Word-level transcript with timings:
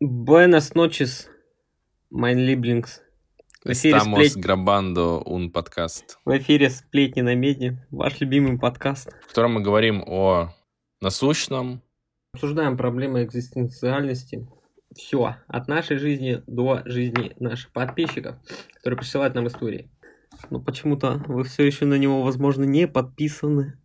Buenas 0.00 0.74
noches, 0.74 1.28
mein 2.10 2.38
Lieblings. 2.38 3.00
В 3.64 3.70
эфире, 3.72 3.98
Estamos 3.98 4.14
сплет- 4.30 4.36
grabando 4.42 5.22
un 5.26 5.52
podcast, 5.52 6.16
в 6.24 6.30
эфире 6.38 6.70
«Сплетни 6.70 7.20
на 7.20 7.34
медне», 7.34 7.86
ваш 7.90 8.18
любимый 8.20 8.58
подкаст. 8.58 9.10
в 9.22 9.28
котором 9.28 9.52
мы 9.54 9.60
говорим 9.60 10.02
о 10.06 10.54
насущном, 11.02 11.82
Обсуждаем 12.32 12.76
проблемы 12.78 13.24
экзистенциальности. 13.24 14.48
Все, 14.96 15.36
от 15.48 15.68
нашей 15.68 15.98
жизни 15.98 16.42
до 16.46 16.80
жизни 16.86 17.34
наших 17.38 17.70
подписчиков, 17.72 18.36
которые 18.74 18.98
присылают 18.98 19.34
нам 19.34 19.48
истории. 19.48 19.90
Но 20.48 20.60
почему-то 20.60 21.22
вы 21.28 21.44
все 21.44 21.64
еще 21.66 21.84
на 21.84 21.94
него, 21.96 22.22
возможно, 22.22 22.64
не 22.64 22.86
подписаны, 22.88 23.78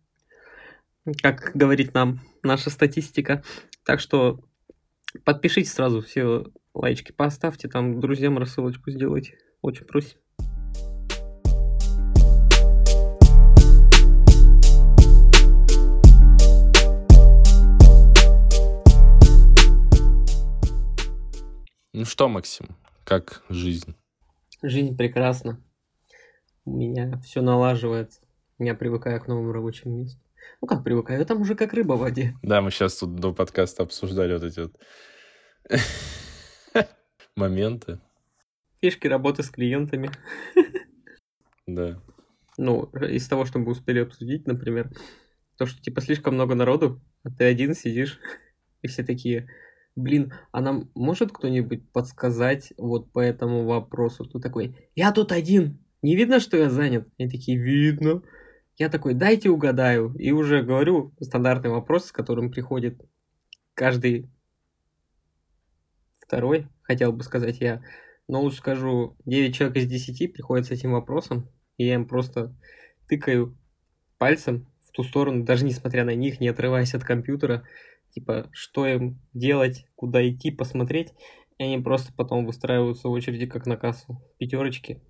как 1.22 1.50
говорит 1.54 1.92
нам 1.92 2.20
наша 2.42 2.70
статистика. 2.70 3.42
Так 3.84 4.00
что 4.00 4.40
подпишитесь 5.24 5.72
сразу, 5.72 6.00
все 6.00 6.46
лайчики 6.74 7.12
поставьте, 7.12 7.68
там 7.68 8.00
друзьям 8.00 8.38
рассылочку 8.38 8.90
сделайте. 8.90 9.38
Очень 9.62 9.86
просим. 9.86 10.18
Ну 21.92 22.04
что, 22.04 22.28
Максим, 22.28 22.76
как 23.04 23.42
жизнь? 23.48 23.94
Жизнь 24.60 24.96
прекрасна. 24.96 25.58
У 26.66 26.76
меня 26.76 27.18
все 27.24 27.40
налаживается. 27.40 28.20
Я 28.58 28.74
привыкаю 28.74 29.20
к 29.20 29.28
новому 29.28 29.52
рабочему 29.52 29.96
месту. 29.96 30.20
Ну 30.60 30.68
как 30.68 30.84
привыкаю? 30.84 31.20
Я 31.20 31.24
там 31.24 31.40
уже 31.40 31.54
как 31.54 31.72
рыба 31.72 31.94
в 31.94 32.00
воде. 32.00 32.34
Да, 32.42 32.60
мы 32.60 32.70
сейчас 32.70 32.96
тут 32.96 33.16
до 33.16 33.32
подкаста 33.32 33.82
обсуждали 33.82 34.34
вот 34.34 34.44
эти 34.44 34.60
вот 34.60 34.74
моменты. 37.36 38.00
Фишки 38.80 39.06
работы 39.06 39.42
с 39.42 39.50
клиентами. 39.50 40.10
Да. 41.66 42.00
Ну, 42.58 42.84
из 42.84 43.28
того, 43.28 43.44
что 43.44 43.58
мы 43.58 43.70
успели 43.70 43.98
обсудить, 44.00 44.46
например, 44.46 44.90
то, 45.58 45.66
что 45.66 45.82
типа 45.82 46.00
слишком 46.00 46.34
много 46.34 46.54
народу, 46.54 47.00
а 47.22 47.30
ты 47.30 47.44
один 47.44 47.74
сидишь, 47.74 48.18
и 48.82 48.88
все 48.88 49.04
такие, 49.04 49.48
блин, 49.94 50.32
а 50.52 50.60
нам 50.60 50.90
может 50.94 51.32
кто-нибудь 51.32 51.90
подсказать 51.90 52.72
вот 52.78 53.12
по 53.12 53.20
этому 53.20 53.64
вопросу? 53.64 54.24
Ты 54.24 54.38
такой, 54.38 54.76
я 54.94 55.12
тут 55.12 55.32
один, 55.32 55.78
не 56.02 56.14
видно, 56.14 56.40
что 56.40 56.56
я 56.56 56.70
занят? 56.70 57.08
Они 57.18 57.28
такие, 57.28 57.58
видно. 57.58 58.22
Я 58.78 58.90
такой, 58.90 59.14
дайте 59.14 59.48
угадаю. 59.48 60.14
И 60.18 60.32
уже 60.32 60.62
говорю 60.62 61.14
стандартный 61.20 61.70
вопрос, 61.70 62.06
с 62.06 62.12
которым 62.12 62.50
приходит 62.50 63.00
каждый 63.74 64.28
второй, 66.20 66.68
хотел 66.82 67.12
бы 67.12 67.22
сказать 67.22 67.60
я. 67.60 67.82
Но 68.28 68.42
лучше 68.42 68.58
скажу, 68.58 69.16
9 69.24 69.54
человек 69.54 69.76
из 69.76 69.86
10 69.86 70.32
приходят 70.32 70.66
с 70.66 70.70
этим 70.70 70.92
вопросом, 70.92 71.48
и 71.78 71.86
я 71.86 71.94
им 71.94 72.06
просто 72.06 72.54
тыкаю 73.08 73.56
пальцем 74.18 74.66
в 74.84 74.90
ту 74.90 75.04
сторону, 75.04 75.44
даже 75.44 75.64
несмотря 75.64 76.04
на 76.04 76.14
них, 76.14 76.40
не 76.40 76.48
отрываясь 76.48 76.94
от 76.94 77.04
компьютера, 77.04 77.64
типа, 78.10 78.48
что 78.52 78.86
им 78.86 79.20
делать, 79.32 79.86
куда 79.94 80.28
идти, 80.28 80.50
посмотреть, 80.50 81.14
и 81.58 81.64
они 81.64 81.78
просто 81.78 82.12
потом 82.12 82.44
выстраиваются 82.44 83.08
в 83.08 83.12
очереди, 83.12 83.46
как 83.46 83.66
на 83.66 83.76
кассу, 83.76 84.20
пятерочки, 84.38 85.00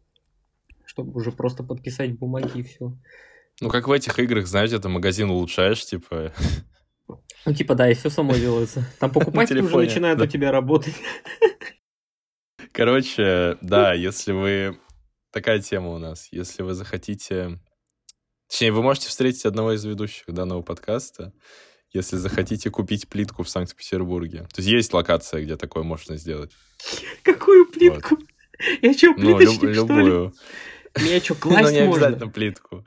чтобы 0.85 1.13
уже 1.13 1.33
просто 1.33 1.65
подписать 1.65 2.19
бумаги 2.19 2.59
и 2.59 2.63
все. 2.63 2.97
Ну, 3.61 3.71
как 3.71 3.89
в 3.89 3.93
этих 3.93 4.19
играх, 4.19 4.47
знаете, 4.47 4.79
ты 4.79 4.89
магазин 4.89 5.31
улучшаешь, 5.31 5.85
типа... 5.85 6.33
Ну, 7.47 7.55
типа, 7.55 7.75
да, 7.75 7.91
и 7.91 7.95
все 7.95 8.11
само 8.11 8.35
делается. 8.35 8.85
Там 8.99 9.11
покупатели 9.13 9.61
уже 9.61 9.77
начинают 9.77 10.19
да. 10.19 10.25
у 10.25 10.29
тебя 10.29 10.51
работать. 10.51 10.95
Короче, 12.73 13.57
да, 13.61 13.93
если 13.95 14.33
вы... 14.33 14.79
Такая 15.33 15.61
тема 15.61 15.91
у 15.91 15.99
нас. 15.99 16.29
Если 16.33 16.63
вы 16.63 16.75
захотите... 16.75 17.59
Точнее, 18.49 18.73
вы 18.73 18.83
можете 18.83 19.09
встретить 19.09 19.45
одного 19.45 19.73
из 19.73 19.85
ведущих 19.85 20.27
данного 20.29 20.63
подкаста, 20.63 21.33
если 21.93 22.17
захотите 22.17 22.71
купить 22.71 23.09
плитку 23.09 23.43
в 23.43 23.49
Санкт-Петербурге. 23.49 24.47
То 24.53 24.61
есть 24.61 24.69
есть 24.69 24.93
локация, 24.93 25.43
где 25.43 25.57
такое 25.57 25.83
можно 25.83 26.17
сделать. 26.17 26.53
Какую 27.23 27.67
плитку? 27.67 28.19
Я 28.83 28.93
что, 28.95 29.09
Ну, 29.17 29.31
люб- 29.31 29.39
плиточник, 29.39 29.59
что 29.59 29.67
ли? 29.69 29.75
любую. 29.75 30.35
Меня 31.01 31.21
что, 31.21 31.35
Ну, 31.35 31.41
класть 31.41 31.73
не 31.73 31.85
можно? 31.85 32.07
обязательно 32.07 32.31
плитку. 32.31 32.87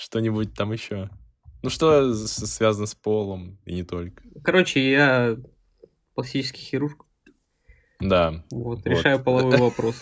Что-нибудь 0.00 0.54
там 0.54 0.72
еще. 0.72 1.10
Ну, 1.62 1.68
что 1.68 2.14
связано 2.14 2.86
с 2.86 2.94
полом 2.94 3.58
и 3.66 3.74
не 3.74 3.82
только. 3.82 4.22
Короче, 4.42 4.90
я 4.90 5.36
пластический 6.14 6.62
хирург. 6.62 7.04
Да. 8.00 8.42
Вот, 8.50 8.78
Вот. 8.78 8.86
решаю 8.86 9.22
половой 9.22 9.56
вопрос. 9.58 9.96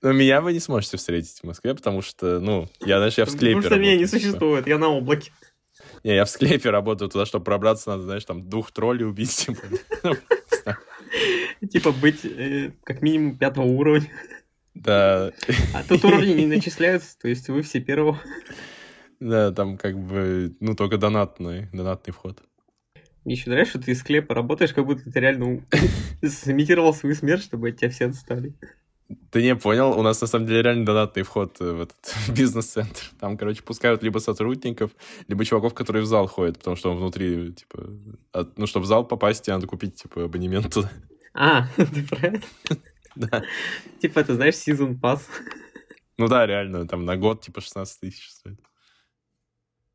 Но 0.00 0.12
меня 0.12 0.40
вы 0.40 0.54
не 0.54 0.60
сможете 0.60 0.96
встретить 0.96 1.40
в 1.40 1.44
Москве, 1.44 1.74
потому 1.74 2.00
что, 2.00 2.40
ну, 2.40 2.68
я, 2.80 2.96
знаешь, 2.96 3.18
я 3.18 3.26
в 3.26 3.30
склепе 3.30 3.56
Потому 3.56 3.74
что 3.74 3.80
меня 3.80 3.96
не 3.96 4.06
типа. 4.06 4.18
существует, 4.18 4.66
я 4.66 4.78
на 4.78 4.88
облаке. 4.88 5.30
Не, 6.02 6.14
я 6.14 6.24
в 6.24 6.30
склепе 6.30 6.70
работаю, 6.70 7.10
туда, 7.10 7.26
чтобы 7.26 7.44
пробраться, 7.44 7.90
надо, 7.90 8.04
знаешь, 8.04 8.24
там, 8.24 8.48
двух 8.48 8.72
троллей 8.72 9.04
убить, 9.04 9.36
типа. 9.36 9.60
Типа 11.70 11.92
быть 11.92 12.24
э, 12.24 12.72
как 12.84 13.02
минимум 13.02 13.36
пятого 13.36 13.64
уровня. 13.66 14.08
Да, 14.74 15.32
А 15.74 15.82
тут 15.82 16.04
уровни 16.04 16.32
не 16.32 16.46
начисляются, 16.46 17.18
то 17.18 17.28
есть 17.28 17.48
вы 17.48 17.62
все 17.62 17.80
первого. 17.80 18.20
да, 19.18 19.52
там 19.52 19.76
как 19.76 19.98
бы, 19.98 20.54
ну, 20.60 20.74
только 20.74 20.96
донатный, 20.96 21.68
донатный 21.72 22.12
вход. 22.14 22.42
Мне 23.24 23.34
еще 23.34 23.50
нравится, 23.50 23.72
что 23.78 23.82
ты 23.86 23.92
из 23.92 24.00
склепа 24.00 24.34
работаешь, 24.34 24.72
как 24.72 24.86
будто 24.86 25.10
ты 25.10 25.20
реально 25.20 25.62
сымитировал 26.24 26.94
свою 26.94 27.14
смерть, 27.14 27.42
чтобы 27.42 27.68
от 27.68 27.76
тебя 27.76 27.90
все 27.90 28.06
отстали. 28.06 28.54
Ты 29.32 29.42
не 29.42 29.56
понял, 29.56 29.90
у 29.98 30.02
нас 30.02 30.20
на 30.20 30.28
самом 30.28 30.46
деле 30.46 30.62
реально 30.62 30.86
донатный 30.86 31.24
вход 31.24 31.58
в 31.58 31.80
этот 31.82 32.14
бизнес-центр. 32.34 33.10
Там, 33.18 33.36
короче, 33.36 33.62
пускают 33.62 34.02
либо 34.04 34.18
сотрудников, 34.20 34.92
либо 35.28 35.44
чуваков, 35.44 35.74
которые 35.74 36.02
в 36.04 36.06
зал 36.06 36.28
ходят, 36.28 36.58
потому 36.58 36.76
что 36.76 36.92
он 36.92 36.98
внутри, 36.98 37.52
типа, 37.52 37.90
от- 38.32 38.56
ну, 38.56 38.66
чтобы 38.66 38.84
в 38.84 38.86
зал 38.88 39.04
попасть, 39.06 39.44
тебе 39.44 39.54
надо 39.54 39.66
купить, 39.66 39.96
типа, 39.96 40.24
абонемент 40.24 40.72
туда. 40.72 40.90
А, 41.34 41.66
ты 41.76 42.02
про 42.06 42.28
это? 42.28 42.46
Да. 43.30 43.42
Типа, 44.00 44.24
ты 44.24 44.34
знаешь, 44.34 44.56
сезон 44.56 44.98
пас. 44.98 45.28
Ну 46.18 46.28
да, 46.28 46.46
реально, 46.46 46.86
там 46.86 47.04
на 47.04 47.16
год, 47.16 47.42
типа, 47.42 47.60
16 47.60 48.00
тысяч 48.00 48.30
стоит. 48.30 48.60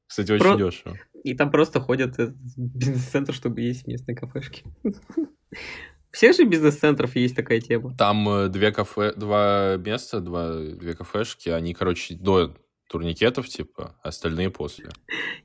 Кстати, 0.08 0.32
очень 0.32 0.44
Про- 0.44 0.58
дешево. 0.58 0.98
И 1.24 1.34
там 1.34 1.50
просто 1.50 1.80
ходят 1.80 2.20
э, 2.20 2.28
в 2.28 2.58
бизнес-центр, 2.58 3.34
чтобы 3.34 3.62
есть 3.62 3.86
кафешке. 4.16 4.64
У 4.84 4.92
всех 6.12 6.36
же 6.36 6.46
бизнес-центров 6.46 7.16
есть 7.16 7.36
такая 7.36 7.60
тема. 7.60 7.96
Там 7.98 8.30
э, 8.30 8.48
две 8.50 8.72
кафе, 8.72 9.14
два 9.16 9.78
места, 9.78 10.20
два, 10.20 10.60
две 10.60 10.94
кафешки, 10.94 11.50
они, 11.50 11.74
короче, 11.74 12.16
до 12.16 12.56
турникетов, 12.88 13.48
типа, 13.48 13.96
остальные 14.04 14.50
после. 14.52 14.90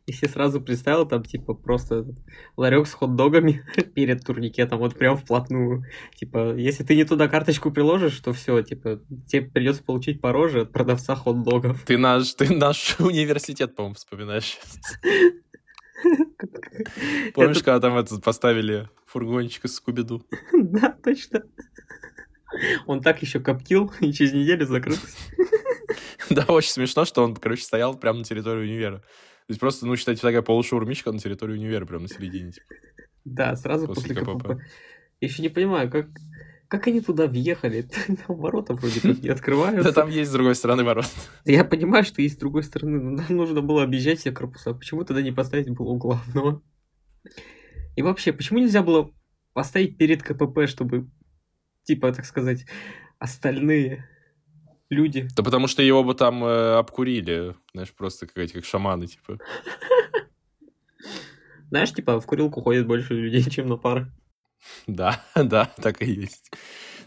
И 0.07 0.13
все 0.13 0.29
сразу 0.29 0.61
представил, 0.61 1.07
там, 1.07 1.25
типа, 1.25 1.55
просто 1.55 2.05
ларек 2.57 2.87
с 2.87 2.93
хот-догами 2.95 3.65
перед 3.95 4.25
турникетом, 4.25 4.79
вот 4.79 4.95
прям 4.97 5.17
вплотную. 5.17 5.85
Типа, 6.15 6.55
если 6.55 6.85
ты 6.85 6.95
не 6.97 7.05
туда 7.05 7.29
карточку 7.29 7.71
приложишь, 7.71 8.19
то 8.21 8.33
все, 8.33 8.61
типа, 8.63 9.01
тебе 9.27 9.43
придется 9.51 9.83
получить 9.83 10.21
по 10.21 10.33
роже 10.33 10.63
от 10.63 10.73
продавца 10.73 11.15
хот-догов. 11.17 11.83
Ты 11.87 11.97
наш, 11.99 12.35
ты 12.35 12.55
наш 12.55 12.97
университет, 13.01 13.75
по-моему, 13.75 13.95
вспоминаешь. 13.95 14.59
Помнишь, 17.35 17.57
Это- 17.57 17.65
когда 17.65 17.81
там 17.81 17.97
этот 17.99 18.23
поставили 18.23 18.89
фургончик 19.07 19.65
из 19.67 19.75
Скуби-Ду? 19.77 20.23
Да, 20.53 20.97
точно. 21.03 21.43
Он 22.87 23.01
так 23.01 23.23
еще 23.23 23.39
коптил 23.41 23.93
и 24.01 24.13
через 24.13 24.33
неделю 24.33 24.67
закрылся. 24.67 25.07
Да, 26.31 26.45
очень 26.49 26.71
смешно, 26.71 27.05
что 27.05 27.25
он, 27.25 27.37
короче, 27.37 27.63
стоял 27.63 27.97
прямо 27.99 28.21
на 28.21 28.25
территории 28.25 28.63
универа. 28.63 28.99
То 28.99 29.53
есть 29.53 29.61
просто, 29.61 29.87
ну, 29.87 29.97
считайте, 29.97 30.23
такая 30.23 30.43
полушаурмичка 30.43 31.11
на 31.13 31.19
территории 31.19 31.55
универа, 31.55 31.85
прямо 31.85 32.03
на 32.03 32.09
середине. 32.09 32.53
типа. 32.53 32.67
Да, 33.25 33.57
сразу 33.57 33.87
После 33.87 34.15
после, 34.15 34.35
КПП. 34.35 34.45
КПП. 34.45 34.63
Я 35.21 35.29
еще 35.29 35.43
не 35.43 35.49
понимаю, 35.49 35.91
как, 35.91 36.07
как 36.69 36.87
они 36.87 37.01
туда 37.01 37.27
въехали? 37.27 37.83
Там 38.27 38.37
ворота 38.37 38.75
вроде 38.75 39.01
как 39.01 39.19
не 39.19 39.29
открываются. 39.29 39.83
Да 39.83 39.93
там 39.93 40.09
есть 40.09 40.31
с 40.31 40.33
другой 40.33 40.55
стороны 40.55 40.85
ворот. 40.85 41.07
Я 41.45 41.65
понимаю, 41.65 42.05
что 42.05 42.23
есть 42.23 42.37
с 42.37 42.39
другой 42.39 42.63
стороны, 42.63 43.01
но 43.01 43.11
нам 43.11 43.37
нужно 43.37 43.61
было 43.61 43.83
объезжать 43.83 44.21
все 44.21 44.33
корпуса. 44.33 44.73
Почему 44.73 45.05
тогда 45.05 45.21
не 45.21 45.33
поставить 45.33 45.69
было 45.69 45.89
у 45.89 45.97
главного? 45.97 46.63
И 47.97 48.03
вообще, 48.03 48.33
почему 48.33 48.61
нельзя 48.61 48.83
было 48.83 49.11
поставить 49.53 49.99
перед 49.99 50.23
КПП, 50.23 50.67
чтобы, 50.67 51.11
типа, 51.83 52.13
так 52.13 52.25
сказать, 52.25 52.65
остальные 53.19 54.09
люди... 54.91 55.29
Да 55.35 55.43
потому 55.43 55.67
что 55.67 55.83
его 55.83 56.05
бы 56.05 56.15
там 56.15 56.45
э, 56.45 56.75
обкурили, 56.75 57.57
знаешь, 57.73 57.93
просто 57.93 58.27
как 58.27 58.39
эти, 58.39 58.53
как 58.53 58.65
шаманы, 58.65 59.07
типа. 59.07 59.39
Знаешь, 61.71 61.93
типа, 61.93 62.21
в 62.21 62.27
курилку 62.27 62.61
ходит 62.61 62.87
больше 62.87 63.15
людей, 63.15 63.49
чем 63.49 63.69
на 63.69 63.77
пары. 63.77 64.13
Да, 64.87 65.25
да, 65.35 65.73
так 65.77 66.03
и 66.03 66.11
есть. 66.11 66.51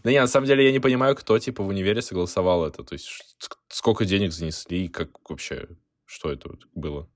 Да 0.04 0.12
не, 0.12 0.20
на 0.20 0.28
самом 0.28 0.48
деле 0.48 0.66
я 0.66 0.72
не 0.72 0.80
понимаю, 0.80 1.16
кто, 1.16 1.38
типа, 1.38 1.64
в 1.64 1.68
универе 1.68 2.02
согласовал 2.02 2.66
это. 2.66 2.84
То 2.84 2.94
есть 2.94 3.38
сколько 3.68 4.06
денег 4.06 4.32
занесли, 4.32 4.86
и 4.86 4.90
как 4.90 5.30
вообще, 5.30 5.68
что 6.06 6.32
это 6.32 6.50
вот 6.50 6.68
было? 6.74 7.10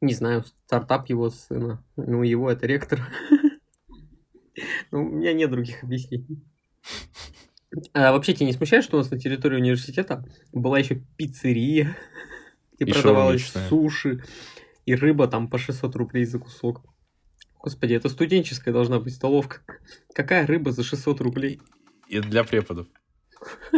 Не 0.00 0.12
знаю, 0.12 0.44
стартап 0.66 1.08
его 1.08 1.30
сына. 1.30 1.82
Ну, 1.96 2.22
его 2.22 2.50
это 2.50 2.66
ректор. 2.66 3.00
Ну, 4.90 5.04
у 5.04 5.10
меня 5.10 5.34
нет 5.34 5.50
других 5.50 5.82
объяснений. 5.82 6.42
А 7.92 8.12
вообще 8.12 8.34
тебя 8.34 8.46
не 8.46 8.52
смущает, 8.52 8.84
что 8.84 8.96
у 8.96 9.00
нас 9.00 9.10
на 9.10 9.18
территории 9.18 9.56
университета 9.56 10.24
была 10.52 10.78
еще 10.78 11.02
пиццерия, 11.16 11.96
где 12.78 12.90
И 12.90 12.92
продавалась 12.92 13.52
суши 13.68 14.22
и 14.84 14.94
рыба 14.94 15.26
там 15.28 15.48
по 15.48 15.58
600 15.58 15.94
рублей 15.96 16.24
за 16.24 16.38
кусок. 16.38 16.82
Господи, 17.58 17.94
это 17.94 18.08
студенческая 18.08 18.72
должна 18.72 19.00
быть 19.00 19.14
столовка. 19.14 19.62
Какая 20.14 20.46
рыба 20.46 20.70
за 20.70 20.84
600 20.84 21.20
рублей? 21.20 21.60
И 22.08 22.20
для 22.20 22.44
преподов. 22.44 22.86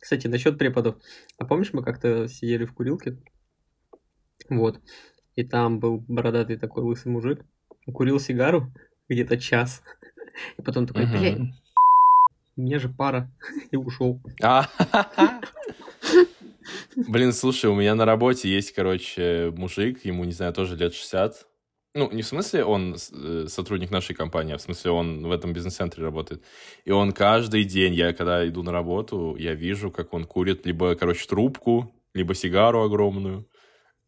Кстати, 0.00 0.26
насчет 0.26 0.58
преподов. 0.58 0.96
А 1.38 1.46
помнишь, 1.46 1.72
мы 1.72 1.82
как-то 1.82 2.28
сидели 2.28 2.66
в 2.66 2.74
курилке? 2.74 3.18
Вот. 4.50 4.80
И 5.36 5.44
там 5.44 5.80
был 5.80 6.04
бородатый 6.06 6.58
такой 6.58 6.84
лысый 6.84 7.10
мужик. 7.10 7.44
Курил 7.86 8.20
сигару 8.20 8.72
где-то 9.08 9.38
час. 9.38 9.82
И 10.58 10.62
потом 10.62 10.86
такой, 10.86 11.06
блядь, 11.06 11.38
у 12.58 12.62
меня 12.62 12.78
же 12.78 12.88
пара. 12.88 13.30
И 13.70 13.76
ушел. 13.76 14.20
А, 14.42 14.68
Блин, 16.96 17.32
слушай, 17.32 17.66
у 17.66 17.74
меня 17.74 17.94
на 17.94 18.04
работе 18.04 18.48
есть, 18.50 18.72
короче, 18.72 19.52
мужик, 19.56 20.04
ему, 20.04 20.24
не 20.24 20.32
знаю, 20.32 20.52
тоже 20.52 20.76
лет 20.76 20.92
60. 20.92 21.46
Ну, 21.94 22.10
не 22.10 22.22
в 22.22 22.26
смысле 22.26 22.64
он 22.64 22.96
э, 22.96 23.46
сотрудник 23.48 23.90
нашей 23.90 24.14
компании, 24.14 24.54
а 24.54 24.58
в 24.58 24.60
смысле 24.60 24.90
он 24.90 25.26
в 25.26 25.30
этом 25.30 25.52
бизнес-центре 25.52 26.04
работает. 26.04 26.44
И 26.84 26.90
он 26.90 27.12
каждый 27.12 27.64
день, 27.64 27.94
я 27.94 28.12
когда 28.12 28.46
иду 28.46 28.62
на 28.62 28.72
работу, 28.72 29.36
я 29.38 29.54
вижу, 29.54 29.90
как 29.90 30.12
он 30.12 30.24
курит 30.24 30.66
либо, 30.66 30.94
короче, 30.96 31.26
трубку, 31.26 31.94
либо 32.12 32.34
сигару 32.34 32.82
огромную, 32.82 33.48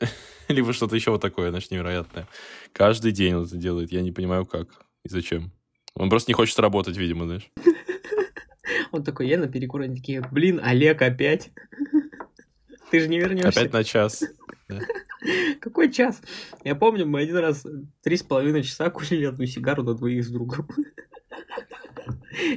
либо 0.48 0.72
что-то 0.72 0.96
еще 0.96 1.12
вот 1.12 1.22
такое, 1.22 1.50
значит, 1.50 1.70
невероятное. 1.70 2.28
Каждый 2.72 3.12
день 3.12 3.34
он 3.34 3.44
это 3.44 3.56
делает. 3.56 3.92
Я 3.92 4.02
не 4.02 4.12
понимаю, 4.12 4.44
как 4.44 4.68
и 5.04 5.08
зачем. 5.08 5.52
Он 5.94 6.10
просто 6.10 6.30
не 6.30 6.34
хочет 6.34 6.58
работать, 6.58 6.96
видимо, 6.96 7.24
знаешь. 7.24 7.50
Он 8.92 9.04
такой, 9.04 9.28
я 9.28 9.38
на 9.38 9.48
перекур, 9.48 9.82
они 9.82 9.96
такие, 9.96 10.22
блин, 10.30 10.60
Олег 10.62 11.02
опять? 11.02 11.50
Ты 12.90 13.00
же 13.00 13.08
не 13.08 13.18
вернешься. 13.18 13.60
Опять 13.60 13.72
на 13.72 13.84
час. 13.84 14.24
Какой 15.60 15.92
час? 15.92 16.20
Я 16.64 16.74
помню, 16.74 17.06
мы 17.06 17.20
один 17.20 17.36
раз 17.36 17.64
три 18.02 18.16
с 18.16 18.22
половиной 18.22 18.62
часа 18.62 18.90
курили 18.90 19.26
одну 19.26 19.46
сигару 19.46 19.82
на 19.82 19.94
двоих 19.94 20.24
с 20.24 20.30
другом. 20.30 20.66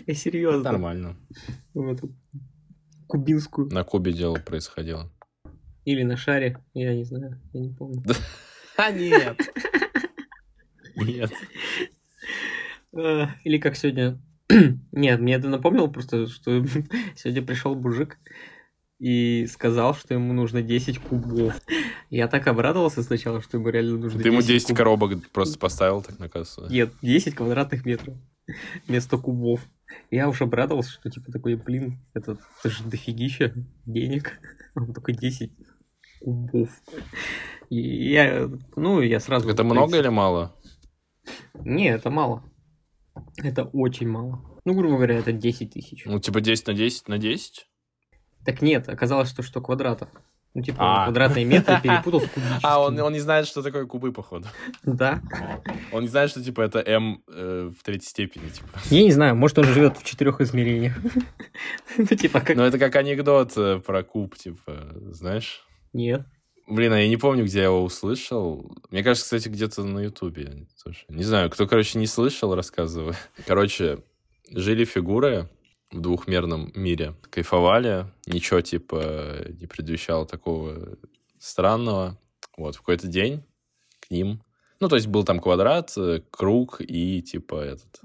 Я 0.08 0.14
серьезно. 0.14 0.72
Нормально. 0.72 1.18
Вот. 1.74 2.00
Кубинскую. 3.08 3.72
На 3.72 3.84
Кубе 3.84 4.14
дело 4.14 4.36
происходило. 4.36 5.12
Или 5.86 6.04
на 6.04 6.16
шаре, 6.16 6.58
я 6.74 6.96
не 6.96 7.04
знаю, 7.04 7.40
я 7.54 7.60
не 7.60 7.74
помню. 7.74 8.04
А 8.76 8.90
нет. 8.90 9.40
Нет. 10.96 11.32
А, 12.92 13.30
Или 13.44 13.60
как 13.60 13.76
сегодня... 13.76 14.20
Нет, 14.92 15.20
мне 15.20 15.36
это 15.36 15.50
напомнило 15.50 15.88
просто, 15.88 16.28
что 16.28 16.66
сегодня 17.16 17.42
пришел 17.42 17.76
мужик 17.76 18.18
и 19.00 19.48
сказал, 19.48 19.96
что 19.96 20.14
ему 20.14 20.34
нужно 20.34 20.62
10 20.62 21.00
кубов. 21.00 21.60
Я 22.10 22.28
так 22.28 22.48
обрадовался 22.48 23.04
сначала, 23.04 23.42
что 23.42 23.58
ему 23.58 23.70
реально 23.70 23.98
нужно 23.98 24.22
Ты 24.22 24.30
ему 24.30 24.42
10 24.42 24.68
кубов. 24.68 24.78
коробок 24.78 25.30
просто 25.32 25.60
поставил 25.60 26.02
так 26.02 26.20
на 26.20 26.30
кассу. 26.30 26.68
Нет, 26.70 26.94
10 27.02 27.36
квадратных 27.36 27.86
метров 27.86 28.16
вместо 28.88 29.18
кубов. 29.18 29.62
Я 30.10 30.30
уж 30.30 30.42
обрадовался, 30.42 30.92
что 30.92 31.10
типа 31.10 31.32
такой, 31.32 31.56
блин, 31.56 32.00
это, 32.14 32.38
это 32.60 32.70
же 32.70 32.84
дофигища 32.86 33.54
денег. 33.86 34.40
Он 34.76 34.94
такой 34.94 35.16
10 35.16 35.52
кубов. 36.22 36.70
И 37.70 38.12
я, 38.12 38.50
ну, 38.76 39.02
я 39.02 39.20
сразу... 39.20 39.50
Это 39.50 39.64
много 39.64 39.98
или 39.98 40.10
мало? 40.10 40.56
Не, 41.56 41.90
это 41.90 42.10
мало. 42.10 42.44
Это 43.38 43.64
очень 43.64 44.08
мало. 44.08 44.42
Ну, 44.66 44.74
грубо 44.74 44.96
говоря, 44.96 45.16
это 45.16 45.32
10 45.32 45.72
тысяч. 45.74 46.04
Ну, 46.06 46.20
типа 46.20 46.42
10 46.42 46.68
на 46.68 46.74
10 46.74 47.08
на 47.08 47.18
10? 47.18 47.68
Так 48.46 48.62
нет, 48.62 48.90
оказалось, 48.90 49.30
что 49.30 49.42
что 49.42 49.62
квадратов. 49.62 50.10
Ну, 50.54 50.62
типа, 50.62 50.78
А. 50.80 51.04
квадратные 51.06 51.46
метры 51.46 51.80
перепутал 51.84 52.22
с 52.22 52.28
кубическими. 52.28 52.60
А, 52.62 52.80
он, 52.80 53.00
он 53.00 53.12
не 53.14 53.20
знает, 53.20 53.48
что 53.48 53.64
такое 53.64 53.88
кубы, 53.88 54.12
походу. 54.12 54.48
Да. 54.84 55.20
Он 55.92 56.04
не 56.04 56.08
знает, 56.08 56.30
что, 56.30 56.44
типа, 56.44 56.62
это 56.62 56.80
М 56.80 57.24
э, 57.28 57.72
в 57.76 57.84
третьей 57.84 58.08
степени, 58.08 58.50
типа. 58.50 58.68
Я 58.92 59.02
не 59.02 59.12
знаю, 59.12 59.36
может, 59.36 59.58
он 59.58 59.66
живет 59.66 59.98
в 59.98 60.04
четырех 60.04 60.42
измерениях. 60.42 60.96
Ну, 61.98 62.06
типа, 62.06 62.40
как... 62.42 62.56
Но 62.56 62.66
это 62.66 62.78
как 62.80 62.96
анекдот 62.96 63.54
э, 63.58 63.80
про 63.80 64.04
куб, 64.04 64.36
типа, 64.36 64.94
знаешь? 65.12 65.66
Нет. 65.92 66.26
Блин, 66.74 66.92
а 66.92 67.00
я 67.00 67.08
не 67.08 67.18
помню, 67.18 67.46
где 67.46 67.60
я 67.60 67.66
его 67.66 67.84
услышал. 67.84 68.76
Мне 68.90 69.04
кажется, 69.04 69.26
кстати, 69.26 69.48
где-то 69.48 69.84
на 69.84 70.00
Ютубе. 70.00 70.66
Не 71.08 71.24
знаю, 71.24 71.52
кто, 71.52 71.68
короче, 71.68 72.00
не 72.00 72.08
слышал, 72.08 72.56
рассказываю. 72.56 73.14
Короче, 73.46 74.00
жили 74.50 74.84
фигуры 74.84 75.52
в 75.92 76.02
двухмерном 76.02 76.72
мире. 76.74 77.14
Кайфовали. 77.30 78.08
Ничего, 78.26 78.62
типа, 78.62 79.46
не 79.50 79.68
предвещало 79.68 80.26
такого 80.26 80.98
странного. 81.38 82.18
Вот, 82.58 82.76
в 82.76 82.80
какой-то 82.80 83.06
день 83.06 83.44
к 84.00 84.10
ним... 84.10 84.42
Ну, 84.80 84.90
то 84.90 84.96
есть 84.96 85.06
был 85.06 85.24
там 85.24 85.40
квадрат, 85.40 85.94
э, 85.96 86.22
круг 86.32 86.82
и, 86.82 87.22
типа, 87.22 87.56
этот... 87.56 88.02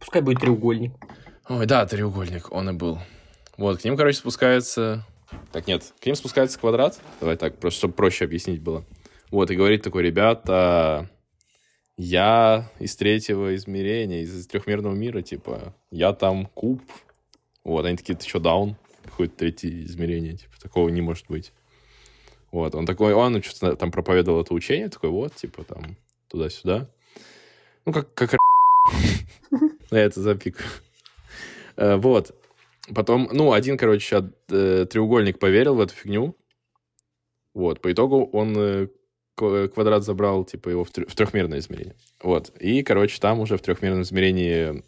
Пускай 0.00 0.22
будет 0.22 0.40
треугольник. 0.40 0.92
Ой, 1.48 1.66
да, 1.66 1.86
треугольник, 1.86 2.50
он 2.50 2.70
и 2.70 2.72
был. 2.72 2.98
Вот, 3.56 3.80
к 3.80 3.84
ним, 3.84 3.96
короче, 3.96 4.18
спускается... 4.18 5.06
Так, 5.52 5.66
нет, 5.66 5.92
к 6.00 6.06
ним 6.06 6.14
спускается 6.14 6.58
квадрат. 6.58 7.00
Давай 7.20 7.36
так, 7.36 7.58
просто 7.58 7.78
чтобы 7.78 7.94
проще 7.94 8.24
объяснить 8.24 8.60
было. 8.60 8.84
Вот, 9.30 9.50
и 9.50 9.56
говорит 9.56 9.82
такой, 9.82 10.02
ребята, 10.02 11.10
я 11.96 12.70
из 12.78 12.96
третьего 12.96 13.54
измерения, 13.56 14.22
из 14.22 14.46
трехмерного 14.46 14.94
мира, 14.94 15.20
типа, 15.20 15.74
я 15.90 16.12
там 16.12 16.46
куб. 16.46 16.82
Вот, 17.64 17.84
они 17.84 17.96
такие, 17.96 18.16
ты 18.16 18.26
что, 18.26 18.40
даун? 18.40 18.76
Какое-то 19.04 19.36
третье 19.36 19.68
измерение, 19.84 20.34
типа, 20.34 20.52
такого 20.60 20.88
не 20.88 21.00
может 21.00 21.26
быть. 21.28 21.52
Вот, 22.50 22.74
он 22.74 22.86
такой, 22.86 23.12
он 23.12 23.42
что-то 23.42 23.76
там 23.76 23.90
проповедовал 23.90 24.40
это 24.42 24.54
учение, 24.54 24.88
такой, 24.88 25.10
вот, 25.10 25.34
типа, 25.34 25.64
там, 25.64 25.96
туда-сюда. 26.28 26.88
Ну, 27.84 27.92
как, 27.92 28.14
как 28.14 28.36
я 29.90 29.98
это 29.98 30.20
запикаю. 30.20 30.68
Э, 31.76 31.96
Вот. 31.96 32.34
Потом, 32.94 33.28
ну, 33.32 33.52
один, 33.52 33.76
короче, 33.76 34.16
от- 34.16 34.34
э, 34.50 34.86
треугольник 34.90 35.38
поверил 35.38 35.74
в 35.74 35.80
эту 35.80 35.94
фигню. 35.94 36.36
Вот. 37.54 37.80
По 37.80 37.92
итогу 37.92 38.28
он 38.32 38.54
э, 38.56 38.88
квадрат 39.36 40.04
забрал, 40.04 40.44
типа, 40.44 40.68
его 40.70 40.84
в, 40.84 40.90
трё- 40.90 41.08
в 41.08 41.14
трехмерное 41.14 41.58
измерение. 41.58 41.96
Вот. 42.22 42.50
И, 42.60 42.82
короче, 42.82 43.20
там 43.20 43.40
уже 43.40 43.56
в 43.56 43.62
трехмерном 43.62 44.02
измерении 44.02 44.82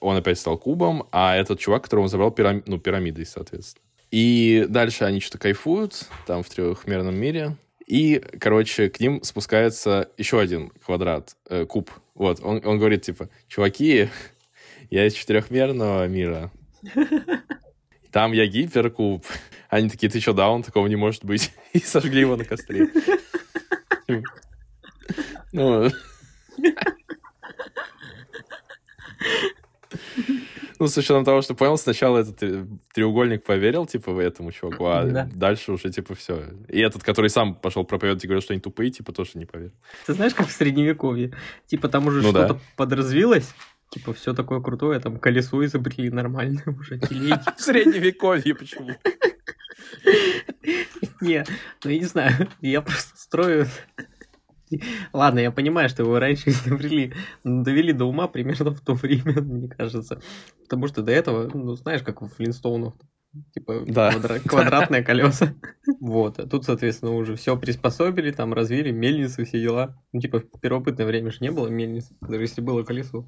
он 0.00 0.16
опять 0.16 0.38
стал 0.38 0.56
кубом, 0.58 1.04
а 1.12 1.36
этот 1.36 1.58
чувак, 1.58 1.84
которого 1.84 2.04
он 2.04 2.08
забрал, 2.08 2.30
пирам- 2.30 2.62
ну, 2.66 2.78
пирамидой, 2.78 3.26
соответственно. 3.26 3.84
И 4.10 4.64
дальше 4.68 5.04
они 5.04 5.20
что-то 5.20 5.38
кайфуют, 5.38 6.08
там, 6.26 6.42
в 6.42 6.48
трехмерном 6.48 7.16
мире. 7.16 7.56
И, 7.86 8.22
короче, 8.40 8.88
к 8.88 8.98
ним 9.00 9.22
спускается 9.22 10.10
еще 10.16 10.40
один 10.40 10.70
квадрат, 10.84 11.36
э, 11.48 11.66
куб. 11.66 11.90
Вот, 12.14 12.40
он, 12.42 12.60
он 12.64 12.78
говорит, 12.78 13.02
типа, 13.02 13.28
чуваки, 13.48 14.08
я 14.90 15.06
из 15.06 15.14
четырехмерного 15.14 16.06
мира. 16.08 16.50
Там 18.12 18.32
я 18.32 18.46
гиперкуб. 18.46 19.24
Они 19.68 19.90
такие, 19.90 20.10
ты 20.10 20.20
что, 20.20 20.32
даун? 20.32 20.62
Такого 20.62 20.86
не 20.86 20.96
может 20.96 21.24
быть. 21.24 21.52
И 21.72 21.80
сожгли 21.80 22.20
его 22.20 22.36
на 22.36 22.44
костре. 22.44 22.88
Ну, 25.52 25.90
ну, 30.78 30.86
с 30.88 30.96
учетом 30.98 31.24
того, 31.24 31.42
что 31.42 31.54
понял, 31.54 31.78
сначала 31.78 32.18
этот 32.18 32.42
э, 32.42 32.66
треугольник 32.92 33.44
поверил, 33.44 33.86
типа, 33.86 34.12
в 34.12 34.18
этому 34.18 34.52
чуваку, 34.52 34.86
а 34.86 35.04
Да. 35.04 35.28
дальше 35.34 35.72
уже, 35.72 35.90
типа, 35.90 36.14
все. 36.14 36.44
И 36.68 36.80
этот, 36.80 37.02
который 37.02 37.30
сам 37.30 37.54
пошел 37.54 37.84
проповедовать 37.84 38.24
и 38.24 38.26
говорил, 38.26 38.42
что 38.42 38.52
они 38.52 38.60
тупые, 38.60 38.90
типа, 38.90 39.12
тоже 39.12 39.32
не 39.34 39.46
поверил. 39.46 39.72
Ты 40.06 40.14
знаешь, 40.14 40.34
как 40.34 40.48
в 40.48 40.52
средневековье? 40.52 41.32
Типа 41.66 41.88
там 41.88 42.06
уже 42.06 42.22
Ну 42.22 42.32
да. 42.32 42.46
что-то 42.46 42.60
подразвилось, 42.76 43.54
типа 43.90 44.12
все 44.12 44.34
такое 44.34 44.60
крутое, 44.60 45.00
там 45.00 45.18
колесо 45.18 45.64
изобрели 45.64 46.10
нормально 46.10 46.62
уже, 46.78 46.98
телеги. 46.98 47.40
В 47.56 47.60
средневековье 47.60 48.54
почему? 48.54 48.90
Не, 51.20 51.44
ну 51.84 51.90
я 51.90 51.98
не 51.98 52.04
знаю, 52.04 52.48
я 52.60 52.82
просто 52.82 53.16
строю... 53.16 53.66
Ладно, 55.12 55.38
я 55.38 55.52
понимаю, 55.52 55.88
что 55.88 56.02
его 56.02 56.18
раньше 56.18 56.50
изобрели, 56.50 57.14
но 57.44 57.62
довели 57.62 57.92
до 57.92 58.06
ума 58.06 58.26
примерно 58.26 58.72
в 58.72 58.80
то 58.80 58.94
время, 58.94 59.40
мне 59.40 59.68
кажется. 59.68 60.20
Потому 60.64 60.88
что 60.88 61.02
до 61.02 61.12
этого, 61.12 61.48
ну, 61.54 61.74
знаешь, 61.74 62.02
как 62.02 62.20
в 62.20 62.28
Флинстоунах, 62.28 62.94
типа 63.54 63.82
Да. 63.86 64.10
квадра- 64.12 64.40
квадратные 64.40 65.02
колеса. 65.04 65.54
Вот, 66.00 66.38
а 66.38 66.46
тут, 66.46 66.64
соответственно, 66.64 67.14
уже 67.14 67.36
все 67.36 67.56
приспособили, 67.56 68.30
там 68.30 68.52
развили, 68.54 68.90
мельницы, 68.90 69.44
все 69.44 69.60
дела. 69.60 70.02
Ну, 70.12 70.20
типа, 70.20 70.40
в 70.40 70.60
первобытное 70.60 71.06
время 71.06 71.30
же 71.30 71.38
не 71.40 71.50
было 71.50 71.68
мельниц, 71.68 72.08
даже 72.20 72.42
если 72.42 72.60
было 72.60 72.82
колесо. 72.82 73.26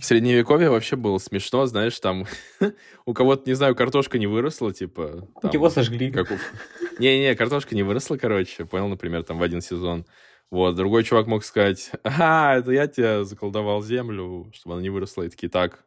В 0.00 0.04
средневековье 0.04 0.70
вообще 0.70 0.96
было 0.96 1.18
смешно, 1.18 1.66
знаешь, 1.66 1.98
там 2.00 2.24
у 3.06 3.12
кого-то, 3.12 3.42
не 3.48 3.54
знаю, 3.54 3.74
картошка 3.74 4.18
не 4.18 4.26
выросла, 4.26 4.72
типа... 4.72 5.28
там, 5.42 5.50
Его 5.50 5.68
сожгли. 5.68 6.10
как 6.10 6.30
у- 6.30 6.38
Не-не, 6.98 7.34
картошка 7.34 7.74
не 7.74 7.82
выросла, 7.82 8.16
короче, 8.16 8.64
понял, 8.64 8.88
например, 8.88 9.22
там 9.22 9.38
в 9.38 9.42
один 9.42 9.60
сезон. 9.60 10.06
Вот, 10.50 10.76
другой 10.76 11.02
чувак 11.04 11.26
мог 11.26 11.44
сказать, 11.44 11.90
ага, 12.04 12.56
это 12.58 12.70
я 12.70 12.86
тебе 12.86 13.24
заколдовал 13.24 13.82
землю, 13.82 14.50
чтобы 14.54 14.74
она 14.74 14.82
не 14.82 14.90
выросла. 14.90 15.24
И 15.24 15.28
такие, 15.28 15.48
так, 15.48 15.84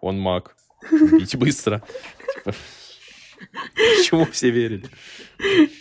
он 0.00 0.18
маг, 0.18 0.54
бить 0.90 1.36
быстро. 1.36 1.82
Типа, 2.44 2.54
Почему 3.98 4.24
все 4.26 4.50
верили? 4.50 4.84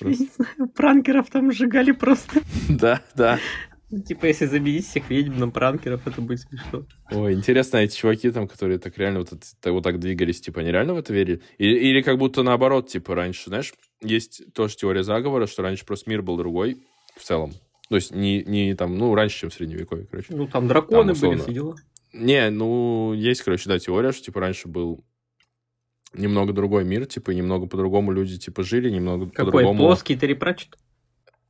Не 0.01 0.13
знаю, 0.36 0.70
пранкеров 0.75 1.29
там 1.29 1.51
сжигали 1.51 1.91
просто. 1.91 2.41
Да, 2.70 3.01
да. 3.15 3.39
Ну, 3.89 4.01
Типа, 4.01 4.25
если 4.25 4.46
заменить 4.46 4.88
всех 4.88 5.10
ведьм 5.10 5.38
на 5.38 5.50
пранкеров, 5.50 6.08
это 6.08 6.22
будет 6.22 6.39
смешно. 6.39 6.86
Ой, 7.12 7.34
интересно, 7.34 7.77
эти 7.77 7.96
чуваки 7.98 8.31
там, 8.31 8.48
которые 8.48 8.79
так 8.79 8.98
реально 8.98 9.20
вот, 9.20 9.34
это- 9.34 9.74
вот 9.74 9.84
так 9.84 10.00
двигались, 10.00 10.39
типа, 10.39 10.62
они 10.62 10.72
реально 10.72 10.93
в 10.93 10.98
это 10.98 11.13
верили? 11.13 11.41
Или, 11.58 11.77
или 11.77 12.01
как 12.01 12.17
будто 12.17 12.41
наоборот, 12.41 12.88
типа, 12.88 13.15
раньше, 13.15 13.50
знаешь, 13.50 13.74
есть 14.01 14.53
тоже 14.53 14.77
теория 14.77 15.03
заговора, 15.03 15.46
что 15.46 15.62
раньше 15.62 15.86
просто 15.86 16.10
мир 16.10 16.22
был 16.22 16.38
другой 16.38 16.77
в 17.17 17.24
целом. 17.24 17.51
То 17.89 17.96
есть 17.98 18.15
не, 18.15 18.41
не 18.43 18.74
там, 18.75 18.98
ну, 18.98 19.13
раньше, 19.13 19.39
чем 19.39 19.50
в 19.50 19.53
Средневековье, 19.53 20.08
короче. 20.10 20.27
Ну, 20.29 20.48
там 20.48 20.70
драконы 20.70 21.13
Там, 21.13 21.29
были, 21.29 21.39
все 21.41 21.51
дела. 21.53 21.75
Не, 22.13 22.50
ну, 22.50 23.13
есть, 23.13 23.41
короче, 23.41 23.70
да, 23.70 23.80
теория, 23.80 24.12
что, 24.12 24.25
типа, 24.25 24.41
раньше 24.41 24.68
был 24.68 25.03
немного 26.13 26.51
другой 26.51 26.84
мир, 26.84 27.06
типа, 27.06 27.32
и 27.32 27.36
немного 27.36 27.68
по-другому 27.68 28.12
люди, 28.12 28.38
типа, 28.38 28.63
жили, 28.63 28.89
немного 28.89 29.30
Какой, 29.30 29.51
по-другому... 29.51 29.80
плоский 29.80 30.18
Терри 30.18 30.34
Пратчетт? 30.34 30.77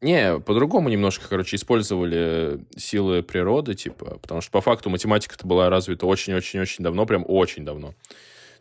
Не, 0.01 0.39
по-другому 0.39 0.89
немножко, 0.89 1.27
короче, 1.29 1.55
использовали 1.55 2.65
силы 2.75 3.21
природы, 3.21 3.75
типа, 3.75 4.17
потому 4.19 4.41
что 4.41 4.51
по 4.51 4.61
факту 4.61 4.89
математика-то 4.89 5.45
была 5.45 5.69
развита 5.69 6.07
очень-очень-очень 6.07 6.83
давно, 6.83 7.05
прям 7.05 7.23
очень 7.27 7.65
давно. 7.65 7.93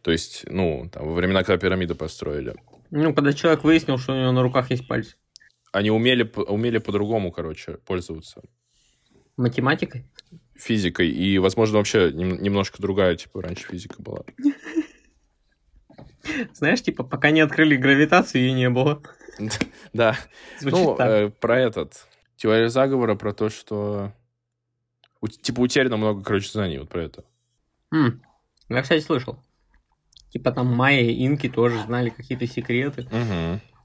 То 0.02 0.10
есть, 0.10 0.44
ну, 0.46 0.88
там, 0.92 1.06
во 1.06 1.14
времена, 1.14 1.42
когда 1.42 1.58
пирамиды 1.58 1.94
построили. 1.94 2.54
Ну, 2.90 3.14
когда 3.14 3.32
человек 3.32 3.64
выяснил, 3.64 3.96
что 3.96 4.12
у 4.12 4.16
него 4.16 4.32
на 4.32 4.42
руках 4.42 4.70
есть 4.70 4.86
пальцы. 4.86 5.16
Они 5.72 5.90
умели, 5.90 6.30
умели 6.36 6.78
по-другому, 6.78 7.30
короче, 7.30 7.78
пользоваться 7.86 8.42
Математикой? 9.36 10.04
Физикой. 10.60 11.08
И, 11.08 11.38
возможно, 11.38 11.78
вообще 11.78 12.12
нем- 12.12 12.40
немножко 12.42 12.80
другая, 12.80 13.16
типа, 13.16 13.42
раньше 13.42 13.66
физика 13.66 14.02
была. 14.02 14.22
Знаешь, 16.52 16.82
типа, 16.82 17.02
пока 17.02 17.30
не 17.30 17.40
открыли 17.40 17.76
гравитацию, 17.76 18.42
ее 18.42 18.52
не 18.52 18.70
было. 18.70 19.02
Да, 19.92 20.16
ну, 20.60 20.96
э, 20.98 21.30
про 21.30 21.58
этот. 21.58 22.06
Теория 22.36 22.68
заговора 22.68 23.14
про 23.14 23.32
то, 23.32 23.48
что... 23.48 24.12
Типа, 25.42 25.60
утеряно 25.60 25.96
много, 25.96 26.22
короче, 26.22 26.50
знаний 26.50 26.78
вот 26.78 26.88
про 26.90 27.02
это. 27.04 27.24
М, 27.92 28.22
Я, 28.68 28.82
кстати, 28.82 29.02
слышал. 29.02 29.38
Типа, 30.30 30.52
там 30.52 30.66
майя 30.66 31.02
и 31.02 31.26
инки 31.26 31.48
тоже 31.48 31.80
знали 31.82 32.10
какие-то 32.10 32.46
секреты. 32.46 33.08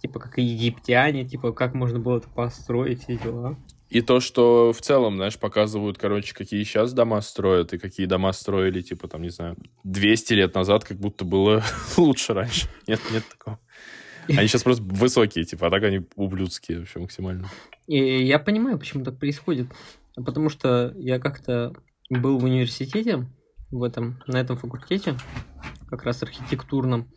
Типа, 0.02 0.20
как 0.20 0.38
и 0.38 0.44
египтяне. 0.44 1.26
Типа, 1.26 1.52
как 1.54 1.74
можно 1.74 2.00
было 2.00 2.18
это 2.18 2.30
построить, 2.30 3.04
все 3.04 3.18
дела. 3.18 3.58
И 3.96 4.02
то, 4.02 4.20
что 4.20 4.74
в 4.74 4.82
целом, 4.82 5.16
знаешь, 5.16 5.40
показывают, 5.40 5.98
короче, 5.98 6.34
какие 6.34 6.62
сейчас 6.66 6.92
дома 6.92 7.22
строят, 7.22 7.72
и 7.74 7.78
какие 7.78 8.08
дома 8.08 8.34
строили, 8.34 8.82
типа, 8.82 9.08
там, 9.08 9.22
не 9.22 9.30
знаю, 9.30 9.56
200 9.86 10.34
лет 10.34 10.54
назад, 10.54 10.84
как 10.84 10.98
будто 10.98 11.24
было 11.24 11.64
лучше 11.98 12.34
раньше. 12.34 12.68
Нет, 12.88 13.00
нет 13.14 13.24
такого. 13.30 13.58
Они 14.28 14.50
сейчас 14.50 14.64
просто 14.64 14.84
высокие, 14.84 15.46
типа, 15.46 15.68
а 15.68 15.70
так 15.70 15.84
они 15.84 16.02
ублюдские 16.18 16.80
вообще 16.80 17.00
максимально. 17.00 17.50
И 17.88 18.26
я 18.26 18.38
понимаю, 18.38 18.78
почему 18.78 19.06
так 19.06 19.18
происходит. 19.18 19.68
Потому 20.14 20.50
что 20.50 20.94
я 20.98 21.18
как-то 21.18 21.74
был 22.10 22.38
в 22.38 22.44
университете, 22.44 23.26
в 23.72 23.82
этом, 23.82 24.22
на 24.28 24.42
этом 24.42 24.58
факультете, 24.58 25.16
как 25.90 26.04
раз 26.04 26.22
архитектурном, 26.22 27.10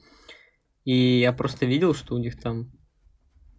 и 0.84 1.18
я 1.18 1.32
просто 1.32 1.66
видел, 1.66 1.92
что 1.92 2.14
у 2.14 2.18
них 2.18 2.40
там 2.40 2.70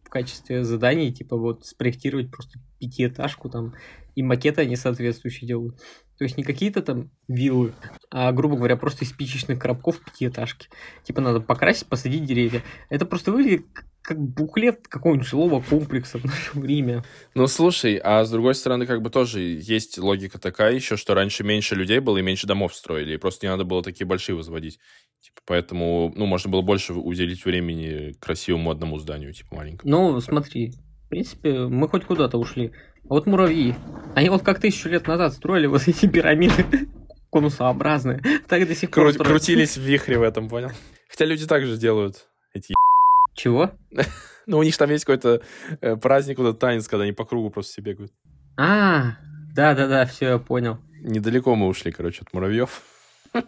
в 0.09 0.11
качестве 0.11 0.63
заданий, 0.63 1.13
типа 1.13 1.37
вот 1.37 1.67
спроектировать 1.67 2.31
просто 2.31 2.59
пятиэтажку 2.79 3.47
там, 3.47 3.75
и 4.15 4.23
макеты 4.23 4.61
они 4.61 4.75
соответствующие 4.75 5.47
делают. 5.47 5.77
То 6.17 6.23
есть 6.23 6.35
не 6.35 6.43
какие-то 6.43 6.81
там 6.81 7.11
виллы, 7.27 7.73
а, 8.09 8.31
грубо 8.31 8.57
говоря, 8.57 8.75
просто 8.75 9.05
из 9.05 9.11
спичечных 9.11 9.59
коробков 9.59 10.03
пятиэтажки. 10.03 10.67
Типа 11.03 11.21
надо 11.21 11.41
покрасить, 11.41 11.87
посадить 11.87 12.25
деревья. 12.25 12.63
Это 12.89 13.05
просто 13.05 13.31
выглядит 13.31 13.67
как 14.01 14.19
буклет 14.19 14.87
какого-нибудь 14.87 15.27
жилого 15.27 15.61
комплекса 15.61 16.17
в 16.17 16.25
наше 16.25 16.57
время. 16.59 17.03
Ну, 17.35 17.45
слушай, 17.45 18.01
а 18.03 18.25
с 18.25 18.31
другой 18.31 18.55
стороны, 18.55 18.87
как 18.87 19.03
бы 19.03 19.11
тоже 19.11 19.41
есть 19.41 19.99
логика 19.99 20.39
такая 20.39 20.73
еще, 20.73 20.97
что 20.97 21.13
раньше 21.13 21.43
меньше 21.43 21.75
людей 21.75 21.99
было 21.99 22.17
и 22.17 22.23
меньше 22.23 22.47
домов 22.47 22.73
строили, 22.73 23.13
и 23.13 23.17
просто 23.17 23.45
не 23.45 23.51
надо 23.51 23.65
было 23.65 23.83
такие 23.83 24.07
большие 24.07 24.35
возводить. 24.35 24.79
Типа, 25.21 25.41
поэтому, 25.45 26.13
ну, 26.15 26.25
можно 26.25 26.49
было 26.49 26.61
больше 26.61 26.93
уделить 26.93 27.43
времени 27.45 28.13
красивому 28.19 28.71
одному 28.71 28.97
зданию, 28.99 29.33
типа, 29.33 29.55
маленькому. 29.55 29.91
Ну, 29.91 30.19
смотри, 30.21 30.71
в 31.05 31.09
принципе, 31.09 31.67
мы 31.67 31.87
хоть 31.89 32.05
куда-то 32.05 32.37
ушли. 32.37 32.71
А 33.03 33.07
вот 33.15 33.25
муравьи, 33.25 33.75
они 34.15 34.29
вот 34.29 34.43
как 34.43 34.59
тысячу 34.59 34.89
лет 34.89 35.07
назад 35.07 35.33
строили 35.33 35.67
вот 35.67 35.87
эти 35.87 36.07
пирамиды 36.07 36.65
конусообразные, 37.31 38.21
так 38.47 38.67
до 38.67 38.75
сих 38.75 38.91
пор 38.91 39.07
Кру- 39.07 39.11
строят. 39.13 39.31
крутились 39.31 39.77
в 39.77 39.81
вихре 39.81 40.17
в 40.17 40.23
этом, 40.23 40.47
понял? 40.49 40.71
Хотя 41.09 41.25
люди 41.25 41.45
также 41.47 41.77
делают 41.77 42.27
эти 42.53 42.73
Чего? 43.35 43.71
Ну, 44.45 44.57
у 44.57 44.63
них 44.63 44.75
там 44.77 44.89
есть 44.89 45.05
какой-то 45.05 45.43
э, 45.79 45.95
праздник, 45.95 46.39
вот 46.39 46.47
этот 46.47 46.59
танец, 46.59 46.87
когда 46.87 47.03
они 47.03 47.11
по 47.11 47.23
кругу 47.23 47.51
просто 47.51 47.73
все 47.73 47.81
бегают. 47.83 48.11
А, 48.57 49.11
да-да-да, 49.53 50.07
все, 50.07 50.25
я 50.29 50.37
понял. 50.39 50.79
Недалеко 51.01 51.53
мы 51.55 51.67
ушли, 51.67 51.91
короче, 51.91 52.21
от 52.23 52.33
муравьев. 52.33 52.81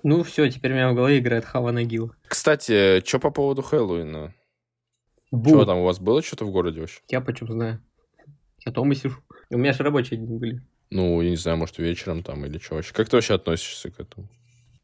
Ну, 0.03 0.23
все, 0.23 0.49
теперь 0.49 0.71
у 0.71 0.75
меня 0.75 0.91
в 0.91 0.95
голове 0.95 1.19
играет 1.19 1.45
Хава 1.45 1.71
Нагил. 1.71 2.13
Кстати, 2.27 3.03
что 3.05 3.19
по 3.19 3.31
поводу 3.31 3.61
Хэллоуина? 3.61 4.33
Бу, 5.31 5.49
Что 5.49 5.65
там, 5.65 5.77
у 5.79 5.85
вас 5.85 5.99
было 5.99 6.21
что-то 6.21 6.45
в 6.45 6.51
городе 6.51 6.81
вообще? 6.81 6.99
я 7.07 7.21
почем 7.21 7.47
знаю. 7.47 7.81
Я 8.65 8.71
дома 8.71 8.95
сижу. 8.95 9.17
У 9.49 9.57
меня 9.57 9.73
же 9.73 9.83
рабочие 9.83 10.19
дни 10.19 10.37
были. 10.37 10.61
Ну, 10.89 11.21
я 11.21 11.29
не 11.29 11.37
знаю, 11.37 11.57
может, 11.57 11.77
вечером 11.77 12.21
там 12.21 12.45
или 12.45 12.57
что 12.59 12.75
вообще. 12.75 12.93
Как 12.93 13.07
ты 13.09 13.15
вообще 13.15 13.35
относишься 13.35 13.89
к 13.91 13.99
этому? 13.99 14.27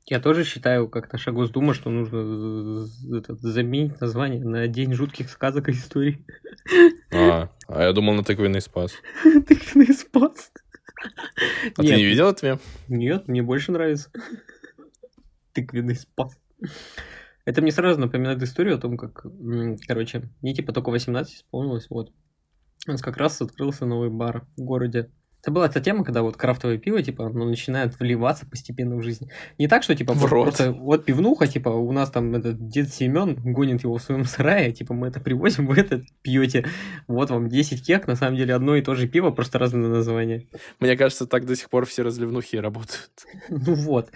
Я 0.06 0.22
тоже 0.22 0.46
считаю, 0.46 0.88
как 0.88 1.12
наша 1.12 1.34
Госдума, 1.34 1.74
что 1.74 1.89
нужно 1.89 2.88
этот, 3.18 3.42
заменить 3.42 4.00
название 4.00 4.42
на 4.42 4.66
День 4.70 4.94
жутких 4.94 5.30
сказок 5.30 5.68
и 5.68 5.74
историй. 5.74 6.25
А, 7.12 7.50
а 7.68 7.84
я 7.84 7.92
думал 7.92 8.13
на 8.13 8.24
тыквенный 8.24 8.62
спас. 8.62 8.94
Тыквенный 9.24 9.94
спас. 9.94 10.51
А 11.75 11.82
ты 11.82 11.96
не 11.96 12.06
видел 12.06 12.30
это 12.30 12.46
мем? 12.46 12.60
Нет, 12.88 13.27
мне 13.27 13.44
больше 13.44 13.74
нравится. 13.74 14.10
Тыквенный 15.58 15.96
спас. 15.96 16.38
Это 17.46 17.64
мне 17.64 17.72
сразу 17.72 18.00
напоминает 18.00 18.44
историю 18.44 18.76
о 18.76 18.80
том, 18.80 18.96
как, 18.96 19.26
короче, 19.88 20.30
мне 20.44 20.54
типа 20.54 20.72
только 20.72 20.92
18 20.92 21.34
исполнилось, 21.34 21.88
вот. 21.90 22.12
У 22.88 22.92
нас 22.92 23.02
как 23.02 23.18
раз 23.18 23.42
открылся 23.42 23.88
новый 23.88 24.12
бар 24.12 24.46
в 24.56 24.62
городе. 24.62 25.10
Это 25.42 25.52
была 25.52 25.66
эта 25.66 25.80
тема, 25.80 26.04
когда 26.04 26.24
вот 26.24 26.36
крафтовое 26.36 26.78
пиво, 26.78 27.02
типа, 27.02 27.28
оно 27.28 27.46
начинает 27.46 27.98
вливаться 28.00 28.46
постепенно 28.46 28.98
в 28.98 29.02
жизнь. 29.02 29.30
Не 29.58 29.68
так, 29.68 29.82
что, 29.82 29.96
типа, 29.96 30.14
В 30.14 30.26
рот. 30.26 30.44
просто 30.44 30.74
вот 30.74 31.06
пивнуха, 31.06 31.48
типа, 31.48 31.70
у 31.70 31.92
нас 31.92 32.12
там 32.12 32.36
этот 32.36 32.68
дед 32.68 32.94
Семен 32.94 33.36
гонит 33.36 33.84
его 33.84 33.98
в 33.98 34.02
своем 34.02 34.26
сарае, 34.26 34.74
типа, 34.74 34.94
мы 34.94 35.08
это 35.08 35.22
привозим, 35.22 35.68
вы 35.68 35.78
это 35.78 36.04
пьете. 36.22 36.66
Вот 37.08 37.30
вам 37.30 37.48
10 37.48 37.86
кек, 37.86 38.08
на 38.08 38.16
самом 38.16 38.36
деле 38.36 38.54
одно 38.56 38.76
и 38.76 38.82
то 38.82 38.94
же 38.94 39.08
пиво, 39.08 39.32
просто 39.32 39.58
разные 39.58 39.88
названия. 39.88 40.48
Мне 40.82 40.98
кажется, 40.98 41.26
так 41.26 41.46
до 41.46 41.56
сих 41.56 41.70
пор 41.70 41.86
все 41.86 42.04
разливнухи 42.04 42.58
работают. 42.58 43.10
Ну 43.50 43.74
вот. 43.74 44.12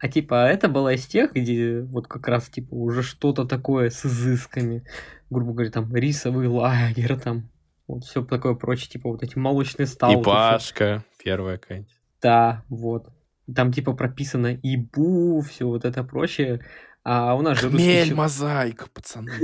А 0.00 0.08
типа 0.08 0.48
это 0.48 0.68
была 0.68 0.94
из 0.94 1.06
тех, 1.06 1.34
где 1.34 1.82
вот 1.82 2.08
как 2.08 2.26
раз 2.26 2.48
типа 2.48 2.72
уже 2.72 3.02
что-то 3.02 3.44
такое 3.44 3.90
с 3.90 4.06
изысками. 4.06 4.82
Грубо 5.28 5.52
говоря, 5.52 5.70
там 5.70 5.94
рисовый 5.94 6.48
лагерь, 6.48 7.16
там 7.18 7.50
вот 7.86 8.04
все 8.04 8.24
такое 8.24 8.54
прочее, 8.54 8.88
типа 8.88 9.10
вот 9.10 9.22
эти 9.22 9.36
молочные 9.36 9.86
стауты. 9.86 10.18
И 10.18 10.22
всё. 10.22 10.30
Пашка, 10.32 11.04
первая 11.22 11.58
какая-нибудь. 11.58 11.94
Да, 12.22 12.64
вот. 12.70 13.08
Там 13.54 13.72
типа 13.72 13.92
прописано 13.92 14.58
ибу, 14.62 15.42
все 15.42 15.66
вот 15.66 15.84
это 15.84 16.02
прочее. 16.02 16.64
А 17.04 17.34
у 17.34 17.42
нас 17.42 17.60
же 17.60 17.68
Хмель, 17.68 18.14
мозаика, 18.14 18.86
пацаны. 18.92 19.32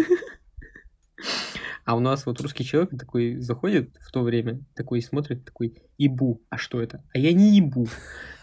А 1.87 1.95
у 1.95 2.00
нас 2.00 2.26
вот 2.26 2.40
русский 2.40 2.64
человек 2.64 2.90
такой 2.99 3.37
заходит 3.37 3.95
в 4.00 4.11
то 4.11 4.23
время, 4.23 4.61
такой 4.75 5.00
смотрит, 5.00 5.45
такой, 5.45 5.81
ибу, 5.99 6.43
а 6.50 6.59
что 6.59 6.83
это? 6.83 7.05
А 7.14 7.19
я 7.19 7.33
не 7.33 7.59
ибу. 7.59 7.87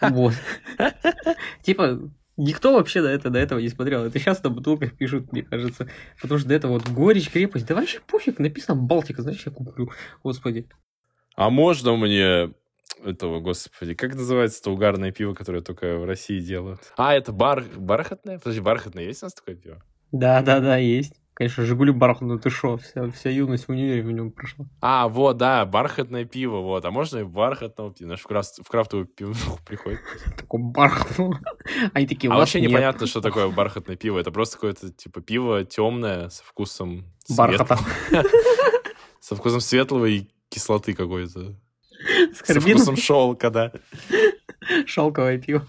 Вот. 0.00 0.32
Типа, 1.62 2.10
никто 2.38 2.72
вообще 2.72 3.02
до 3.02 3.08
этого, 3.08 3.34
до 3.34 3.38
этого 3.38 3.58
не 3.58 3.68
смотрел. 3.68 4.02
Это 4.02 4.18
сейчас 4.18 4.42
на 4.42 4.48
бутылках 4.48 4.96
пишут, 4.96 5.30
мне 5.30 5.42
кажется. 5.42 5.90
Потому 6.22 6.38
что 6.38 6.48
до 6.48 6.54
этого 6.54 6.72
вот 6.72 6.88
горечь, 6.88 7.30
крепость. 7.30 7.66
Да 7.66 7.74
вообще 7.74 8.00
пофиг, 8.00 8.38
написано 8.38 8.80
Балтика, 8.80 9.20
значит, 9.20 9.44
я 9.44 9.52
куплю. 9.52 9.90
Господи. 10.22 10.66
А 11.36 11.50
можно 11.50 11.96
мне 11.96 12.54
этого, 13.04 13.40
господи, 13.40 13.94
как 13.94 14.14
называется 14.14 14.60
это 14.60 14.70
угарное 14.70 15.12
пиво, 15.12 15.34
которое 15.34 15.60
только 15.60 15.98
в 15.98 16.06
России 16.06 16.40
делают? 16.40 16.80
А, 16.96 17.14
это 17.14 17.30
бар... 17.32 17.62
бархатное? 17.76 18.38
Подожди, 18.38 18.62
бархатное 18.62 19.04
есть 19.04 19.22
у 19.22 19.26
нас 19.26 19.34
такое 19.34 19.54
пиво? 19.54 19.82
Да, 20.12 20.40
да, 20.40 20.60
да, 20.60 20.78
есть. 20.78 21.20
Конечно, 21.34 21.64
Жигули 21.64 21.90
бархатный, 21.90 22.38
ты 22.38 22.48
шо, 22.48 22.76
вся, 22.76 23.10
вся 23.10 23.28
юность 23.28 23.66
в 23.66 23.70
универе 23.70 24.02
в 24.02 24.12
нем 24.12 24.30
прошла. 24.30 24.66
А, 24.80 25.08
вот, 25.08 25.36
да, 25.36 25.64
бархатное 25.64 26.24
пиво, 26.24 26.58
вот. 26.58 26.84
А 26.84 26.92
можно 26.92 27.18
и 27.18 27.22
бархатного 27.24 27.92
пива? 27.92 28.06
Знаешь, 28.08 28.20
в, 28.20 28.26
крафт- 28.26 28.62
в 28.64 28.68
крафтовую 28.68 29.06
пивнуху 29.06 29.58
приходит. 29.66 29.98
Такой 30.36 30.60
бархатный. 30.62 31.32
Они 31.92 32.06
такие, 32.06 32.30
А 32.30 32.34
«У 32.34 32.38
вас 32.38 32.42
вообще 32.42 32.60
нет». 32.60 32.70
непонятно, 32.70 33.06
что 33.08 33.20
такое 33.20 33.48
бархатное 33.48 33.96
пиво. 33.96 34.20
Это 34.20 34.30
просто 34.30 34.54
какое-то, 34.56 34.92
типа, 34.92 35.20
пиво 35.22 35.64
темное 35.64 36.28
со 36.28 36.44
вкусом... 36.44 37.12
Бархата. 37.28 37.78
Со 39.20 39.34
вкусом 39.36 39.60
светлого 39.60 40.04
и 40.04 40.26
кислоты 40.50 40.92
какой-то. 40.92 41.56
Со 42.44 42.60
вкусом 42.60 42.96
шелка, 42.96 43.48
да. 43.50 43.72
Шелковое 44.86 45.38
пиво. 45.38 45.66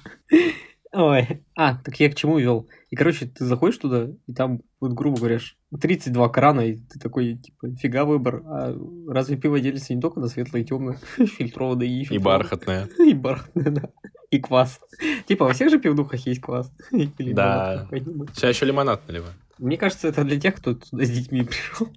Ой. 0.97 1.43
А, 1.55 1.75
так 1.75 1.99
я 1.99 2.09
к 2.09 2.15
чему 2.15 2.37
вел? 2.39 2.69
И, 2.89 2.95
короче, 2.95 3.25
ты 3.25 3.43
заходишь 3.43 3.77
туда, 3.77 4.07
и 4.27 4.33
там, 4.33 4.61
вот, 4.79 4.93
грубо 4.93 5.17
говоря, 5.17 5.39
ш- 5.39 5.55
32 5.81 6.29
крана, 6.29 6.61
и 6.61 6.77
ты 6.77 6.99
такой, 6.99 7.35
типа, 7.35 7.75
фига 7.75 8.05
выбор. 8.05 8.43
А 8.45 8.73
разве 9.09 9.35
пиво 9.35 9.59
делится 9.59 9.93
не 9.93 9.99
только 9.99 10.21
на 10.21 10.27
светлое 10.29 10.61
и 10.61 10.65
темное? 10.65 10.97
Фильтрованное 11.17 11.85
и 11.87 11.89
И 12.01 12.03
фильтрованное. 12.05 12.23
бархатная. 12.23 12.89
И 13.05 13.13
бархатное, 13.13 13.71
да. 13.71 13.89
И 14.31 14.39
квас. 14.39 14.79
Типа, 15.27 15.45
во 15.45 15.53
всех 15.53 15.69
же 15.69 15.79
пивдухах 15.79 16.25
есть 16.27 16.39
квас. 16.39 16.71
Или 16.91 17.33
Да. 17.33 17.89
Сейчас 18.33 18.55
еще 18.55 18.65
лимонад 18.65 19.05
наливаю. 19.07 19.33
Мне 19.57 19.77
кажется, 19.77 20.07
это 20.07 20.23
для 20.23 20.39
тех, 20.39 20.55
кто 20.55 20.75
туда 20.75 21.03
с 21.03 21.09
детьми 21.09 21.43
пришел. 21.43 21.89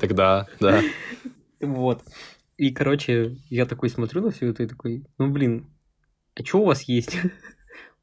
Тогда, 0.00 0.46
да. 0.60 0.80
Вот. 1.60 2.02
И, 2.56 2.70
короче, 2.70 3.36
я 3.50 3.66
такой 3.66 3.90
смотрю 3.90 4.22
на 4.22 4.30
все 4.30 4.48
это 4.48 4.62
и 4.62 4.66
такой, 4.66 5.04
ну, 5.18 5.30
блин, 5.30 5.66
а 6.34 6.42
что 6.44 6.60
у 6.60 6.64
вас 6.66 6.82
есть? 6.82 7.16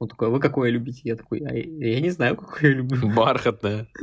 Он 0.03 0.09
такой, 0.09 0.27
а 0.27 0.31
вы 0.31 0.39
какое 0.41 0.69
любите? 0.69 0.99
Я 1.05 1.15
такой, 1.15 1.39
а 1.39 1.53
я 1.53 2.01
не 2.01 2.09
знаю, 2.09 2.35
какое 2.35 2.71
я 2.71 2.77
люблю. 2.77 3.09
Бархатная. 3.09 3.87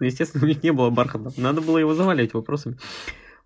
Ну, 0.00 0.06
естественно, 0.06 0.44
у 0.44 0.48
них 0.48 0.62
не 0.62 0.72
было 0.72 0.90
бархата. 0.90 1.32
Надо 1.36 1.60
было 1.60 1.78
его 1.78 1.94
заваливать 1.94 2.34
вопросами. 2.34 2.76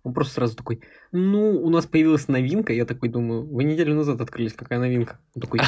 Он 0.03 0.13
просто 0.13 0.33
сразу 0.33 0.55
такой, 0.55 0.81
ну, 1.11 1.51
у 1.61 1.69
нас 1.69 1.85
появилась 1.85 2.27
новинка. 2.27 2.73
Я 2.73 2.85
такой 2.85 3.09
думаю, 3.09 3.47
вы 3.47 3.63
неделю 3.63 3.93
назад 3.93 4.19
открылись, 4.19 4.53
какая 4.53 4.79
новинка? 4.79 5.19
Он 5.35 5.41
такой, 5.43 5.59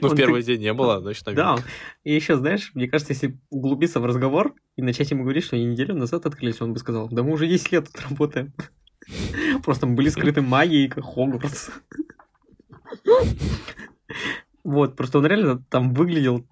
Ну, 0.00 0.08
в 0.08 0.16
первый 0.16 0.42
день 0.42 0.60
не 0.60 0.72
было, 0.72 1.00
значит, 1.00 1.24
да. 1.26 1.52
новинка. 1.52 1.68
И 2.04 2.14
еще, 2.14 2.36
знаешь, 2.36 2.70
мне 2.74 2.88
кажется, 2.88 3.12
если 3.12 3.38
углубиться 3.50 4.00
в 4.00 4.06
разговор 4.06 4.54
и 4.76 4.82
начать 4.82 5.10
ему 5.10 5.22
говорить, 5.22 5.44
что 5.44 5.56
они 5.56 5.66
неделю 5.66 5.94
назад 5.94 6.24
открылись, 6.24 6.60
он 6.60 6.72
бы 6.72 6.78
сказал, 6.78 7.08
да 7.10 7.22
мы 7.22 7.32
уже 7.32 7.46
10 7.46 7.72
лет 7.72 7.86
тут 7.92 8.02
работаем. 8.08 8.54
Просто 9.64 9.86
были 9.86 10.08
скрыты 10.08 10.40
магией, 10.40 10.88
как 10.88 11.04
Хогвартс. 11.04 11.70
Вот, 14.64 14.96
просто 14.96 15.18
он 15.18 15.26
реально 15.26 15.64
там 15.70 15.94
выглядел 15.94 16.46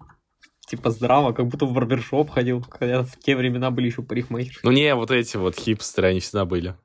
типа 0.67 0.91
здраво, 0.91 1.33
как 1.33 1.47
будто 1.47 1.65
в 1.65 1.73
барбершоп 1.73 2.29
ходил, 2.29 2.65
хотя 2.69 3.03
в 3.03 3.17
те 3.19 3.35
времена 3.35 3.71
были 3.71 3.87
еще 3.87 4.03
парикмахерши. 4.03 4.59
Ну, 4.63 4.71
не, 4.71 4.93
вот 4.95 5.11
эти 5.11 5.37
вот 5.37 5.55
хипстеры, 5.55 6.09
они 6.09 6.19
всегда 6.19 6.45
были. 6.45 6.75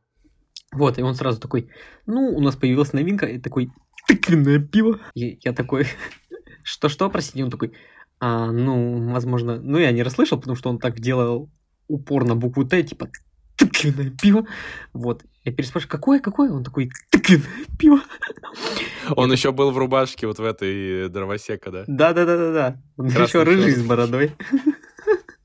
Вот, 0.72 0.98
и 0.98 1.02
он 1.02 1.14
сразу 1.14 1.40
такой, 1.40 1.68
ну, 2.06 2.34
у 2.34 2.40
нас 2.40 2.56
появилась 2.56 2.92
новинка, 2.92 3.26
и 3.26 3.38
такой, 3.38 3.70
тыквенное 4.06 4.58
пиво. 4.58 5.00
И 5.14 5.38
я 5.42 5.52
такой, 5.52 5.86
что-что, 6.62 7.10
простите, 7.10 7.44
он 7.44 7.50
такой, 7.50 7.72
а, 8.20 8.52
ну, 8.52 9.12
возможно, 9.12 9.60
ну, 9.60 9.78
я 9.78 9.90
не 9.90 10.02
расслышал, 10.02 10.38
потому 10.38 10.56
что 10.56 10.70
он 10.70 10.78
так 10.78 11.00
делал 11.00 11.50
упор 11.88 12.24
на 12.24 12.36
букву 12.36 12.64
Т, 12.64 12.82
типа, 12.84 13.10
тыквенное 13.62 14.10
пиво. 14.10 14.46
Вот, 14.92 15.24
я 15.44 15.52
переспрашиваю, 15.52 15.90
какое, 15.90 16.20
какое? 16.20 16.50
Он 16.50 16.64
такой, 16.64 16.90
тыквенное 17.10 17.66
пиво. 17.78 18.00
Он 19.16 19.32
еще 19.32 19.52
был 19.52 19.70
в 19.70 19.78
рубашке 19.78 20.26
вот 20.26 20.38
в 20.38 20.44
этой 20.44 21.08
дровосека, 21.08 21.70
да? 21.70 21.84
Да-да-да-да-да. 21.86 22.82
Он 22.96 23.10
Красный 23.10 23.24
еще 23.26 23.42
рыжий 23.42 23.72
с 23.72 23.82
бородой. 23.82 24.32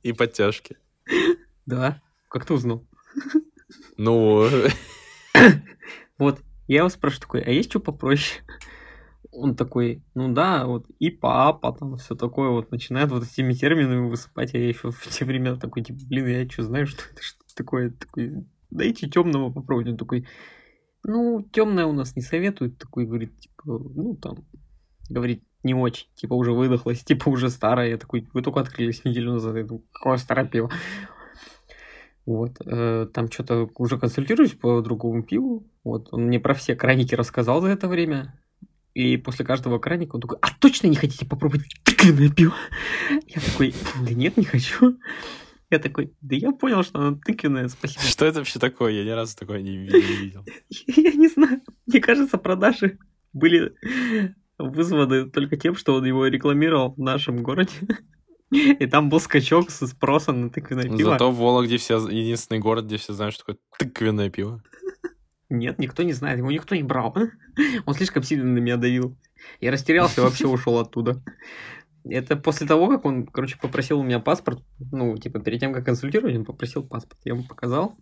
И 0.04 0.14
подтяжки. 0.14 0.78
Да, 1.66 2.02
как 2.30 2.46
ты 2.46 2.54
узнал? 2.54 2.86
Ну, 3.98 4.50
Вот, 6.18 6.40
я 6.68 6.80
его 6.80 6.90
спрашиваю 6.90 7.22
такой, 7.22 7.42
а 7.42 7.52
есть 7.52 7.70
что 7.70 7.80
попроще? 7.80 8.42
Он 9.32 9.56
такой, 9.56 10.04
ну 10.16 10.34
да, 10.34 10.66
вот 10.66 10.88
и 10.98 11.12
папа, 11.12 11.72
там 11.72 11.98
все 11.98 12.16
такое, 12.16 12.50
вот 12.50 12.72
начинает 12.72 13.12
вот 13.12 13.24
этими 13.24 13.54
терминами 13.54 14.10
высыпать, 14.10 14.56
а 14.56 14.58
я 14.58 14.68
еще 14.68 14.90
в 14.90 15.08
те 15.10 15.26
времена 15.26 15.58
такой, 15.58 15.84
типа, 15.84 16.00
блин, 16.08 16.28
я 16.28 16.50
что 16.50 16.64
знаю, 16.64 16.88
что 16.88 17.04
это 17.12 17.22
что 17.22 17.40
такое, 17.58 17.92
такой, 17.92 18.46
дайте 18.70 19.10
темного 19.10 19.52
попробовать. 19.52 19.90
Он 19.90 19.98
такой, 19.98 20.28
ну, 21.04 21.42
темное 21.52 21.86
у 21.86 21.94
нас 21.94 22.16
не 22.16 22.22
советуют, 22.22 22.78
такой, 22.78 23.06
говорит, 23.06 23.38
типа, 23.40 23.64
ну 23.66 24.16
там, 24.16 24.46
говорит, 25.10 25.44
не 25.64 25.74
очень, 25.74 26.08
типа, 26.16 26.34
уже 26.34 26.54
выдохлась, 26.54 27.04
типа, 27.04 27.30
уже 27.30 27.50
старая. 27.50 27.90
Я 27.90 27.98
такой, 27.98 28.28
вы 28.34 28.42
только 28.42 28.60
открылись 28.60 29.04
неделю 29.04 29.34
назад. 29.34 29.56
Я 29.56 29.64
думаю, 29.64 29.84
какое 29.92 30.18
старое 30.18 30.46
пиво. 30.46 30.72
Вот, 32.26 32.58
э, 32.66 33.08
там 33.14 33.32
что-то 33.32 33.70
уже 33.78 33.98
консультируюсь 33.98 34.52
по 34.52 34.82
другому 34.82 35.24
пиву. 35.24 35.66
Вот, 35.84 36.10
он 36.12 36.26
мне 36.26 36.40
про 36.40 36.54
все 36.54 36.76
краники 36.76 37.16
рассказал 37.16 37.62
за 37.62 37.70
это 37.70 37.88
время. 37.88 38.38
И 38.94 39.16
после 39.16 39.46
каждого 39.46 39.80
краника 39.80 40.16
он 40.16 40.22
такой, 40.22 40.38
а 40.42 40.48
точно 40.60 40.88
не 40.88 40.96
хотите 40.96 41.26
попробовать 41.26 41.68
тыквенное 41.84 42.30
пиво? 42.30 42.56
Я 43.28 43.42
такой, 43.42 43.74
да 44.02 44.14
нет, 44.14 44.36
не 44.38 44.44
хочу. 44.44 44.98
Я 45.70 45.80
такой, 45.80 46.14
да 46.22 46.36
я 46.36 46.52
понял, 46.52 46.84
что 46.84 47.00
оно 47.00 47.20
тыквенное, 47.24 47.68
спасибо. 47.68 48.02
что 48.02 48.26
это 48.26 48.40
вообще 48.40 48.58
такое? 48.58 48.94
Я 48.94 49.04
ни 49.04 49.10
разу 49.10 49.36
такое 49.36 49.62
не 49.62 49.78
видел. 49.78 50.46
Я 50.88 51.12
не 51.12 51.28
знаю. 51.28 51.62
Мне 51.86 52.00
кажется, 52.00 52.38
продажи 52.38 52.98
были 53.34 53.76
вызваны 54.58 55.30
только 55.30 55.58
тем, 55.58 55.76
что 55.76 55.96
он 55.96 56.06
его 56.06 56.26
рекламировал 56.28 56.94
в 56.94 57.00
нашем 57.00 57.44
городе. 57.44 57.72
И 58.50 58.86
там 58.88 59.10
был 59.10 59.20
скачок 59.20 59.70
со 59.70 59.88
спросом 59.88 60.44
на 60.44 60.50
тыквенное 60.50 60.86
пиво. 60.86 61.12
Зато 61.12 61.32
в 61.32 61.36
Вологде 61.36 61.78
все, 61.78 61.98
единственный 62.08 62.60
город, 62.60 62.86
где 62.86 62.96
все 62.96 63.12
знают, 63.12 63.36
что 63.36 63.46
такое 63.46 63.60
тыквенное 63.78 64.30
пиво. 64.30 64.64
Нет, 65.50 65.80
никто 65.80 66.04
не 66.04 66.14
знает, 66.14 66.40
его 66.40 66.52
никто 66.52 66.76
не 66.76 66.84
брал. 66.84 67.16
Он 67.86 67.94
слишком 67.94 68.24
сильно 68.24 68.46
на 68.46 68.60
меня 68.60 68.78
давил. 68.78 69.18
Я 69.60 69.72
растерялся 69.72 70.22
и 70.22 70.24
вообще 70.24 70.48
ушел 70.48 70.80
оттуда. 70.80 71.22
Это 72.10 72.36
после 72.36 72.68
того, 72.68 72.88
как 72.90 73.06
он, 73.06 73.26
короче, 73.26 73.58
попросил 73.62 74.00
у 74.00 74.04
меня 74.04 74.20
паспорт, 74.20 74.64
ну, 74.92 75.18
типа, 75.18 75.40
перед 75.40 75.60
тем, 75.60 75.74
как 75.74 75.86
консультировать, 75.86 76.36
он 76.36 76.46
попросил 76.46 76.84
паспорт. 76.84 77.20
Я 77.26 77.34
ему 77.34 77.44
показал. 77.44 77.96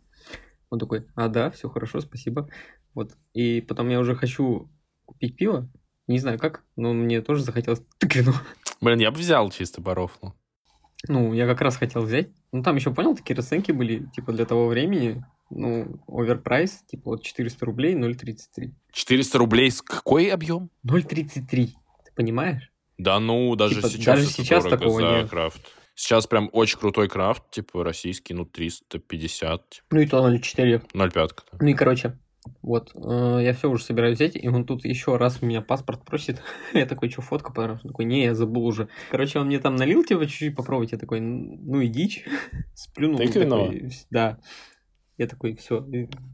Он 0.69 0.79
такой, 0.79 1.05
а, 1.15 1.27
да, 1.27 1.51
все 1.51 1.69
хорошо, 1.69 2.01
спасибо. 2.01 2.49
Вот. 2.93 3.15
И 3.33 3.61
потом 3.61 3.89
я 3.89 3.99
уже 3.99 4.15
хочу 4.15 4.69
купить 5.05 5.37
пиво. 5.37 5.69
Не 6.07 6.19
знаю 6.19 6.37
как, 6.37 6.63
но 6.75 6.93
мне 6.93 7.21
тоже 7.21 7.43
захотелось 7.43 7.81
тыквенного. 7.97 8.41
Блин, 8.81 8.99
я 8.99 9.11
бы 9.11 9.17
взял 9.17 9.49
чисто 9.51 9.81
по 9.81 9.95
рофлу. 9.95 10.35
Ну, 11.07 11.33
я 11.33 11.45
как 11.47 11.61
раз 11.61 11.77
хотел 11.77 12.01
взять. 12.03 12.29
Ну, 12.51 12.63
там 12.63 12.75
еще, 12.75 12.93
понял, 12.93 13.15
такие 13.15 13.35
расценки 13.35 13.71
были, 13.71 14.07
типа, 14.15 14.31
для 14.31 14.45
того 14.45 14.67
времени. 14.67 15.23
Ну, 15.49 16.01
оверпрайс, 16.07 16.83
типа, 16.87 17.11
вот 17.11 17.23
400 17.23 17.65
рублей, 17.65 17.95
0,33. 17.95 18.71
400 18.91 19.37
рублей 19.37 19.69
с 19.69 19.81
какой 19.81 20.29
объем? 20.29 20.71
0,33. 20.85 21.45
Ты 21.45 22.11
понимаешь? 22.15 22.71
Да 22.97 23.19
ну, 23.19 23.55
даже 23.55 23.75
Типа, 23.75 23.89
сейчас 23.89 24.05
даже 24.05 24.23
это 24.23 24.31
сейчас 24.31 24.63
дорого 24.63 24.77
такого 24.77 25.01
за 25.01 25.07
нет. 25.07 25.29
крафт. 25.29 25.61
Сейчас 25.95 26.27
прям 26.27 26.49
очень 26.51 26.77
крутой 26.77 27.07
крафт, 27.07 27.49
типа 27.51 27.83
российский, 27.83 28.33
ну 28.33 28.45
350, 28.45 29.69
типа, 29.69 29.85
Ну 29.91 29.99
и 30.01 30.05
то 30.07 30.27
0,4. 30.27 30.83
0,5. 30.93 31.13
да. 31.13 31.57
Ну 31.59 31.67
и, 31.67 31.73
короче, 31.73 32.17
вот, 32.61 32.91
э, 32.95 33.39
я 33.41 33.53
все 33.53 33.69
уже 33.69 33.83
собираюсь 33.83 34.17
взять, 34.17 34.35
и 34.35 34.47
он 34.47 34.65
тут 34.65 34.85
еще 34.85 35.17
раз 35.17 35.39
у 35.41 35.45
меня 35.45 35.61
паспорт 35.61 36.03
просит. 36.03 36.41
я 36.73 36.85
такой, 36.85 37.09
что, 37.09 37.21
фотка? 37.21 37.51
Он 37.57 37.79
такой, 37.79 38.05
не, 38.05 38.25
я 38.25 38.35
забыл 38.35 38.65
уже. 38.65 38.89
Короче, 39.09 39.39
он 39.39 39.47
мне 39.47 39.59
там 39.59 39.75
налил, 39.75 40.03
типа, 40.03 40.25
чуть-чуть 40.25 40.55
попробовать. 40.55 40.91
Я 40.91 40.97
такой, 40.97 41.21
ну 41.21 41.79
и 41.81 41.87
дичь. 41.87 42.25
Сплюнул. 42.75 43.17
Тыквенного? 43.17 43.67
такой, 43.67 43.91
Да. 44.09 44.39
Я 45.17 45.27
такой, 45.27 45.55
все, 45.55 45.79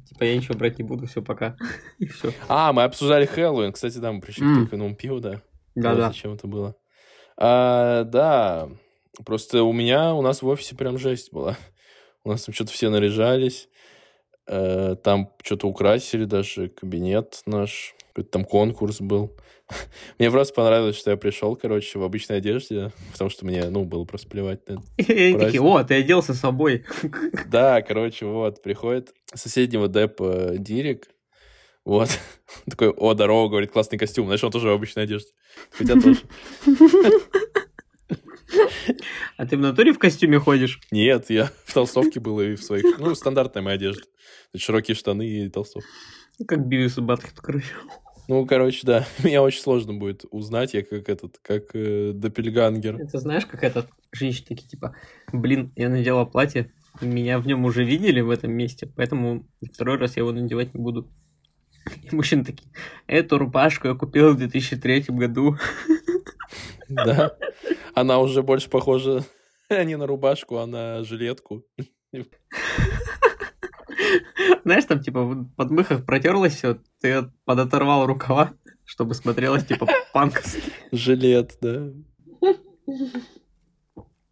типа, 0.10 0.24
я 0.24 0.36
ничего 0.36 0.58
брать 0.58 0.80
не 0.80 0.84
буду, 0.84 1.06
все, 1.06 1.22
пока. 1.22 1.56
И 2.00 2.08
все. 2.08 2.32
А, 2.48 2.74
мы 2.74 2.82
обсуждали 2.84 3.28
Хэллоуин. 3.28 3.74
Кстати, 3.74 4.00
да, 4.00 4.12
мы 4.12 4.22
пришли 4.22 4.44
М. 4.44 4.68
к 4.68 4.98
пиву, 4.98 5.20
да. 5.20 5.44
Вот 5.76 5.84
Да-да. 5.84 6.08
Зачем 6.08 6.34
это 6.34 6.48
было? 6.48 6.76
А, 7.38 8.04
да, 8.04 8.70
просто 9.26 9.64
у 9.64 9.74
меня, 9.74 10.14
у 10.14 10.22
нас 10.22 10.42
в 10.42 10.48
офисе 10.48 10.76
прям 10.76 10.98
жесть 10.98 11.32
была. 11.34 11.58
У 12.24 12.30
нас 12.30 12.44
там 12.44 12.54
что-то 12.54 12.72
все 12.72 12.90
наряжались. 12.90 13.68
Э, 14.48 14.96
Там 15.04 15.32
что-то 15.44 15.68
украсили 15.68 16.26
даже 16.26 16.68
кабинет 16.70 17.42
наш. 17.46 17.96
Какой-то 18.10 18.30
там 18.30 18.46
конкурс 18.46 19.00
был. 19.02 19.32
Мне 20.20 20.30
просто 20.30 20.54
понравилось, 20.54 20.98
что 20.98 21.12
я 21.12 21.18
пришел, 21.18 21.56
короче, 21.56 21.98
в 21.98 22.04
обычной 22.04 22.38
одежде, 22.38 22.92
потому 23.14 23.30
что 23.30 23.46
мне, 23.46 23.70
ну, 23.70 23.86
было 23.86 24.04
просто 24.04 24.28
плевать 24.28 24.68
на 24.68 24.74
это. 24.74 24.84
Такие, 25.40 25.62
о, 25.62 25.82
ты 25.84 25.96
оделся 25.96 26.34
с 26.34 26.40
собой. 26.40 26.86
Да, 27.48 27.82
короче, 27.82 28.26
вот, 28.26 28.62
приходит 28.62 29.14
с 29.34 29.42
соседнего 29.42 29.88
депа 29.88 30.56
Дирик, 30.58 31.08
вот, 31.86 32.10
такой, 32.70 32.90
о, 32.90 33.14
здорово, 33.14 33.50
говорит, 33.50 33.72
классный 33.72 33.98
костюм, 33.98 34.26
знаешь, 34.26 34.44
он 34.44 34.52
тоже 34.52 34.68
в 34.68 34.72
обычной 34.72 35.04
одежде, 35.04 35.32
хотя 35.72 35.94
тоже. 36.02 36.22
А 39.38 39.46
ты 39.46 39.58
в 39.58 39.62
натуре 39.62 39.94
в 39.94 40.00
костюме 40.00 40.40
ходишь? 40.40 40.80
Нет, 40.92 41.30
я 41.30 41.52
в 41.66 41.74
толстовке 41.74 42.20
был 42.20 42.40
и 42.42 42.56
в 42.56 42.64
своих, 42.64 43.00
ну, 43.00 43.16
стандартная 43.16 43.64
моя 43.64 43.76
одежда, 43.76 44.04
широкие 44.56 44.96
штаны 44.96 45.28
и 45.28 45.50
толстовка. 45.50 45.90
Как 46.48 46.66
Бивис 46.68 46.98
и 46.98 47.02
Батхед, 47.02 47.40
короче. 47.40 47.74
Ну, 48.28 48.46
короче, 48.46 48.82
да, 48.84 49.06
меня 49.24 49.42
очень 49.42 49.62
сложно 49.62 49.94
будет 49.94 50.26
узнать, 50.32 50.74
я 50.74 50.84
как 50.84 51.10
этот, 51.10 51.40
как 51.42 51.76
э, 51.76 52.12
Доппельгангер. 52.14 52.96
Это 52.96 53.18
знаешь, 53.18 53.46
как 53.46 53.64
этот 53.64 53.90
женщины 54.12 54.48
такие, 54.48 54.70
типа, 54.70 54.96
блин, 55.34 55.74
я 55.76 55.90
надела 55.90 56.26
платье, 56.26 56.72
меня 57.02 57.40
в 57.40 57.48
нем 57.48 57.66
уже 57.66 57.84
видели 57.84 58.22
в 58.22 58.30
этом 58.30 58.52
месте, 58.52 58.88
поэтому 58.96 59.48
второй 59.74 59.98
раз 59.98 60.18
я 60.18 60.22
его 60.22 60.32
надевать 60.32 60.74
не 60.74 60.82
буду. 60.82 61.10
И 62.04 62.16
мужчины 62.16 62.44
такие, 62.44 62.70
эту 63.08 63.38
рубашку 63.38 63.88
я 63.88 63.96
купил 63.96 64.34
в 64.34 64.38
2003 64.38 65.06
году. 65.10 65.58
Да, 66.90 67.38
она 67.96 68.20
уже 68.20 68.44
больше 68.44 68.70
похожа 68.70 69.24
не 69.70 69.96
на 69.98 70.08
рубашку, 70.08 70.58
а 70.58 70.68
на 70.68 71.04
жилетку. 71.04 71.66
Знаешь, 74.64 74.86
там 74.86 75.02
типа 75.02 75.24
в 75.24 75.50
подмыхах 75.56 76.06
протерлось 76.06 76.56
все, 76.56 76.80
ты 77.00 77.32
подоторвал 77.46 78.06
рукава, 78.06 78.54
чтобы 78.86 79.14
смотрелось 79.16 79.66
типа 79.66 79.88
панковски. 80.14 80.62
Жилет, 80.92 81.58
да. 81.62 81.92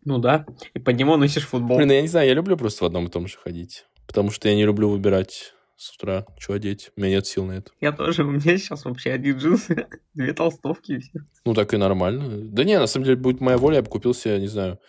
Ну 0.06 0.18
да, 0.18 0.46
и 0.74 0.80
под 0.80 0.98
него 0.98 1.18
носишь 1.18 1.46
футбол. 1.48 1.78
Блин, 1.78 1.92
я 1.92 2.02
не 2.02 2.08
знаю, 2.08 2.28
я 2.28 2.34
люблю 2.34 2.58
просто 2.58 2.84
в 2.84 2.88
одном 2.88 3.08
и 3.08 3.10
том 3.10 3.28
же 3.28 3.38
ходить. 3.38 3.86
Потому 4.08 4.32
что 4.32 4.50
я 4.50 4.56
не 4.56 4.66
люблю 4.66 4.90
выбирать 4.90 5.54
с 5.80 5.96
утра, 5.96 6.26
что 6.38 6.54
одеть. 6.54 6.92
У 6.96 7.02
меня 7.02 7.16
нет 7.16 7.26
сил 7.26 7.46
на 7.46 7.54
это. 7.54 7.72
Я 7.80 7.94
тоже, 7.94 8.26
у 8.26 8.32
меня 8.32 8.58
сейчас 8.58 8.84
вообще 8.84 9.12
один 9.12 9.38
джинсы, 9.38 9.88
две 10.14 10.34
толстовки 10.34 10.92
и 10.92 11.00
все. 11.00 11.20
Ну, 11.46 11.54
так 11.54 11.74
и 11.74 11.78
нормально. 11.78 12.42
Да 12.52 12.66
не, 12.66 12.78
на 12.78 12.86
самом 12.86 13.06
деле, 13.06 13.16
будет 13.16 13.40
моя 13.40 13.58
воля, 13.58 13.78
я 13.78 13.82
бы 13.82 13.90
купил 13.90 14.14
себе, 14.14 14.40
не 14.40 14.48
знаю, 14.48 14.80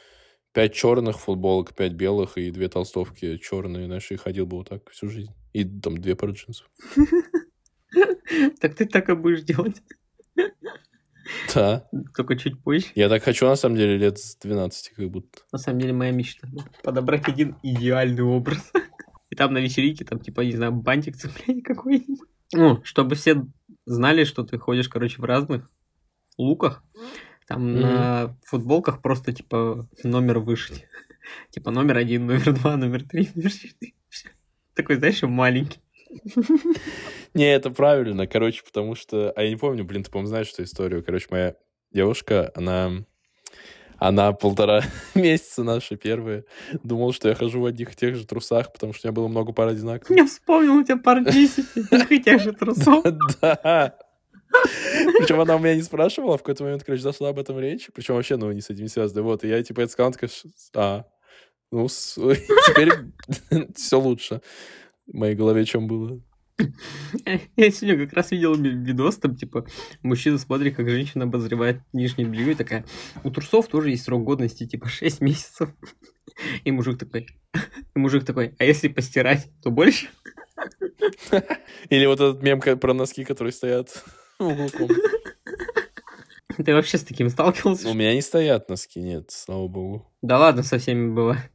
пять 0.52 0.74
черных 0.74 1.20
футболок, 1.20 1.76
пять 1.76 1.92
белых 1.92 2.36
и 2.38 2.50
две 2.50 2.68
толстовки 2.68 3.36
черные, 3.36 3.86
знаешь, 3.86 4.10
и 4.10 4.16
ходил 4.16 4.46
бы 4.46 4.56
вот 4.58 4.68
так 4.68 4.90
всю 4.90 5.08
жизнь. 5.08 5.32
И 5.52 5.64
там 5.64 5.96
две 5.98 6.16
пары 6.16 6.32
джинсов. 6.32 6.68
Так 8.60 8.76
ты 8.76 8.86
так 8.86 9.08
и 9.08 9.14
будешь 9.14 9.42
делать. 9.42 9.82
Да. 11.54 11.88
Только 12.16 12.36
чуть 12.36 12.60
позже. 12.60 12.86
Я 12.96 13.08
так 13.08 13.22
хочу, 13.22 13.46
на 13.46 13.54
самом 13.54 13.76
деле, 13.76 13.96
лет 13.96 14.18
с 14.18 14.36
12 14.36 14.90
как 14.90 15.10
будто. 15.10 15.40
На 15.52 15.58
самом 15.58 15.80
деле, 15.80 15.92
моя 15.92 16.10
мечта. 16.10 16.48
Подобрать 16.82 17.28
один 17.28 17.56
идеальный 17.62 18.24
образ. 18.24 18.72
И 19.30 19.36
там 19.36 19.52
на 19.54 19.58
вечеринке, 19.58 20.04
там, 20.04 20.18
типа, 20.20 20.40
не 20.42 20.52
знаю, 20.52 20.72
бантик 20.72 21.16
цеплять 21.16 21.62
какой-нибудь. 21.64 22.28
Ну, 22.52 22.82
чтобы 22.84 23.14
все 23.14 23.46
знали, 23.86 24.24
что 24.24 24.42
ты 24.44 24.58
ходишь, 24.58 24.88
короче, 24.88 25.20
в 25.22 25.24
разных 25.24 25.70
луках. 26.36 26.82
Там 27.46 27.72
Мгм. 27.72 27.80
на 27.80 28.36
футболках 28.44 29.02
просто, 29.02 29.32
типа, 29.32 29.88
номер 30.04 30.38
вышить. 30.40 30.84
Типа, 31.50 31.70
номер 31.70 31.96
один, 31.98 32.26
номер 32.26 32.52
два, 32.60 32.76
номер 32.76 33.04
три, 33.04 33.28
номер 33.34 33.50
четыре. 33.52 33.92
Такой, 34.74 34.96
знаешь, 34.96 35.22
маленький. 35.22 35.78
Не, 37.34 37.44
это 37.54 37.70
правильно, 37.70 38.26
короче, 38.26 38.62
потому 38.64 38.94
что... 38.96 39.30
А 39.32 39.42
я 39.42 39.50
не 39.50 39.56
помню, 39.56 39.84
блин, 39.84 40.02
ты, 40.02 40.10
по-моему, 40.10 40.28
знаешь 40.28 40.50
эту 40.52 40.64
историю. 40.64 41.04
Короче, 41.04 41.26
моя 41.30 41.54
девушка, 41.92 42.50
она... 42.56 43.04
Она 44.00 44.32
полтора 44.32 44.82
месяца 45.14 45.62
наша 45.62 45.94
первая 45.96 46.44
думала, 46.82 47.12
что 47.12 47.28
я 47.28 47.34
хожу 47.34 47.60
в 47.60 47.66
одних 47.66 47.92
и 47.92 47.96
тех 47.96 48.16
же 48.16 48.26
трусах, 48.26 48.72
потому 48.72 48.92
что 48.94 49.06
у 49.06 49.10
меня 49.10 49.14
было 49.14 49.28
много 49.28 49.52
пар 49.52 49.68
одинаковых. 49.68 50.16
Я 50.18 50.26
вспомнил, 50.26 50.74
у 50.76 50.82
тебя 50.82 50.96
пар 50.96 51.22
10 51.22 51.76
одних 51.76 52.10
и 52.12 52.20
тех 52.20 52.40
же 52.42 52.52
трусов. 52.52 53.04
Да. 53.40 53.94
Причем 55.20 55.40
она 55.40 55.54
у 55.54 55.58
меня 55.60 55.76
не 55.76 55.82
спрашивала, 55.82 56.36
в 56.36 56.42
какой-то 56.42 56.64
момент, 56.64 56.82
короче, 56.82 57.02
зашла 57.02 57.28
об 57.28 57.38
этом 57.38 57.60
речь. 57.60 57.88
Причем 57.94 58.14
вообще, 58.16 58.36
ну, 58.36 58.50
не 58.50 58.60
с 58.60 58.68
этим 58.68 58.88
связано. 58.88 59.22
Вот, 59.22 59.44
и 59.44 59.48
я, 59.48 59.62
типа, 59.62 59.82
это 59.82 59.92
сказал, 59.92 60.08
она 60.08 60.14
такая, 60.14 60.30
«Ш- 60.30 60.48
а, 60.74 61.04
ну, 61.70 61.86
теперь 62.66 62.90
все 63.76 64.00
лучше. 64.00 64.40
В 65.06 65.14
моей 65.16 65.36
голове 65.36 65.64
чем 65.64 65.86
было. 65.86 66.20
Я 67.56 67.70
сегодня 67.70 68.06
как 68.06 68.14
раз 68.14 68.30
видел 68.30 68.54
ви- 68.54 68.70
видос, 68.74 69.16
там, 69.16 69.36
типа, 69.36 69.66
мужчина 70.02 70.38
смотрит, 70.38 70.76
как 70.76 70.88
женщина 70.88 71.24
обозревает 71.24 71.80
нижнее 71.92 72.26
белье, 72.28 72.52
и 72.52 72.54
такая, 72.54 72.84
у 73.24 73.30
трусов 73.30 73.68
тоже 73.68 73.90
есть 73.90 74.04
срок 74.04 74.24
годности, 74.24 74.66
типа, 74.66 74.88
6 74.88 75.20
месяцев. 75.20 75.70
И 76.64 76.70
мужик 76.70 76.98
такой, 76.98 77.26
и 77.94 77.98
мужик 77.98 78.24
такой, 78.24 78.54
а 78.58 78.64
если 78.64 78.88
постирать, 78.88 79.50
то 79.62 79.70
больше? 79.70 80.08
Или 81.88 82.06
вот 82.06 82.20
этот 82.20 82.42
мем 82.42 82.60
про 82.60 82.94
носки, 82.94 83.24
которые 83.24 83.52
стоят. 83.52 84.04
Ты 86.56 86.74
вообще 86.74 86.98
с 86.98 87.04
таким 87.04 87.30
сталкивался? 87.30 87.88
У 87.88 87.94
меня 87.94 88.14
не 88.14 88.22
стоят 88.22 88.68
носки, 88.68 89.00
нет, 89.00 89.30
слава 89.30 89.68
богу. 89.68 90.12
Да 90.22 90.38
ладно, 90.38 90.62
со 90.62 90.78
всеми 90.78 91.12
бывает. 91.12 91.50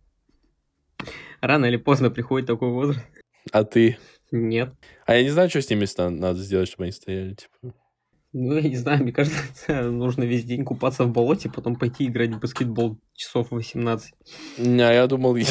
Рано 1.42 1.66
или 1.66 1.78
поздно 1.78 2.10
приходит 2.10 2.48
такой 2.48 2.70
возраст. 2.70 3.06
А 3.52 3.64
ты? 3.64 3.98
Нет. 4.36 4.74
А 5.06 5.16
я 5.16 5.24
не 5.24 5.30
знаю, 5.30 5.50
что 5.50 5.62
с 5.62 5.70
ними 5.70 5.88
надо 6.10 6.40
сделать, 6.40 6.68
чтобы 6.68 6.84
они 6.84 6.92
стояли, 6.92 7.36
типа. 7.36 7.74
Ну, 8.34 8.56
я 8.56 8.68
не 8.68 8.76
знаю, 8.76 9.02
мне 9.02 9.14
кажется, 9.14 9.84
нужно 9.92 10.24
весь 10.24 10.44
день 10.44 10.66
купаться 10.66 11.06
в 11.06 11.12
болоте, 11.12 11.50
потом 11.50 11.78
пойти 11.78 12.06
играть 12.06 12.32
в 12.32 12.40
баскетбол 12.40 13.00
часов 13.14 13.52
18. 13.52 14.14
Не, 14.58 14.82
А 14.82 14.92
я 14.92 15.08
думал... 15.08 15.38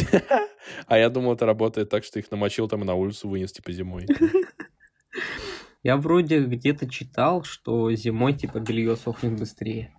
А 0.87 0.97
я 0.97 1.11
думал, 1.11 1.35
это 1.35 1.45
работает 1.45 1.91
так, 1.91 2.05
что 2.05 2.19
их 2.19 2.31
намочил 2.31 2.69
там 2.69 2.83
и 2.83 2.85
на 2.87 2.95
улицу 2.95 3.29
вынес, 3.29 3.53
типа, 3.53 3.71
зимой. 3.71 4.07
Я 5.83 5.99
вроде 5.99 6.41
где-то 6.41 6.89
читал, 6.89 7.45
что 7.45 7.93
зимой, 7.93 8.33
типа, 8.33 8.61
белье 8.61 8.97
сохнет 8.97 9.39
быстрее. 9.39 9.95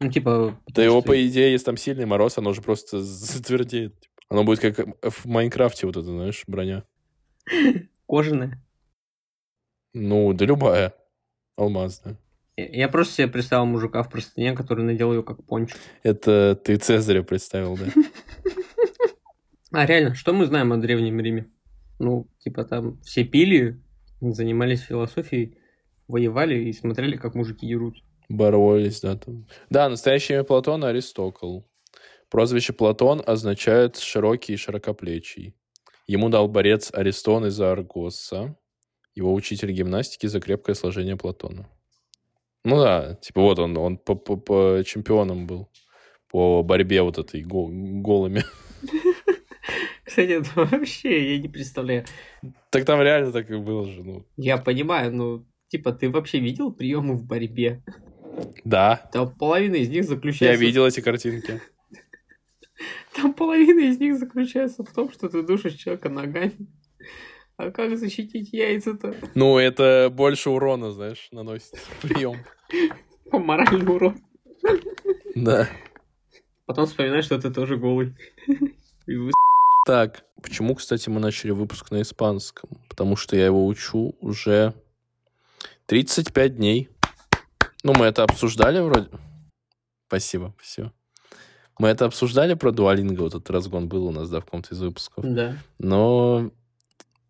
Ну, 0.00 0.10
типа... 0.10 0.60
Да 0.74 0.82
его, 0.82 1.00
что- 1.00 1.06
по 1.06 1.26
идее, 1.26 1.52
если 1.52 1.66
там 1.66 1.76
сильный 1.76 2.06
мороз, 2.06 2.36
оно 2.36 2.52
же 2.52 2.62
просто 2.62 3.00
затвердеет. 3.00 4.00
типа. 4.00 4.14
Оно 4.30 4.42
будет 4.42 4.58
как 4.58 4.78
в 5.02 5.26
Майнкрафте 5.26 5.86
вот 5.86 5.96
это, 5.96 6.06
знаешь, 6.06 6.42
броня. 6.48 6.84
Кожаное. 8.06 8.62
Ну, 9.94 10.32
да 10.32 10.44
любая. 10.44 10.94
Алмазная. 11.56 12.18
Я 12.56 12.88
просто 12.88 13.14
себе 13.14 13.28
представил 13.28 13.66
мужика 13.66 14.02
в 14.02 14.10
простыне, 14.10 14.52
который 14.52 14.84
надел 14.84 15.12
ее 15.12 15.22
как 15.22 15.44
пончо. 15.44 15.76
Это 16.02 16.60
ты 16.62 16.76
Цезаря 16.76 17.22
представил, 17.22 17.76
да? 17.76 17.86
А 19.70 19.84
реально, 19.84 20.14
что 20.14 20.32
мы 20.32 20.46
знаем 20.46 20.72
о 20.72 20.78
Древнем 20.78 21.20
Риме? 21.20 21.46
Ну, 21.98 22.26
типа 22.38 22.64
там 22.64 22.98
все 23.02 23.24
пили, 23.24 23.82
занимались 24.20 24.80
философией, 24.80 25.58
воевали 26.06 26.58
и 26.64 26.72
смотрели, 26.72 27.16
как 27.16 27.34
мужики 27.34 27.66
дерутся. 27.66 28.02
Боролись, 28.30 29.00
да, 29.02 29.16
там. 29.16 29.46
Да, 29.68 29.88
настоящее 29.88 30.38
имя 30.38 30.44
Платона 30.44 30.88
Аристокл. 30.88 31.60
Прозвище 32.30 32.72
Платон 32.72 33.22
означает 33.24 33.96
широкий 33.96 34.54
и 34.54 34.56
широкоплечий. 34.56 35.54
Ему 36.08 36.30
дал 36.30 36.48
борец 36.48 36.90
Аристон 36.92 37.46
из 37.46 37.60
Аргоса, 37.60 38.56
его 39.14 39.34
учитель 39.34 39.70
гимнастики 39.72 40.26
за 40.26 40.40
крепкое 40.40 40.74
сложение 40.74 41.16
Платона. 41.16 41.68
Ну 42.64 42.80
да, 42.80 43.14
типа 43.16 43.42
вот 43.42 43.58
он, 43.58 43.76
он 43.76 43.98
по, 43.98 44.14
по- 44.14 44.36
по 44.36 44.82
чемпионом 44.84 45.46
был 45.46 45.68
по 46.30 46.62
борьбе 46.62 47.02
вот 47.02 47.18
этой 47.18 47.42
го- 47.42 47.68
голыми. 47.70 48.42
Кстати, 50.04 50.30
это 50.30 50.50
вообще 50.54 51.34
я 51.34 51.38
не 51.42 51.48
представляю. 51.48 52.04
Так 52.70 52.84
там 52.86 53.02
реально 53.02 53.30
так 53.30 53.50
и 53.50 53.56
было 53.56 53.86
же, 53.86 54.02
ну. 54.02 54.24
Я 54.36 54.56
понимаю, 54.56 55.14
но 55.14 55.44
типа 55.68 55.92
ты 55.92 56.08
вообще 56.10 56.38
видел 56.40 56.72
приемы 56.72 57.16
в 57.16 57.24
борьбе? 57.24 57.82
Да, 58.64 59.08
Там 59.12 59.34
половина 59.36 59.74
из 59.76 59.88
них 59.88 60.02
я 60.04 60.08
заключается... 60.08 60.60
видел 60.64 60.86
эти 60.86 61.00
картинки. 61.00 61.60
Там 63.20 63.34
половина 63.34 63.80
из 63.80 63.98
них 63.98 64.16
заключается 64.16 64.84
в 64.84 64.92
том, 64.92 65.10
что 65.10 65.28
ты 65.28 65.42
душишь 65.42 65.74
человека 65.74 66.08
ногами. 66.08 66.68
А 67.56 67.72
как 67.72 67.98
защитить 67.98 68.52
яйца-то? 68.52 69.16
Ну, 69.34 69.58
это 69.58 70.08
больше 70.12 70.50
урона, 70.50 70.92
знаешь, 70.92 71.28
наносит 71.32 71.74
прием. 72.02 72.36
Моральный 73.32 73.92
урон. 73.92 74.20
Да. 75.34 75.68
Потом 76.66 76.86
вспоминаешь, 76.86 77.24
что 77.24 77.40
ты 77.40 77.50
тоже 77.52 77.76
голый. 77.76 78.14
Так, 79.84 80.24
почему, 80.40 80.76
кстати, 80.76 81.08
мы 81.08 81.18
начали 81.18 81.50
выпуск 81.50 81.90
на 81.90 82.02
испанском? 82.02 82.70
Потому 82.88 83.16
что 83.16 83.36
я 83.36 83.46
его 83.46 83.66
учу 83.66 84.14
уже 84.20 84.74
35 85.86 86.56
дней. 86.56 86.88
Ну, 87.82 87.94
мы 87.94 88.06
это 88.06 88.22
обсуждали 88.22 88.80
вроде. 88.80 89.08
Спасибо, 90.06 90.54
спасибо. 90.58 90.92
Мы 91.78 91.88
это 91.88 92.06
обсуждали 92.06 92.54
про 92.54 92.72
дуалинго, 92.72 93.22
вот 93.22 93.34
этот 93.34 93.50
разгон 93.50 93.88
был 93.88 94.06
у 94.06 94.10
нас, 94.10 94.28
да, 94.28 94.40
в 94.40 94.44
каком-то 94.44 94.74
из 94.74 94.80
выпусков. 94.80 95.24
Да. 95.24 95.56
Но 95.78 96.50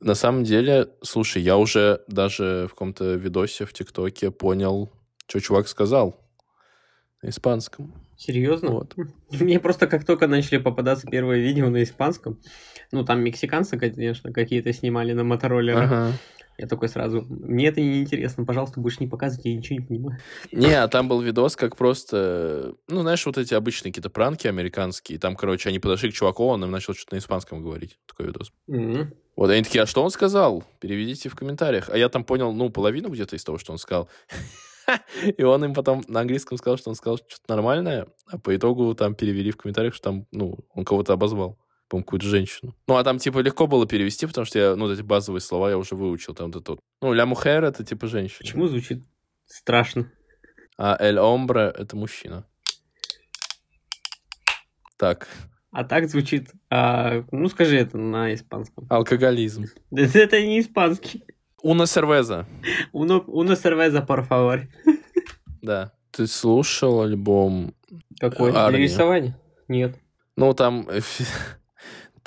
на 0.01 0.15
самом 0.15 0.45
деле, 0.45 0.89
слушай, 1.03 1.43
я 1.43 1.57
уже 1.57 2.03
даже 2.09 2.67
в 2.67 2.71
каком-то 2.71 3.15
видосе 3.15 3.67
в 3.67 3.73
ТикТоке 3.73 4.31
понял, 4.31 4.91
что 5.27 5.41
чувак 5.41 5.69
сказал 5.69 6.19
на 7.23 7.29
испанском. 7.29 7.93
Серьезно? 8.17 8.71
Вот. 8.71 8.95
Мне 9.31 9.61
просто 9.61 9.87
как 9.87 10.05
только 10.05 10.27
начали 10.27 10.59
попадаться 10.59 11.07
первые 11.07 11.43
видео 11.43 11.69
на 11.69 11.83
испанском, 11.83 12.41
ну 12.91 13.05
там 13.05 13.21
мексиканцы, 13.23 13.79
конечно, 13.79 14.33
какие-то 14.33 14.73
снимали 14.73 15.13
на 15.13 15.25
мотороллерах, 15.25 15.93
Ага. 15.93 16.13
Я 16.59 16.67
такой 16.67 16.89
сразу, 16.89 17.25
мне 17.29 17.69
это 17.69 17.81
не 17.81 18.01
интересно, 18.01 18.45
пожалуйста, 18.45 18.81
будешь 18.81 18.99
не 18.99 19.07
показывать, 19.07 19.45
я 19.47 19.55
ничего 19.55 19.79
не 19.79 19.87
понимаю. 19.87 20.19
Не, 20.51 20.75
а 20.75 20.89
там 20.89 21.07
был 21.07 21.21
видос, 21.21 21.55
как 21.55 21.77
просто... 21.77 22.75
Ну, 22.89 23.03
знаешь, 23.03 23.25
вот 23.25 23.39
эти 23.39 23.55
обычные 23.55 23.93
какие-то 23.93 24.11
пранки 24.11 24.49
американские. 24.49 25.21
Там, 25.21 25.37
короче, 25.37 25.69
они 25.69 25.79
подошли 25.79 26.11
к 26.11 26.15
чуваку, 26.15 26.47
он 26.47 26.65
им 26.65 26.73
начал 26.73 26.95
что-то 26.95 27.15
на 27.15 27.21
испанском 27.21 27.63
говорить. 27.63 28.01
Такой 28.07 28.27
видос. 28.27 28.53
М. 28.69 29.15
Вот, 29.37 29.51
они 29.51 29.63
такие, 29.63 29.83
а 29.83 29.87
что 29.87 30.03
он 30.03 30.11
сказал? 30.11 30.65
Переведите 30.81 31.29
в 31.29 31.37
комментариях. 31.37 31.91
А 31.91 31.97
я 31.97 32.09
там 32.09 32.25
понял, 32.25 32.53
ну, 32.53 32.71
половину 32.71 33.09
где-то 33.09 33.37
из 33.37 33.45
того, 33.45 33.59
что 33.59 33.71
он 33.71 33.79
сказал. 33.79 34.09
И 35.37 35.43
он 35.45 35.65
им 35.65 35.75
потом 35.75 36.03
на 36.09 36.21
английском 36.21 36.59
сказал, 36.59 36.77
что 36.77 36.91
он 36.91 36.97
сказал 36.97 37.19
что-то 37.19 37.45
нормальное, 37.47 38.09
а 38.27 38.39
по 38.39 38.57
итогу 38.57 38.97
там 38.97 39.15
перевели 39.15 39.53
в 39.53 39.57
комментариях, 39.57 39.95
что 39.95 40.11
там, 40.11 40.27
ну, 40.33 40.59
он 40.75 40.85
кого-то 40.85 41.13
обозвал. 41.13 41.57
По-моему, 41.89 42.05
какую-то 42.05 42.27
женщину. 42.27 42.75
Ну, 42.87 42.97
а 42.97 43.05
там, 43.05 43.19
типа, 43.19 43.39
легко 43.39 43.67
было 43.67 43.87
перевести, 43.87 44.27
потому 44.27 44.45
что 44.45 44.59
я, 44.59 44.77
ну, 44.77 44.87
вот 44.87 44.93
эти 44.93 45.03
базовые 45.03 45.41
слова 45.41 45.71
я 45.71 45.79
уже 45.79 45.95
выучил. 45.95 46.35
Там 46.35 46.51
вот 46.51 46.63
это 46.63 46.73
вот. 46.73 46.81
Ну, 47.01 47.13
ля 47.13 47.25
мухер— 47.25 47.65
это, 47.65 47.85
типа, 47.85 48.07
женщина. 48.07 48.41
Почему 48.41 48.69
звучит 48.69 49.05
страшно? 49.47 50.11
А 50.77 50.97
эль 51.01 51.19
омбре— 51.19 51.73
это 51.79 51.97
мужчина. 51.97 52.47
Так, 54.97 55.29
А 55.71 55.85
так 55.85 56.09
звучит, 56.09 56.51
а, 56.71 57.25
ну 57.31 57.49
скажи 57.49 57.77
это 57.77 57.99
на 57.99 58.35
испанском. 58.35 58.87
Алкоголизм. 58.91 59.67
Это, 59.91 60.43
не 60.43 60.61
испанский. 60.61 61.25
Уна 61.63 61.87
сервеза. 61.87 62.47
Uno 62.93 63.55
cerveza, 63.57 64.01
por 64.03 64.27
favor. 64.27 64.67
Да. 65.63 65.93
Ты 66.11 66.27
слушал 66.27 67.03
альбом? 67.03 67.75
Какой? 68.19 68.51
Для 68.51 68.71
рисования? 68.71 69.39
Нет. 69.69 69.97
Ну, 70.37 70.53
там... 70.55 70.89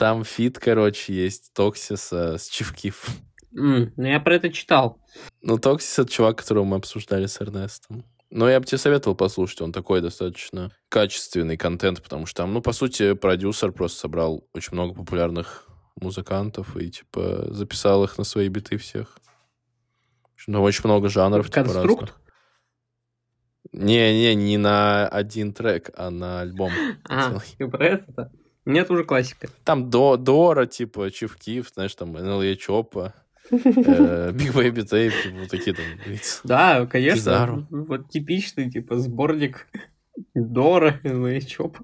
Там 0.01 0.23
фит, 0.23 0.57
короче, 0.57 1.13
есть 1.13 1.53
Токсиса 1.53 2.39
с 2.39 2.49
Chief 2.49 2.78
Keef. 2.78 3.07
М, 3.55 3.93
ну 3.95 4.07
я 4.07 4.19
про 4.19 4.33
это 4.33 4.51
читал. 4.51 4.99
Ну, 5.43 5.59
Токсис— 5.59 5.99
это 5.99 6.09
чувак, 6.09 6.39
которого 6.39 6.63
мы 6.63 6.77
обсуждали 6.77 7.27
с 7.27 7.39
Эрнестом. 7.39 8.03
Но 8.31 8.49
я 8.49 8.59
бы 8.59 8.65
тебе 8.65 8.79
советовал 8.79 9.15
послушать, 9.15 9.61
он 9.61 9.71
такой 9.71 10.01
достаточно 10.01 10.71
качественный 10.89 11.55
контент, 11.55 12.01
потому 12.01 12.25
что 12.25 12.41
там, 12.41 12.51
ну, 12.51 12.63
по 12.63 12.71
сути, 12.71 13.13
продюсер 13.13 13.71
просто 13.71 13.99
собрал 13.99 14.43
очень 14.53 14.73
много 14.73 14.95
популярных 14.95 15.67
музыкантов 15.97 16.75
и, 16.77 16.89
типа, 16.89 17.53
записал 17.53 18.03
их 18.03 18.17
на 18.17 18.23
свои 18.23 18.47
биты 18.47 18.77
всех. 18.77 19.19
Там 20.47 20.61
очень 20.61 20.85
много 20.85 21.09
жанров, 21.09 21.45
типа, 21.45 21.65
Конструкт? 21.65 22.01
разных. 22.01 22.21
Не-не, 23.71 24.33
не 24.33 24.57
на 24.57 25.07
один 25.07 25.53
трек, 25.53 25.91
а 25.95 26.09
на 26.09 26.41
альбом. 26.41 26.71
А, 27.07 27.37
ты 27.55 27.67
про 27.67 27.85
это-то? 27.85 28.31
Нет, 28.65 28.91
уже 28.91 29.03
классика. 29.03 29.49
Там 29.63 29.89
до, 29.89 30.17
Дора, 30.17 30.65
типа, 30.65 31.09
Chief 31.11 31.40
Keef, 31.40 31.69
знаешь, 31.73 31.95
там, 31.95 32.13
NLE 32.13 32.55
Choppa, 32.57 33.13
э, 33.51 34.31
Big 34.33 34.53
Baby 34.53 34.81
Tape, 34.81 35.13
типа, 35.23 35.37
вот 35.39 35.49
такие 35.49 35.75
там. 35.75 35.85
Да, 36.43 36.85
конечно. 36.85 37.67
Вот 37.69 38.09
типичный, 38.09 38.71
типа, 38.71 38.97
сборник 38.97 39.67
Дора, 40.33 40.99
ну 41.03 41.27
и 41.27 41.41
чоп. 41.41 41.77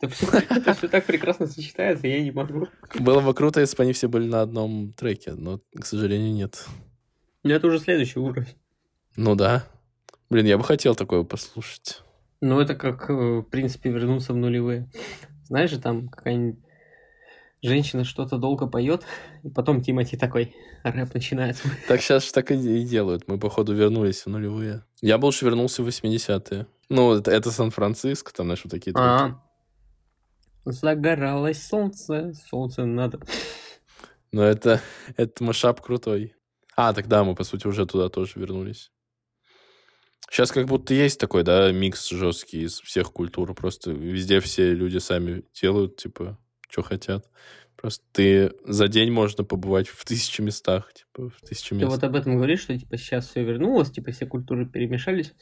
Это 0.00 0.74
все 0.74 0.88
так 0.88 1.06
прекрасно 1.06 1.46
сочетается, 1.46 2.06
я 2.06 2.22
не 2.22 2.30
могу. 2.30 2.68
Было 2.98 3.20
бы 3.20 3.32
круто, 3.32 3.60
если 3.60 3.76
бы 3.76 3.84
они 3.84 3.92
все 3.92 4.08
были 4.08 4.28
на 4.28 4.42
одном 4.42 4.92
треке, 4.92 5.32
но, 5.32 5.60
к 5.74 5.86
сожалению, 5.86 6.34
нет. 6.34 6.66
Но 7.42 7.54
это 7.54 7.66
уже 7.66 7.78
следующий 7.78 8.18
уровень. 8.18 8.56
Ну 9.16 9.34
да. 9.34 9.64
Блин, 10.28 10.46
я 10.46 10.58
бы 10.58 10.64
хотел 10.64 10.94
такое 10.94 11.22
послушать. 11.22 12.02
Ну, 12.42 12.60
это 12.60 12.74
как, 12.74 13.08
э, 13.08 13.14
в 13.14 13.42
принципе, 13.44 13.90
вернуться 13.90 14.34
в 14.34 14.36
нулевые. 14.36 14.90
Знаешь 15.48 15.70
же, 15.70 15.80
там 15.80 16.08
какая-нибудь 16.08 16.58
женщина 17.62 18.04
что-то 18.04 18.38
долго 18.38 18.66
поет, 18.66 19.04
и 19.42 19.48
потом 19.48 19.82
Тимати 19.82 20.16
такой, 20.16 20.54
рэп 20.82 21.14
начинается. 21.14 21.68
Так 21.88 22.00
сейчас 22.00 22.32
так 22.32 22.50
и 22.50 22.84
делают. 22.84 23.28
Мы, 23.28 23.38
походу, 23.38 23.74
вернулись 23.74 24.24
в 24.24 24.28
нулевые. 24.28 24.84
Я 25.00 25.18
бы 25.18 25.26
лучше 25.26 25.44
вернулся 25.44 25.82
в 25.82 25.88
80-е. 25.88 26.66
Ну, 26.88 27.14
это, 27.14 27.30
это 27.30 27.50
Сан-Франциско, 27.50 28.32
там, 28.32 28.46
знаешь, 28.46 28.62
вот 28.64 28.70
такие 28.70 28.92
треки. 28.92 29.06
А, 29.06 29.42
загоралось 30.64 31.62
солнце, 31.62 32.32
солнце 32.48 32.84
надо. 32.84 33.20
Но 34.32 34.42
это, 34.42 34.80
это 35.16 35.44
машап 35.44 35.80
крутой. 35.80 36.34
А, 36.76 36.92
тогда 36.92 37.24
мы, 37.24 37.34
по 37.34 37.44
сути, 37.44 37.66
уже 37.66 37.86
туда 37.86 38.08
тоже 38.08 38.32
вернулись. 38.36 38.92
Сейчас 40.30 40.50
как 40.50 40.66
будто 40.66 40.92
есть 40.92 41.20
такой, 41.20 41.44
да, 41.44 41.70
микс 41.72 42.08
жесткий 42.08 42.62
из 42.62 42.80
всех 42.80 43.12
культур. 43.12 43.54
Просто 43.54 43.92
везде 43.92 44.40
все 44.40 44.74
люди 44.74 44.98
сами 44.98 45.44
делают, 45.60 45.96
типа, 45.96 46.38
что 46.68 46.82
хотят. 46.82 47.26
Просто 47.76 48.04
ты 48.12 48.52
за 48.64 48.88
день 48.88 49.12
можно 49.12 49.44
побывать 49.44 49.86
в 49.88 50.04
тысячи 50.04 50.40
местах, 50.40 50.92
типа, 50.92 51.30
в 51.30 51.40
тысячи 51.46 51.70
Ты 51.70 51.76
мест. 51.76 51.88
вот 51.88 52.02
об 52.02 52.16
этом 52.16 52.36
говоришь, 52.36 52.62
что 52.62 52.76
типа 52.76 52.96
сейчас 52.96 53.28
все 53.28 53.44
вернулось, 53.44 53.90
типа 53.90 54.12
все 54.12 54.26
культуры 54.26 54.66
перемешались. 54.66 55.34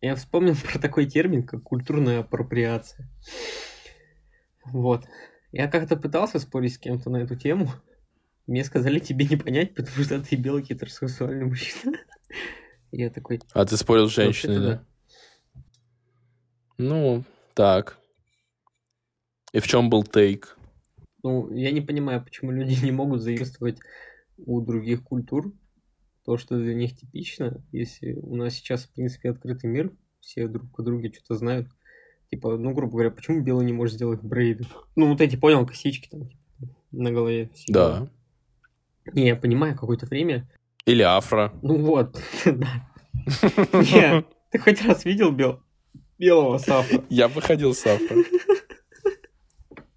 Я 0.00 0.14
вспомнил 0.16 0.54
про 0.70 0.78
такой 0.78 1.06
термин, 1.06 1.44
как 1.44 1.62
культурная 1.62 2.20
апроприация. 2.20 3.08
Вот. 4.64 5.04
Я 5.52 5.68
как-то 5.68 5.96
пытался 5.96 6.38
спорить 6.40 6.74
с 6.74 6.78
кем-то 6.78 7.10
на 7.10 7.18
эту 7.18 7.36
тему. 7.36 7.70
Мне 8.46 8.64
сказали 8.64 8.98
тебе 8.98 9.26
не 9.26 9.36
понять, 9.36 9.74
потому 9.74 10.04
что 10.04 10.20
ты 10.20 10.36
белый 10.36 10.62
гетеросексуальный 10.62 11.46
мужчина. 11.46 11.96
Я 12.90 13.10
такой, 13.10 13.40
А 13.52 13.64
ты 13.66 13.76
спорил 13.76 14.08
с 14.08 14.16
«Вообще-то 14.16 14.52
женщиной, 14.52 14.66
да? 14.66 14.84
Ну, 16.78 17.24
так. 17.54 17.98
И 19.52 19.60
в 19.60 19.66
чем 19.66 19.90
был 19.90 20.04
тейк? 20.04 20.56
Ну, 21.22 21.52
я 21.52 21.70
не 21.70 21.80
понимаю, 21.80 22.24
почему 22.24 22.52
люди 22.52 22.82
не 22.84 22.92
могут 22.92 23.22
заимствовать 23.22 23.78
у 24.38 24.60
других 24.60 25.02
культур 25.02 25.52
то, 26.24 26.36
что 26.36 26.58
для 26.58 26.74
них 26.74 26.94
типично, 26.94 27.64
если 27.72 28.12
у 28.12 28.36
нас 28.36 28.54
сейчас, 28.54 28.84
в 28.84 28.92
принципе, 28.92 29.30
открытый 29.30 29.70
мир, 29.70 29.92
все 30.20 30.46
друг 30.46 30.78
о 30.78 30.82
друге 30.82 31.10
что-то 31.12 31.36
знают. 31.36 31.68
Типа, 32.30 32.58
ну, 32.58 32.74
грубо 32.74 32.92
говоря, 32.92 33.10
почему 33.10 33.40
белый 33.40 33.64
не 33.64 33.72
может 33.72 33.94
сделать 33.94 34.20
брейды? 34.20 34.66
Ну, 34.94 35.08
вот 35.08 35.22
эти, 35.22 35.36
понял, 35.36 35.66
косички 35.66 36.08
там 36.10 36.28
типа, 36.28 36.74
на 36.92 37.10
голове. 37.10 37.50
Да. 37.68 38.10
Не, 39.14 39.28
я 39.28 39.36
понимаю, 39.36 39.74
какое-то 39.74 40.04
время. 40.04 40.48
Или 40.88 41.02
афро. 41.02 41.52
Ну 41.60 41.76
вот, 41.84 42.18
да. 42.46 42.82
Не, 43.74 44.24
ты 44.50 44.58
хоть 44.58 44.82
раз 44.82 45.04
видел 45.04 45.32
бел... 45.32 45.60
белого 46.18 46.56
сафа? 46.56 47.04
Я 47.10 47.28
бы 47.28 47.42
ходил 47.42 47.74
с 47.74 47.86
афро. 47.86 48.16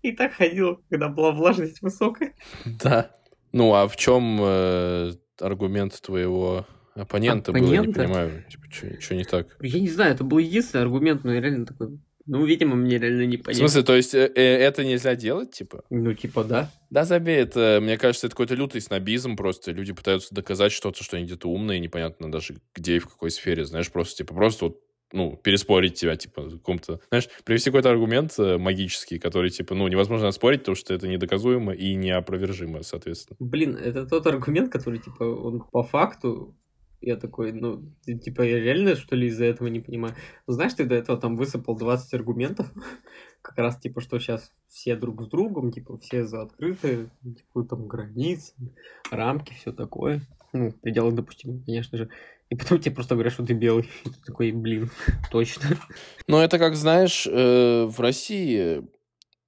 И 0.02 0.12
так 0.12 0.34
ходил, 0.34 0.84
когда 0.90 1.08
была 1.08 1.32
влажность 1.32 1.82
высокая. 1.82 2.34
Да. 2.66 3.12
Ну, 3.54 3.74
а 3.74 3.88
в 3.88 3.96
чем 3.96 4.40
э, 4.42 5.14
аргумент 5.40 6.02
твоего 6.02 6.66
оппонента, 6.96 7.54
был? 7.54 7.62
Я 7.62 7.68
не 7.68 7.78
Оппонента? 7.78 8.02
понимаю. 8.02 8.46
Типа, 8.50 8.64
что 9.00 9.16
не 9.16 9.24
так? 9.24 9.48
Я 9.62 9.80
не 9.80 9.90
знаю, 9.90 10.14
это 10.14 10.26
был 10.26 10.40
единственный 10.40 10.82
аргумент, 10.82 11.24
но 11.24 11.34
я 11.34 11.40
реально 11.40 11.66
такой... 11.66 12.00
Ну, 12.32 12.46
видимо, 12.46 12.78
мне 12.78 12.98
реально 12.98 13.26
не 13.26 13.36
В 13.36 13.44
понять. 13.44 13.58
смысле, 13.58 13.84
то 13.84 13.94
есть 13.94 14.16
э, 14.16 14.32
э, 14.34 14.42
это 14.42 14.86
нельзя 14.86 15.16
делать, 15.16 15.52
типа? 15.52 15.84
Ну, 15.90 16.14
типа, 16.14 16.46
да. 16.46 16.72
Да, 16.90 17.04
забей, 17.04 17.36
это, 17.36 17.80
мне 17.82 17.98
кажется, 17.98 18.28
это 18.28 18.34
какой-то 18.34 18.56
лютый 18.56 18.80
снобизм 18.80 19.36
просто. 19.36 19.74
Люди 19.74 19.92
пытаются 19.92 20.34
доказать 20.34 20.72
что-то, 20.72 21.04
что 21.04 21.18
они 21.18 21.26
где-то 21.26 21.50
умные, 21.50 21.82
непонятно 21.82 22.32
даже 22.32 22.56
где 22.74 22.96
и 22.96 23.00
в 23.00 23.10
какой 23.10 23.32
сфере, 23.32 23.66
знаешь, 23.66 23.92
просто, 23.92 24.24
типа, 24.24 24.34
просто 24.34 24.66
вот 24.66 24.80
ну, 25.12 25.36
переспорить 25.36 25.96
тебя, 25.96 26.16
типа, 26.16 26.44
в 26.44 26.52
каком-то... 26.52 27.02
Знаешь, 27.10 27.28
привести 27.44 27.70
какой-то 27.70 27.90
аргумент 27.90 28.34
э, 28.40 28.58
магический, 28.58 29.20
который, 29.20 29.50
типа, 29.50 29.76
ну, 29.76 29.90
невозможно 29.90 30.30
оспорить, 30.30 30.62
потому 30.62 30.78
что 30.78 30.94
это 30.94 31.10
недоказуемо 31.10 31.74
и 31.74 31.96
неопровержимо, 31.96 32.82
соответственно. 32.84 33.36
Блин, 33.42 33.76
это 33.76 34.06
тот 34.06 34.26
аргумент, 34.28 34.72
который, 34.72 35.00
типа, 35.00 35.24
он 35.24 35.66
по 35.70 35.84
факту... 35.84 36.56
Я 37.02 37.16
такой, 37.16 37.52
ну, 37.52 37.84
типа, 38.06 38.44
я 38.44 38.60
реально, 38.60 38.96
что 38.96 39.16
ли, 39.16 39.28
из-за 39.28 39.46
этого 39.46 39.68
не 39.68 39.80
понимаю? 39.80 40.16
Ну, 40.46 40.54
знаешь, 40.54 40.74
ты 40.74 40.86
до 40.86 40.96
этого 40.96 41.20
там 41.20 41.36
высыпал 41.36 41.76
20 41.76 42.14
аргументов, 42.14 42.72
как 43.42 43.58
раз, 43.58 43.80
типа, 43.80 44.02
что 44.02 44.20
сейчас 44.20 44.52
все 44.68 44.96
друг 44.96 45.24
с 45.24 45.28
другом, 45.28 45.72
типа, 45.72 45.98
все 45.98 46.26
за 46.26 46.44
открытые, 46.44 47.10
типа, 47.24 47.64
там, 47.64 47.88
границы, 47.88 48.54
рамки, 49.10 49.54
все 49.54 49.72
такое. 49.72 50.22
Ну, 50.54 50.70
в 50.70 50.80
пределах 50.80 51.16
допустимого, 51.16 51.64
конечно 51.66 51.98
же. 51.98 52.10
И 52.52 52.56
потом 52.56 52.80
тебе 52.80 52.94
просто 52.94 53.16
говорят, 53.16 53.34
что 53.34 53.46
ты 53.46 53.54
белый. 53.54 53.90
И 54.04 54.10
ты 54.10 54.22
такой, 54.26 54.52
блин, 54.52 54.92
точно. 55.32 55.78
Ну, 56.28 56.38
это 56.38 56.60
как, 56.60 56.76
знаешь, 56.76 57.26
э, 57.26 57.86
в 57.86 58.00
России 58.00 58.84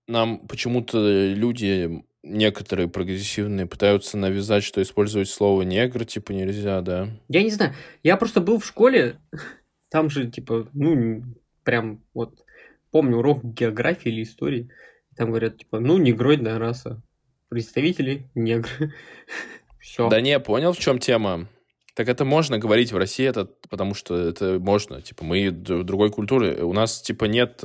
нам 0.07 0.47
почему-то 0.47 1.33
люди, 1.33 2.03
некоторые 2.23 2.87
прогрессивные, 2.87 3.67
пытаются 3.67 4.17
навязать, 4.17 4.63
что 4.63 4.81
использовать 4.81 5.29
слово 5.29 5.63
негр, 5.63 6.05
типа, 6.05 6.31
нельзя, 6.31 6.81
да? 6.81 7.09
Я 7.27 7.43
не 7.43 7.51
знаю, 7.51 7.73
я 8.01 8.17
просто 8.17 8.41
был 8.41 8.59
в 8.59 8.65
школе, 8.65 9.17
там 9.89 10.09
же, 10.09 10.29
типа, 10.29 10.67
ну, 10.73 11.23
прям 11.63 12.01
вот, 12.13 12.43
помню 12.91 13.17
урок 13.17 13.43
географии 13.43 14.09
или 14.09 14.23
истории, 14.23 14.69
там 15.15 15.29
говорят, 15.29 15.57
типа, 15.57 15.79
ну, 15.79 15.97
негроидная 15.97 16.57
раса, 16.57 17.01
представители 17.49 18.29
негры. 18.33 18.93
Все. 19.79 20.09
Да 20.09 20.21
не, 20.21 20.39
понял, 20.39 20.71
в 20.73 20.79
чем 20.79 20.97
тема? 20.97 21.47
Так 21.93 22.07
это 22.07 22.25
можно 22.25 22.57
говорить 22.57 22.91
в 22.91 22.97
России, 22.97 23.27
это 23.27 23.45
потому 23.69 23.93
что 23.93 24.15
это 24.15 24.57
можно. 24.59 25.01
Типа, 25.01 25.23
мы 25.23 25.51
другой 25.51 26.09
культуры. 26.09 26.63
У 26.63 26.73
нас, 26.73 27.01
типа, 27.01 27.25
нет... 27.25 27.63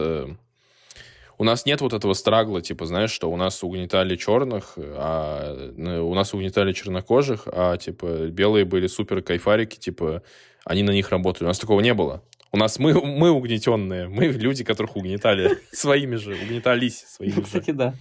э, 1.38 1.42
У 1.42 1.44
нас 1.44 1.66
нет 1.66 1.80
вот 1.80 1.92
этого 1.92 2.14
страгла, 2.14 2.60
типа, 2.60 2.86
знаешь, 2.86 3.10
что 3.10 3.30
у 3.30 3.36
нас 3.36 3.62
угнетали 3.62 4.16
черных, 4.16 4.74
а 4.76 5.54
э, 5.76 5.98
у 6.00 6.14
нас 6.14 6.34
угнетали 6.34 6.72
чернокожих, 6.72 7.42
а, 7.46 7.76
типа, 7.76 8.28
белые 8.28 8.64
были 8.64 8.86
супер 8.88 9.22
кайфарики, 9.22 9.76
типа, 9.78 10.22
они 10.64 10.82
на 10.82 10.90
них 10.90 11.10
работали. 11.10 11.44
У 11.44 11.48
нас 11.48 11.58
такого 11.58 11.80
не 11.80 11.94
было. 11.94 12.22
У 12.50 12.56
нас 12.56 12.78
мы, 12.78 12.94
мы 12.94 13.30
угнетенные, 13.30 14.08
мы 14.08 14.26
люди, 14.26 14.64
которых 14.64 14.96
угнетали 14.96 15.58
своими 15.72 16.16
же, 16.16 16.32
угнетались 16.34 17.04
своими 17.06 17.34
Ну, 17.36 17.40
же. 17.40 17.46
кстати, 17.46 17.70
да. 17.72 17.94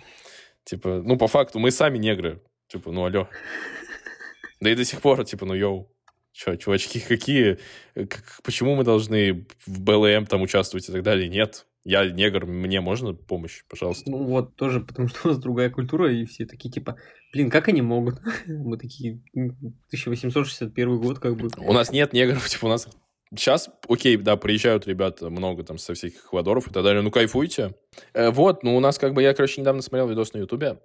Типа, 0.63 1.01
ну, 1.03 1.17
по 1.17 1.27
факту, 1.27 1.59
мы 1.59 1.71
сами 1.71 1.97
негры. 1.97 2.41
Типа, 2.67 2.91
ну, 2.91 3.05
алло. 3.05 3.27
Да 4.59 4.69
и 4.69 4.75
до 4.75 4.83
сих 4.85 5.01
пор, 5.01 5.23
типа, 5.23 5.45
ну, 5.45 5.53
йоу. 5.53 5.89
Че, 6.33 6.55
чувачки, 6.57 6.99
какие... 6.99 7.57
как- 7.95 8.41
почему 8.43 8.75
мы 8.75 8.83
должны 8.83 9.45
в 9.65 9.81
БЛМ 9.81 10.25
там 10.27 10.41
участвовать 10.41 10.87
и 10.89 10.91
так 10.91 11.01
далее? 11.03 11.29
Нет. 11.29 11.65
Я 11.87 12.05
негр, 12.05 12.45
мне 12.45 12.81
можно 12.81 13.13
помощь, 13.13 13.63
пожалуйста. 13.69 14.11
Ну 14.11 14.25
вот, 14.25 14.57
тоже, 14.57 14.81
потому 14.81 15.07
что 15.07 15.19
у 15.23 15.27
нас 15.29 15.37
другая 15.37 15.69
культура, 15.69 16.11
и 16.11 16.25
все 16.25 16.45
такие, 16.45 16.69
типа, 16.69 16.97
блин, 17.31 17.49
как 17.49 17.69
они 17.69 17.81
могут? 17.81 18.19
Мы 18.45 18.77
такие, 18.77 19.23
м, 19.33 19.55
1861 19.87 20.99
год, 20.99 21.19
как 21.19 21.37
бы. 21.37 21.49
У 21.57 21.71
нас 21.71 21.89
нет 21.93 22.11
негров, 22.11 22.45
типа, 22.49 22.65
у 22.65 22.67
нас 22.67 22.89
сейчас, 23.33 23.69
окей, 23.87 24.17
да, 24.17 24.35
приезжают 24.35 24.85
ребята 24.85 25.29
много 25.29 25.63
там 25.63 25.77
со 25.77 25.93
всяких 25.93 26.25
Эквадоров 26.25 26.67
и 26.67 26.73
так 26.73 26.83
далее, 26.83 27.01
ну, 27.01 27.09
кайфуйте. 27.09 27.73
Э, 28.13 28.31
вот, 28.31 28.63
ну, 28.63 28.75
у 28.75 28.81
нас 28.81 28.99
как 28.99 29.13
бы, 29.13 29.21
я, 29.21 29.33
короче, 29.33 29.61
недавно 29.61 29.81
смотрел 29.81 30.09
видос 30.09 30.33
на 30.33 30.39
Ютубе, 30.39 30.81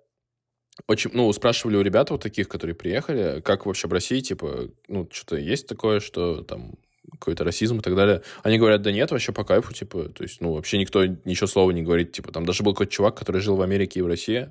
очень, 0.87 1.11
ну, 1.15 1.33
спрашивали 1.33 1.79
у 1.79 1.83
ребят 1.83 2.11
вот 2.11 2.23
таких, 2.23 2.49
которые 2.49 2.77
приехали, 2.77 3.41
как 3.41 3.67
вообще 3.67 3.88
в 3.88 3.93
России, 3.93 4.21
типа, 4.21 4.69
ну, 4.87 5.09
что-то 5.11 5.35
есть 5.35 5.67
такое, 5.67 5.99
что 5.99 6.43
там 6.43 6.77
какой-то 7.11 7.45
расизм 7.45 7.79
и 7.79 7.83
так 7.83 7.95
далее. 7.95 8.23
Они 8.43 8.59
говорят, 8.59 8.83
да 8.83 8.93
нет, 8.93 9.11
вообще 9.11 9.33
по 9.33 9.45
кайфу, 9.45 9.73
типа, 9.73 10.09
то 10.09 10.23
есть, 10.23 10.41
ну, 10.41 10.53
вообще 10.55 10.79
никто 10.79 11.05
ничего 11.05 11.47
слова 11.47 11.71
не 11.71 11.83
говорит, 11.83 12.12
типа, 12.12 12.33
там 12.33 12.45
даже 12.45 12.62
был 12.62 12.73
какой-то 12.73 12.93
чувак, 12.93 13.17
который 13.17 13.41
жил 13.41 13.57
в 13.57 13.62
Америке 13.62 14.01
и 14.01 14.03
в 14.03 14.07
России, 14.07 14.51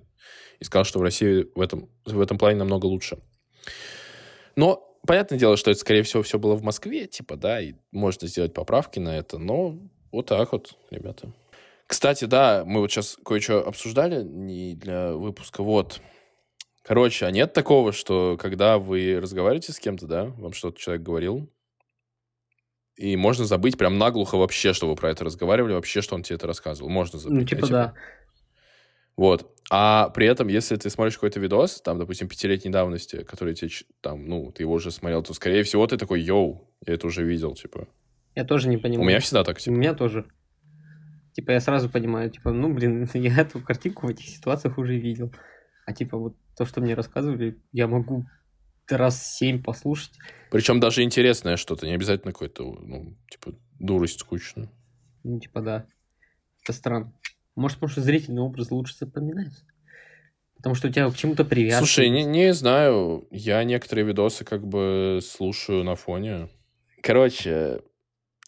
и 0.59 0.63
сказал, 0.63 0.85
что 0.85 0.99
в 0.99 1.01
России 1.01 1.47
в 1.55 1.61
этом, 1.61 1.89
в 2.05 2.19
этом 2.19 2.37
плане 2.37 2.59
намного 2.59 2.85
лучше. 2.85 3.17
Но 4.55 4.97
понятное 5.07 5.39
дело, 5.39 5.57
что 5.57 5.71
это, 5.71 5.79
скорее 5.79 6.03
всего, 6.03 6.23
все 6.23 6.37
было 6.39 6.55
в 6.55 6.63
Москве, 6.63 7.07
типа, 7.07 7.35
да, 7.35 7.61
и 7.61 7.73
можно 7.91 8.27
сделать 8.27 8.53
поправки 8.53 8.99
на 8.99 9.17
это, 9.17 9.37
но 9.37 9.79
вот 10.11 10.27
так 10.27 10.51
вот, 10.51 10.75
ребята. 10.89 11.31
Кстати, 11.87 12.25
да, 12.25 12.63
мы 12.65 12.79
вот 12.79 12.91
сейчас 12.91 13.17
кое-что 13.25 13.67
обсуждали 13.67 14.23
не 14.23 14.75
для 14.75 15.13
выпуска, 15.13 15.63
вот. 15.63 15.99
Короче, 16.83 17.25
а 17.25 17.31
нет 17.31 17.53
такого, 17.53 17.91
что 17.91 18.37
когда 18.39 18.77
вы 18.77 19.19
разговариваете 19.21 19.71
с 19.71 19.79
кем-то, 19.79 20.07
да, 20.07 20.25
вам 20.25 20.53
что-то 20.53 20.79
человек 20.79 21.03
говорил, 21.03 21.49
и 23.01 23.15
можно 23.15 23.45
забыть 23.45 23.79
прям 23.79 23.97
наглухо 23.97 24.37
вообще, 24.37 24.73
что 24.73 24.87
вы 24.87 24.95
про 24.95 25.09
это 25.09 25.25
разговаривали, 25.25 25.73
вообще, 25.73 26.01
что 26.01 26.13
он 26.13 26.21
тебе 26.21 26.35
это 26.35 26.45
рассказывал. 26.45 26.89
Можно 26.89 27.17
забыть. 27.17 27.39
Ну, 27.39 27.45
типа, 27.45 27.67
да. 27.67 27.93
Вот. 29.17 29.51
А 29.71 30.09
при 30.09 30.27
этом, 30.27 30.49
если 30.49 30.75
ты 30.75 30.87
смотришь 30.91 31.15
какой-то 31.15 31.39
видос, 31.39 31.81
там, 31.81 31.97
допустим, 31.97 32.27
пятилетней 32.27 32.71
давности, 32.71 33.23
который 33.23 33.55
тебе, 33.55 33.71
там, 34.01 34.27
ну, 34.27 34.51
ты 34.51 34.61
его 34.61 34.73
уже 34.73 34.91
смотрел, 34.91 35.23
то, 35.23 35.33
скорее 35.33 35.63
всего, 35.63 35.87
ты 35.87 35.97
такой, 35.97 36.21
йоу, 36.21 36.69
я 36.85 36.93
это 36.93 37.07
уже 37.07 37.23
видел, 37.23 37.55
типа. 37.55 37.87
Я 38.35 38.45
тоже 38.45 38.69
не 38.69 38.77
понимаю. 38.77 39.01
У 39.01 39.09
меня 39.09 39.19
всегда 39.19 39.43
так, 39.43 39.57
типа. 39.57 39.73
У 39.73 39.77
меня 39.77 39.95
тоже. 39.95 40.25
Типа, 41.33 41.51
я 41.51 41.59
сразу 41.59 41.89
понимаю, 41.89 42.29
типа, 42.29 42.51
ну, 42.51 42.71
блин, 42.71 43.09
я 43.15 43.41
эту 43.41 43.61
картинку 43.61 44.05
в 44.05 44.09
этих 44.11 44.27
ситуациях 44.27 44.77
уже 44.77 44.95
видел. 44.95 45.33
А 45.87 45.93
типа, 45.93 46.17
вот 46.19 46.35
то, 46.55 46.65
что 46.65 46.81
мне 46.81 46.93
рассказывали, 46.93 47.57
я 47.71 47.87
могу 47.87 48.27
раз 48.97 49.35
семь 49.37 49.61
послушать. 49.61 50.13
Причем 50.49 50.79
даже 50.79 51.03
интересное 51.03 51.57
что-то, 51.57 51.85
не 51.85 51.93
обязательно 51.93 52.33
какое-то, 52.33 52.63
ну, 52.63 53.15
типа, 53.29 53.55
дурость 53.79 54.19
скучно. 54.19 54.69
Ну, 55.23 55.39
типа, 55.39 55.61
да. 55.61 55.85
Это 56.63 56.73
странно. 56.73 57.13
Может, 57.55 57.77
потому 57.77 57.91
что 57.91 58.01
зрительный 58.01 58.41
образ 58.41 58.71
лучше 58.71 58.95
запоминается. 58.99 59.63
Потому 60.57 60.75
что 60.75 60.89
у 60.89 60.91
тебя 60.91 61.09
к 61.09 61.15
чему-то 61.15 61.43
привязан. 61.43 61.79
Слушай, 61.79 62.09
не, 62.09 62.23
не 62.23 62.53
знаю. 62.53 63.27
Я 63.31 63.63
некоторые 63.63 64.05
видосы 64.05 64.45
как 64.45 64.65
бы 64.67 65.19
слушаю 65.23 65.83
на 65.83 65.95
фоне. 65.95 66.49
Короче, 67.01 67.81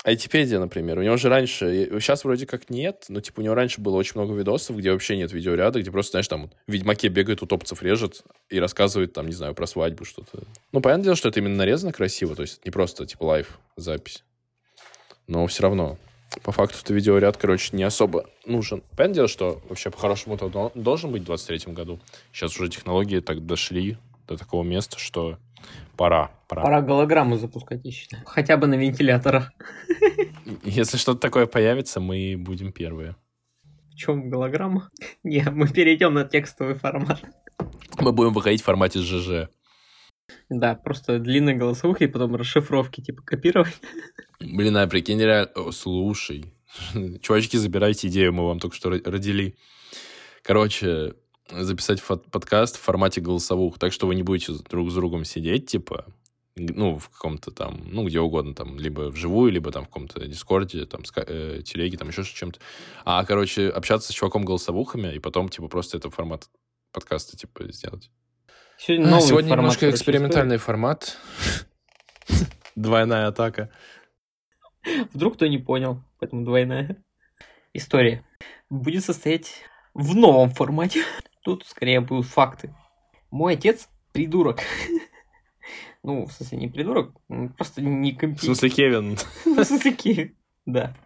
Itpedia, 0.04 0.60
например, 0.60 1.00
у 1.00 1.02
него 1.02 1.16
же 1.16 1.30
раньше, 1.30 1.88
сейчас 2.02 2.26
вроде 2.26 2.46
как 2.46 2.70
нет, 2.70 3.06
но 3.08 3.22
типа 3.22 3.40
у 3.40 3.44
него 3.44 3.56
раньше 3.56 3.80
было 3.80 3.96
очень 3.96 4.14
много 4.16 4.34
видосов, 4.34 4.76
где 4.78 4.92
вообще 4.92 5.16
нет 5.16 5.32
видеоряда, 5.32 5.80
где 5.80 5.92
просто, 5.92 6.12
знаешь, 6.12 6.28
там 6.28 6.52
в 6.68 6.72
Ведьмаке 6.72 7.08
бегает, 7.08 7.42
утопцев 7.42 7.82
режет 7.82 8.22
и 8.50 8.60
рассказывает 8.60 9.14
там, 9.14 9.28
не 9.28 9.34
знаю, 9.34 9.56
про 9.56 9.66
свадьбу 9.66 10.04
что-то. 10.04 10.44
Ну, 10.74 10.82
понятное 10.82 11.06
дело, 11.06 11.16
что 11.16 11.30
это 11.30 11.40
именно 11.40 11.56
нарезано 11.56 11.94
красиво, 11.94 12.36
то 12.36 12.42
есть 12.42 12.66
не 12.66 12.72
просто 12.72 13.06
типа 13.06 13.24
live 13.24 13.60
запись. 13.78 14.26
Но 15.28 15.48
все 15.48 15.64
равно, 15.64 15.98
по 16.44 16.52
факту, 16.52 16.80
это 16.84 16.94
видеоряд, 16.94 17.38
короче, 17.38 17.70
не 17.74 17.84
особо 17.84 18.30
нужен. 18.46 18.84
Понятное 18.98 19.16
дело, 19.16 19.28
что 19.30 19.62
вообще 19.70 19.90
по-хорошему 19.90 20.38
то 20.38 20.72
должен 20.76 21.14
быть 21.14 21.22
в 21.22 21.26
23 21.28 21.72
году. 21.72 22.02
Сейчас 22.34 22.60
уже 22.60 22.70
технологии 22.70 23.22
так 23.22 23.46
дошли 23.46 23.98
до 24.28 24.36
такого 24.36 24.64
места, 24.64 25.00
что 25.00 25.38
Пора, 25.98 26.32
пора. 26.48 26.64
Пора 26.64 26.82
голограмму 26.82 27.38
запускать, 27.38 27.82
я 27.84 27.92
считаю. 27.92 28.24
Хотя 28.26 28.58
бы 28.58 28.68
на 28.68 28.76
вентиляторах. 28.76 29.52
Если 30.64 30.98
что-то 30.98 31.20
такое 31.20 31.46
появится, 31.46 32.00
мы 32.00 32.36
будем 32.38 32.72
первые. 32.72 33.16
В 33.92 33.96
чем 33.96 34.30
голограмма? 34.30 34.90
Не, 35.24 35.44
мы 35.52 35.68
перейдем 35.68 36.16
на 36.16 36.26
текстовый 36.26 36.76
формат. 36.76 37.22
Мы 38.00 38.12
будем 38.12 38.34
выходить 38.34 38.62
в 38.62 38.66
формате 38.66 39.00
ЖЖ. 39.00 39.50
Да, 40.50 40.76
просто 40.76 41.20
длинные 41.20 41.56
голосовухи 41.56 42.04
и 42.04 42.08
потом 42.08 42.36
расшифровки, 42.36 43.02
типа 43.02 43.22
копировать. 43.24 43.80
Блин, 44.40 44.78
а 44.78 44.88
прикинь, 44.88 45.20
реально... 45.20 45.72
Слушай, 45.72 46.54
чувачки, 47.22 47.58
забирайте 47.58 48.08
идею, 48.08 48.34
мы 48.34 48.48
вам 48.48 48.60
только 48.60 48.76
что 48.76 48.90
родили. 48.90 49.56
Короче, 50.44 51.14
записать 51.50 52.02
подкаст 52.04 52.78
в 52.78 52.82
формате 52.82 53.22
голосовых, 53.22 53.78
так 53.80 53.94
что 53.94 54.08
вы 54.08 54.16
не 54.16 54.24
будете 54.24 54.54
друг 54.70 54.90
с 54.90 54.94
другом 54.94 55.26
сидеть, 55.26 55.68
типа, 55.68 56.06
ну, 56.56 56.98
в 57.00 57.10
каком-то 57.10 57.52
там, 57.52 57.82
ну, 57.86 58.06
где 58.06 58.20
угодно, 58.20 58.54
там, 58.54 58.80
либо 58.80 59.10
вживую, 59.10 59.52
либо 59.52 59.72
там 59.72 59.86
в 59.86 59.88
каком-то 59.88 60.26
дискорде, 60.26 60.86
там, 60.86 61.02
ска- 61.02 61.26
э, 61.28 61.62
телеге, 61.64 61.98
там, 61.98 62.10
еще 62.10 62.24
чем-то. 62.24 62.60
А, 63.06 63.26
короче, 63.26 63.70
общаться 63.70 64.12
с 64.12 64.16
чуваком 64.16 64.46
голосовухами, 64.46 65.14
и 65.14 65.20
потом, 65.20 65.50
типа, 65.50 65.68
просто 65.68 65.98
это 65.98 66.10
формат 66.10 66.50
подкаста, 66.92 67.36
типа, 67.36 67.72
сделать. 67.72 68.12
Сегодня, 68.78 69.08
новый 69.08 69.22
Сегодня 69.28 69.50
формат, 69.50 69.64
немножко 69.64 69.80
короче, 69.82 69.96
экспериментальный 69.96 70.58
стоит. 70.58 70.66
формат. 70.66 71.18
Двойная 72.76 73.28
атака. 73.28 73.70
Вдруг 75.14 75.36
кто 75.36 75.48
не 75.48 75.58
понял, 75.58 76.04
поэтому 76.20 76.44
двойная. 76.44 77.04
История 77.74 78.24
будет 78.70 79.04
состоять 79.04 79.62
в 79.94 80.16
новом 80.16 80.52
формате. 80.52 81.04
Тут 81.44 81.66
скорее 81.68 82.00
будут 82.00 82.26
факты. 82.26 82.74
Мой 83.30 83.54
отец 83.54 83.90
придурок. 84.12 84.60
Ну, 86.06 86.26
в 86.26 86.34
смысле, 86.34 86.58
не 86.58 86.68
придурок, 86.68 87.16
просто 87.56 87.82
не 87.82 88.12
компетентный. 88.12 88.36
В 88.36 88.58
смысле, 88.58 88.70
Кевин. 88.70 89.16
В 89.46 89.64
смысле, 89.64 89.94
Кевин, 89.94 90.38
да. 90.66 90.98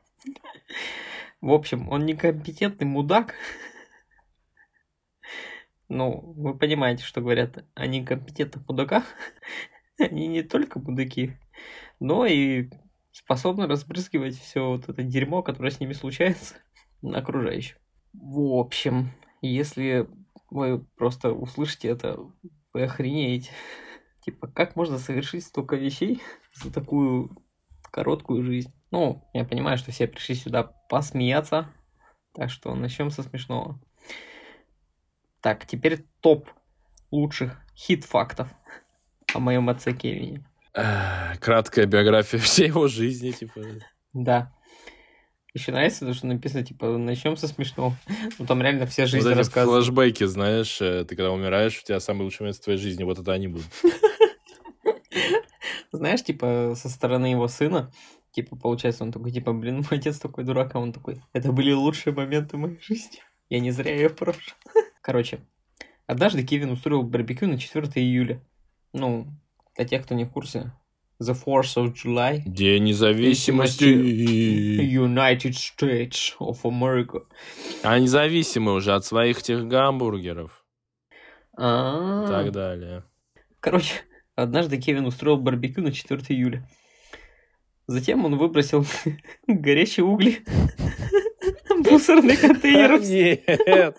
В 1.39 1.51
общем, 1.51 1.87
он 1.89 2.05
некомпетентный 2.05 2.87
мудак. 2.87 3.35
Ну, 5.89 6.33
вы 6.35 6.57
понимаете, 6.57 7.03
что 7.03 7.21
говорят 7.21 7.63
о 7.75 7.85
некомпетентных 7.85 8.67
мудаках. 8.67 9.05
Они 9.99 10.27
не 10.27 10.41
только 10.41 10.79
мудаки, 10.79 11.37
но 11.99 12.25
и 12.25 12.69
способны 13.11 13.67
разбрызгивать 13.67 14.37
все 14.37 14.67
вот 14.67 14.89
это 14.89 15.03
дерьмо, 15.03 15.43
которое 15.43 15.71
с 15.71 15.79
ними 15.79 15.93
случается, 15.93 16.55
на 17.01 17.19
окружающих. 17.19 17.77
В 18.13 18.59
общем, 18.59 19.11
если 19.41 20.09
вы 20.49 20.79
просто 20.95 21.31
услышите 21.31 21.87
это, 21.89 22.19
вы 22.73 22.83
охренеете. 22.83 23.51
Типа, 24.21 24.47
как 24.47 24.75
можно 24.75 24.97
совершить 24.97 25.45
столько 25.45 25.75
вещей 25.75 26.21
за 26.53 26.71
такую 26.71 27.31
короткую 27.91 28.43
жизнь? 28.43 28.73
Ну, 28.91 29.27
я 29.33 29.45
понимаю, 29.45 29.77
что 29.77 29.91
все 29.91 30.07
пришли 30.07 30.35
сюда 30.35 30.63
посмеяться, 30.63 31.69
так 32.33 32.49
что 32.49 32.73
начнем 32.75 33.11
со 33.11 33.23
смешного. 33.23 33.79
Так, 35.41 35.65
теперь 35.65 36.05
топ 36.21 36.49
лучших 37.11 37.61
хит-фактов 37.75 38.49
о 39.33 39.39
моем 39.39 39.69
отце 39.69 39.93
Кевине. 39.93 40.45
Краткая 40.73 41.85
биография 41.87 42.39
всей 42.39 42.67
его 42.67 42.87
жизни, 42.87 43.31
типа. 43.31 43.61
Да. 44.13 44.53
Еще 45.53 45.71
нравится, 45.71 46.05
то, 46.05 46.13
что 46.13 46.27
написано, 46.27 46.63
типа, 46.63 46.97
начнем 46.97 47.37
со 47.37 47.47
смешного. 47.47 47.95
Ну, 48.39 48.45
там 48.45 48.61
реально 48.61 48.85
все 48.85 49.05
жизнь 49.05 49.27
вот 49.27 49.35
рассказывают. 49.35 49.85
флешбеки, 49.85 50.25
знаешь, 50.25 50.79
э, 50.81 51.05
ты 51.05 51.15
когда 51.15 51.31
умираешь, 51.31 51.79
у 51.79 51.85
тебя 51.85 51.99
самый 51.99 52.23
лучший 52.23 52.41
момент 52.41 52.57
в 52.57 52.63
твоей 52.63 52.79
жизни, 52.79 53.03
вот 53.03 53.19
это 53.19 53.33
они 53.33 53.47
будут. 53.47 53.67
Знаешь, 55.91 56.23
типа, 56.23 56.73
со 56.75 56.89
стороны 56.89 57.27
его 57.27 57.47
сына, 57.47 57.91
типа, 58.31 58.55
получается, 58.55 59.03
он 59.03 59.11
такой, 59.11 59.31
типа, 59.31 59.53
блин, 59.53 59.77
мой 59.77 59.99
отец 59.99 60.19
такой 60.19 60.43
дурак, 60.43 60.75
а 60.75 60.79
он 60.79 60.93
такой, 60.93 61.21
это 61.33 61.51
были 61.51 61.71
лучшие 61.71 62.13
моменты 62.13 62.57
моей 62.57 62.79
жизни. 62.81 63.19
Я 63.49 63.59
не 63.59 63.71
зря 63.71 63.95
ее 63.95 64.09
прожил. 64.09 64.41
Короче, 65.01 65.39
однажды 66.05 66.43
Кевин 66.43 66.71
устроил 66.71 67.03
барбекю 67.03 67.47
на 67.47 67.57
4 67.57 67.89
июля. 67.95 68.43
Ну, 68.93 69.27
для 69.75 69.85
тех, 69.85 70.03
кто 70.03 70.13
не 70.13 70.25
в 70.25 70.31
курсе, 70.31 70.73
The 71.19 71.33
4th 71.33 71.77
of 71.77 71.93
July. 71.95 72.43
День 72.45 72.83
независимости. 72.83 73.85
United 73.85 75.53
States 75.53 76.33
of 76.39 76.61
America. 76.63 77.23
А 77.81 77.97
независимы 77.97 78.73
уже 78.73 78.93
от 78.93 79.03
своих 79.03 79.41
тех 79.41 79.67
гамбургеров. 79.67 80.63
А. 81.57 82.23
И 82.23 82.27
так 82.27 82.51
далее. 82.51 83.03
Короче, 83.59 83.93
однажды 84.35 84.77
Кевин 84.77 85.07
устроил 85.07 85.37
барбекю 85.37 85.81
на 85.81 85.91
4 85.91 86.21
июля. 86.29 86.69
Затем 87.87 88.23
он 88.23 88.37
выбросил 88.37 88.85
горячие 89.47 90.05
угли 90.05 90.43
в 91.69 91.89
мусорный 91.89 92.37
контейнер. 92.37 92.99
Нет. 93.67 93.97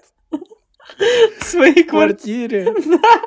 В 1.40 1.44
своей 1.44 1.84
квартире. 1.84 2.74
Да. 2.86 3.22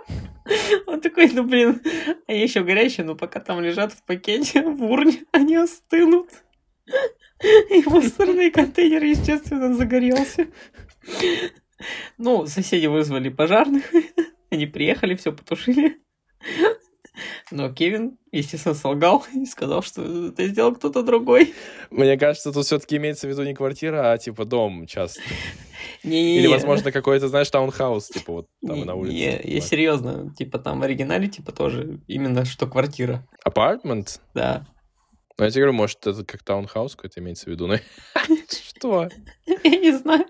Он 0.87 0.99
такой, 0.99 1.29
ну 1.31 1.43
блин, 1.43 1.81
они 2.27 2.41
еще 2.41 2.63
горячие, 2.63 3.05
но 3.05 3.15
пока 3.15 3.39
там 3.39 3.61
лежат 3.61 3.93
в 3.93 4.03
пакете, 4.03 4.63
в 4.63 4.83
урне, 4.83 5.23
они 5.31 5.55
остынут. 5.55 6.29
И 7.69 7.83
мусорный 7.85 8.51
контейнер, 8.51 9.03
естественно, 9.03 9.73
загорелся. 9.73 10.47
Ну, 12.17 12.45
соседи 12.47 12.87
вызвали 12.87 13.29
пожарных, 13.29 13.91
они 14.49 14.65
приехали, 14.65 15.15
все 15.15 15.31
потушили. 15.31 16.01
Но 17.51 17.71
Кевин, 17.73 18.17
естественно, 18.31 18.75
солгал 18.75 19.25
и 19.33 19.45
сказал, 19.45 19.81
что 19.83 20.27
это 20.29 20.47
сделал 20.47 20.73
кто-то 20.75 21.03
другой. 21.03 21.53
Мне 21.89 22.17
кажется, 22.17 22.51
тут 22.51 22.65
все-таки 22.65 22.97
имеется 22.97 23.27
в 23.27 23.29
виду 23.29 23.43
не 23.43 23.53
квартира, 23.53 24.11
а 24.11 24.17
типа 24.17 24.45
дом 24.45 24.85
частный. 24.87 25.23
Не-не-не. 26.03 26.37
Или, 26.39 26.47
возможно, 26.47 26.91
какой-то, 26.91 27.27
знаешь, 27.27 27.49
таунхаус, 27.49 28.07
типа 28.07 28.31
вот 28.33 28.47
там 28.65 28.77
Не, 28.77 28.83
на 28.85 28.95
улице. 28.95 29.13
не, 29.15 29.31
типа. 29.37 29.47
я 29.47 29.61
серьезно, 29.61 30.33
типа 30.37 30.59
там 30.59 30.79
в 30.79 30.83
оригинале, 30.83 31.27
типа 31.27 31.51
тоже 31.51 31.99
именно 32.07 32.45
что 32.45 32.67
квартира. 32.67 33.27
Apartment? 33.47 34.19
Да. 34.33 34.67
Ну, 35.37 35.45
я 35.45 35.51
тебе 35.51 35.61
говорю, 35.63 35.77
может, 35.77 36.05
это 36.05 36.23
как 36.23 36.43
таунхаус 36.43 36.95
какой-то 36.95 37.19
имеется 37.19 37.45
в 37.45 37.47
виду. 37.47 37.67
но- 37.67 37.77
Что? 38.49 39.09
Я 39.63 39.77
не 39.77 39.91
знаю. 39.91 40.25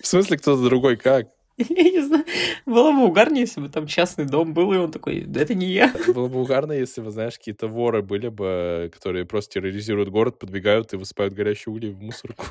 В 0.00 0.06
смысле, 0.06 0.38
кто-то 0.38 0.62
другой 0.62 0.96
как? 0.96 1.28
Я 1.58 1.82
не 1.82 2.00
знаю. 2.00 2.24
Было 2.66 2.92
бы 2.92 3.04
угарнее, 3.04 3.42
если 3.42 3.60
бы 3.60 3.68
там 3.68 3.86
частный 3.86 4.24
дом 4.24 4.54
был, 4.54 4.72
и 4.72 4.76
он 4.76 4.90
такой, 4.90 5.22
да 5.22 5.40
это 5.40 5.54
не 5.54 5.66
я. 5.66 5.92
Было 6.14 6.28
бы 6.28 6.40
угарно, 6.40 6.72
если 6.72 7.00
бы, 7.00 7.10
знаешь, 7.10 7.38
какие-то 7.38 7.68
воры 7.68 8.02
были 8.02 8.28
бы, 8.28 8.90
которые 8.92 9.26
просто 9.26 9.54
терроризируют 9.54 10.08
город, 10.08 10.38
подбегают 10.38 10.92
и 10.92 10.96
высыпают 10.96 11.34
горящие 11.34 11.72
угли 11.72 11.88
в 11.88 12.00
мусорку. 12.00 12.46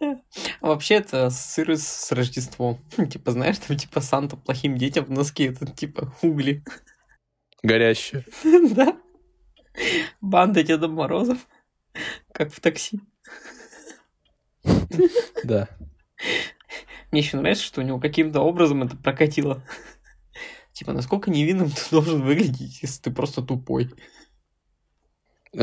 А 0.00 0.66
вообще 0.68 0.96
это 0.96 1.30
сыры 1.30 1.76
с 1.76 2.12
Рождеством. 2.12 2.78
Типа, 3.10 3.30
знаешь, 3.30 3.58
там 3.58 3.76
типа 3.76 4.00
Санта 4.00 4.36
плохим 4.36 4.76
детям 4.76 5.04
в 5.04 5.10
носке, 5.10 5.46
это 5.46 5.66
типа 5.66 6.12
угли. 6.22 6.62
Горящие. 7.62 8.24
Да. 8.74 8.96
Банда 10.20 10.62
Деда 10.62 10.88
Морозов. 10.88 11.38
Как 12.32 12.52
в 12.52 12.60
такси. 12.60 13.00
Да. 15.44 15.68
Мне 17.12 17.20
еще 17.20 17.36
нравится, 17.36 17.62
что 17.64 17.80
у 17.80 17.84
него 17.84 18.00
каким-то 18.00 18.40
образом 18.40 18.82
это 18.82 18.96
прокатило. 18.96 19.62
Типа, 20.72 20.92
насколько 20.92 21.30
невинным 21.30 21.70
ты 21.70 21.80
должен 21.90 22.22
выглядеть, 22.22 22.82
если 22.82 23.02
ты 23.02 23.10
просто 23.12 23.42
тупой. 23.42 23.90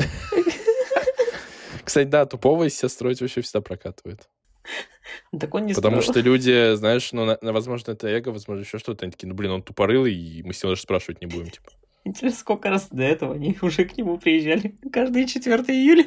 Кстати, 1.84 2.08
да, 2.08 2.26
тупого 2.26 2.66
из 2.66 2.78
себя 2.78 2.89
строить 2.89 3.20
вообще 3.22 3.41
всегда 3.41 3.62
прокатывает. 3.62 4.30
Так 5.39 5.56
он 5.56 5.66
не 5.66 5.74
Потому 5.74 6.02
строил. 6.02 6.14
что 6.14 6.22
люди, 6.22 6.76
знаешь, 6.76 7.12
ну, 7.14 7.26
на- 7.26 7.39
возможно, 7.52 7.91
это 7.93 8.08
эго, 8.08 8.30
возможно, 8.30 8.62
еще 8.62 8.78
что-то. 8.78 9.06
Они 9.06 9.12
такие, 9.12 9.28
ну, 9.28 9.34
блин, 9.34 9.50
он 9.52 9.64
тупорылый, 9.64 10.14
и 10.14 10.43
мы 10.43 10.54
с 10.54 10.62
ним 10.62 10.72
даже 10.72 10.84
спрашивать 10.84 11.20
не 11.20 11.26
будем, 11.26 11.50
типа. 11.50 11.72
Интересно, 12.04 12.39
сколько 12.39 12.70
раз 12.70 12.89
до 12.89 13.02
этого 13.04 13.34
они 13.34 13.58
уже 13.64 13.86
к 13.86 13.97
нему 13.97 14.20
приезжали. 14.20 14.78
Каждый 14.93 15.26
4 15.26 15.64
июля. 15.64 16.06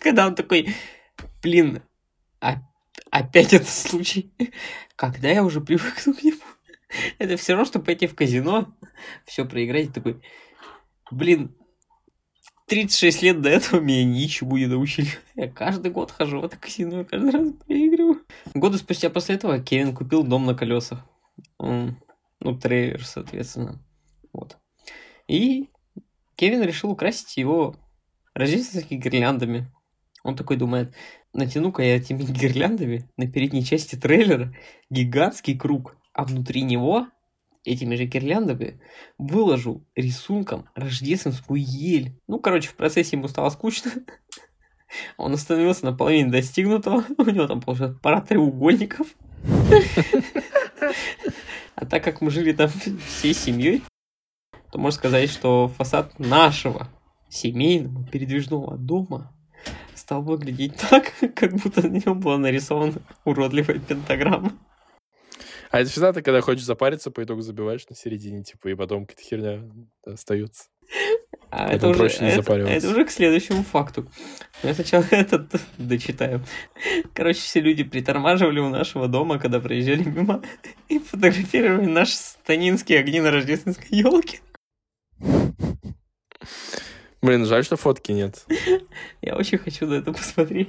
Когда 0.00 0.26
он 0.26 0.34
такой, 0.34 0.74
блин, 1.44 1.82
а- 2.40 2.56
опять 3.14 3.52
этот 3.54 3.68
случай. 3.68 4.32
Когда 4.96 5.28
я 5.28 5.44
уже 5.44 5.60
привыкну 5.60 6.14
к 6.14 6.22
нему? 6.22 6.40
Это 7.18 7.36
все 7.36 7.52
равно, 7.52 7.64
что 7.64 7.78
пойти 7.78 8.08
в 8.08 8.14
казино, 8.14 8.76
все 9.24 9.44
проиграть 9.44 9.92
такой, 9.92 10.20
блин, 11.10 11.56
36 12.66 13.22
лет 13.22 13.40
до 13.40 13.50
этого 13.50 13.80
меня 13.80 14.04
ничего 14.04 14.58
не 14.58 14.66
научили. 14.66 15.08
Я 15.36 15.48
каждый 15.48 15.92
год 15.92 16.10
хожу 16.10 16.40
в 16.40 16.44
это 16.44 16.56
казино, 16.56 17.04
каждый 17.04 17.30
раз 17.30 17.52
проигрываю. 17.66 18.24
Годы 18.52 18.78
спустя 18.78 19.10
после 19.10 19.36
этого 19.36 19.60
Кевин 19.60 19.94
купил 19.94 20.24
дом 20.24 20.44
на 20.44 20.54
колесах. 20.54 21.04
Ну, 21.58 22.58
трейлер, 22.60 23.04
соответственно. 23.04 23.80
Вот. 24.32 24.58
И 25.28 25.70
Кевин 26.34 26.62
решил 26.62 26.90
украсить 26.90 27.36
его 27.36 27.76
рождественскими 28.34 28.98
гирляндами. 28.98 29.72
Он 30.24 30.34
такой 30.36 30.56
думает, 30.56 30.94
натяну-ка 31.34 31.82
я 31.82 31.96
этими 31.96 32.22
гирляндами 32.22 33.08
на 33.16 33.30
передней 33.30 33.64
части 33.64 33.96
трейлера 33.96 34.54
гигантский 34.90 35.58
круг, 35.58 35.96
а 36.12 36.24
внутри 36.24 36.62
него 36.62 37.08
этими 37.64 37.96
же 37.96 38.04
гирляндами 38.04 38.80
выложу 39.18 39.86
рисунком 39.94 40.68
рождественскую 40.74 41.62
ель. 41.62 42.18
Ну, 42.28 42.38
короче, 42.38 42.68
в 42.68 42.74
процессе 42.74 43.16
ему 43.16 43.28
стало 43.28 43.50
скучно. 43.50 43.90
Он 45.16 45.34
остановился 45.34 45.84
на 45.86 45.92
половине 45.92 46.30
достигнутого. 46.30 47.04
У 47.18 47.24
него 47.24 47.46
там, 47.46 47.60
получается, 47.60 47.98
пара 48.00 48.20
треугольников. 48.20 49.08
А 51.74 51.86
так 51.86 52.04
как 52.04 52.20
мы 52.20 52.30
жили 52.30 52.52
там 52.52 52.68
всей 52.68 53.34
семьей, 53.34 53.82
то 54.70 54.78
можно 54.78 54.96
сказать, 54.96 55.30
что 55.30 55.68
фасад 55.68 56.18
нашего 56.18 56.88
семейного 57.28 58.06
передвижного 58.06 58.76
дома 58.76 59.33
стал 60.04 60.22
выглядеть 60.22 60.74
так, 60.90 61.14
как 61.34 61.54
будто 61.54 61.88
на 61.88 61.96
нем 61.96 62.20
была 62.20 62.36
нарисована 62.36 62.92
уродливая 63.24 63.78
пентаграмма. 63.78 64.52
А 65.70 65.80
это 65.80 65.90
всегда 65.90 66.12
ты, 66.12 66.20
когда 66.20 66.40
хочешь 66.42 66.64
запариться, 66.64 67.10
по 67.10 67.24
итогу 67.24 67.40
забиваешь 67.40 67.88
на 67.88 67.96
середине, 67.96 68.44
типа, 68.44 68.68
и 68.68 68.74
потом 68.74 69.06
какая-то 69.06 69.22
херня 69.28 69.62
остается. 70.04 70.64
А 71.50 71.72
это 71.72 71.88
уже, 71.88 71.98
проще 71.98 72.24
не 72.24 72.30
это, 72.30 72.52
это 72.52 72.88
уже 72.90 73.04
к 73.06 73.10
следующему 73.10 73.62
факту. 73.62 74.06
Я 74.62 74.74
сначала 74.74 75.04
этот 75.10 75.50
дочитаю. 75.78 76.44
Короче, 77.14 77.40
все 77.40 77.60
люди 77.60 77.82
притормаживали 77.82 78.60
у 78.60 78.68
нашего 78.68 79.08
дома, 79.08 79.38
когда 79.38 79.58
проезжали 79.58 80.04
мимо, 80.04 80.42
и 80.88 80.98
фотографировали 80.98 81.86
наши 81.86 82.12
станинские 82.12 83.00
огни 83.00 83.20
на 83.20 83.30
рождественской 83.30 83.98
елке. 83.98 84.40
Блин, 87.24 87.46
жаль, 87.46 87.64
что 87.64 87.78
фотки 87.78 88.12
нет. 88.12 88.44
Я 89.22 89.36
очень 89.36 89.56
хочу 89.56 89.86
на 89.86 89.94
это 89.94 90.12
посмотреть. 90.12 90.68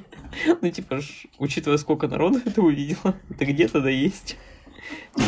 Ну, 0.61 0.71
типа, 0.71 1.01
учитывая, 1.37 1.77
сколько 1.77 2.07
народу 2.07 2.39
это 2.45 2.61
увидело, 2.61 3.19
это 3.29 3.43
где-то 3.43 3.81
да 3.81 3.89
есть. 3.89 4.37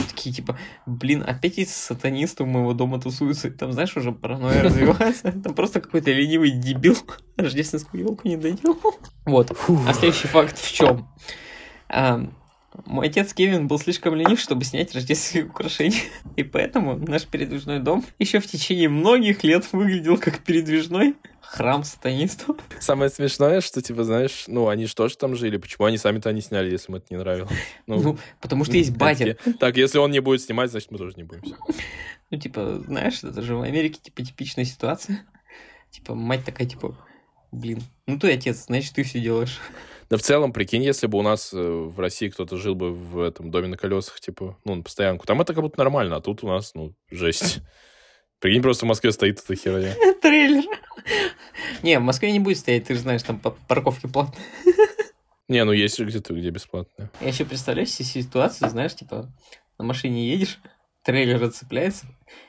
Такие, 0.07 0.33
типа, 0.33 0.57
блин, 0.85 1.25
опять 1.27 1.57
эти 1.57 1.69
сатанисты 1.69 2.43
у 2.43 2.45
моего 2.45 2.73
дома 2.73 3.01
тусуются. 3.01 3.51
Там, 3.51 3.73
знаешь, 3.73 3.97
уже 3.97 4.13
паранойя 4.13 4.63
развивается. 4.63 5.33
Там 5.33 5.53
просто 5.53 5.81
какой-то 5.81 6.11
ленивый 6.11 6.51
дебил 6.51 6.95
рождественскую 7.35 8.03
елку 8.03 8.25
не 8.25 8.37
доделал. 8.37 8.79
Вот. 9.25 9.51
А 9.85 9.93
следующий 9.93 10.29
факт 10.29 10.57
в 10.57 10.71
чем? 10.71 11.09
Мой 12.85 13.07
отец 13.07 13.33
Кевин 13.33 13.67
был 13.67 13.79
слишком 13.79 14.15
ленив, 14.15 14.39
чтобы 14.39 14.63
снять 14.63 14.93
рождественские 14.93 15.45
украшения. 15.45 16.01
И 16.35 16.43
поэтому 16.43 16.95
наш 16.95 17.25
передвижной 17.25 17.79
дом 17.79 18.05
еще 18.19 18.39
в 18.39 18.47
течение 18.47 18.89
многих 18.89 19.43
лет 19.43 19.71
выглядел 19.71 20.17
как 20.17 20.39
передвижной 20.43 21.15
храм 21.41 21.83
сатанистов. 21.83 22.57
Самое 22.79 23.09
смешное, 23.09 23.61
что, 23.61 23.81
типа, 23.81 24.03
знаешь, 24.03 24.45
ну, 24.47 24.67
они 24.67 24.85
же 24.85 24.95
тоже 24.95 25.17
там 25.17 25.35
жили. 25.35 25.57
Почему 25.57 25.85
они 25.85 25.97
сами-то 25.97 26.31
не 26.33 26.41
сняли, 26.41 26.69
если 26.69 26.91
им 26.91 26.95
это 26.97 27.07
не 27.09 27.17
нравилось? 27.17 27.51
Ну, 27.87 28.17
потому 28.41 28.65
что 28.65 28.75
есть 28.75 28.95
батя. 28.95 29.37
Так, 29.59 29.77
если 29.77 29.97
он 29.97 30.11
не 30.11 30.19
будет 30.19 30.41
снимать, 30.41 30.69
значит, 30.69 30.91
мы 30.91 30.97
тоже 30.97 31.15
не 31.15 31.23
будем. 31.23 31.43
снимать». 31.43 31.61
Ну, 32.29 32.37
типа, 32.37 32.79
знаешь, 32.85 33.23
это 33.23 33.41
же 33.41 33.55
в 33.55 33.61
Америке, 33.61 33.99
типа, 34.03 34.21
типичная 34.21 34.65
ситуация. 34.65 35.25
Типа, 35.89 36.13
мать 36.13 36.43
такая, 36.43 36.67
типа, 36.67 36.97
блин, 37.51 37.81
ну 38.05 38.19
ты 38.19 38.33
отец, 38.33 38.65
значит, 38.65 38.93
ты 38.95 39.03
все 39.03 39.19
делаешь. 39.19 39.59
Да 40.09 40.17
в 40.17 40.21
целом, 40.21 40.53
прикинь, 40.53 40.83
если 40.83 41.07
бы 41.07 41.17
у 41.17 41.21
нас 41.21 41.53
э, 41.53 41.57
в 41.57 41.99
России 41.99 42.29
кто-то 42.29 42.55
жил 42.55 42.75
бы 42.75 42.93
в 42.93 43.19
этом 43.19 43.51
доме 43.51 43.67
на 43.67 43.77
колесах, 43.77 44.19
типа, 44.21 44.57
ну, 44.63 44.75
на 44.75 44.83
постоянку, 44.83 45.25
там 45.25 45.41
это 45.41 45.53
как 45.53 45.63
будто 45.63 45.79
нормально, 45.79 46.15
а 46.15 46.21
тут 46.21 46.43
у 46.43 46.47
нас, 46.47 46.73
ну, 46.75 46.95
жесть. 47.09 47.59
Прикинь, 48.39 48.61
просто 48.61 48.85
в 48.85 48.87
Москве 48.87 49.11
стоит 49.11 49.39
эта 49.43 49.55
херня. 49.55 49.95
Трейлер. 50.21 50.63
Не, 51.83 51.99
в 51.99 52.03
Москве 52.03 52.31
не 52.31 52.39
будет 52.39 52.57
стоять, 52.57 52.85
ты 52.85 52.93
же 52.93 53.01
знаешь, 53.01 53.23
там 53.23 53.39
па- 53.39 53.55
парковки 53.67 54.07
платные. 54.07 54.45
Не, 55.47 55.63
ну 55.63 55.71
есть 55.71 55.97
же 55.97 56.05
где-то, 56.05 56.33
где 56.33 56.49
бесплатно. 56.49 57.09
Я 57.21 57.29
еще 57.29 57.45
представляю 57.45 57.87
себе 57.87 58.05
ситуацию, 58.05 58.69
знаешь, 58.69 58.95
типа, 58.95 59.31
на 59.77 59.85
машине 59.85 60.29
едешь, 60.29 60.59
трейлер 61.03 61.41
отцепляется, 61.41 62.05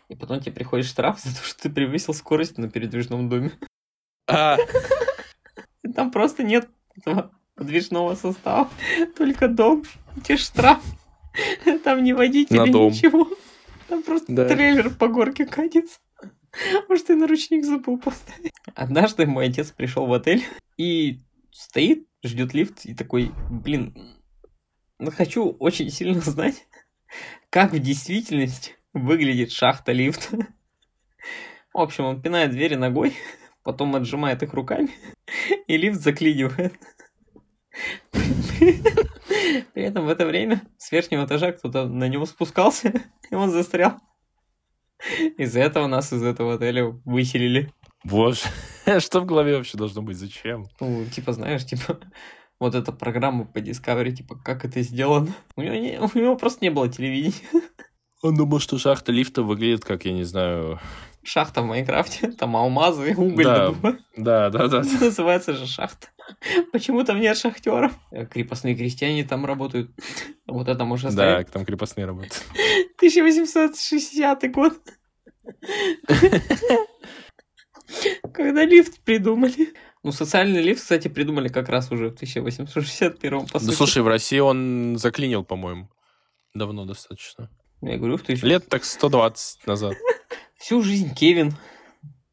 и 0.09 0.17
потом 0.17 0.41
тебе 0.41 0.53
приходит 0.53 0.87
штраф 0.87 1.21
за 1.21 1.35
то, 1.37 1.45
что 1.45 1.63
ты 1.63 1.71
превысил 1.71 2.13
скорость 2.13 2.59
на 2.59 2.69
передвижном 2.69 3.29
доме. 3.29 3.53
А, 4.29 4.59
И 5.83 5.89
Там 5.93 6.11
просто 6.11 6.43
нет 6.43 6.69
этого 6.97 7.31
подвижного 7.55 8.15
состава, 8.15 8.71
только 9.17 9.49
дом, 9.49 9.85
и 10.17 10.21
тебе 10.21 10.37
штраф. 10.39 10.83
Там 11.85 12.03
не 12.05 12.13
На 12.13 12.67
дом. 12.67 12.93
ничего. 12.93 13.29
Там 13.89 14.03
просто 14.03 14.33
Да. 14.33 14.49
трейлер 14.49 14.91
по 14.91 15.09
горке 15.09 15.47
катится. 15.47 15.99
Может, 16.89 17.07
ты 17.07 17.17
наручник 17.17 17.65
забыл 17.65 17.99
поставить. 17.99 18.53
Однажды 18.75 19.27
мой 19.27 19.47
отец 19.49 19.71
пришел 19.71 20.07
в 20.07 20.13
отель 20.13 20.45
и 20.77 21.21
стоит, 21.53 22.07
ждет 22.25 22.55
лифт 22.55 22.85
и 22.85 22.95
такой, 22.95 23.31
блин, 23.51 23.95
ну 24.99 25.11
хочу 25.11 25.51
очень 25.59 25.91
сильно 25.91 26.21
знать, 26.21 26.67
как 27.51 27.73
в 27.73 27.79
действительности 27.79 28.73
выглядит 28.93 29.53
шахта 29.53 29.93
лифта. 29.93 30.47
В 31.73 31.79
общем, 31.81 32.05
он 32.05 32.21
пинает 32.23 32.51
двери 32.51 32.75
ногой, 32.75 33.15
потом 33.69 33.95
отжимает 33.97 34.43
их 34.43 34.55
руками, 34.55 34.89
и 35.67 35.77
лифт 35.77 36.01
заклинивает. 36.01 36.73
При 39.75 39.83
этом 39.83 40.07
в 40.07 40.09
это 40.09 40.25
время 40.25 40.63
с 40.79 40.91
верхнего 40.91 41.27
этажа 41.27 41.53
кто-то 41.53 41.87
на 41.87 42.09
него 42.09 42.25
спускался, 42.25 42.95
и 43.31 43.35
он 43.35 43.51
застрял. 43.51 44.01
Из-за 45.37 45.61
этого 45.61 45.87
нас 45.87 46.15
из 46.15 46.23
этого 46.23 46.55
отеля 46.55 46.87
выселили. 47.05 47.71
боже, 48.05 48.41
что 49.01 49.21
в 49.21 49.27
голове 49.27 49.59
вообще 49.59 49.77
должно 49.77 50.01
быть, 50.01 50.17
зачем? 50.17 50.65
Ну, 50.81 51.05
типа, 51.05 51.33
знаешь, 51.35 51.67
типа, 51.67 52.01
вот 52.59 52.75
эта 52.75 52.91
программа 52.91 53.45
по 53.45 53.59
Discovery, 53.59 54.13
типа, 54.13 54.37
как 54.37 54.65
это 54.65 54.81
сделано. 54.81 55.35
У 55.57 55.61
него, 55.61 55.75
не- 55.75 56.01
у 56.01 56.19
него 56.19 56.37
просто 56.37 56.65
не 56.65 56.71
было 56.71 56.89
телевидения. 56.89 57.35
Он 58.23 58.35
думал, 58.35 58.61
что 58.61 58.79
шахта 58.79 59.13
лифта 59.13 59.43
выглядит 59.43 59.85
как, 59.85 60.07
я 60.07 60.13
не 60.15 60.25
знаю, 60.25 60.81
шахта 61.29 61.63
в 61.63 61.67
Майнкрафте, 61.67 62.29
там 62.39 62.57
алмазы, 62.57 63.15
уголь 63.17 63.45
Да. 63.45 63.75
Да, 64.17 64.51
да, 64.51 64.69
да. 64.69 64.83
Называется 65.01 65.53
же 65.55 65.67
шахта. 65.67 66.09
Почему 66.73 67.05
там 67.05 67.21
нет 67.21 67.37
шахтеров? 67.39 67.93
Э, 68.11 68.27
Крепостные 68.27 68.75
крестьяне 68.75 69.25
там 69.25 69.47
работают. 69.47 69.91
Вот 70.47 70.69
это 70.69 70.85
можно 70.85 71.11
Да, 71.13 71.29
оставить. 71.39 71.51
там 71.53 71.65
крепостные 71.65 72.07
работают. 72.07 72.43
1860 72.97 74.51
год. 74.51 74.75
Когда 78.35 78.65
лифт 78.65 79.01
придумали. 79.01 79.75
Ну, 80.03 80.13
социальный 80.13 80.63
лифт, 80.63 80.83
кстати, 80.83 81.09
придумали 81.09 81.49
как 81.49 81.69
раз 81.69 81.91
уже 81.91 82.11
в 82.11 82.15
1861 82.15 83.47
по 83.47 83.53
Да 83.55 83.61
сути. 83.61 83.75
слушай, 83.75 84.03
в 84.03 84.09
России 84.09 84.39
он 84.39 84.97
заклинил, 84.99 85.45
по-моему. 85.45 85.89
Давно 86.55 86.85
достаточно. 86.85 87.51
Я 87.81 87.97
говорю, 87.97 88.17
в 88.19 88.23
1000... 88.23 88.47
Лет 88.47 88.69
так 88.69 88.85
120 88.85 89.67
назад. 89.67 89.95
Всю 90.59 90.83
жизнь 90.83 91.15
Кевин 91.15 91.55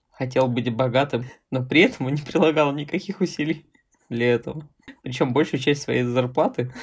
хотел 0.10 0.48
быть 0.48 0.74
богатым, 0.74 1.26
но 1.52 1.64
при 1.64 1.82
этом 1.82 2.08
он 2.08 2.16
не 2.16 2.22
прилагал 2.22 2.74
никаких 2.74 3.22
усилий 3.22 3.66
для 4.10 4.34
этого. 4.34 4.68
Причем 5.04 5.32
большую 5.32 5.60
часть 5.60 5.84
своей 5.84 6.04
зарплаты 6.04 6.74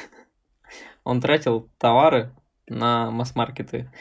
он 1.02 1.20
тратил 1.20 1.68
товары 1.78 2.32
на 2.68 3.10
масс-маркеты. 3.10 3.92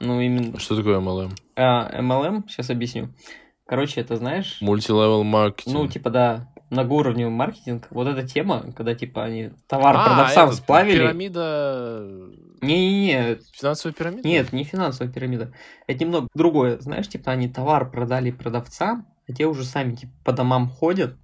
Ну, 0.00 0.20
именно... 0.20 0.58
Что 0.58 0.76
такое 0.76 1.00
MLM? 1.00 1.32
А, 1.56 1.90
MLM, 2.00 2.46
сейчас 2.46 2.68
объясню. 2.68 3.14
Короче, 3.64 4.02
это 4.02 4.16
знаешь... 4.16 4.58
Мультилевел 4.60 5.24
маркетинг. 5.24 5.74
Ну, 5.74 5.88
типа, 5.88 6.10
да, 6.10 6.53
многоуровневый 6.74 7.32
маркетинг. 7.32 7.86
Вот 7.90 8.06
эта 8.06 8.26
тема, 8.26 8.72
когда, 8.76 8.94
типа, 8.94 9.24
они 9.24 9.50
товар 9.66 9.96
А, 9.96 10.04
продавцам 10.04 10.48
этот, 10.48 10.58
сплавили. 10.58 10.98
Пирамида... 10.98 12.06
Не-не-не, 12.60 13.38
Финансовая 13.52 13.92
пирамида? 13.94 14.28
нет, 14.28 14.52
не 14.52 14.64
финансовая 14.64 15.12
пирамида. 15.12 15.52
Это 15.86 16.04
немного 16.04 16.28
другое. 16.34 16.78
Знаешь, 16.80 17.08
типа, 17.08 17.32
они 17.32 17.48
товар 17.48 17.90
продали 17.90 18.30
продавцам, 18.30 19.06
а 19.28 19.32
те 19.32 19.46
уже 19.46 19.64
сами, 19.64 19.94
типа, 19.94 20.12
по 20.24 20.32
домам 20.32 20.68
ходят 20.68 21.16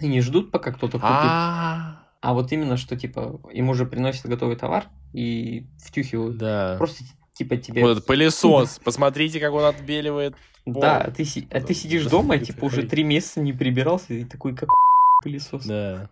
и 0.00 0.06
не 0.08 0.20
ждут, 0.20 0.50
пока 0.50 0.72
кто-то 0.72 0.98
купит. 0.98 1.04
А, 1.08 2.02
А 2.20 2.34
вот 2.34 2.50
именно, 2.52 2.76
что, 2.76 2.96
типа, 2.96 3.40
им 3.52 3.68
уже 3.68 3.86
приносят 3.86 4.26
готовый 4.26 4.56
товар 4.56 4.86
и 5.12 5.66
втюхивают. 5.82 6.38
да. 6.38 6.74
Просто, 6.78 7.04
типа, 7.34 7.56
тебе... 7.56 7.82
Вот 7.82 7.90
этот 7.90 8.06
пылесос. 8.06 8.80
Посмотрите, 8.82 9.40
как 9.40 9.52
он 9.52 9.64
отбеливает. 9.64 10.34
Да, 10.66 11.02
а 11.02 11.10
ты, 11.10 11.22
а 11.50 11.74
сидишь 11.74 12.06
дома, 12.06 12.38
типа, 12.38 12.64
уже 12.64 12.84
три 12.84 13.04
месяца 13.04 13.40
не 13.40 13.52
прибирался, 13.52 14.14
и 14.14 14.24
такой, 14.24 14.56
как 14.56 14.70
пылесос. 15.22 15.66
Да. 15.66 16.10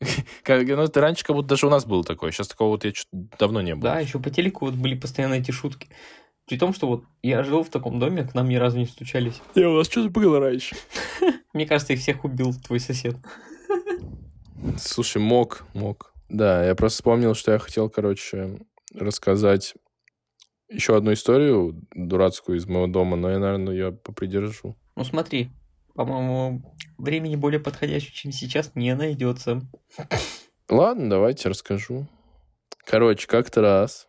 Как, 0.42 0.66
ну, 0.66 0.82
это 0.82 1.00
раньше 1.00 1.24
как 1.24 1.36
будто 1.36 1.50
даже 1.50 1.68
у 1.68 1.70
нас 1.70 1.86
было 1.86 2.02
такое. 2.02 2.32
Сейчас 2.32 2.48
такого 2.48 2.70
вот 2.70 2.84
я 2.84 2.92
давно 3.38 3.62
не 3.62 3.74
было. 3.74 3.94
Да, 3.94 4.00
еще 4.00 4.18
по 4.18 4.28
телеку 4.28 4.66
вот 4.66 4.74
были 4.74 4.96
постоянно 4.96 5.34
эти 5.34 5.52
шутки. 5.52 5.88
При 6.46 6.58
том, 6.58 6.74
что 6.74 6.88
вот 6.88 7.04
я 7.22 7.42
жил 7.42 7.62
в 7.62 7.70
таком 7.70 7.98
доме, 7.98 8.24
к 8.24 8.34
нам 8.34 8.48
ни 8.48 8.56
разу 8.56 8.76
не 8.76 8.86
стучались. 8.86 9.40
Я 9.54 9.70
у 9.70 9.74
вас 9.74 9.88
что-то 9.88 10.10
было 10.10 10.40
раньше. 10.40 10.76
Мне 11.54 11.64
кажется, 11.64 11.94
их 11.94 12.00
всех 12.00 12.24
убил 12.24 12.52
твой 12.52 12.80
сосед. 12.80 13.16
Слушай, 14.78 15.22
мог, 15.22 15.64
мог. 15.72 16.12
Да, 16.28 16.64
я 16.66 16.74
просто 16.74 16.96
вспомнил, 16.96 17.34
что 17.34 17.52
я 17.52 17.58
хотел, 17.58 17.88
короче, 17.88 18.58
рассказать 18.92 19.74
еще 20.68 20.96
одну 20.96 21.12
историю 21.12 21.80
дурацкую 21.94 22.58
из 22.58 22.66
моего 22.66 22.86
дома, 22.86 23.16
но 23.16 23.30
я, 23.30 23.38
наверное, 23.38 23.74
ее 23.74 23.92
попридержу. 23.92 24.76
Ну 24.96 25.04
смотри, 25.04 25.50
по-моему, 25.94 26.74
времени 26.98 27.36
более 27.36 27.60
подходящего, 27.60 28.12
чем 28.12 28.32
сейчас, 28.32 28.72
не 28.74 28.94
найдется. 28.94 29.62
Ладно, 30.68 31.10
давайте 31.10 31.48
расскажу. 31.48 32.06
Короче, 32.84 33.26
как-то 33.26 33.60
раз, 33.60 34.08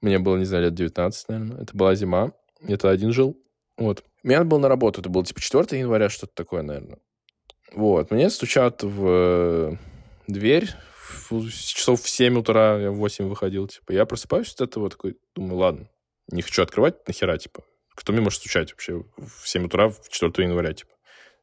мне 0.00 0.18
было, 0.18 0.36
не 0.36 0.44
знаю, 0.44 0.64
лет 0.64 0.74
19, 0.74 1.28
наверное, 1.28 1.62
это 1.62 1.76
была 1.76 1.94
зима, 1.94 2.32
я 2.60 2.76
тогда 2.76 2.90
один 2.90 3.12
жил, 3.12 3.36
вот. 3.76 4.04
Мне 4.22 4.36
надо 4.36 4.50
было 4.50 4.58
на 4.58 4.68
работу, 4.68 5.00
это 5.00 5.08
было 5.08 5.24
типа 5.24 5.40
4 5.40 5.80
января, 5.80 6.10
что-то 6.10 6.32
такое, 6.34 6.62
наверное. 6.62 6.98
Вот, 7.72 8.10
мне 8.10 8.28
стучат 8.28 8.82
в 8.82 9.78
дверь, 10.26 10.70
часов 11.50 12.02
в 12.02 12.08
7 12.08 12.38
утра, 12.38 12.78
я 12.78 12.90
в 12.90 12.96
8 12.96 13.28
выходил, 13.28 13.66
типа, 13.66 13.92
я 13.92 14.06
просыпаюсь 14.06 14.52
от 14.54 14.60
этого, 14.60 14.90
такой, 14.90 15.16
думаю, 15.34 15.56
ладно, 15.56 15.88
не 16.30 16.42
хочу 16.42 16.62
открывать, 16.62 17.06
нахера, 17.06 17.36
типа, 17.36 17.62
кто 17.94 18.12
мне 18.12 18.22
может 18.22 18.40
стучать 18.40 18.72
вообще 18.72 19.04
в 19.16 19.48
7 19.48 19.66
утра, 19.66 19.88
в 19.88 20.08
4 20.08 20.48
января, 20.48 20.72
типа. 20.72 20.90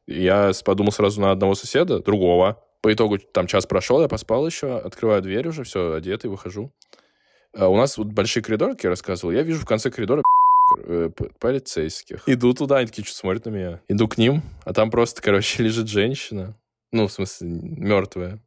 Я 0.06 0.52
подумал 0.64 0.92
сразу 0.92 1.20
на 1.20 1.30
одного 1.30 1.54
соседа, 1.54 2.00
другого. 2.00 2.64
По 2.80 2.92
итогу 2.92 3.18
там 3.18 3.46
час 3.46 3.66
прошел, 3.66 4.00
я 4.00 4.08
поспал 4.08 4.46
еще, 4.46 4.78
открываю 4.78 5.20
дверь 5.20 5.48
уже, 5.48 5.64
все, 5.64 5.92
одетый, 5.92 6.30
выхожу. 6.30 6.72
А 7.54 7.68
у 7.68 7.76
нас 7.76 7.98
вот 7.98 8.08
большие 8.08 8.42
коридоры, 8.42 8.72
как 8.74 8.84
я 8.84 8.90
рассказывал, 8.90 9.32
я 9.32 9.42
вижу 9.42 9.60
в 9.60 9.66
конце 9.66 9.90
коридора 9.90 10.22
э, 10.78 11.10
полицейских. 11.38 12.22
Иду 12.26 12.54
туда, 12.54 12.78
они 12.78 12.86
такие, 12.86 13.04
что 13.04 13.16
смотрят 13.16 13.46
на 13.46 13.50
меня. 13.50 13.80
Иду 13.88 14.08
к 14.08 14.16
ним, 14.18 14.42
а 14.64 14.72
там 14.72 14.90
просто, 14.90 15.20
короче, 15.22 15.62
лежит 15.62 15.88
женщина. 15.88 16.58
Ну, 16.90 17.06
в 17.06 17.12
смысле, 17.12 17.48
мертвая. 17.48 18.42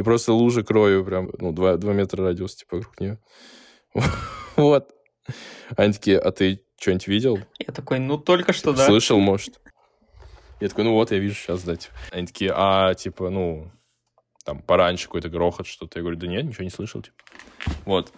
И 0.00 0.02
просто 0.02 0.32
лужа 0.32 0.62
кровью 0.62 1.04
прям, 1.04 1.30
ну, 1.40 1.52
два, 1.52 1.76
два 1.76 1.92
метра 1.92 2.24
радиус, 2.24 2.54
типа, 2.54 2.78
вокруг 2.78 2.98
нее. 3.00 3.18
Вот. 4.56 4.88
Они 5.76 5.92
такие, 5.92 6.18
а 6.18 6.32
ты 6.32 6.64
что-нибудь 6.80 7.06
видел? 7.06 7.38
Я 7.58 7.74
такой, 7.74 7.98
ну 7.98 8.16
только 8.16 8.54
что, 8.54 8.72
да. 8.72 8.86
Слышал, 8.86 9.18
может. 9.20 9.60
Я 10.58 10.70
такой, 10.70 10.84
ну 10.84 10.94
вот, 10.94 11.10
я 11.10 11.18
вижу 11.18 11.34
сейчас, 11.34 11.64
да. 11.64 11.76
типа. 11.76 11.94
Они 12.12 12.26
такие, 12.26 12.50
а, 12.54 12.94
типа, 12.94 13.28
ну, 13.28 13.70
там, 14.42 14.62
пораньше 14.62 15.04
какой-то 15.04 15.28
грохот, 15.28 15.66
что-то. 15.66 15.98
Я 15.98 16.02
говорю, 16.02 16.18
да 16.18 16.26
нет, 16.28 16.46
ничего 16.46 16.64
не 16.64 16.70
слышал, 16.70 17.02
типа. 17.02 17.16
Вот. 17.84 18.10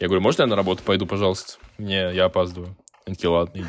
Я 0.00 0.06
говорю, 0.06 0.22
можно 0.22 0.42
я 0.42 0.46
на 0.46 0.56
работу 0.56 0.82
пойду, 0.82 1.04
пожалуйста? 1.04 1.58
Не, 1.76 2.14
я 2.14 2.24
опаздываю. 2.24 2.74
Они 3.04 3.16
такие, 3.16 3.28
ладно, 3.28 3.58
иди. 3.58 3.68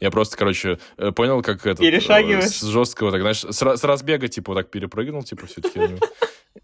Я 0.00 0.10
просто, 0.10 0.36
короче, 0.36 0.78
э, 0.98 1.12
понял, 1.12 1.42
как 1.42 1.64
это... 1.66 1.80
Перешагиваешь. 1.80 2.44
С 2.44 2.62
жесткого, 2.62 3.10
так, 3.10 3.22
знаешь, 3.22 3.40
с, 3.40 3.76
с 3.76 3.84
разбега, 3.84 4.28
типа, 4.28 4.52
вот 4.52 4.60
так 4.60 4.70
перепрыгнул, 4.70 5.22
типа, 5.22 5.46
все-таки. 5.46 5.80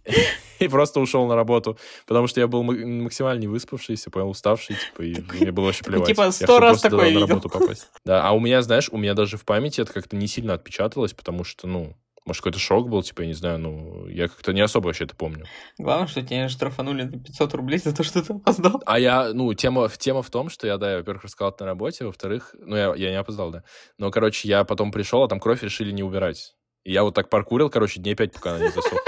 И 0.61 0.68
просто 0.68 1.01
ушел 1.01 1.26
на 1.26 1.34
работу. 1.34 1.76
Потому 2.07 2.26
что 2.26 2.40
я 2.40 2.47
был 2.47 2.62
ма- 2.62 2.72
максимально 2.86 3.40
не 3.40 3.49
выспавшийся, 3.49 4.11
понял, 4.11 4.30
уставший, 4.30 4.76
типа, 4.76 5.03
и 5.03 5.40
мне 5.40 5.53
было 5.53 5.66
вообще 5.66 5.84
плевать. 5.84 6.09
типа, 6.09 6.22
Я 6.22 6.32
сто 6.32 6.47
хотел 6.47 6.59
раз 6.61 6.80
такое 6.80 7.01
на 7.07 7.09
видел. 7.09 7.26
работу 7.26 7.49
попасть. 7.49 7.88
Да, 8.05 8.26
а 8.26 8.32
у 8.32 8.40
меня, 8.40 8.62
знаешь, 8.62 8.88
у 8.90 8.97
меня 8.97 9.14
даже 9.14 9.36
в 9.36 9.45
памяти 9.45 9.80
это 9.80 9.92
как-то 9.92 10.16
не 10.16 10.26
сильно 10.28 10.55
отпечаталось, 10.55 11.12
потому 11.12 11.42
что, 11.45 11.66
ну, 11.66 11.97
может, 12.24 12.40
какой-то 12.40 12.59
шок 12.59 12.88
был, 12.88 13.03
типа, 13.03 13.22
я 13.22 13.26
не 13.26 13.34
знаю, 13.34 13.59
ну, 13.59 14.07
я 14.09 14.28
как-то 14.28 14.53
не 14.55 14.62
особо 14.62 14.86
вообще 14.86 15.05
это 15.05 15.14
помню. 15.14 15.45
Главное, 15.76 16.07
что 16.07 16.22
тебя 16.22 16.49
штрафанули 16.49 17.03
на 17.03 17.18
500 17.22 17.53
рублей 17.55 17.78
за 17.78 17.95
то, 17.95 18.03
что 18.03 18.22
ты 18.22 18.32
опоздал. 18.32 18.80
А 18.86 18.99
я, 18.99 19.34
ну, 19.34 19.53
тема, 19.53 19.90
тема 19.90 20.22
в 20.22 20.30
том, 20.30 20.49
что 20.49 20.66
я, 20.66 20.78
да, 20.78 20.92
я, 20.92 20.99
во-первых, 20.99 21.24
рассказал 21.24 21.51
это 21.53 21.64
на 21.64 21.70
работе, 21.70 22.07
во-вторых, 22.07 22.55
ну, 22.59 22.76
я, 22.76 22.95
я 22.95 23.11
не 23.11 23.16
опоздал, 23.16 23.51
да. 23.51 23.62
Но, 23.99 24.11
короче, 24.11 24.49
я 24.49 24.64
потом 24.64 24.90
пришел, 24.90 25.22
а 25.22 25.28
там 25.28 25.38
кровь 25.40 25.62
решили 25.62 25.90
не 25.92 26.03
убирать. 26.03 26.55
И 26.84 26.92
я 26.92 27.03
вот 27.03 27.14
так 27.14 27.28
паркурил, 27.28 27.68
короче, 27.68 28.01
дней 28.01 28.14
пять, 28.14 28.32
пока 28.32 28.55
она 28.55 28.61
не 28.64 28.70
засохла. 28.70 29.01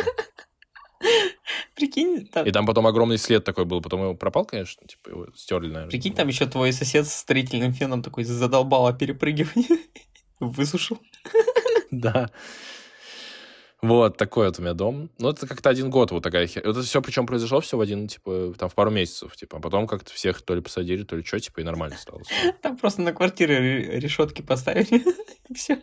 Прикинь, 1.77 2.27
там, 2.27 2.47
И 2.47 2.51
там 2.53 2.65
потом 2.67 2.87
огромный 2.87 3.19
след 3.19 3.45
такой 3.45 3.67
был. 3.67 3.83
Потом 3.83 4.01
его 4.03 4.15
пропал, 4.15 4.47
конечно, 4.47 4.87
типа 4.87 5.11
его 5.11 5.27
стерли, 5.37 5.67
наверное. 5.69 5.91
прикинь, 5.91 6.15
там 6.15 6.27
еще 6.27 6.47
твой 6.47 6.73
сосед 6.73 7.07
с 7.07 7.13
строительным 7.15 7.73
феном 7.75 8.03
такой 8.03 8.25
задолбал 8.25 8.87
о 8.87 8.93
перепрыгивании. 8.95 9.81
Высушил. 10.41 10.99
Да. 11.93 12.31
Вот, 13.83 14.17
такой 14.17 14.47
вот 14.47 14.59
у 14.59 14.63
меня 14.63 14.73
дом. 14.75 15.11
Ну, 15.19 15.29
это 15.31 15.47
как-то 15.47 15.71
один 15.71 15.89
год 15.91 16.11
вот 16.11 16.23
такая 16.23 16.47
хер. 16.47 16.67
Это 16.67 16.83
все, 16.83 17.01
причем 17.01 17.27
произошло 17.27 17.61
все 17.61 17.77
в 17.77 17.81
один, 17.81 18.09
типа, 18.09 18.55
там, 18.59 18.69
в 18.69 18.75
пару 18.75 18.91
месяцев, 18.91 19.37
типа. 19.37 19.59
А 19.59 19.61
потом 19.61 19.87
как-то 19.87 20.13
всех 20.13 20.43
то 20.43 20.55
ли 20.55 20.61
посадили, 20.61 21.05
то 21.05 21.15
ли 21.15 21.23
что, 21.23 21.39
типа, 21.39 21.61
и 21.61 21.63
нормально 21.63 21.97
стало. 21.97 22.23
Там 22.63 22.77
просто 22.77 23.03
на 23.03 23.13
квартире 23.13 23.59
ре- 23.59 24.01
решетки 24.01 24.43
поставили. 24.43 25.05
И 25.49 25.55
все. 25.55 25.81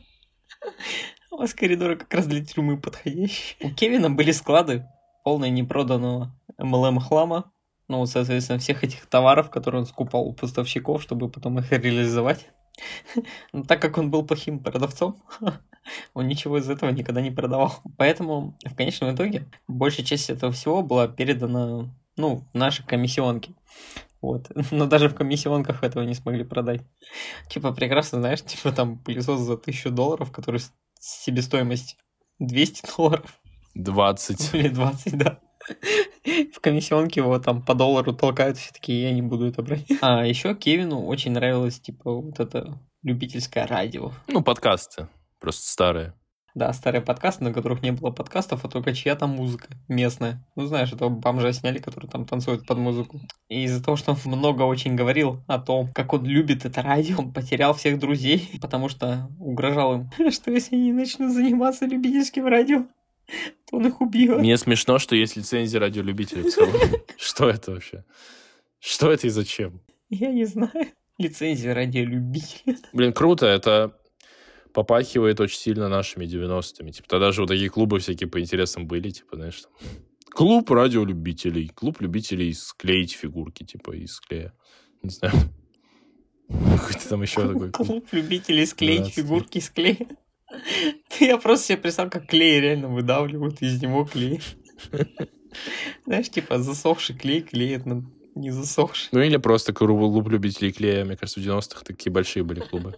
У 1.32 1.38
вас 1.38 1.54
коридоры 1.54 1.96
как 1.96 2.14
раз 2.14 2.26
для 2.26 2.44
тюрьмы 2.44 2.78
подходящие. 2.80 3.56
У 3.62 3.74
Кевина 3.74 4.10
были 4.10 4.32
склады, 4.32 4.86
полные 5.24 5.52
непроданного 5.52 6.36
MLM 6.60 7.00
хлама. 7.00 7.52
Ну, 7.88 8.06
соответственно, 8.06 8.60
всех 8.60 8.84
этих 8.84 9.06
товаров, 9.08 9.50
которые 9.50 9.82
он 9.82 9.88
скупал 9.88 10.26
у 10.28 10.34
поставщиков, 10.34 11.02
чтобы 11.02 11.30
потом 11.30 11.60
их 11.60 11.72
реализовать. 11.72 12.48
Но 13.54 13.64
так 13.64 13.82
как 13.82 13.98
он 13.98 14.10
был 14.10 14.26
плохим 14.26 14.60
продавцом, 14.60 15.22
он 16.14 16.28
ничего 16.28 16.58
из 16.58 16.70
этого 16.70 16.90
никогда 16.92 17.22
не 17.22 17.32
продавал. 17.32 17.76
Поэтому 17.98 18.58
в 18.64 18.76
конечном 18.76 19.14
итоге 19.14 19.46
большая 19.68 20.06
часть 20.06 20.30
этого 20.30 20.52
всего 20.52 20.82
была 20.82 21.08
передана, 21.08 21.94
ну, 22.16 22.44
в 22.54 22.58
наши 22.58 22.86
комиссионки. 22.86 23.56
Вот. 24.22 24.50
Но 24.72 24.86
даже 24.86 25.10
в 25.10 25.16
комиссионках 25.16 25.84
этого 25.84 26.04
не 26.04 26.14
смогли 26.14 26.44
продать. 26.44 26.82
Типа, 27.50 27.74
прекрасно, 27.74 28.20
знаешь, 28.20 28.42
типа 28.42 28.72
там 28.72 28.98
пылесос 28.98 29.42
за 29.42 29.58
тысячу 29.58 29.92
долларов, 29.92 30.32
который 30.32 30.62
себестоимость 31.00 31.98
200 32.40 32.96
долларов 32.98 33.40
20. 33.76 34.54
или 34.54 34.68
20, 34.70 35.18
да. 35.18 35.40
В 36.54 36.60
комиссионке 36.60 37.22
его 37.22 37.40
там 37.40 37.62
по 37.62 37.74
доллару 37.74 38.14
толкают, 38.14 38.58
все 38.58 38.72
такие, 38.74 39.04
я 39.04 39.12
не 39.12 39.22
буду 39.22 39.48
это 39.48 39.62
брать. 39.62 39.86
А 40.02 40.26
еще 40.26 40.56
Кевину 40.56 41.06
очень 41.06 41.32
нравилось, 41.32 41.80
типа, 41.80 42.12
вот 42.12 42.40
это 42.40 42.80
любительское 43.02 43.66
радио. 43.66 44.12
Ну, 44.28 44.42
подкасты. 44.42 45.08
Просто 45.40 45.70
старые. 45.70 46.14
Да, 46.56 46.72
старые 46.72 47.02
подкасты, 47.02 47.44
на 47.44 47.52
которых 47.52 47.82
не 47.82 47.92
было 47.92 48.12
подкастов, 48.12 48.64
а 48.64 48.70
только 48.70 48.94
чья-то 48.94 49.26
музыка 49.26 49.70
местная. 49.88 50.46
Ну, 50.56 50.66
знаешь, 50.68 50.94
этого 50.94 51.10
бомжа 51.10 51.52
сняли, 51.52 51.80
который 51.80 52.08
там 52.08 52.26
танцует 52.26 52.68
под 52.68 52.78
музыку. 52.78 53.20
И 53.50 53.64
из-за 53.64 53.84
того, 53.84 53.98
что 53.98 54.12
он 54.12 54.18
много 54.26 54.62
очень 54.62 54.96
говорил 54.96 55.42
о 55.48 55.58
том, 55.58 55.92
как 55.94 56.14
он 56.14 56.26
любит 56.26 56.64
это 56.64 56.84
радио, 56.84 57.18
он 57.18 57.34
потерял 57.34 57.74
всех 57.74 57.98
друзей, 57.98 58.52
потому 58.62 58.88
что 58.88 59.30
угрожал 59.40 59.96
им, 59.96 60.12
что 60.32 60.52
если 60.52 60.76
они 60.76 60.94
начнут 60.94 61.34
заниматься 61.34 61.86
любительским 61.86 62.46
радио, 62.46 62.86
он 63.72 63.88
их 63.88 64.02
убьет. 64.02 64.40
Мне 64.40 64.58
смешно, 64.58 65.00
что 65.00 65.16
есть 65.16 65.36
лицензия 65.36 65.80
радиолюбителей 65.80 66.44
в 66.44 66.54
целом. 66.54 66.74
Что 67.18 67.50
это 67.50 67.72
вообще? 67.72 68.06
Что 68.80 69.12
это 69.12 69.28
и 69.28 69.30
зачем? 69.30 69.82
Я 70.10 70.32
не 70.32 70.46
знаю. 70.46 70.88
Лицензия 71.18 71.74
радиолюбителя. 71.74 72.78
Блин, 72.92 73.14
круто, 73.14 73.46
это 73.46 73.98
попахивает 74.74 75.40
очень 75.40 75.60
сильно 75.60 75.88
нашими 75.88 76.26
90-ми. 76.26 76.92
Типа, 76.92 77.08
тогда 77.08 77.32
же 77.32 77.42
вот 77.42 77.48
такие 77.48 77.70
клубы 77.70 78.00
всякие 78.00 78.30
по 78.30 78.40
интересам 78.40 78.88
были, 78.88 79.10
типа, 79.10 79.36
знаешь, 79.36 79.62
там. 79.62 79.72
Клуб 80.32 80.72
радиолюбителей, 80.72 81.70
клуб 81.70 82.02
любителей 82.02 82.54
склеить 82.54 83.14
фигурки, 83.14 83.64
типа, 83.64 83.92
из 83.92 84.20
клея. 84.20 84.54
Не 85.04 85.12
знаю. 85.12 85.36
Какой-то 86.50 87.10
там 87.10 87.22
еще 87.22 87.48
такой 87.48 87.72
клуб. 87.72 88.08
Любителей 88.12 88.66
склеить 88.66 89.14
12. 89.14 89.16
фигурки 89.16 89.58
из 89.60 89.70
клея. 89.70 90.08
Я 91.20 91.38
просто 91.38 91.68
себе 91.68 91.78
представил, 91.78 92.10
как 92.10 92.28
клей 92.28 92.60
реально 92.60 92.88
выдавливают 92.90 93.62
из 93.62 93.82
него 93.82 94.06
клей. 94.06 94.42
Знаешь, 96.06 96.30
типа 96.30 96.60
засохший 96.60 97.16
клей 97.16 97.42
клеят 97.42 97.86
на 97.86 98.04
не 98.36 98.52
засохший. 98.52 99.10
Ну 99.12 99.22
или 99.22 99.38
просто 99.38 99.74
клуб 99.74 100.28
любителей 100.28 100.72
клея. 100.72 101.06
Мне 101.06 101.16
кажется, 101.16 101.40
в 101.40 101.44
90-х 101.44 101.84
такие 101.86 102.12
большие 102.12 102.44
были 102.44 102.62
клубы. 102.62 102.98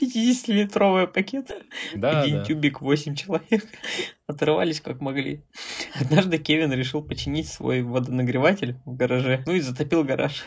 50-литровый 0.00 1.06
пакет. 1.06 1.50
Да, 1.94 2.22
Один 2.22 2.38
да. 2.38 2.44
тюбик, 2.44 2.80
8 2.80 3.14
человек. 3.14 3.64
Отрывались 4.26 4.80
как 4.80 5.00
могли. 5.00 5.44
Однажды 5.94 6.38
Кевин 6.38 6.72
решил 6.72 7.02
починить 7.02 7.48
свой 7.48 7.82
водонагреватель 7.82 8.76
в 8.84 8.96
гараже. 8.96 9.42
Ну 9.46 9.52
и 9.54 9.60
затопил 9.60 10.04
гараж. 10.04 10.44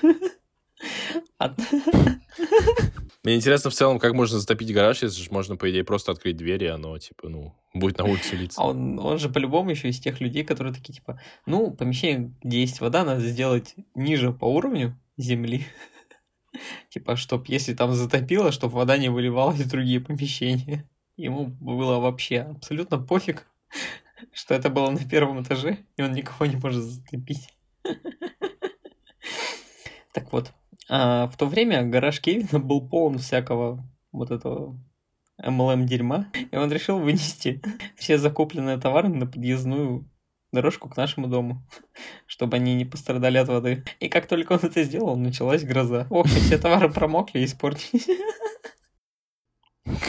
Мне 3.30 3.36
интересно 3.36 3.70
в 3.70 3.76
целом, 3.76 4.00
как 4.00 4.14
можно 4.14 4.40
затопить 4.40 4.74
гараж, 4.74 5.04
если 5.04 5.22
же 5.22 5.30
можно, 5.30 5.56
по 5.56 5.70
идее, 5.70 5.84
просто 5.84 6.12
открыть 6.12 6.36
дверь, 6.36 6.64
и 6.64 6.68
оно, 6.68 6.98
типа, 6.98 7.30
ну, 7.30 7.54
будет 7.76 8.00
на 8.00 8.06
улице 8.06 8.36
литься. 8.36 8.60
А 8.60 8.66
он, 8.66 8.98
он 8.98 9.20
же 9.20 9.30
по-любому 9.30 9.70
еще 9.70 9.88
из 9.90 10.00
тех 10.00 10.20
людей, 10.20 10.44
которые 10.44 10.74
такие, 10.74 10.94
типа, 10.94 11.22
ну, 11.46 11.70
помещение, 11.70 12.34
где 12.42 12.62
есть 12.62 12.82
вода, 12.82 13.06
надо 13.06 13.22
сделать 13.22 13.76
ниже 13.94 14.34
по 14.34 14.46
уровню 14.46 15.00
земли. 15.16 15.68
Типа, 16.90 17.16
чтоб, 17.18 17.48
если 17.48 17.76
там 17.76 17.94
затопило, 17.94 18.52
чтобы 18.52 18.74
вода 18.74 18.98
не 18.98 19.10
выливалась 19.10 19.60
в 19.60 19.70
другие 19.70 20.00
помещения. 20.00 20.90
Ему 21.16 21.46
было 21.46 22.00
вообще 22.00 22.40
абсолютно 22.40 22.98
пофиг, 22.98 23.46
что 24.34 24.56
это 24.56 24.72
было 24.72 24.90
на 24.90 25.08
первом 25.08 25.44
этаже, 25.44 25.78
и 25.98 26.02
он 26.02 26.14
никого 26.14 26.48
не 26.48 26.56
может 26.56 26.82
затопить. 26.82 27.48
Так 30.12 30.34
вот, 30.34 30.52
а, 30.90 31.28
в 31.28 31.38
то 31.38 31.46
время 31.46 31.84
гараж 31.84 32.20
Кевина 32.20 32.60
был 32.60 32.88
полон 32.88 33.20
всякого 33.20 33.84
вот 34.12 34.32
этого 34.32 34.78
MLM 35.42 35.86
дерьма, 35.86 36.28
и 36.52 36.56
он 36.58 36.72
решил 36.72 37.00
вынести 37.00 37.62
все 37.96 38.18
закупленные 38.18 38.78
товары 38.78 39.10
на 39.10 39.26
подъездную 39.26 40.10
дорожку 40.52 40.90
к 40.90 40.98
нашему 40.98 41.28
дому, 41.28 41.64
чтобы 42.26 42.58
они 42.58 42.76
не 42.76 42.86
пострадали 42.86 43.38
от 43.38 43.48
воды. 43.48 43.86
И 44.00 44.10
как 44.10 44.28
только 44.28 44.54
он 44.54 44.60
это 44.64 44.84
сделал, 44.84 45.16
началась 45.16 45.64
гроза. 45.64 46.08
Ох, 46.10 46.28
все 46.28 46.58
товары 46.58 46.92
промокли 46.92 47.40
и 47.40 47.46
испортились. 47.46 48.08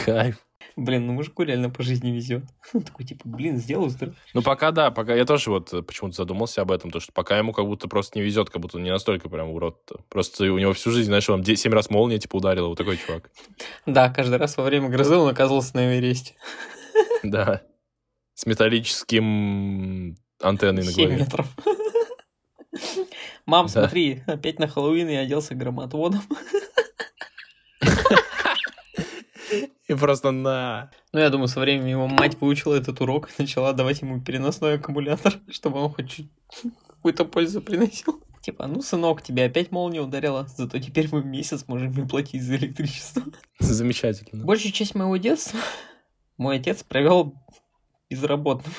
Кайф. 0.05 0.45
Блин, 0.75 1.05
ну 1.07 1.13
мужику 1.13 1.43
реально 1.43 1.69
по 1.69 1.83
жизни 1.83 2.11
везет. 2.11 2.43
Он 2.73 2.81
такой, 2.83 3.05
типа, 3.05 3.23
блин, 3.27 3.57
сделал 3.57 3.89
здорово. 3.89 4.15
Ну, 4.33 4.41
пока 4.41 4.71
да, 4.71 4.91
пока 4.91 5.13
я 5.15 5.25
тоже 5.25 5.49
вот 5.49 5.73
э, 5.73 5.81
почему-то 5.81 6.15
задумался 6.15 6.61
об 6.61 6.71
этом, 6.71 6.91
то 6.91 6.99
что 6.99 7.11
пока 7.11 7.37
ему 7.37 7.51
как 7.53 7.65
будто 7.65 7.87
просто 7.87 8.17
не 8.19 8.25
везет, 8.25 8.49
как 8.49 8.61
будто 8.61 8.77
он 8.77 8.83
не 8.83 8.89
настолько 8.91 9.29
прям 9.29 9.49
урод-то. 9.49 10.01
Просто 10.09 10.45
у 10.51 10.57
него 10.57 10.73
всю 10.73 10.91
жизнь, 10.91 11.07
знаешь, 11.07 11.29
он 11.29 11.43
7 11.43 11.71
раз 11.73 11.89
молния, 11.89 12.17
типа, 12.19 12.37
ударила, 12.37 12.67
вот 12.67 12.77
такой 12.77 12.97
чувак. 12.97 13.29
Да, 13.85 14.09
каждый 14.09 14.37
раз 14.37 14.57
во 14.57 14.63
время 14.63 14.89
грозы 14.89 15.15
он 15.15 15.29
оказывался 15.29 15.75
на 15.75 15.87
Эвересте. 15.93 16.35
Да. 17.23 17.61
С 18.33 18.45
металлическим 18.45 20.17
антенной 20.41 20.83
на 20.83 20.91
7 20.91 21.03
голове. 21.05 21.21
метров. 21.23 21.47
Мам, 23.45 23.67
Да. 23.67 23.71
смотри, 23.83 24.23
опять 24.27 24.59
на 24.59 24.67
Хэллоуин 24.67 25.09
я 25.09 25.21
оделся 25.21 25.55
громотводом. 25.55 26.21
И 29.91 29.95
просто 29.99 30.31
на... 30.31 30.89
Ну, 31.11 31.19
я 31.19 31.29
думаю, 31.29 31.47
со 31.47 31.59
временем 31.59 31.87
его 31.87 32.07
мать 32.07 32.39
выучила 32.39 32.75
этот 32.75 33.01
урок 33.01 33.29
и 33.29 33.41
начала 33.41 33.73
давать 33.73 34.01
ему 34.01 34.21
переносной 34.21 34.75
аккумулятор, 34.75 35.33
чтобы 35.49 35.79
он 35.79 35.91
хоть 35.91 36.09
чуть 36.09 36.31
какую-то 36.87 37.25
пользу 37.25 37.61
приносил. 37.61 38.23
Типа, 38.41 38.65
ну, 38.65 38.81
сынок, 38.81 39.21
тебя 39.21 39.45
опять 39.45 39.71
молния 39.71 40.01
ударила, 40.01 40.47
зато 40.57 40.79
теперь 40.79 41.09
мы 41.11 41.23
месяц 41.23 41.67
можем 41.67 41.91
не 41.91 42.07
платить 42.07 42.41
за 42.41 42.55
электричество. 42.55 43.23
Замечательно. 43.59 44.45
Большую 44.45 44.71
часть 44.71 44.95
моего 44.95 45.15
детства 45.17 45.59
мой 46.37 46.57
отец 46.57 46.81
провел 46.81 47.35
безработным. 48.09 48.73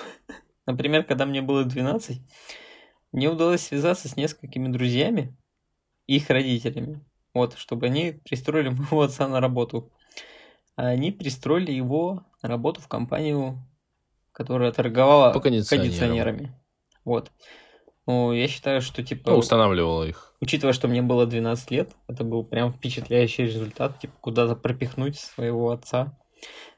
Например, 0.67 1.05
когда 1.05 1.27
мне 1.27 1.43
было 1.43 1.65
12, 1.65 2.21
мне 3.13 3.29
удалось 3.29 3.61
связаться 3.61 4.09
с 4.09 4.17
несколькими 4.17 4.67
друзьями 4.67 5.37
и 6.09 6.17
их 6.17 6.29
родителями. 6.29 7.05
Вот, 7.35 7.57
чтобы 7.57 7.87
они 7.87 8.21
пристроили 8.25 8.71
моего 8.71 9.03
отца 9.03 9.29
на 9.29 9.41
работу. 9.41 9.93
Они 10.77 11.11
пристроили 11.11 11.73
его 11.73 12.25
на 12.43 12.49
работу 12.49 12.81
в 12.81 12.89
компанию, 12.89 13.59
которая 14.33 14.73
торговала 14.73 15.33
По 15.33 15.41
кондиционерам. 15.41 15.87
кондиционерами. 15.89 16.53
Вот. 17.05 17.31
Ну, 18.07 18.33
я 18.33 18.49
считаю, 18.49 18.81
что 18.81 19.03
типа... 19.03 19.31
Ну, 19.31 19.39
устанавливала 19.39 20.05
их. 20.05 20.35
Учитывая, 20.41 20.73
что 20.73 20.89
мне 20.89 21.03
было 21.03 21.27
12 21.27 21.71
лет, 21.71 21.93
это 22.09 22.25
был 22.25 22.43
прям 22.45 22.73
впечатляющий 22.73 23.45
результат, 23.45 24.01
типа 24.01 24.15
куда-то 24.21 24.57
пропихнуть 24.57 25.19
своего 25.19 25.71
отца. 25.71 26.19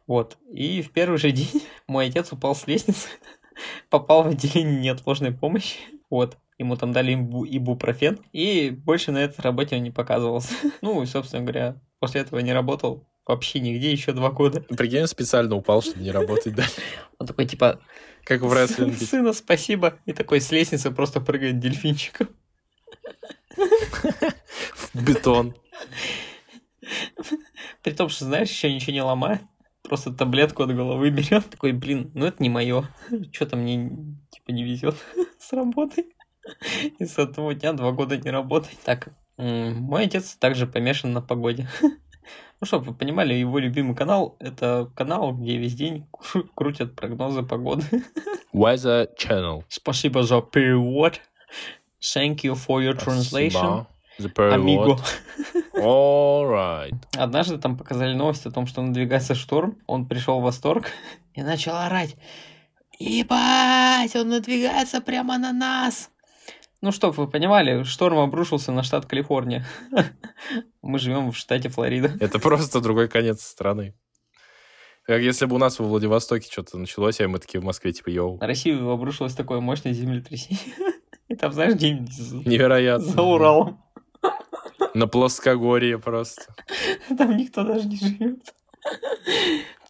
Вот. 0.07 0.37
И 0.53 0.83
в 0.83 0.93
первый 0.93 1.19
же 1.19 1.31
день 1.31 1.63
мой 1.87 2.09
отец 2.09 2.33
упал 2.33 2.55
с 2.55 2.67
лестницы, 2.67 3.09
попал 3.91 4.25
в 4.25 4.29
отделение 4.29 4.81
неотложной 4.81 5.33
помощи. 5.33 5.79
Вот. 6.11 6.37
Ему 6.59 6.77
там 6.77 6.93
дали 6.93 7.15
ибу- 7.15 7.47
ибупрофен, 7.47 8.21
и 8.33 8.71
больше 8.71 9.11
на 9.11 9.19
этой 9.19 9.41
работе 9.41 9.77
он 9.77 9.83
не 9.83 9.91
показывался. 9.91 10.53
Ну, 10.83 11.03
и, 11.03 11.07
собственно 11.07 11.43
говоря, 11.43 11.81
после 11.99 12.21
этого 12.21 12.41
не 12.41 12.53
работал 12.53 13.09
вообще 13.27 13.61
нигде 13.61 13.91
еще 13.91 14.13
два 14.13 14.31
года. 14.31 14.61
Прикинь, 14.61 15.03
он 15.03 15.07
специально 15.07 15.55
упал, 15.55 15.83
чтобы 15.83 16.03
не 16.03 16.11
работать 16.11 16.55
дальше. 16.55 16.81
Он 17.19 17.27
такой, 17.27 17.47
типа, 17.47 17.81
Как 18.25 18.41
в 18.43 18.53
рестлинге. 18.53 18.97
сына, 18.97 19.33
спасибо. 19.33 19.99
И 20.05 20.13
такой 20.13 20.41
с 20.41 20.51
лестницы 20.51 20.91
просто 20.91 21.21
прыгает 21.21 21.59
дельфинчиком. 21.59 22.29
В 23.57 24.95
бетон. 24.95 25.55
При 27.83 27.93
том, 27.93 28.09
что, 28.09 28.25
знаешь, 28.25 28.51
еще 28.51 28.73
ничего 28.73 28.93
не 28.93 29.03
ломает. 29.03 29.43
Просто 29.83 30.13
таблетку 30.13 30.63
от 30.63 30.75
головы 30.75 31.11
берет. 31.11 31.49
Такой, 31.51 31.73
блин, 31.73 32.11
ну 32.15 32.27
это 32.27 32.43
не 32.43 32.49
мое. 32.49 32.89
Что-то 33.33 33.57
мне 33.57 33.91
типа 34.31 34.51
не 34.51 34.65
везет 34.65 34.97
с 35.39 35.53
работой. 35.53 36.07
И 36.99 37.05
с 37.05 37.19
этого 37.19 37.55
дня 37.55 37.73
два 37.73 37.93
года 37.93 38.17
не 38.17 38.31
работает. 38.31 38.79
Так, 38.85 39.09
мой 39.37 40.05
отец 40.05 40.37
также 40.37 40.67
помешан 40.67 41.13
на 41.13 41.21
погоде. 41.21 41.69
Ну, 42.61 42.67
чтобы 42.67 42.87
вы 42.87 42.95
понимали, 42.95 43.35
его 43.35 43.59
любимый 43.59 43.95
канал— 43.95 44.37
это 44.39 44.91
канал, 44.95 45.33
где 45.33 45.57
весь 45.57 45.75
день 45.75 46.07
кру- 46.13 46.49
крутят 46.55 46.95
прогнозы 46.95 47.43
погоды. 47.43 47.85
Weather 48.55 49.09
Channel. 49.19 49.65
Спасибо 49.69 50.23
за 50.23 50.41
перевод. 50.41 51.21
Thank 52.01 52.37
you 52.43 52.55
for 52.55 52.81
your 52.81 52.95
translation. 52.97 53.87
Спасибо 54.15 54.35
перевод. 54.35 54.55
Амиго. 54.55 54.99
Alright. 55.75 56.95
Однажды 57.17 57.59
там 57.59 57.77
показали 57.77 58.15
новость 58.15 58.47
о 58.47 58.51
том, 58.51 58.67
что 58.67 58.83
надвигается 58.83 59.35
шторм. 59.35 59.77
Он 59.87 60.07
пришел 60.07 60.41
в 60.41 60.45
восторг 60.45 60.87
и 61.35 61.43
начал 61.43 61.75
орать. 61.77 62.17
Ебать, 62.99 64.15
он 64.15 64.29
надвигается 64.29 65.01
прямо 65.01 65.37
на 65.39 65.53
нас. 65.53 66.11
Ну, 66.85 66.93
чтоб 66.93 67.17
вы 67.17 67.27
понимали, 67.27 67.83
шторм 67.85 68.19
обрушился 68.19 68.71
на 68.71 68.83
штат 68.83 69.07
Калифорния. 69.07 69.65
Мы 70.83 70.99
живем 70.99 71.33
в 71.33 71.37
штате 71.37 71.71
Флорида. 71.71 72.13
Это 72.21 72.39
просто 72.39 72.83
другой 72.83 73.09
конец 73.09 73.43
страны. 73.43 73.95
Как 75.05 75.23
если 75.23 75.47
бы 75.47 75.55
у 75.55 75.59
нас 75.59 75.79
во 75.79 75.87
Владивостоке 75.87 76.47
что-то 76.53 76.77
началось, 76.77 77.23
а 77.23 77.29
мы 77.29 77.39
такие 77.39 77.59
в 77.59 77.65
Москве, 77.65 77.93
типа, 77.93 78.11
йоу. 78.11 78.37
На 78.39 78.47
Россию 78.47 78.91
обрушилось 78.91 79.33
такое 79.35 79.61
мощное 79.61 79.95
землетрясение. 79.95 80.75
И 81.29 81.37
там, 81.37 81.55
знаешь, 81.55 81.73
за 81.73 82.37
Невероятно. 82.47 83.07
за 83.07 83.23
Уралом. 83.23 83.83
На 84.93 85.07
плоскогорье 85.07 85.99
просто. 85.99 86.55
Там 87.17 87.35
никто 87.39 87.65
даже 87.65 87.89
не 87.89 87.97
живет. 87.97 88.55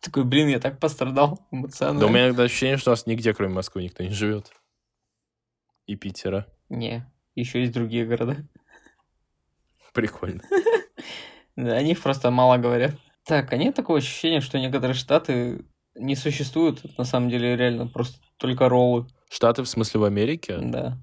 Такой, 0.00 0.22
блин, 0.22 0.46
я 0.46 0.60
так 0.60 0.78
пострадал 0.78 1.30
Да 1.30 1.42
у 1.50 1.56
эмоционально. 1.56 2.06
меня 2.06 2.44
ощущение, 2.44 2.76
что 2.76 2.90
у 2.90 2.92
нас 2.92 3.06
нигде, 3.06 3.34
кроме 3.34 3.52
Москвы, 3.54 3.82
никто 3.82 4.04
не 4.04 4.10
живет. 4.10 4.52
И 5.86 5.96
Питера. 5.96 6.46
Не, 6.68 7.10
еще 7.34 7.60
есть 7.60 7.72
другие 7.72 8.06
города. 8.06 8.36
Прикольно. 9.92 10.42
Да, 11.56 11.74
о 11.74 11.82
них 11.82 12.02
просто 12.02 12.30
мало 12.30 12.58
говорят. 12.58 12.96
Так, 13.24 13.52
а 13.52 13.56
нет 13.56 13.74
такого 13.74 13.98
ощущения, 13.98 14.40
что 14.40 14.58
некоторые 14.58 14.94
штаты 14.94 15.64
не 15.94 16.16
существует. 16.16 16.84
Это 16.84 16.94
на 16.98 17.04
самом 17.04 17.30
деле 17.30 17.56
реально 17.56 17.86
просто 17.86 18.18
только 18.38 18.68
роллы. 18.68 19.06
Штаты 19.30 19.62
в 19.62 19.68
смысле 19.68 20.00
в 20.00 20.04
Америке? 20.04 20.58
Да. 20.58 20.98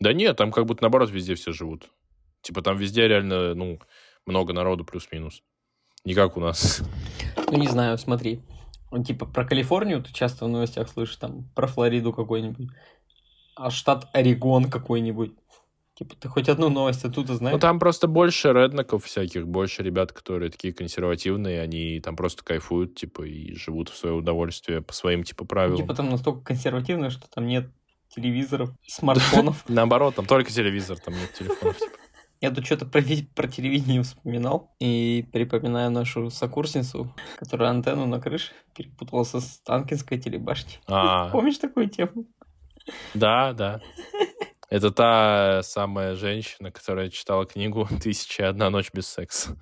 Да 0.00 0.12
нет, 0.12 0.36
там 0.36 0.52
как 0.52 0.66
будто 0.66 0.82
наоборот 0.82 1.10
везде 1.10 1.34
все 1.34 1.52
живут. 1.52 1.90
Типа 2.42 2.62
там 2.62 2.76
везде 2.76 3.08
реально, 3.08 3.54
ну, 3.54 3.80
много 4.26 4.52
народу 4.52 4.84
плюс-минус. 4.84 5.42
Не 6.04 6.14
как 6.14 6.36
у 6.36 6.40
нас. 6.40 6.82
Ну, 7.50 7.58
не 7.58 7.68
знаю, 7.68 7.98
смотри. 7.98 8.42
Типа 9.06 9.26
про 9.26 9.44
Калифорнию 9.44 10.02
ты 10.02 10.12
часто 10.12 10.44
в 10.44 10.48
новостях 10.48 10.88
слышишь, 10.88 11.16
там, 11.16 11.50
про 11.54 11.66
Флориду 11.66 12.12
какой-нибудь. 12.12 12.68
А 13.56 13.70
штат 13.70 14.08
Орегон 14.12 14.70
какой-нибудь. 14.70 15.32
Типа, 15.94 16.16
ты 16.16 16.28
хоть 16.28 16.48
одну 16.48 16.70
новость 16.70 17.04
оттуда 17.04 17.36
знаешь? 17.36 17.54
Ну, 17.54 17.60
там 17.60 17.78
просто 17.78 18.08
больше 18.08 18.52
реднеков 18.52 19.04
всяких, 19.04 19.46
больше 19.46 19.84
ребят, 19.84 20.10
которые 20.10 20.50
такие 20.50 20.74
консервативные, 20.74 21.60
они 21.60 22.00
там 22.00 22.16
просто 22.16 22.42
кайфуют, 22.42 22.96
типа, 22.96 23.22
и 23.22 23.54
живут 23.54 23.90
в 23.90 23.96
свое 23.96 24.16
удовольствие 24.16 24.82
по 24.82 24.92
своим, 24.92 25.22
типа, 25.22 25.44
правилам. 25.44 25.76
Типа 25.76 25.94
там 25.94 26.10
настолько 26.10 26.40
консервативно, 26.40 27.10
что 27.10 27.28
там 27.30 27.46
нет 27.46 27.70
телевизоров, 28.08 28.70
смартфонов. 28.84 29.64
Наоборот, 29.68 30.16
там 30.16 30.26
только 30.26 30.50
телевизор, 30.50 30.98
там 30.98 31.14
нет 31.14 31.32
телефонов. 31.32 31.78
типа. 31.78 31.92
Я 32.40 32.50
тут 32.50 32.66
что-то 32.66 32.84
про, 32.84 33.00
про 33.34 33.48
телевидение 33.48 34.02
вспоминал 34.02 34.74
и 34.78 35.26
припоминаю 35.32 35.90
нашу 35.90 36.28
сокурсницу, 36.28 37.10
которая 37.38 37.70
антенну 37.70 38.06
на 38.06 38.20
крыше 38.20 38.52
перепутала 38.76 39.24
со 39.24 39.40
Станкинской 39.40 40.18
телебашней. 40.18 40.78
А, 40.86 41.28
Помнишь 41.32 41.56
такую 41.56 41.88
тему? 41.88 42.26
Да, 43.14 43.52
да. 43.52 43.80
Это 44.70 44.90
та 44.90 45.62
самая 45.62 46.14
женщина, 46.14 46.70
которая 46.70 47.10
читала 47.10 47.46
книгу 47.46 47.88
«Тысяча 48.02 48.44
и 48.44 48.46
одна 48.46 48.70
ночь 48.70 48.90
без 48.92 49.06
секса». 49.06 49.56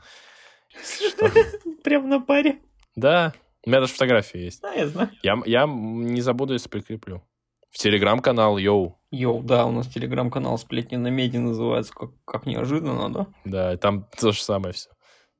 Прям 1.85 2.09
на 2.09 2.21
паре. 2.21 2.61
Да, 2.97 3.35
у 3.65 3.71
меня 3.71 3.81
даже 3.81 3.93
фотографии 3.93 4.39
есть. 4.39 4.61
Да, 4.63 4.73
я 4.73 4.89
знаю. 4.89 5.11
Я, 5.23 5.41
я 5.45 5.67
не 5.67 6.21
забуду, 6.21 6.53
если 6.53 6.69
прикреплю. 6.69 7.23
В 7.71 7.79
телеграм-канал, 7.79 8.59
йоу. 8.59 8.99
Йоу, 9.11 9.43
да, 9.43 9.67
у 9.67 9.73
нас 9.73 9.87
телеграм-канал 9.87 10.59
«Сплетни 10.59 10.97
на 10.97 11.09
меди» 11.09 11.37
называется, 11.37 11.93
как, 11.95 12.11
как 12.25 12.47
неожиданно, 12.47 13.13
да? 13.13 13.27
Да, 13.45 13.77
там 13.77 14.09
то 14.19 14.33
же 14.33 14.43
самое 14.43 14.75
все, 14.75 14.91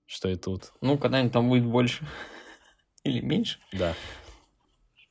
что 0.07 0.29
и 0.29 0.37
тут. 0.37 0.73
Ну, 0.81 0.99
когда-нибудь 0.99 1.33
там 1.33 1.49
будет 1.49 1.65
больше. 1.65 2.07
Или 3.05 3.21
меньше. 3.21 3.59
Да. 3.73 3.95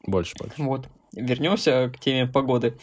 Больше, 0.05 0.35
больше. 0.39 0.55
Вот. 0.57 0.87
Вернемся 1.13 1.89
к 1.89 1.99
теме 1.99 2.25
погоды. 2.25 2.77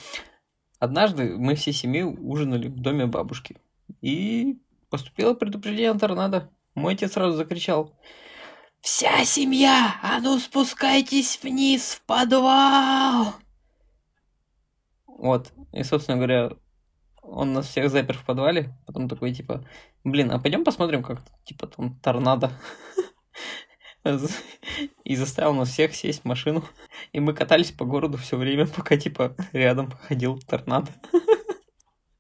Однажды 0.78 1.36
мы 1.36 1.54
всей 1.54 1.72
семьей 1.72 2.04
ужинали 2.04 2.68
в 2.68 2.80
доме 2.80 3.06
бабушки. 3.06 3.56
И 4.00 4.58
поступило 4.90 5.34
предупреждение 5.34 5.90
о 5.90 5.98
торнадо. 5.98 6.50
Мой 6.74 6.94
отец 6.94 7.12
сразу 7.12 7.36
закричал. 7.36 7.98
«Вся 8.80 9.24
семья! 9.24 9.96
А 10.02 10.20
ну 10.20 10.38
спускайтесь 10.38 11.40
вниз 11.42 11.94
в 11.94 12.02
подвал!» 12.02 13.34
Вот. 15.06 15.52
И, 15.72 15.82
собственно 15.82 16.16
говоря, 16.16 16.52
он 17.22 17.52
нас 17.52 17.66
всех 17.66 17.90
запер 17.90 18.16
в 18.16 18.24
подвале. 18.24 18.76
Потом 18.86 19.08
такой, 19.08 19.34
типа, 19.34 19.66
блин, 20.04 20.30
а 20.30 20.38
пойдем 20.38 20.64
посмотрим, 20.64 21.02
как, 21.02 21.20
типа, 21.44 21.66
там 21.66 21.98
торнадо. 22.00 22.52
И 25.04 25.16
заставил 25.16 25.54
нас 25.54 25.70
всех 25.70 25.94
сесть 25.94 26.22
в 26.22 26.24
машину. 26.24 26.64
И 27.12 27.20
мы 27.20 27.34
катались 27.34 27.72
по 27.72 27.84
городу 27.84 28.16
все 28.18 28.36
время, 28.36 28.66
пока, 28.66 28.96
типа, 28.96 29.34
рядом 29.52 29.90
ходил 29.90 30.38
торнадо. 30.38 30.90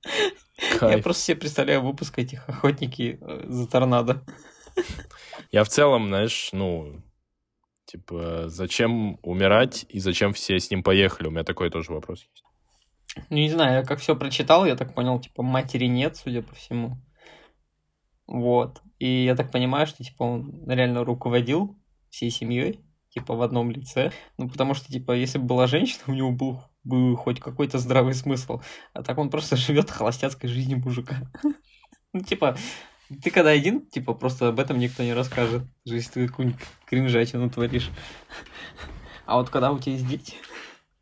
Я 0.04 0.78
Кайф. 0.78 1.04
просто 1.04 1.22
себе 1.22 1.36
представляю 1.36 1.82
выпуск 1.82 2.18
этих 2.18 2.48
охотники 2.48 3.18
э, 3.20 3.44
за 3.48 3.66
торнадо. 3.66 4.22
Я 5.50 5.64
в 5.64 5.68
целом, 5.68 6.08
знаешь, 6.08 6.50
ну, 6.52 7.02
типа, 7.84 8.44
зачем 8.48 9.18
умирать 9.22 9.86
и 9.88 9.98
зачем 9.98 10.32
все 10.32 10.58
с 10.58 10.70
ним 10.70 10.82
поехали? 10.82 11.28
У 11.28 11.30
меня 11.30 11.44
такой 11.44 11.70
тоже 11.70 11.92
вопрос 11.92 12.20
есть. 12.20 12.44
Ну, 13.30 13.36
не 13.36 13.50
знаю, 13.50 13.80
я 13.80 13.84
как 13.84 14.00
все 14.00 14.14
прочитал, 14.14 14.66
я 14.66 14.76
так 14.76 14.94
понял, 14.94 15.18
типа, 15.20 15.42
матери 15.42 15.86
нет, 15.86 16.16
судя 16.16 16.42
по 16.42 16.54
всему. 16.54 16.98
Вот. 18.26 18.82
И 18.98 19.24
я 19.24 19.36
так 19.36 19.50
понимаю, 19.50 19.86
что, 19.86 20.02
типа, 20.02 20.24
он 20.24 20.68
реально 20.68 21.04
руководил 21.04 21.78
всей 22.10 22.30
семьей, 22.30 22.80
типа, 23.10 23.34
в 23.34 23.42
одном 23.42 23.70
лице. 23.70 24.12
Ну, 24.38 24.48
потому 24.48 24.74
что, 24.74 24.90
типа, 24.92 25.12
если 25.12 25.38
бы 25.38 25.44
была 25.44 25.66
женщина, 25.66 26.02
у 26.06 26.12
него 26.12 26.32
был 26.32 26.62
бы 26.84 27.16
хоть 27.16 27.40
какой-то 27.40 27.78
здравый 27.78 28.14
смысл. 28.14 28.60
А 28.92 29.02
так 29.02 29.18
он 29.18 29.30
просто 29.30 29.56
живет 29.56 29.90
холостяцкой 29.90 30.50
жизнью 30.50 30.78
мужика. 30.78 31.30
Ну, 32.14 32.22
типа, 32.22 32.56
ты 33.22 33.30
когда 33.30 33.50
один, 33.50 33.86
типа, 33.86 34.14
просто 34.14 34.48
об 34.48 34.58
этом 34.58 34.78
никто 34.78 35.02
не 35.02 35.12
расскажет. 35.12 35.62
Если 35.84 36.12
ты 36.12 36.28
какую-нибудь 36.28 36.60
кринжатину 36.86 37.50
творишь. 37.50 37.90
А 39.26 39.36
вот 39.36 39.50
когда 39.50 39.70
у 39.72 39.78
тебя 39.78 39.92
есть 39.92 40.08
дети, 40.08 40.34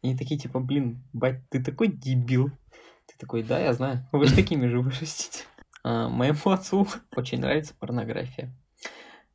они 0.02 0.16
такие, 0.16 0.38
типа, 0.38 0.58
блин, 0.58 1.04
бать, 1.12 1.48
ты 1.48 1.62
такой 1.62 1.86
дебил. 1.86 2.50
Ты 3.06 3.14
такой, 3.20 3.44
да, 3.44 3.60
я 3.60 3.72
знаю. 3.72 4.04
Вы 4.10 4.26
же 4.26 4.34
такими 4.34 4.66
же 4.66 4.80
вырастите. 4.80 5.44
А, 5.88 6.08
моему 6.08 6.36
отцу 6.46 6.88
очень 7.16 7.38
нравится 7.38 7.72
порнография. 7.78 8.52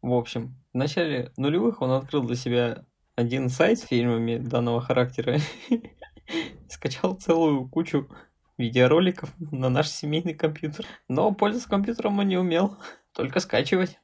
В 0.02 0.12
общем, 0.12 0.58
в 0.74 0.78
начале 0.78 1.32
нулевых 1.38 1.82
он 1.82 1.92
открыл 1.92 2.24
для 2.24 2.36
себя 2.36 2.84
один 3.16 3.48
сайт 3.48 3.80
с 3.80 3.84
фильмами 3.84 4.36
данного 4.36 4.82
характера. 4.82 5.40
Скачал 6.70 7.16
целую 7.16 7.70
кучу 7.70 8.10
видеороликов 8.58 9.34
на 9.40 9.70
наш 9.70 9.88
семейный 9.88 10.34
компьютер. 10.34 10.86
Но 11.08 11.34
пользоваться 11.34 11.70
компьютером 11.70 12.20
он 12.20 12.28
не 12.28 12.36
умел, 12.36 12.78
только 13.14 13.40
скачивать. 13.40 13.98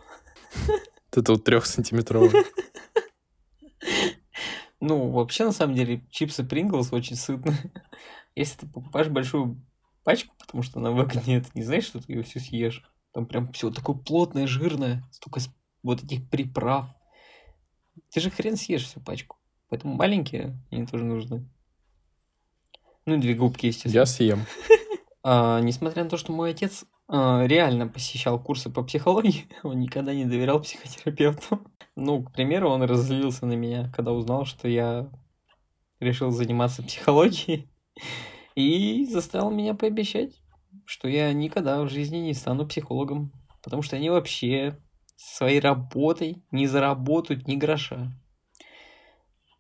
Это 1.14 1.32
вот 1.32 1.46
трехсантиметровая. 1.46 2.44
Ну, 4.82 5.10
вообще, 5.12 5.46
на 5.46 5.54
самом 5.54 5.76
деле, 5.76 6.06
чипсы 6.12 6.44
Принглс 6.44 6.92
очень 6.92 7.16
сытные. 7.16 7.72
Если 8.36 8.58
ты 8.58 8.68
покупаешь 8.68 9.08
большую 9.08 9.66
пачку, 10.04 10.36
потому 10.40 10.62
что 10.62 10.82
она 10.82 10.92
выгоднее, 10.92 11.40
ты 11.40 11.52
не 11.54 11.64
знаешь, 11.64 11.86
что 11.86 12.02
ты 12.02 12.12
ее 12.12 12.24
всю 12.24 12.42
съешь. 12.42 12.84
Там 13.14 13.28
прям 13.28 13.54
все 13.54 13.72
такое 13.72 13.96
плотное, 13.96 14.46
жирное, 14.46 15.06
столько 15.14 15.40
вот 15.88 16.04
этих 16.04 16.30
приправ, 16.30 16.86
Ты 18.12 18.20
же 18.20 18.30
хрен 18.30 18.58
съешь 18.58 18.86
всю 18.86 19.00
пачку. 19.00 19.38
Поэтому 19.70 19.96
маленькие 19.96 20.58
они 20.72 20.86
тоже 20.86 21.04
нужны. 21.04 21.50
Ну 23.06 23.16
и 23.16 23.20
две 23.20 23.34
губки, 23.34 23.68
естественно. 23.68 23.94
Я 23.94 24.06
съем. 24.06 24.46
А, 25.24 25.60
несмотря 25.60 26.04
на 26.04 26.10
то, 26.10 26.18
что 26.18 26.32
мой 26.32 26.52
отец 26.52 26.86
а, 27.08 27.46
реально 27.46 27.88
посещал 27.88 28.42
курсы 28.42 28.70
по 28.70 28.84
психологии, 28.84 29.48
он 29.64 29.80
никогда 29.80 30.14
не 30.14 30.26
доверял 30.26 30.62
психотерапевту. 30.62 31.62
Ну, 31.96 32.24
к 32.24 32.32
примеру, 32.32 32.70
он 32.70 32.84
разозлился 32.84 33.46
на 33.46 33.54
меня, 33.54 33.92
когда 33.96 34.12
узнал, 34.12 34.46
что 34.46 34.68
я 34.68 35.10
решил 36.00 36.32
заниматься 36.32 36.84
психологией. 36.84 37.70
И 38.56 39.06
заставил 39.06 39.52
меня 39.52 39.74
пообещать, 39.74 40.42
что 40.86 41.08
я 41.08 41.32
никогда 41.34 41.82
в 41.84 41.90
жизни 41.90 42.18
не 42.18 42.34
стану 42.34 42.68
психологом. 42.68 43.32
Потому 43.64 43.82
что 43.82 43.96
они 43.96 44.10
вообще 44.10 44.78
своей 45.18 45.60
работой 45.60 46.44
не 46.52 46.68
заработают 46.68 47.48
ни 47.48 47.56
гроша. 47.56 48.12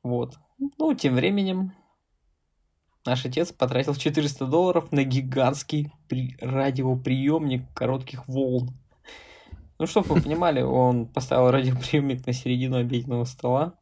Вот. 0.03 0.37
Ну, 0.77 0.93
тем 0.93 1.15
временем 1.15 1.73
наш 3.05 3.25
отец 3.25 3.51
потратил 3.51 3.95
400 3.95 4.45
долларов 4.45 4.91
на 4.91 5.03
гигантский 5.03 5.91
при... 6.07 6.37
радиоприемник 6.39 7.73
коротких 7.73 8.27
волн. 8.27 8.69
Ну, 9.79 9.85
чтобы 9.85 10.15
вы 10.15 10.21
понимали, 10.21 10.61
он 10.61 11.07
поставил 11.07 11.51
радиоприемник 11.51 12.25
на 12.25 12.33
середину 12.33 12.77
обеденного 12.77 13.25
стола 13.25 13.75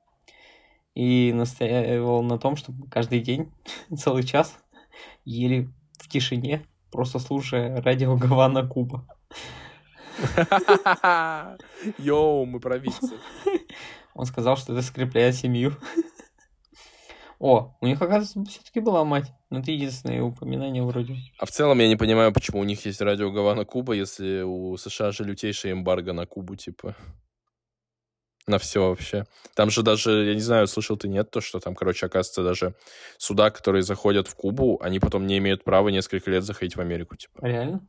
и 0.94 1.32
настаивал 1.34 2.24
на 2.24 2.38
том, 2.38 2.56
чтобы 2.56 2.88
каждый 2.90 3.20
день, 3.20 3.52
целый 3.98 4.24
час, 4.24 4.58
ели 5.26 5.70
в 6.00 6.10
тишине, 6.10 6.66
просто 6.92 7.20
слушая 7.20 7.82
радио 7.82 8.16
Гавана 8.16 8.66
Куба. 8.66 9.06
Йоу, 11.98 12.46
мы 12.46 12.60
провидцы. 12.60 13.16
Он 14.14 14.26
сказал, 14.26 14.58
что 14.58 14.74
это 14.74 14.82
скрепляет 14.82 15.36
семью. 15.36 15.74
О, 17.40 17.76
у 17.82 17.86
них, 17.86 18.02
оказывается, 18.02 18.44
все-таки 18.46 18.80
была 18.80 19.04
мать. 19.04 19.32
Но 19.50 19.60
это 19.60 19.72
единственное 19.72 20.22
упоминание 20.22 20.84
вроде. 20.84 21.18
А 21.38 21.46
в 21.46 21.52
целом 21.52 21.80
я 21.80 21.88
не 21.88 21.98
понимаю, 21.98 22.32
почему 22.32 22.60
у 22.60 22.64
них 22.64 22.86
есть 22.86 23.02
радио 23.02 23.32
Гавана 23.32 23.66
Куба, 23.66 23.94
если 23.94 24.42
у 24.42 24.78
США 24.78 25.12
же 25.12 25.24
лютейшая 25.26 25.74
эмбарго 25.74 26.14
на 26.14 26.26
Кубу, 26.26 26.56
типа. 26.56 26.96
На 28.48 28.58
все 28.60 28.88
вообще. 28.88 29.26
Там 29.56 29.70
же 29.70 29.82
даже, 29.82 30.26
я 30.26 30.36
не 30.36 30.40
знаю, 30.40 30.68
слышал 30.68 30.98
ты 30.98 31.08
нет, 31.08 31.32
то, 31.32 31.42
что 31.42 31.60
там, 31.60 31.74
короче, 31.74 32.06
оказывается, 32.06 32.44
даже 32.44 32.76
суда, 33.18 33.50
которые 33.50 33.82
заходят 33.82 34.28
в 34.28 34.36
Кубу, 34.36 34.80
они 34.82 35.00
потом 35.00 35.26
не 35.26 35.40
имеют 35.40 35.64
права 35.64 35.90
несколько 35.90 36.30
лет 36.30 36.44
заходить 36.44 36.76
в 36.76 36.82
Америку, 36.82 37.16
типа. 37.16 37.40
Реально? 37.42 37.86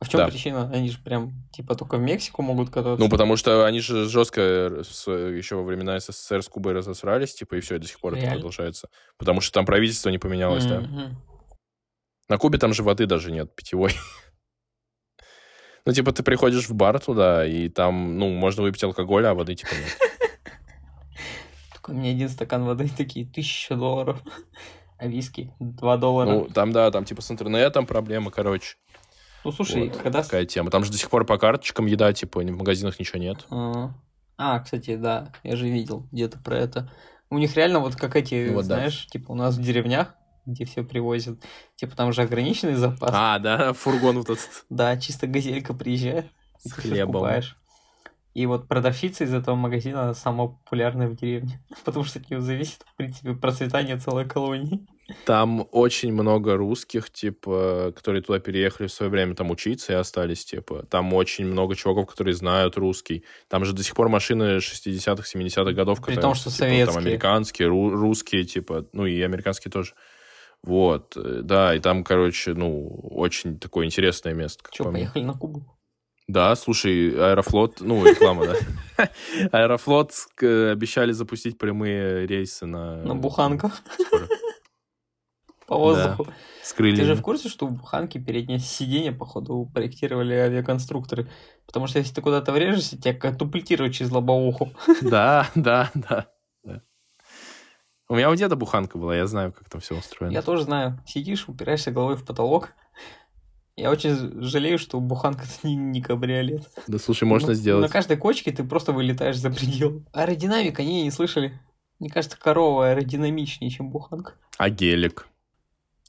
А 0.00 0.04
в 0.04 0.08
чем 0.08 0.18
Да. 0.18 0.28
причина? 0.28 0.70
Они 0.72 0.90
же 0.90 0.98
прям, 0.98 1.32
типа, 1.52 1.76
только 1.76 1.96
в 1.96 2.00
Мексику 2.00 2.42
могут 2.42 2.70
кататься. 2.70 3.02
Ну, 3.02 3.08
потому 3.08 3.36
что 3.36 3.64
они 3.64 3.80
же 3.80 4.08
жестко 4.08 4.40
еще 4.40 5.56
во 5.56 5.62
времена 5.62 5.98
СССР 6.00 6.42
с 6.42 6.48
Кубой 6.48 6.72
разосрались, 6.72 7.34
типа, 7.34 7.54
и 7.54 7.60
все, 7.60 7.78
до 7.78 7.86
сих 7.86 8.00
пор 8.00 8.12
это 8.14 8.22
Реально? 8.22 8.36
продолжается. 8.36 8.88
Потому 9.18 9.40
что 9.40 9.52
там 9.52 9.64
правительство 9.66 10.10
не 10.10 10.18
поменялось, 10.18 10.66
да. 10.66 10.80
Мгм. 10.80 11.16
На 12.28 12.38
Кубе 12.38 12.58
там 12.58 12.72
же 12.74 12.82
воды 12.82 13.06
даже 13.06 13.30
нет, 13.30 13.54
питьевой. 13.54 13.92
Ну, 15.86 15.92
типа, 15.92 16.12
ты 16.12 16.22
приходишь 16.22 16.66
в 16.66 16.74
бар 16.74 16.98
туда, 16.98 17.46
и 17.46 17.68
там, 17.68 18.18
ну, 18.18 18.30
можно 18.30 18.62
выпить 18.62 18.82
алкоголь, 18.82 19.26
а 19.26 19.34
воды, 19.34 19.54
типа, 19.54 19.74
нет. 19.74 19.98
Только 21.74 21.90
у 21.90 21.92
меня 21.92 22.10
один 22.12 22.30
стакан 22.30 22.64
воды, 22.64 22.88
такие, 22.96 23.26
тысяча 23.26 23.74
долларов. 23.76 24.18
А 24.96 25.06
виски, 25.06 25.52
два 25.60 25.98
доллара. 25.98 26.30
Ну, 26.30 26.44
Ну, 26.44 26.54
там, 26.54 26.72
да, 26.72 26.90
там, 26.90 27.04
типа, 27.04 27.20
с 27.20 27.30
интернетом 27.30 27.84
проблемы, 27.84 28.30
короче. 28.30 28.76
Слушай, 29.52 29.88
Вот, 29.88 29.98
когда... 29.98 30.22
Такая 30.22 30.44
тема. 30.46 30.70
Там 30.70 30.84
же 30.84 30.90
до 30.92 30.98
сих 30.98 31.10
пор 31.10 31.24
по 31.24 31.38
карточкам 31.38 31.86
еда, 31.86 32.12
типа, 32.12 32.40
в 32.40 32.50
магазинах 32.50 32.98
ничего 32.98 33.18
нет. 33.18 33.46
А, 33.50 33.90
А, 34.36 34.60
кстати, 34.60 34.96
да, 34.96 35.32
я 35.42 35.56
же 35.56 35.68
видел 35.68 36.06
где-то 36.12 36.38
про 36.38 36.58
это. 36.58 36.90
У 37.30 37.38
них 37.38 37.54
реально 37.56 37.80
вот 37.80 37.96
как 37.96 38.16
эти, 38.16 38.46
Ну 38.48 38.54
вот 38.54 38.66
да. 38.66 38.76
знаешь, 38.76 39.06
типа 39.06 39.32
у 39.32 39.34
нас 39.34 39.56
в 39.56 39.62
деревнях, 39.62 40.14
где 40.46 40.64
все 40.64 40.82
привозят, 40.84 41.38
типа 41.76 41.96
там 41.96 42.12
же 42.12 42.22
ограниченный 42.22 42.74
запас. 42.74 43.10
А, 43.12 43.38
да, 43.38 43.72
фургон 43.72 44.18
вот 44.18 44.30
этот 44.30 44.64
Да, 44.70 44.96
чисто 44.96 45.26
газелька 45.26 45.72
приезжает, 45.74 46.26
с 46.58 46.72
хлебом. 46.72 47.14
скупаешь. 47.14 47.56
И 48.34 48.46
вот 48.46 48.66
продавщица 48.66 49.24
из 49.24 49.32
этого 49.32 49.54
магазина 49.54 50.12
самая 50.12 50.48
популярная 50.48 51.08
в 51.08 51.16
деревне, 51.16 51.62
потому 51.84 52.04
что 52.04 52.18
от 52.18 52.28
нее 52.28 52.40
зависит, 52.40 52.82
в 52.82 52.96
принципе, 52.96 53.32
процветание 53.34 53.96
целой 53.96 54.28
колонии. 54.28 54.86
Там 55.26 55.68
очень 55.70 56.12
много 56.12 56.56
русских, 56.56 57.10
типа, 57.10 57.92
которые 57.94 58.22
туда 58.22 58.38
переехали 58.38 58.86
в 58.86 58.92
свое 58.92 59.10
время 59.10 59.34
там 59.34 59.50
учиться 59.50 59.92
и 59.92 59.96
остались, 59.96 60.46
типа. 60.46 60.86
Там 60.86 61.12
очень 61.12 61.44
много 61.44 61.76
чуваков, 61.76 62.06
которые 62.06 62.34
знают 62.34 62.76
русский. 62.78 63.22
Там 63.48 63.66
же 63.66 63.74
до 63.74 63.82
сих 63.82 63.94
пор 63.94 64.08
машины 64.08 64.56
60-х, 64.56 65.22
70-х 65.22 65.72
годов 65.72 65.98
При 65.98 66.14
катаются. 66.14 66.22
том, 66.22 66.34
что 66.34 66.50
типа, 66.50 66.56
советские. 66.56 66.86
Там 66.86 67.04
американские, 67.04 67.68
ру- 67.68 67.90
русские, 67.90 68.44
типа, 68.44 68.86
ну 68.92 69.04
и 69.04 69.20
американские 69.20 69.70
тоже. 69.70 69.92
Вот, 70.62 71.14
э, 71.18 71.40
да, 71.42 71.74
и 71.74 71.80
там, 71.80 72.02
короче, 72.02 72.54
ну, 72.54 72.86
очень 73.10 73.58
такое 73.58 73.84
интересное 73.84 74.32
место. 74.32 74.64
мне. 74.90 75.00
поехали 75.00 75.24
на 75.24 75.34
Кубу? 75.34 75.66
Да, 76.26 76.56
слушай, 76.56 77.10
Аэрофлот, 77.10 77.80
ну, 77.80 78.04
реклама, 78.04 78.46
да. 78.46 79.10
Аэрофлот 79.52 80.12
э, 80.40 80.70
обещали 80.72 81.12
запустить 81.12 81.58
прямые 81.58 82.26
рейсы 82.26 82.64
на... 82.64 83.02
На 83.02 83.14
буханках 83.14 83.82
по 85.66 85.76
воздуху. 85.76 86.26
С 86.62 86.72
Ты 86.72 87.04
же 87.04 87.14
в 87.14 87.20
курсе, 87.20 87.50
что 87.50 87.66
в 87.66 87.72
Буханке 87.72 88.18
переднее 88.18 88.58
сиденье, 88.58 89.12
походу, 89.12 89.70
проектировали 89.74 90.32
авиаконструкторы? 90.34 91.28
Потому 91.66 91.86
что 91.86 91.98
если 91.98 92.14
ты 92.14 92.22
куда-то 92.22 92.52
врежешься, 92.52 93.00
тебя 93.00 93.12
катапультируют 93.12 93.94
через 93.94 94.10
лобовуху. 94.10 94.72
Да, 95.02 95.50
да. 95.54 95.90
да. 95.94 96.28
У 98.08 98.16
меня 98.16 98.30
у 98.30 98.34
деда 98.34 98.54
буханка 98.54 98.98
была, 98.98 99.16
я 99.16 99.26
знаю, 99.26 99.52
как 99.52 99.68
там 99.68 99.80
все 99.80 99.96
устроено. 99.96 100.32
Я 100.32 100.42
тоже 100.42 100.64
знаю. 100.64 101.02
Сидишь, 101.06 101.48
упираешься 101.48 101.90
головой 101.90 102.16
в 102.16 102.24
потолок. 102.24 102.72
Я 103.76 103.90
очень 103.90 104.42
жалею, 104.42 104.78
что 104.78 105.00
буханка 105.00 105.42
это 105.44 105.52
не, 105.66 105.74
не 105.74 106.00
кабриолет. 106.00 106.68
Да 106.86 106.98
слушай, 106.98 107.24
можно 107.24 107.48
Ну, 107.48 107.54
сделать. 107.54 107.82
На 107.82 107.92
каждой 107.92 108.16
кочке 108.16 108.52
ты 108.52 108.64
просто 108.64 108.92
вылетаешь 108.92 109.38
за 109.38 109.50
предел. 109.50 110.02
Аэродинамика, 110.12 110.82
они 110.82 111.02
не 111.02 111.10
слышали. 111.10 111.58
Мне 111.98 112.10
кажется, 112.10 112.38
корова 112.38 112.90
аэродинамичнее, 112.90 113.70
чем 113.70 113.90
буханка. 113.90 114.34
А 114.58 114.68
гелик? 114.70 115.28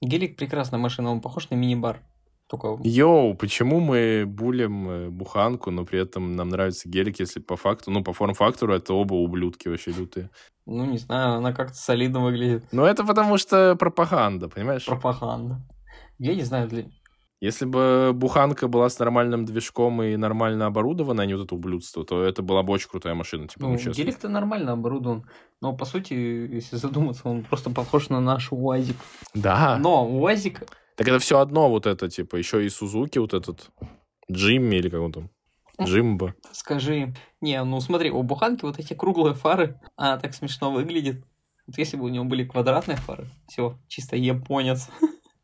Гелик 0.01 0.35
прекрасная 0.35 0.79
машина, 0.79 1.11
он 1.11 1.21
похож 1.21 1.49
на 1.49 1.55
мини-бар. 1.55 2.01
Только 2.47 2.77
Йоу, 2.83 3.33
почему 3.33 3.79
мы 3.79 4.25
булим 4.27 4.87
э, 4.87 5.09
буханку, 5.09 5.71
но 5.71 5.83
при 5.83 5.99
этом 5.99 6.33
нам 6.33 6.49
нравится 6.49 6.87
гелик, 6.87 7.19
если 7.19 7.39
по 7.39 7.55
факту, 7.55 7.89
ну, 7.89 8.03
по 8.03 8.13
форм-фактору 8.13 8.75
это 8.75 8.93
оба 8.93 9.15
ублюдки 9.15 9.67
вообще 9.67 9.91
лютые. 9.91 10.29
Ну, 10.67 10.85
не 10.85 10.99
знаю, 10.99 11.37
она 11.37 11.53
как-то 11.53 11.75
солидно 11.75 12.23
выглядит. 12.23 12.65
Ну, 12.71 12.83
это 12.85 13.03
потому 13.03 13.39
что 13.39 13.75
пропаганда, 13.75 14.47
понимаешь? 14.47 14.85
Пропаганда. 14.85 15.59
Я 16.19 16.35
не 16.35 16.43
знаю, 16.43 16.67
для... 16.67 16.85
Если 17.41 17.65
бы 17.65 18.11
буханка 18.13 18.67
была 18.67 18.89
с 18.89 18.97
нормальным 18.97 19.45
движком 19.45 20.01
и 20.01 20.15
нормально 20.15 20.67
оборудована, 20.67 21.23
а 21.23 21.25
не 21.25 21.33
вот 21.33 21.45
это 21.45 21.55
ублюдство, 21.55 22.05
то 22.05 22.23
это 22.23 22.41
была 22.41 22.63
бы 22.63 22.73
очень 22.73 22.89
крутая 22.89 23.13
машина, 23.13 23.47
типа, 23.47 23.63
ну, 23.63 23.71
Ну, 23.71 23.77
честно. 23.77 24.01
гелик-то 24.01 24.29
нормально 24.29 24.71
оборудован. 24.71 25.29
Но, 25.61 25.75
по 25.75 25.85
сути, 25.85 26.13
если 26.13 26.77
задуматься, 26.77 27.27
он 27.27 27.43
просто 27.43 27.69
похож 27.69 28.09
на 28.09 28.21
наш 28.21 28.51
УАЗик. 28.51 28.95
Да. 29.33 29.77
Но 29.77 30.07
УАЗик... 30.07 30.63
Так 30.95 31.07
это 31.07 31.19
все 31.19 31.39
одно 31.39 31.69
вот 31.69 31.85
это, 31.87 32.09
типа, 32.09 32.37
еще 32.37 32.65
и 32.65 32.69
Сузуки 32.69 33.17
вот 33.19 33.33
этот, 33.33 33.69
Джимми 34.31 34.77
или 34.77 34.89
как 34.89 35.01
он 35.01 35.11
там, 35.11 35.29
Джимбо. 35.81 36.35
Скажи... 36.53 37.13
Не, 37.41 37.61
ну 37.63 37.81
смотри, 37.81 38.11
у 38.11 38.23
буханки 38.23 38.63
вот 38.63 38.79
эти 38.79 38.93
круглые 38.93 39.35
фары, 39.35 39.79
она 39.97 40.17
так 40.17 40.33
смешно 40.33 40.71
выглядит. 40.71 41.25
Вот 41.67 41.77
если 41.77 41.97
бы 41.97 42.05
у 42.05 42.09
него 42.09 42.23
были 42.25 42.45
квадратные 42.45 42.97
фары, 42.97 43.27
все, 43.47 43.77
чисто 43.87 44.15
японец. 44.15 44.89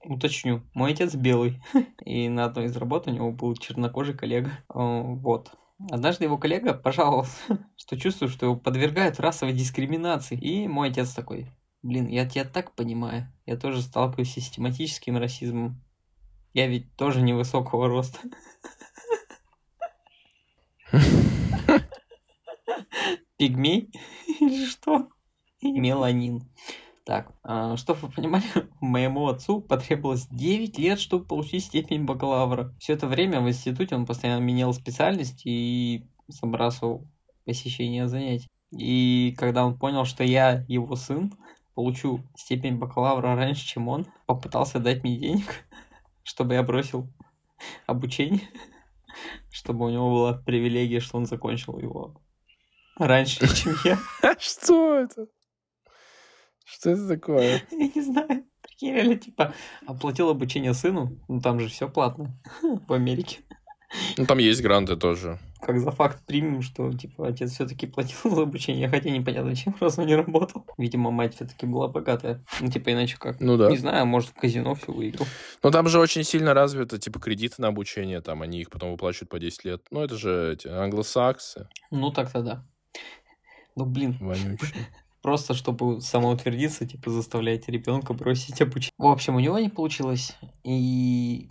Уточню, 0.03 0.63
мой 0.73 0.93
отец 0.93 1.13
белый, 1.13 1.61
и 2.05 2.27
на 2.27 2.45
одной 2.45 2.65
из 2.65 2.75
работ 2.75 3.07
у 3.07 3.11
него 3.11 3.31
был 3.31 3.55
чернокожий 3.55 4.15
коллега. 4.15 4.51
Э, 4.73 5.01
Вот. 5.03 5.51
Однажды 5.89 6.25
его 6.25 6.37
коллега 6.37 6.73
пожаловался, 6.73 7.35
что 7.75 7.97
чувствует, 7.97 8.31
что 8.31 8.45
его 8.47 8.55
подвергают 8.55 9.19
расовой 9.19 9.53
дискриминации. 9.53 10.37
И 10.37 10.67
мой 10.67 10.89
отец 10.89 11.13
такой, 11.13 11.47
блин, 11.81 12.07
я 12.07 12.27
тебя 12.27 12.45
так 12.45 12.75
понимаю, 12.75 13.31
я 13.45 13.57
тоже 13.57 13.81
сталкиваюсь 13.81 14.29
с 14.29 14.33
систематическим 14.33 15.17
расизмом. 15.17 15.81
Я 16.53 16.67
ведь 16.67 16.95
тоже 16.95 17.21
невысокого 17.21 17.87
роста. 17.87 18.19
Пигмей? 23.37 23.91
Или 24.39 24.65
что? 24.65 25.09
Меланин. 25.61 26.43
Так, 27.03 27.33
а, 27.43 27.77
чтобы 27.77 28.01
вы 28.01 28.11
понимали, 28.11 28.43
моему 28.79 29.27
отцу 29.27 29.61
потребовалось 29.61 30.27
9 30.27 30.77
лет, 30.77 30.99
чтобы 30.99 31.25
получить 31.25 31.65
степень 31.65 32.05
бакалавра. 32.05 32.75
Все 32.79 32.93
это 32.93 33.07
время 33.07 33.41
в 33.41 33.49
институте 33.49 33.95
он 33.95 34.05
постоянно 34.05 34.41
менял 34.41 34.73
специальность 34.73 35.41
и 35.45 36.07
забрасывал 36.27 37.07
посещение 37.45 38.07
занятий. 38.07 38.47
И 38.71 39.35
когда 39.37 39.65
он 39.65 39.77
понял, 39.77 40.05
что 40.05 40.23
я 40.23 40.63
его 40.67 40.95
сын, 40.95 41.33
получу 41.73 42.21
степень 42.35 42.77
бакалавра 42.77 43.35
раньше, 43.35 43.65
чем 43.65 43.87
он, 43.87 44.05
попытался 44.27 44.79
дать 44.79 45.03
мне 45.03 45.17
денег, 45.17 45.65
чтобы 46.23 46.53
я 46.53 46.63
бросил 46.63 47.11
обучение, 47.87 48.47
чтобы 49.49 49.87
у 49.87 49.89
него 49.89 50.11
была 50.11 50.33
привилегия, 50.33 50.99
что 50.99 51.17
он 51.17 51.25
закончил 51.25 51.79
его 51.79 52.21
раньше, 52.97 53.47
чем 53.55 53.73
я. 53.83 53.97
Что 54.37 54.95
это? 54.95 55.27
Что 56.71 56.91
это 56.91 57.07
такое? 57.07 57.61
Я 57.71 57.87
не 57.93 58.01
знаю. 58.01 58.45
Прикинь, 58.61 58.93
реально, 58.93 59.15
типа, 59.15 59.53
оплатил 59.85 60.29
обучение 60.29 60.73
сыну, 60.73 61.19
ну 61.27 61.41
там 61.41 61.59
же 61.59 61.67
все 61.67 61.89
платно 61.89 62.39
в 62.87 62.93
Америке. 62.93 63.39
Ну, 64.17 64.25
там 64.25 64.37
есть 64.37 64.61
гранты 64.61 64.95
тоже. 64.95 65.37
Как 65.61 65.77
за 65.79 65.91
факт 65.91 66.25
примем, 66.25 66.61
что, 66.61 66.91
типа, 66.93 67.27
отец 67.27 67.51
все-таки 67.51 67.87
платил 67.87 68.33
за 68.33 68.43
обучение, 68.43 68.87
хотя 68.87 69.09
непонятно, 69.09 69.53
чем 69.53 69.75
раз 69.81 69.99
он 69.99 70.05
не 70.05 70.15
работал. 70.15 70.65
Видимо, 70.77 71.11
мать 71.11 71.35
все-таки 71.35 71.65
была 71.65 71.89
богатая. 71.89 72.43
Ну, 72.61 72.71
типа, 72.71 72.93
иначе 72.93 73.17
как? 73.17 73.41
Ну 73.41 73.57
да. 73.57 73.69
Не 73.69 73.77
знаю, 73.77 74.05
может, 74.05 74.29
в 74.29 74.33
казино 74.35 74.75
все 74.75 74.93
выиграл. 74.93 75.27
Но 75.61 75.71
там 75.71 75.89
же 75.89 75.99
очень 75.99 76.23
сильно 76.23 76.53
развито, 76.53 76.99
типа, 76.99 77.19
кредиты 77.19 77.55
на 77.57 77.67
обучение, 77.67 78.21
там, 78.21 78.41
они 78.41 78.61
их 78.61 78.69
потом 78.69 78.91
выплачивают 78.91 79.29
по 79.29 79.39
10 79.39 79.65
лет. 79.65 79.81
Ну, 79.91 80.01
это 80.01 80.15
же 80.15 80.53
эти 80.53 80.67
англосаксы. 80.69 81.67
Ну, 81.91 82.11
так-то 82.11 82.41
да. 82.41 82.65
Ну, 83.75 83.85
блин, 83.85 84.17
Вонючие. 84.19 84.87
Просто 85.21 85.53
чтобы 85.53 86.01
самоутвердиться, 86.01 86.87
типа, 86.87 87.09
заставляете 87.09 87.71
ребенка 87.71 88.13
бросить 88.13 88.61
обучение. 88.61 88.93
В 88.97 89.07
общем, 89.07 89.35
у 89.35 89.39
него 89.39 89.59
не 89.59 89.69
получилось, 89.69 90.35
и 90.63 91.47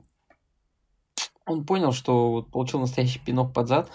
он 1.46 1.64
понял, 1.64 1.92
что 1.92 2.32
вот 2.32 2.50
получил 2.50 2.80
настоящий 2.80 3.20
пинок 3.20 3.52
под 3.52 3.68
зад, 3.68 3.90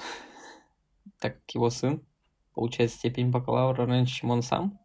так 1.19 1.39
как 1.39 1.55
его 1.55 1.69
сын 1.69 2.05
получает 2.53 2.91
степень 2.91 3.31
бакалавра 3.31 3.85
раньше, 3.85 4.15
чем 4.15 4.31
он 4.31 4.41
сам. 4.41 4.79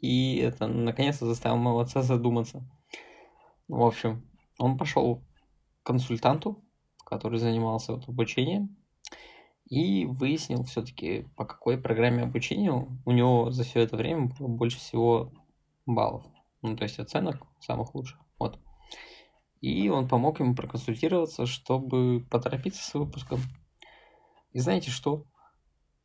И 0.00 0.36
это 0.36 0.68
наконец-то 0.68 1.26
заставило 1.26 1.58
моего 1.58 1.80
отца 1.80 2.02
задуматься. 2.02 2.62
В 3.66 3.82
общем, 3.82 4.24
он 4.58 4.78
пошел 4.78 5.24
к 5.82 5.86
консультанту, 5.86 6.62
который 7.04 7.38
занимался 7.38 7.94
вот 7.94 8.08
обучением, 8.08 8.77
и 9.68 10.06
выяснил 10.06 10.62
все-таки, 10.64 11.26
по 11.36 11.44
какой 11.44 11.78
программе 11.78 12.22
обучения 12.22 12.72
у 12.72 13.10
него 13.10 13.50
за 13.50 13.64
все 13.64 13.80
это 13.80 13.96
время 13.96 14.26
было 14.38 14.48
больше 14.48 14.78
всего 14.78 15.32
баллов. 15.84 16.24
Ну, 16.62 16.76
то 16.76 16.84
есть 16.84 16.98
оценок 16.98 17.46
самых 17.60 17.94
лучших. 17.94 18.18
Вот. 18.38 18.58
И 19.60 19.88
он 19.88 20.08
помог 20.08 20.40
ему 20.40 20.54
проконсультироваться, 20.54 21.46
чтобы 21.46 22.26
поторопиться 22.30 22.82
с 22.82 22.94
выпуском. 22.94 23.40
И 24.52 24.60
знаете 24.60 24.90
что? 24.90 25.24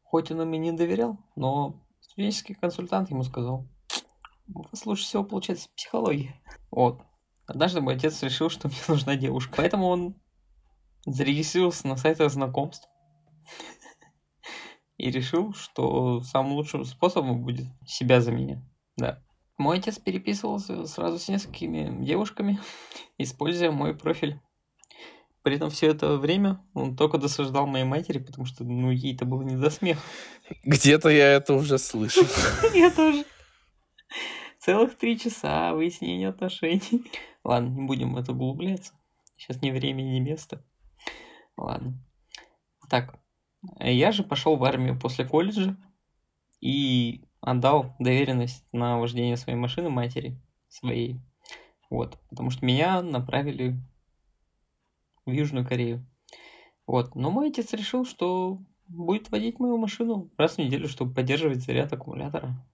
Хоть 0.04 0.32
он 0.32 0.42
им 0.42 0.54
и 0.54 0.58
не 0.58 0.72
доверял, 0.74 1.18
но 1.36 1.82
студенческий 2.02 2.56
консультант 2.56 3.10
ему 3.10 3.24
сказал, 3.24 3.68
у 4.54 4.64
вас 4.64 4.86
лучше 4.86 5.04
всего 5.04 5.24
получается 5.24 5.70
психология. 5.76 6.36
Вот. 6.70 7.02
Однажды 7.46 7.82
мой 7.82 7.96
отец 7.96 8.22
решил, 8.24 8.50
что 8.50 8.68
мне 8.68 8.78
нужна 8.88 9.16
девушка. 9.16 9.54
Поэтому 9.58 9.88
он 9.88 10.16
зарегистрировался 11.06 11.88
на 11.88 11.96
сайтах 11.96 12.32
знакомств. 12.32 12.90
И 14.98 15.10
решил, 15.10 15.54
что 15.54 16.22
самым 16.22 16.54
лучшим 16.54 16.86
способом 16.86 17.44
будет 17.44 17.66
себя 17.86 18.22
заменять. 18.22 18.60
Да. 18.96 19.22
Мой 19.58 19.80
отец 19.80 20.00
переписывался 20.00 20.86
сразу 20.86 21.20
с 21.20 21.28
несколькими 21.28 22.04
девушками, 22.04 22.60
используя 23.18 23.72
мой 23.72 23.96
профиль. 23.96 24.40
При 25.44 25.58
этом 25.58 25.70
все 25.70 25.88
это 25.88 26.18
время 26.18 26.64
он 26.74 26.96
только 26.96 27.18
досаждал 27.18 27.68
моей 27.68 27.84
матери, 27.84 28.18
потому 28.18 28.46
что, 28.46 28.64
ну, 28.64 28.92
ей 28.92 29.14
это 29.14 29.26
было 29.26 29.42
не 29.42 29.58
до 29.58 29.70
смеха. 29.70 30.02
Где-то 30.64 31.10
я 31.10 31.34
это 31.34 31.54
уже 31.54 31.78
слышал. 31.78 32.24
Я 32.74 32.90
тоже. 32.92 33.26
Целых 34.60 34.98
три 34.98 35.20
часа 35.20 35.74
выяснения 35.74 36.30
отношений. 36.30 37.12
Ладно, 37.44 37.68
не 37.68 37.86
будем 37.86 38.14
в 38.14 38.18
это 38.18 38.32
углубляться. 38.32 38.94
Сейчас 39.36 39.62
ни 39.62 39.72
время, 39.72 40.02
ни 40.04 40.22
место. 40.22 40.64
Ладно. 41.58 42.02
Так, 42.90 43.20
я 43.80 44.12
же 44.12 44.24
пошел 44.24 44.56
в 44.56 44.64
армию 44.64 45.00
после 45.00 45.26
колледжа 45.26 45.78
и 46.62 47.26
отдал 47.42 47.96
доверенность 48.00 48.66
на 48.72 49.00
вождение 49.00 49.38
своей 49.38 49.58
машины 49.58 49.90
матери 49.90 50.40
своей. 50.70 51.20
Вот, 51.90 52.18
потому 52.30 52.50
что 52.50 52.66
меня 52.66 53.02
направили 53.02 53.80
в 55.26 55.32
Южную 55.32 55.68
Корею. 55.68 56.06
Вот, 56.88 57.16
но 57.16 57.32
мой 57.32 57.50
отец 57.50 57.72
решил, 57.74 58.06
что 58.06 58.60
будет 58.88 59.30
водить 59.30 59.60
мою 59.60 59.78
машину 59.78 60.30
раз 60.38 60.56
в 60.56 60.58
неделю, 60.58 60.88
чтобы 60.88 61.14
поддерживать 61.14 61.62
заряд 61.62 61.94
аккумулятора. 61.94 62.66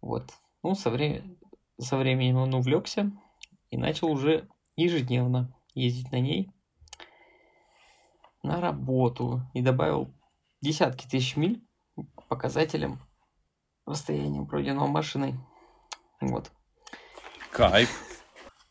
Вот. 0.00 0.30
Ну, 0.62 0.74
со, 0.74 0.90
вре... 0.90 1.24
со 1.78 1.96
временем 1.96 2.36
он 2.36 2.54
увлекся 2.54 3.12
и 3.70 3.76
начал 3.76 4.10
уже 4.10 4.48
ежедневно 4.76 5.54
ездить 5.74 6.10
на 6.12 6.20
ней 6.20 6.50
на 8.42 8.60
работу 8.60 9.42
и 9.54 9.62
добавил 9.62 10.14
десятки 10.60 11.06
тысяч 11.06 11.36
миль 11.36 11.62
показателям 12.28 13.00
расстояния 13.86 14.44
пройденного 14.44 14.86
машиной. 14.86 15.34
Вот. 16.20 16.50
Кайф. 17.50 17.90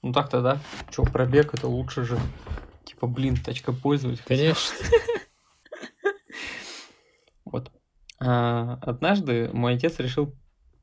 Ну 0.01 0.13
так-то 0.13 0.41
да. 0.41 0.59
Че, 0.89 1.03
пробег 1.03 1.53
это 1.53 1.67
лучше 1.67 2.03
же. 2.03 2.19
Типа, 2.85 3.07
блин, 3.07 3.35
тачка 3.35 3.73
пользователя. 3.73 4.25
Конечно. 4.25 4.75
Вот. 7.45 7.71
А, 8.19 8.75
однажды 8.83 9.49
мой 9.51 9.73
отец 9.73 9.97
решил 9.97 10.35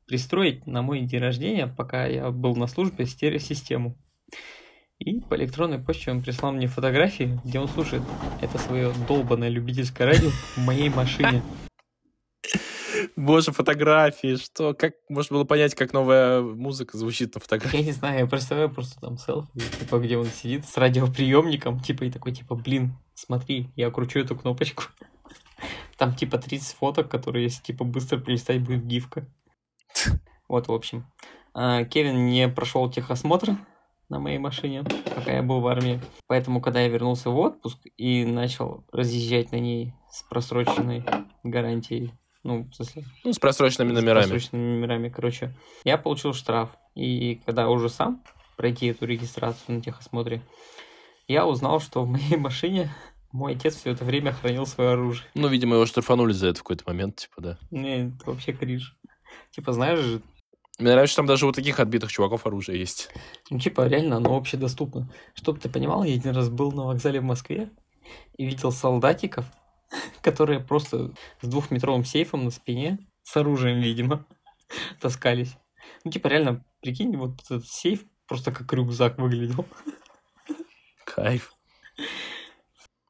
пристроить 0.05 0.67
на 0.67 0.81
мой 0.81 0.99
день 1.01 1.21
рождения, 1.21 1.67
пока 1.67 2.05
я 2.07 2.29
был 2.29 2.57
на 2.57 2.67
службе, 2.67 3.05
стереосистему. 3.05 3.97
И 4.99 5.21
по 5.21 5.35
электронной 5.35 5.77
почте 5.77 6.11
он 6.11 6.23
прислал 6.23 6.51
мне 6.53 6.67
фотографии, 6.67 7.39
где 7.43 7.59
он 7.59 7.67
слушает 7.67 8.01
это 8.41 8.57
свое 8.57 8.91
долбанное 9.07 9.49
любительское 9.49 10.07
радио 10.07 10.29
в 10.29 10.57
моей 10.57 10.89
машине. 10.89 11.43
Боже, 13.15 13.51
фотографии, 13.51 14.37
что? 14.37 14.73
Как 14.73 14.93
можно 15.09 15.35
было 15.35 15.43
понять, 15.43 15.75
как 15.75 15.93
новая 15.93 16.41
музыка 16.41 16.97
звучит 16.97 17.35
на 17.35 17.41
фотографии? 17.41 17.77
Я 17.77 17.83
не 17.83 17.91
знаю, 17.91 18.19
я 18.19 18.27
представляю 18.27 18.71
просто 18.71 18.99
там 18.99 19.17
селфи, 19.17 19.49
типа, 19.79 19.99
где 19.99 20.17
он 20.17 20.25
сидит 20.25 20.65
с 20.65 20.77
радиоприемником, 20.77 21.79
типа, 21.79 22.05
и 22.05 22.11
такой, 22.11 22.31
типа, 22.31 22.55
блин, 22.55 22.97
смотри, 23.13 23.69
я 23.75 23.91
кручу 23.91 24.19
эту 24.19 24.35
кнопочку. 24.35 24.85
Там, 25.97 26.15
типа, 26.15 26.37
30 26.37 26.75
фоток, 26.75 27.09
которые, 27.09 27.45
если, 27.45 27.61
типа, 27.63 27.83
быстро 27.83 28.19
перелистать, 28.19 28.61
будет 28.61 28.85
гифка. 28.85 29.27
Вот, 30.47 30.67
в 30.67 30.71
общем. 30.71 31.05
А, 31.53 31.83
Кевин 31.83 32.27
не 32.27 32.47
прошел 32.47 32.89
техосмотр 32.89 33.57
на 34.09 34.19
моей 34.19 34.37
машине, 34.37 34.83
пока 35.15 35.33
я 35.33 35.43
был 35.43 35.59
в 35.59 35.67
армии. 35.67 35.99
Поэтому, 36.27 36.61
когда 36.61 36.81
я 36.81 36.87
вернулся 36.87 37.29
в 37.29 37.37
отпуск 37.37 37.77
и 37.97 38.25
начал 38.25 38.85
разъезжать 38.91 39.51
на 39.51 39.57
ней 39.57 39.93
с 40.09 40.23
просроченной 40.23 41.03
гарантией, 41.43 42.13
ну, 42.43 42.63
в 42.63 42.73
смысле, 42.73 43.03
Ну, 43.25 43.33
с 43.33 43.39
просроченными 43.39 43.91
с 43.91 43.95
номерами. 43.95 44.21
просроченными 44.23 44.75
номерами, 44.75 45.09
короче, 45.09 45.55
я 45.83 45.97
получил 45.97 46.33
штраф. 46.33 46.69
И 46.95 47.41
когда 47.45 47.69
уже 47.69 47.89
сам 47.89 48.23
пройти 48.55 48.87
эту 48.87 49.05
регистрацию 49.05 49.75
на 49.77 49.81
техосмотре, 49.81 50.41
я 51.27 51.45
узнал, 51.45 51.79
что 51.81 52.03
в 52.03 52.07
моей 52.07 52.37
машине 52.37 52.89
мой 53.33 53.55
отец 53.55 53.75
все 53.75 53.91
это 53.91 54.05
время 54.05 54.31
хранил 54.31 54.65
свое 54.65 54.91
оружие. 54.91 55.27
Ну, 55.35 55.49
видимо, 55.49 55.75
его 55.75 55.85
штрафанули 55.85 56.31
за 56.31 56.47
это 56.47 56.59
в 56.59 56.63
какой-то 56.63 56.85
момент, 56.87 57.17
типа, 57.17 57.41
да. 57.41 57.57
Не, 57.69 58.07
это 58.07 58.31
вообще 58.31 58.53
кринж. 58.53 58.95
Типа, 59.51 59.73
знаешь 59.73 59.99
же, 59.99 60.21
Мне 60.77 60.91
нравится, 60.91 61.13
что 61.13 61.19
там 61.21 61.25
даже 61.27 61.47
у 61.47 61.51
таких 61.51 61.79
отбитых 61.79 62.11
чуваков 62.11 62.45
оружие 62.45 62.79
есть. 62.79 63.09
ну, 63.49 63.59
типа, 63.59 63.87
реально 63.87 64.17
оно 64.17 64.35
общедоступно. 64.37 65.11
Чтоб 65.33 65.59
ты 65.59 65.69
понимал, 65.69 66.03
я 66.03 66.13
один 66.13 66.35
раз 66.35 66.49
был 66.49 66.71
на 66.71 66.85
вокзале 66.85 67.19
в 67.19 67.23
Москве 67.23 67.71
и 68.37 68.45
видел 68.45 68.71
солдатиков, 68.71 69.45
которые 70.21 70.59
просто 70.59 71.13
с 71.41 71.47
двухметровым 71.47 72.05
сейфом 72.05 72.45
на 72.45 72.51
спине, 72.51 72.99
с 73.23 73.35
оружием, 73.37 73.79
видимо, 73.79 74.25
таскались. 75.01 75.57
Ну, 76.03 76.11
типа, 76.11 76.27
реально, 76.27 76.63
прикинь, 76.81 77.17
вот 77.17 77.41
этот 77.43 77.65
сейф 77.67 78.05
просто 78.27 78.51
как 78.51 78.71
рюкзак 78.71 79.17
выглядел. 79.17 79.65
Кайф. 81.05 81.53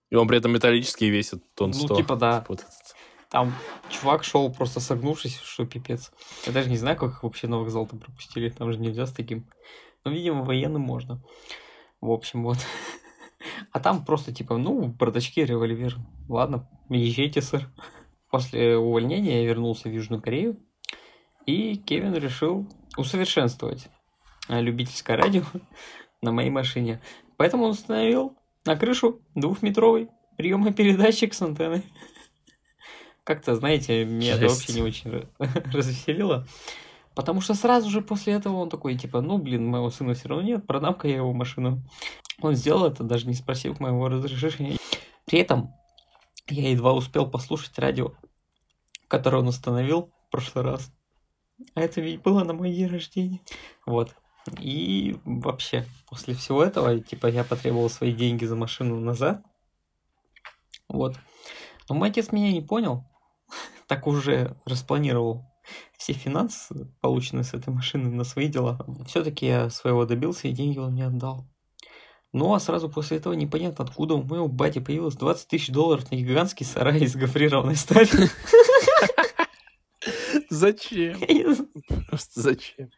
И 0.10 0.16
он 0.16 0.28
при 0.28 0.38
этом 0.38 0.54
металлический 0.54 1.10
весит 1.10 1.44
тонн 1.54 1.72
Ну, 1.72 1.86
100. 1.88 1.96
типа, 1.98 2.16
да. 2.16 2.46
Вот 2.48 2.62
этот. 2.62 2.87
Там 3.30 3.54
чувак 3.90 4.24
шел 4.24 4.52
просто 4.52 4.80
согнувшись, 4.80 5.40
что 5.40 5.66
пипец. 5.66 6.12
Я 6.46 6.54
даже 6.54 6.70
не 6.70 6.78
знаю, 6.78 6.98
как 6.98 7.12
их 7.12 7.24
вообще 7.24 7.48
на 7.48 7.58
вокзал-то 7.58 7.98
пропустили. 7.98 8.50
Там 8.50 8.72
же 8.72 8.80
нельзя 8.80 9.06
с 9.06 9.12
таким. 9.12 9.46
Ну, 10.06 10.12
видимо, 10.12 10.44
военным 10.44 10.82
можно. 10.82 11.22
В 12.02 12.12
общем, 12.12 12.44
вот. 12.44 12.58
А 13.72 13.80
там 13.80 14.04
просто 14.04 14.34
типа, 14.34 14.58
ну, 14.58 14.82
в 14.82 14.96
бардачке 14.96 15.46
револьвер. 15.46 15.96
Ладно, 16.28 16.68
езжайте, 16.90 17.42
сэр. 17.42 17.70
После 18.30 18.78
увольнения 18.78 19.44
я 19.44 19.48
вернулся 19.48 19.90
в 19.90 19.92
Южную 19.92 20.22
Корею. 20.22 20.58
И 21.46 21.76
Кевин 21.76 22.14
решил 22.14 22.68
усовершенствовать 22.98 23.88
а, 24.48 24.60
любительское 24.60 25.16
радио 25.18 25.44
на 26.22 26.32
моей 26.32 26.50
машине. 26.50 27.02
Поэтому 27.38 27.66
он 27.66 27.72
установил 27.72 28.36
на 28.66 28.76
крышу 28.76 29.22
двухметровый 29.36 30.10
приемопередатчик 30.38 31.34
с 31.34 31.42
антенной. 31.42 31.84
Как-то, 33.28 33.56
знаете, 33.56 34.06
меня 34.06 34.36
это 34.36 34.48
Жесть. 34.48 34.56
вообще 34.56 34.74
не 34.74 34.88
очень 34.88 35.12
ра- 35.12 35.30
развеселило. 35.74 36.48
Потому 37.14 37.42
что 37.42 37.54
сразу 37.56 37.90
же 37.90 38.02
после 38.02 38.34
этого 38.34 38.56
он 38.56 38.70
такой, 38.70 38.98
типа, 38.98 39.20
ну, 39.20 39.38
блин, 39.38 39.68
моего 39.68 39.90
сына 39.90 40.14
все 40.14 40.30
равно 40.30 40.46
нет, 40.46 40.66
продам-ка 40.66 41.10
я 41.10 41.18
его 41.18 41.34
машину. 41.34 41.84
Он 42.42 42.56
сделал 42.56 42.86
это, 42.86 43.04
даже 43.04 43.28
не 43.28 43.34
спросив 43.34 43.82
моего 43.82 44.08
разрешения. 44.08 44.78
При 45.26 45.40
этом 45.40 45.74
я 46.48 46.70
едва 46.70 46.94
успел 46.94 47.30
послушать 47.30 47.78
радио 47.78 48.14
который 49.08 49.40
он 49.40 49.48
установил 49.48 50.12
в 50.28 50.32
прошлый 50.32 50.66
раз. 50.66 50.92
А 51.74 51.82
это 51.82 52.02
ведь 52.02 52.22
было 52.22 52.44
на 52.44 52.54
мой 52.54 52.72
день 52.72 52.88
рождения. 52.88 53.42
Вот. 53.86 54.16
И 54.60 55.18
вообще, 55.26 55.86
после 56.08 56.34
всего 56.36 56.64
этого, 56.64 57.00
типа, 57.00 57.28
я 57.28 57.44
потребовал 57.44 57.90
свои 57.90 58.14
деньги 58.14 58.46
за 58.46 58.56
машину 58.56 59.00
назад. 59.00 59.44
Вот. 60.88 61.16
Но 61.90 61.96
мой 61.96 62.10
отец 62.10 62.32
меня 62.32 62.52
не 62.52 62.62
понял. 62.62 63.04
Так 63.88 64.08
уже 64.08 64.58
распланировал 64.66 65.46
все 65.98 66.14
финансы, 66.14 66.88
полученные 67.02 67.44
с 67.44 67.54
этой 67.54 67.74
машины, 67.74 68.10
на 68.10 68.24
свои 68.24 68.48
дела. 68.48 68.80
Все-таки 69.08 69.46
я 69.46 69.70
своего 69.70 70.06
добился, 70.06 70.48
и 70.48 70.52
деньги 70.52 70.78
он 70.78 70.94
мне 70.94 71.08
отдал. 71.08 71.48
Ну, 72.34 72.54
а 72.54 72.60
сразу 72.60 72.90
после 72.90 73.18
этого 73.18 73.34
непонятно, 73.34 73.86
откуда 73.86 74.16
у 74.16 74.24
моего 74.24 74.48
бати 74.48 74.80
появилось 74.80 75.16
20 75.16 75.48
тысяч 75.48 75.70
долларов 75.70 76.12
на 76.12 76.16
гигантский 76.16 76.66
сарай 76.66 77.00
из 77.00 77.16
гофрированной 77.16 77.76
стали. 77.76 78.10
Зачем? 80.50 81.18
Просто 82.08 82.42
зачем? 82.42 82.90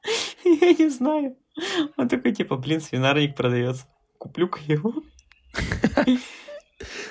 Я 0.43 0.73
не 0.73 0.89
знаю. 0.89 1.37
Он 1.97 2.07
такой, 2.07 2.33
типа, 2.33 2.57
блин, 2.57 2.81
свинарник 2.81 3.35
продается. 3.35 3.85
Куплю-ка 4.17 4.59
его. 4.67 4.93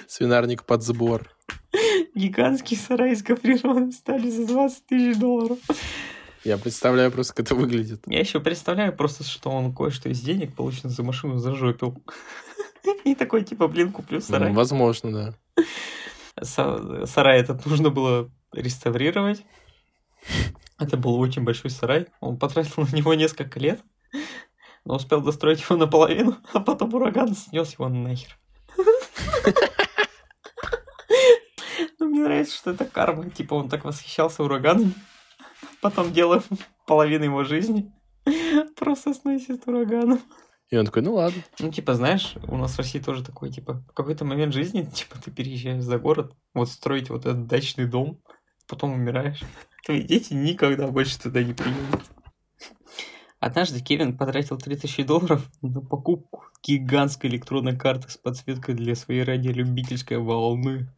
Свинарник 0.06 0.64
под 0.64 0.82
сбор. 0.82 1.30
Гигантский 2.18 2.76
сарай 2.76 3.12
из 3.12 3.22
гофрированной 3.22 3.92
стали 3.92 4.28
за 4.28 4.46
20 4.46 4.86
тысяч 4.86 5.16
долларов. 5.18 5.58
Я 6.44 6.58
представляю 6.58 7.12
просто, 7.12 7.34
как 7.34 7.46
это 7.46 7.54
выглядит. 7.54 8.02
Я 8.06 8.18
еще 8.18 8.40
представляю 8.40 8.92
просто, 8.92 9.22
что 9.22 9.50
он 9.50 9.72
кое-что 9.74 10.08
из 10.08 10.20
денег, 10.20 10.54
полученных 10.54 10.92
за 10.92 11.02
машину, 11.04 11.38
зажопил. 11.38 11.96
И 13.04 13.14
такой, 13.14 13.44
типа, 13.44 13.68
блин, 13.68 13.92
куплю 13.92 14.20
сарай. 14.20 14.50
Ну, 14.50 14.54
возможно, 14.56 15.34
да. 15.56 16.44
Сарай 17.06 17.40
этот 17.40 17.64
нужно 17.66 17.90
было 17.90 18.30
реставрировать. 18.52 19.44
Это 20.78 20.96
был 20.96 21.18
очень 21.20 21.42
большой 21.42 21.70
сарай. 21.70 22.06
Он 22.20 22.36
потратил 22.36 22.82
на 22.82 22.96
него 22.96 23.14
несколько 23.14 23.60
лет, 23.60 23.80
но 24.84 24.96
успел 24.96 25.20
достроить 25.20 25.60
его 25.60 25.76
наполовину, 25.76 26.36
а 26.52 26.60
потом 26.60 26.94
ураган 26.94 27.34
снес 27.36 27.74
его 27.74 27.88
нахер. 27.88 28.38
Мне 32.18 32.26
нравится, 32.26 32.56
что 32.56 32.72
это 32.72 32.84
карма. 32.84 33.30
Типа 33.30 33.54
он 33.54 33.68
так 33.68 33.84
восхищался 33.84 34.42
ураганом, 34.42 34.92
потом 35.80 36.12
делая 36.12 36.42
половину 36.84 37.24
его 37.24 37.44
жизни, 37.44 37.92
просто 38.76 39.14
сносит 39.14 39.68
ураганом. 39.68 40.20
И 40.70 40.76
он 40.76 40.84
такой, 40.84 41.02
ну 41.02 41.14
ладно. 41.14 41.40
Ну, 41.60 41.70
типа, 41.70 41.94
знаешь, 41.94 42.34
у 42.48 42.56
нас 42.56 42.72
в 42.74 42.78
России 42.78 42.98
тоже 42.98 43.24
такой, 43.24 43.50
типа, 43.50 43.84
в 43.88 43.92
какой-то 43.94 44.24
момент 44.24 44.52
жизни, 44.52 44.82
типа, 44.94 45.16
ты 45.24 45.30
переезжаешь 45.30 45.84
за 45.84 45.98
город, 45.98 46.34
вот 46.54 46.68
строить 46.68 47.08
вот 47.08 47.24
этот 47.24 47.46
дачный 47.46 47.86
дом, 47.86 48.20
потом 48.66 48.94
умираешь. 48.94 49.42
Твои 49.86 50.02
дети 50.02 50.34
никогда 50.34 50.88
больше 50.88 51.20
туда 51.20 51.44
не 51.44 51.54
приедут. 51.54 52.02
Однажды 53.38 53.80
Кевин 53.80 54.18
потратил 54.18 54.58
3000 54.58 55.04
долларов 55.04 55.48
на 55.62 55.80
покупку 55.80 56.42
гигантской 56.64 57.30
электронной 57.30 57.78
карты 57.78 58.10
с 58.10 58.16
подсветкой 58.16 58.74
для 58.74 58.96
своей 58.96 59.22
радиолюбительской 59.22 60.18
волны. 60.18 60.92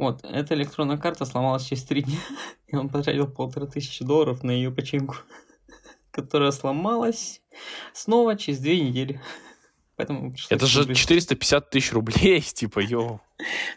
Вот, 0.00 0.24
эта 0.24 0.54
электронная 0.54 0.96
карта 0.96 1.26
сломалась 1.26 1.66
через 1.66 1.84
три 1.84 2.02
дня, 2.02 2.16
и 2.68 2.74
он 2.74 2.88
потратил 2.88 3.26
полторы 3.26 3.66
тысячи 3.66 4.02
долларов 4.02 4.42
на 4.42 4.50
ее 4.50 4.70
починку, 4.70 5.16
которая 6.10 6.52
сломалась 6.52 7.42
снова 7.92 8.34
через 8.34 8.60
две 8.60 8.80
недели. 8.80 9.20
Поэтому 9.96 10.34
Это 10.48 10.64
же 10.64 10.84
купить. 10.84 10.96
450 10.96 11.68
тысяч 11.68 11.92
рублей, 11.92 12.40
типа, 12.40 12.78
йоу. 12.78 13.20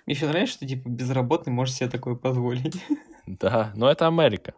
Мне 0.06 0.16
еще 0.16 0.26
нравится, 0.28 0.56
что, 0.56 0.66
типа, 0.66 0.88
безработный 0.88 1.52
может 1.52 1.76
себе 1.76 1.90
такое 1.90 2.16
позволить. 2.16 2.82
Да, 3.28 3.74
но 3.76 3.92
это 3.92 4.08
Америка. 4.08 4.54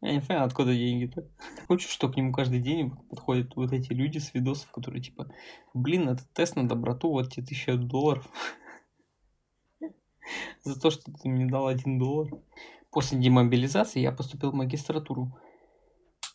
Я 0.00 0.12
не 0.12 0.20
понимаю, 0.20 0.46
откуда 0.46 0.72
деньги-то. 0.72 1.28
Хочешь, 1.66 1.90
что 1.90 2.08
к 2.08 2.16
нему 2.16 2.32
каждый 2.32 2.60
день 2.60 2.92
подходят 3.10 3.54
вот 3.56 3.74
эти 3.74 3.92
люди 3.92 4.16
с 4.16 4.32
видосов, 4.32 4.70
которые 4.70 5.02
типа, 5.02 5.30
блин, 5.74 6.08
это 6.08 6.22
тест 6.32 6.56
на 6.56 6.66
доброту, 6.66 7.10
вот 7.10 7.30
тебе 7.30 7.44
тысяча 7.44 7.74
долларов. 7.76 8.26
За 10.62 10.78
то, 10.78 10.90
что 10.90 11.10
ты 11.12 11.28
мне 11.28 11.46
дал 11.46 11.66
один 11.66 11.98
доллар. 11.98 12.30
После 12.90 13.18
демобилизации 13.18 14.00
я 14.00 14.12
поступил 14.12 14.50
в 14.50 14.54
магистратуру. 14.54 15.38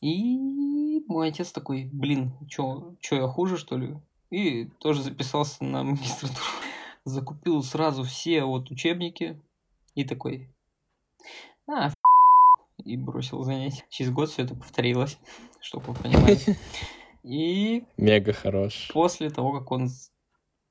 И 0.01 0.37
мой 1.07 1.29
отец 1.29 1.51
такой, 1.51 1.89
блин, 1.91 2.33
чё, 2.47 2.95
чё 2.99 3.15
я 3.15 3.27
хуже, 3.27 3.57
что 3.57 3.77
ли? 3.77 3.97
И 4.29 4.65
тоже 4.79 5.01
записался 5.01 5.63
на 5.63 5.83
магистратуру. 5.83 6.45
Закупил 7.05 7.63
сразу 7.63 8.03
все 8.03 8.43
вот 8.43 8.71
учебники. 8.71 9.41
И 9.95 10.03
такой, 10.05 10.49
а, 11.67 11.91
и 12.83 12.97
бросил 12.97 13.43
занятия. 13.43 13.85
Через 13.89 14.11
год 14.11 14.29
все 14.29 14.43
это 14.43 14.55
повторилось, 14.55 15.17
чтобы 15.61 15.93
вы 15.93 15.93
понимали. 15.93 16.39
И... 17.23 17.85
Мега 17.97 18.33
хорош. 18.33 18.89
После 18.93 19.29
того, 19.29 19.57
как 19.57 19.71
он 19.71 19.89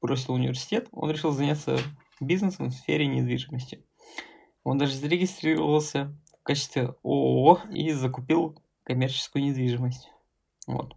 бросил 0.02 0.34
университет, 0.34 0.88
он 0.92 1.10
решил 1.10 1.30
заняться 1.30 1.78
бизнесом 2.26 2.70
в 2.70 2.74
сфере 2.74 3.06
недвижимости. 3.06 3.84
Он 4.64 4.78
даже 4.78 4.94
зарегистрировался 4.94 6.16
в 6.40 6.42
качестве 6.44 6.94
ООО 7.02 7.60
и 7.72 7.92
закупил 7.92 8.58
коммерческую 8.84 9.44
недвижимость. 9.44 10.08
Вот, 10.68 10.94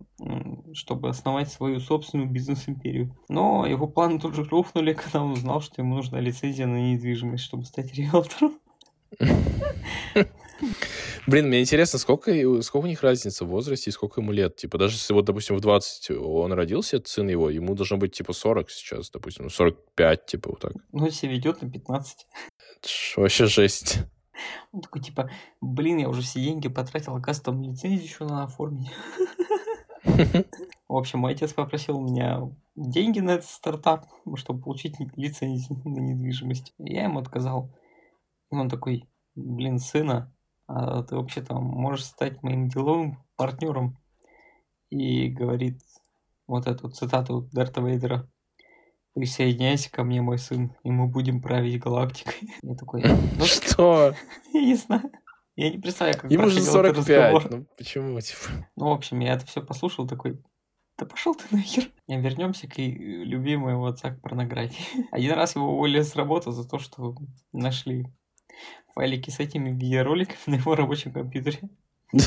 чтобы 0.73 1.09
основать 1.09 1.51
свою 1.51 1.79
собственную 1.79 2.29
бизнес-империю. 2.29 3.17
Но 3.29 3.65
его 3.65 3.87
планы 3.87 4.19
тут 4.19 4.35
же 4.35 4.43
рухнули, 4.43 4.93
когда 5.01 5.23
он 5.23 5.31
узнал, 5.31 5.61
что 5.61 5.81
ему 5.81 5.95
нужна 5.95 6.19
лицензия 6.19 6.67
на 6.67 6.91
недвижимость, 6.91 7.43
чтобы 7.43 7.65
стать 7.65 7.93
риэлтором. 7.93 8.59
Блин, 11.27 11.47
мне 11.47 11.61
интересно, 11.61 11.99
сколько, 11.99 12.31
сколько 12.61 12.85
у 12.85 12.87
них 12.87 13.03
разница 13.03 13.45
в 13.45 13.49
возрасте 13.49 13.89
и 13.89 13.93
сколько 13.93 14.21
ему 14.21 14.31
лет? 14.31 14.55
Типа, 14.55 14.77
даже 14.77 14.95
если 14.95 15.13
вот, 15.13 15.25
допустим, 15.25 15.55
в 15.55 15.61
20 15.61 16.11
он 16.11 16.53
родился, 16.53 17.01
сын 17.05 17.27
его, 17.27 17.49
ему 17.49 17.75
должно 17.75 17.97
быть, 17.97 18.13
типа, 18.13 18.33
40 18.33 18.69
сейчас, 18.69 19.09
допустим, 19.09 19.49
45, 19.49 20.25
типа, 20.25 20.49
вот 20.51 20.59
так. 20.59 20.73
Ну, 20.91 21.09
себя 21.09 21.31
ведет 21.31 21.61
на 21.61 21.69
15. 21.69 22.27
Это 22.77 22.89
ж 22.89 23.13
вообще 23.17 23.45
жесть. 23.47 23.99
Он 24.71 24.81
такой, 24.81 25.01
типа, 25.01 25.29
блин, 25.61 25.97
я 25.97 26.09
уже 26.09 26.21
все 26.21 26.41
деньги 26.41 26.67
потратил, 26.67 27.15
оказывается, 27.15 27.43
там 27.43 27.61
лицензию 27.61 28.03
еще 28.03 28.23
надо 28.25 28.43
оформить. 28.43 28.91
В 30.87 30.95
общем, 30.95 31.19
мой 31.19 31.33
отец 31.33 31.53
попросил 31.53 31.97
у 31.97 32.07
меня 32.07 32.41
деньги 32.75 33.19
на 33.19 33.31
этот 33.31 33.49
стартап, 33.49 34.05
чтобы 34.35 34.61
получить 34.61 34.95
лицензию 35.15 35.81
на 35.83 35.99
недвижимость. 35.99 36.73
Я 36.77 37.05
ему 37.05 37.19
отказал. 37.19 37.75
И 38.51 38.55
он 38.55 38.69
такой, 38.69 39.09
блин, 39.33 39.79
сына, 39.79 40.31
а 40.34 40.34
ты 40.67 41.15
вообще 41.15 41.41
там 41.41 41.63
можешь 41.63 42.05
стать 42.05 42.41
моим 42.43 42.67
деловым 42.67 43.23
партнером. 43.35 43.97
И 44.89 45.29
говорит 45.29 45.79
вот 46.47 46.67
эту 46.67 46.89
цитату 46.89 47.49
Дарта 47.51 47.81
Вейдера. 47.81 48.29
Присоединяйся 49.13 49.89
ко 49.89 50.03
мне, 50.03 50.21
мой 50.21 50.37
сын, 50.37 50.75
и 50.83 50.91
мы 50.91 51.07
будем 51.07 51.41
править 51.41 51.79
галактикой. 51.79 52.49
Я 52.61 52.75
такой... 52.75 53.03
Ну, 53.03 53.45
Что? 53.45 54.13
Я 54.53 54.61
не 54.61 54.75
знаю. 54.75 55.11
Я 55.55 55.71
не 55.71 55.77
представляю, 55.77 56.19
как 56.19 56.29
Ему 56.29 56.49
же 56.49 56.61
45, 56.61 57.49
ну 57.49 57.65
почему, 57.77 58.19
типа? 58.19 58.67
Ну, 58.75 58.89
в 58.89 58.91
общем, 58.91 59.21
я 59.21 59.35
это 59.35 59.45
все 59.45 59.61
послушал, 59.61 60.05
такой, 60.05 60.43
да 60.97 61.05
пошел 61.05 61.33
ты 61.33 61.45
нахер. 61.49 61.89
И 62.07 62.17
вернемся 62.17 62.67
к 62.67 62.77
любимому 62.77 63.85
отца 63.85 64.11
к 64.11 64.21
порнографии. 64.21 65.07
Один 65.11 65.31
раз 65.31 65.55
его 65.55 65.71
уволили 65.71 66.01
с 66.01 66.13
работы 66.17 66.51
за 66.51 66.67
то, 66.67 66.77
что 66.77 67.15
нашли 67.53 68.05
файлики 68.93 69.29
с 69.29 69.39
этими 69.39 69.69
видеороликами 69.69 70.37
на 70.47 70.55
его 70.55 70.75
рабочем 70.75 71.11
компьютере. 71.11 71.59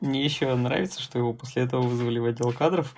Мне 0.00 0.24
еще 0.24 0.54
нравится, 0.54 1.00
что 1.00 1.18
его 1.18 1.32
после 1.32 1.62
этого 1.62 1.82
вызвали 1.82 2.18
в 2.18 2.26
отдел 2.26 2.52
кадров, 2.52 2.94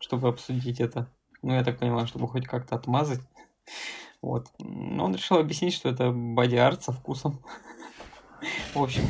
чтобы 0.00 0.28
обсудить 0.28 0.80
это. 0.80 1.08
Ну, 1.42 1.54
я 1.54 1.62
так 1.62 1.78
понимаю, 1.78 2.06
чтобы 2.06 2.26
хоть 2.26 2.46
как-то 2.46 2.74
отмазать. 2.74 3.20
Вот. 4.20 4.48
Но 4.58 5.04
он 5.04 5.14
решил 5.14 5.36
объяснить, 5.36 5.74
что 5.74 5.90
это 5.90 6.10
боди-арт 6.10 6.82
со 6.82 6.92
вкусом. 6.92 7.40
В 8.74 8.82
общем, 8.82 9.02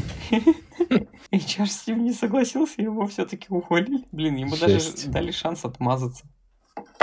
HR 1.31 1.67
с 1.67 1.87
ним 1.87 2.05
не 2.05 2.13
согласился, 2.13 2.83
его 2.83 3.07
все-таки 3.07 3.47
уволили. 3.49 4.05
Блин, 4.13 4.37
ему 4.37 4.57
даже 4.57 4.81
дали 5.07 5.31
шанс 5.31 5.65
отмазаться. 5.65 6.27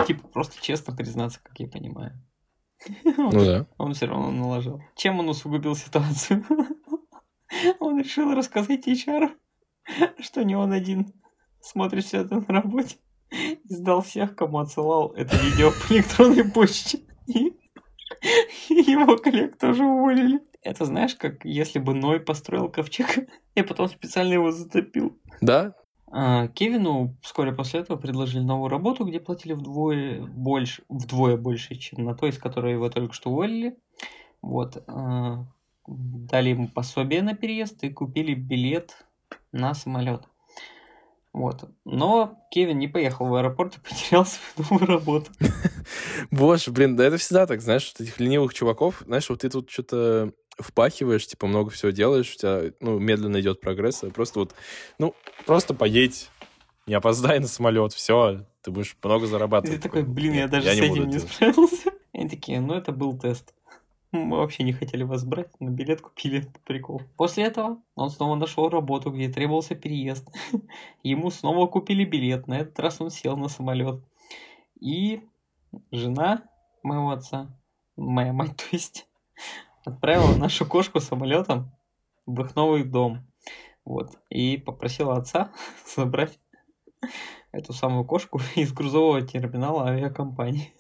Типа, 0.06 0.28
просто 0.28 0.62
честно 0.62 0.96
признаться, 0.96 1.40
как 1.42 1.60
я 1.60 1.68
понимаю. 1.68 2.14
Ну 3.03 3.32
да. 3.32 3.68
Он 3.78 3.94
все 3.94 4.08
равно 4.08 4.32
налажал. 4.32 4.82
Чем 4.95 5.20
он 5.20 5.30
усугубил 5.30 5.76
ситуацию? 5.76 6.45
Он 7.80 7.99
решил 7.99 8.34
рассказать 8.34 8.88
HR, 8.88 9.32
что 10.20 10.44
не 10.44 10.56
он 10.56 10.72
один 10.72 11.14
смотрит 11.60 12.06
все 12.06 12.22
это 12.22 12.36
на 12.36 12.62
работе. 12.62 12.95
И 13.30 13.60
сдал 13.66 14.02
всех, 14.02 14.38
кому 14.38 14.60
отсылал 14.60 15.12
это 15.18 15.36
видео 15.36 15.72
по 15.72 15.94
электронной 15.94 16.49
почте. 16.49 16.99
И 17.28 17.53
его 18.70 19.18
коллег 19.18 19.58
тоже 19.58 19.84
уволили. 19.84 20.40
Это 20.62 20.86
знаешь, 20.86 21.16
как 21.16 21.44
если 21.44 21.80
бы 21.80 21.94
Ной 21.94 22.20
построил 22.20 22.70
ковчег 22.70 23.28
и 23.56 23.62
потом 23.64 23.90
специально 23.90 24.34
его 24.34 24.52
затопил. 24.52 25.20
Да, 25.41 25.74
Кевину 26.12 27.16
вскоре 27.22 27.54
после 27.54 27.80
этого 27.80 27.98
предложили 27.98 28.42
новую 28.42 28.70
работу, 28.70 29.06
где 29.06 29.20
платили 29.20 29.54
вдвое 29.54 30.22
больше, 30.22 30.84
вдвое 30.90 31.38
больше, 31.38 31.76
чем 31.76 32.04
на 32.04 32.16
той, 32.16 32.32
из 32.32 32.38
которой 32.38 32.74
его 32.74 32.90
только 32.90 33.14
что 33.14 33.30
уволили. 33.30 33.78
Вот. 34.42 34.84
А, 34.88 35.46
дали 35.88 36.50
ему 36.50 36.68
пособие 36.68 37.22
на 37.22 37.34
переезд 37.34 37.84
и 37.84 37.90
купили 37.90 38.34
билет 38.34 39.06
на 39.52 39.74
самолет. 39.74 40.24
Вот. 41.34 41.70
Но 41.86 42.46
Кевин 42.52 42.78
не 42.78 42.88
поехал 42.88 43.28
в 43.28 43.36
аэропорт 43.36 43.78
и 43.78 43.80
потерял 43.90 44.26
свою 44.26 44.70
новую 44.70 44.88
работу. 44.88 45.32
Боже, 46.32 46.72
блин, 46.72 46.96
да 46.96 47.06
это 47.06 47.18
всегда 47.18 47.48
так, 47.48 47.62
знаешь, 47.62 47.94
этих 47.98 48.20
ленивых 48.20 48.54
чуваков, 48.54 49.04
знаешь, 49.06 49.30
вот 49.30 49.42
ты 49.42 49.50
тут 49.50 49.70
что-то 49.70 50.34
впахиваешь, 50.60 51.28
типа 51.28 51.48
много 51.48 51.69
всего 51.69 51.91
делаешь, 51.91 52.34
у 52.36 52.38
тебя, 52.38 52.73
ну, 52.80 52.99
медленно 52.99 53.40
идет 53.40 53.61
прогресс, 53.61 54.03
а 54.03 54.10
просто 54.10 54.40
вот, 54.40 54.56
ну, 54.99 55.15
просто 55.45 55.73
поедь, 55.73 56.30
не 56.88 56.94
опоздай 56.94 57.40
на 57.40 57.48
самолет, 57.48 57.94
все, 57.94 58.45
ты 58.61 58.72
будешь 58.72 58.95
много 59.03 59.28
зарабатывать. 59.28 59.82
Ты 59.82 59.84
такой, 59.84 60.03
блин, 60.03 60.34
я 60.34 60.48
даже 60.48 60.68
я 60.68 60.76
с 60.76 60.80
этим 60.80 61.10
не 61.10 61.19
справился. 61.19 61.91
Они 62.14 62.30
такие, 62.30 62.60
ну, 62.60 62.73
это 62.73 62.91
был 62.91 63.18
тест. 63.18 63.53
Мы 64.11 64.38
вообще 64.38 64.64
не 64.64 64.73
хотели 64.73 65.03
вас 65.03 65.23
брать, 65.23 65.49
но 65.61 65.69
билет 65.69 66.02
купили 66.02 66.41
по 66.41 66.60
приколу. 66.60 67.02
После 67.15 67.45
этого 67.45 67.82
он 67.95 68.10
снова 68.10 68.36
нашел 68.36 68.68
работу, 68.68 69.10
где 69.10 69.30
требовался 69.30 69.73
переезд. 69.73 70.28
Ему 71.03 71.32
снова 71.32 71.65
купили 71.68 72.03
билет. 72.03 72.45
На 72.48 72.60
этот 72.60 72.78
раз 72.80 72.99
он 72.99 73.10
сел 73.10 73.38
на 73.38 73.48
самолет. 73.48 74.03
И 74.82 75.22
жена 75.91 76.44
моего 76.84 77.11
отца, 77.11 77.57
моя 77.95 78.34
мать, 78.34 78.56
то 78.57 78.65
есть, 78.72 79.07
отправила 79.84 80.36
нашу 80.38 80.66
кошку 80.66 80.99
самолетом 80.99 81.72
в 82.26 82.41
их 82.41 82.56
новый 82.56 82.84
дом. 82.84 83.26
Вот. 83.86 84.12
И 84.30 84.58
попросила 84.58 85.18
отца 85.18 85.52
забрать 85.95 86.40
эту 87.52 87.74
самую 87.74 88.06
кошку 88.06 88.40
из 88.56 88.72
грузового 88.74 89.22
терминала 89.22 89.88
авиакомпании. 89.88 90.74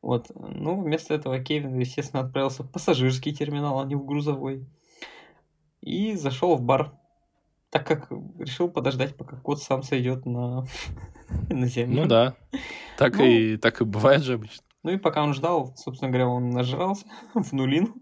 Вот. 0.00 0.30
Ну, 0.34 0.80
вместо 0.80 1.14
этого 1.14 1.38
Кевин, 1.38 1.78
естественно, 1.78 2.24
отправился 2.24 2.64
в 2.64 2.70
пассажирский 2.70 3.32
терминал, 3.34 3.80
а 3.80 3.84
не 3.84 3.94
в 3.94 4.04
грузовой. 4.04 4.66
И 5.80 6.14
зашел 6.14 6.56
в 6.56 6.62
бар, 6.62 6.92
так 7.70 7.86
как 7.86 8.10
решил 8.38 8.68
подождать, 8.68 9.16
пока 9.16 9.36
кот 9.36 9.62
сам 9.62 9.82
сойдет 9.82 10.26
на, 10.26 10.66
на 11.48 11.66
землю. 11.66 12.02
Ну 12.02 12.08
да. 12.08 12.34
Так, 12.98 13.16
ну, 13.16 13.24
и, 13.24 13.56
так 13.56 13.80
и 13.80 13.84
бывает 13.84 14.22
же 14.22 14.34
обычно. 14.34 14.64
Ну 14.82 14.90
и 14.90 14.96
пока 14.96 15.22
он 15.22 15.32
ждал, 15.32 15.74
собственно 15.76 16.10
говоря, 16.10 16.28
он 16.28 16.50
нажрался 16.50 17.06
в 17.34 17.52
нулин. 17.52 17.94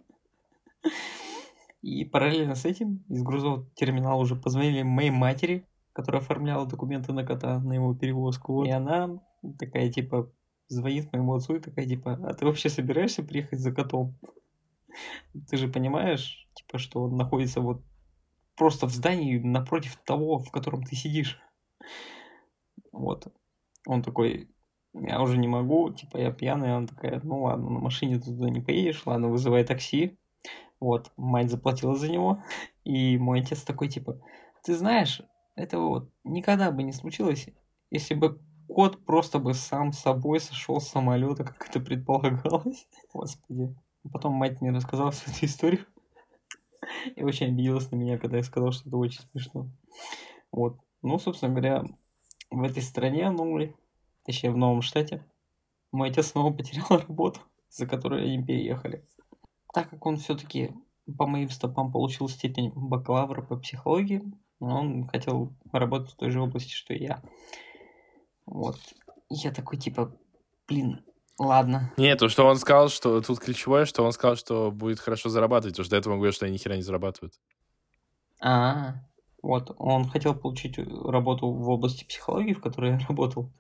И 1.83 2.05
параллельно 2.05 2.55
с 2.55 2.65
этим 2.65 3.05
из 3.09 3.23
грузового 3.23 3.67
терминала 3.75 4.21
уже 4.21 4.37
позвонили 4.37 4.83
моей 4.83 5.11
матери, 5.11 5.67
которая 5.93 6.23
оформляла 6.23 6.67
документы 6.67 7.13
на 7.13 7.25
кота, 7.25 7.59
на 7.59 7.73
его 7.73 7.95
перевозку. 7.95 8.65
И 8.65 8.71
она 8.71 9.21
такая, 9.59 9.91
типа, 9.91 10.31
звонит 10.69 11.13
моему 11.13 11.35
отцу 11.35 11.57
и 11.57 11.61
такая, 11.61 11.87
типа, 11.87 12.19
а 12.23 12.35
ты 12.35 12.45
вообще 12.45 12.69
собираешься 12.69 13.23
приехать 13.23 13.61
за 13.61 13.73
котом? 13.73 14.19
Ты 15.49 15.57
же 15.57 15.69
понимаешь, 15.69 16.49
типа, 16.55 16.79
что 16.79 17.03
он 17.03 17.17
находится 17.17 17.61
вот 17.61 17.83
просто 18.57 18.87
в 18.87 18.91
здании 18.91 19.39
напротив 19.39 19.97
того, 20.05 20.39
в 20.39 20.51
котором 20.51 20.83
ты 20.83 20.97
сидишь. 20.97 21.41
Вот. 22.93 23.33
Он 23.87 24.03
такой, 24.03 24.51
я 24.95 25.21
уже 25.21 25.39
не 25.39 25.49
могу, 25.49 25.91
типа, 25.91 26.19
я 26.19 26.33
пьяный. 26.33 26.75
Она 26.75 26.87
такая, 26.87 27.21
ну 27.23 27.45
ладно, 27.45 27.71
на 27.71 27.79
машине 27.79 28.19
ты 28.19 28.27
туда 28.27 28.51
не 28.51 28.61
поедешь, 28.61 29.03
ладно, 29.07 29.29
вызывай 29.29 29.65
такси. 29.65 30.19
Вот, 30.81 31.13
мать 31.17 31.51
заплатила 31.51 31.95
за 31.95 32.11
него. 32.11 32.43
И 32.85 33.19
мой 33.19 33.41
отец 33.41 33.63
такой, 33.63 33.89
типа, 33.89 34.21
ты 34.65 34.77
знаешь, 34.77 35.23
этого 35.55 35.89
вот 35.89 36.11
никогда 36.25 36.71
бы 36.71 36.83
не 36.83 36.93
случилось, 36.93 37.49
если 37.91 38.15
бы 38.15 38.41
кот 38.69 39.05
просто 39.05 39.39
бы 39.39 39.55
сам 39.55 39.93
собой 39.93 40.41
сошел 40.41 40.81
с 40.81 40.89
самолета, 40.89 41.45
как 41.45 41.69
это 41.69 41.81
предполагалось. 41.81 42.87
Господи. 43.13 43.75
Потом 44.11 44.33
мать 44.33 44.61
мне 44.61 44.71
рассказала 44.71 45.11
всю 45.11 45.31
эту 45.31 45.45
историю. 45.45 45.87
И 47.17 47.23
очень 47.23 47.49
обиделась 47.49 47.91
на 47.91 47.97
меня, 47.97 48.19
когда 48.19 48.39
я 48.39 48.43
сказал, 48.43 48.73
что 48.73 48.89
это 48.89 48.97
очень 48.97 49.21
смешно. 49.31 49.69
Вот. 50.51 50.79
Ну, 51.03 51.19
собственно 51.19 51.53
говоря, 51.53 51.85
в 52.51 52.63
этой 52.63 52.83
стране, 52.83 53.31
ну, 53.31 53.59
точнее, 54.31 54.51
в 54.51 54.57
новом 54.57 54.83
штате, 54.83 55.25
мой 55.93 56.11
отец 56.11 56.29
снова 56.29 56.53
потерял 56.53 56.87
работу, 56.91 57.41
за 57.69 57.87
которую 57.87 58.23
они 58.23 58.43
переехали. 58.43 59.05
Так 59.73 59.91
как 59.91 60.05
он 60.07 60.17
все-таки 60.17 60.73
по 61.19 61.27
моим 61.27 61.51
стопам 61.51 61.91
получил 61.93 62.29
степень 62.29 62.73
бакалавра 62.75 63.43
по 63.43 63.57
психологии, 63.57 64.23
он 64.61 65.09
хотел 65.09 65.53
работать 65.73 66.13
в 66.13 66.17
той 66.17 66.31
же 66.31 66.41
области, 66.41 66.73
что 66.73 66.95
и 66.95 67.05
я. 67.05 67.23
Вот. 68.47 68.79
Я 69.29 69.53
такой, 69.53 69.79
типа, 69.79 70.13
блин, 70.69 71.05
ладно. 71.39 71.93
Нет, 71.97 72.19
то, 72.19 72.29
что 72.29 72.47
он 72.47 72.57
сказал, 72.57 72.89
что 72.89 73.21
тут 73.23 73.41
ключевое, 73.41 73.85
что 73.85 74.05
он 74.05 74.13
сказал, 74.13 74.37
что 74.37 74.71
будет 74.71 75.01
хорошо 75.01 75.29
зарабатывать, 75.29 75.75
потому 75.75 75.85
что 75.85 75.91
до 75.93 75.99
этого 75.99 76.13
он 76.13 76.19
говорил, 76.19 76.35
что 76.35 76.47
они 76.47 76.55
ни 76.55 76.59
хера 76.59 76.77
не 76.77 76.83
зарабатывают. 76.83 77.35
А, 78.41 78.95
вот, 79.43 79.75
он 79.79 80.07
хотел 80.09 80.35
получить 80.35 80.79
работу 80.79 81.51
в 81.51 81.69
области 81.71 82.05
психологии, 82.05 82.53
в 82.53 82.61
которой 82.61 82.93
я 82.93 82.99
работал, 83.09 83.53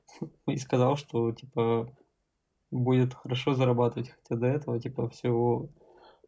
и 0.46 0.56
сказал, 0.56 0.96
что, 0.96 1.32
типа, 1.32 1.90
будет 2.70 3.14
хорошо 3.14 3.54
зарабатывать, 3.54 4.10
хотя 4.10 4.36
до 4.36 4.46
этого, 4.46 4.80
типа, 4.80 5.08
все 5.08 5.68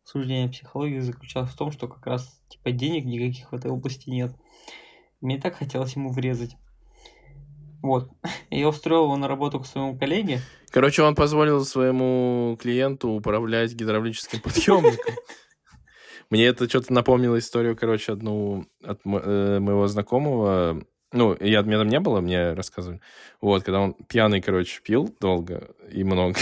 суждение 0.05 0.49
психологии 0.49 0.99
заключалось 0.99 1.51
в 1.51 1.57
том, 1.57 1.71
что 1.71 1.87
как 1.89 2.07
раз, 2.07 2.41
типа, 2.49 2.73
денег 2.73 3.05
никаких 3.05 3.53
в 3.53 3.55
этой 3.55 3.71
области 3.71 4.11
нет. 4.11 4.35
Мне 5.21 5.39
так 5.39 5.55
хотелось 5.55 5.95
ему 5.95 6.11
врезать. 6.11 6.57
Вот. 7.83 8.11
Я 8.51 8.69
устроил 8.69 9.05
его 9.05 9.17
на 9.17 9.29
работу 9.29 9.61
к 9.61 9.67
своему 9.67 9.97
коллеге. 9.99 10.41
Короче, 10.71 11.03
он 11.03 11.15
позволил 11.15 11.65
своему 11.65 12.57
клиенту 12.61 13.11
управлять 13.11 13.75
гидравлическим 13.75 14.41
подъемником. 14.43 15.15
Мне 16.33 16.47
это 16.47 16.67
что-то 16.67 16.95
напомнило 16.95 17.39
историю, 17.39 17.77
короче, 17.77 18.13
одну 18.13 18.65
от 18.83 19.03
э, 19.05 19.59
моего 19.59 19.87
знакомого. 19.87 20.83
Ну, 21.13 21.37
я, 21.39 21.61
меня 21.61 21.77
там 21.77 21.89
не 21.89 22.01
было, 22.01 22.23
мне 22.23 22.55
рассказывали. 22.55 23.03
Вот, 23.43 23.65
когда 23.65 23.81
он 23.81 23.93
пьяный, 24.09 24.41
короче, 24.41 24.81
пил 24.81 25.15
долго 25.21 25.75
и 25.91 26.03
много. 26.05 26.39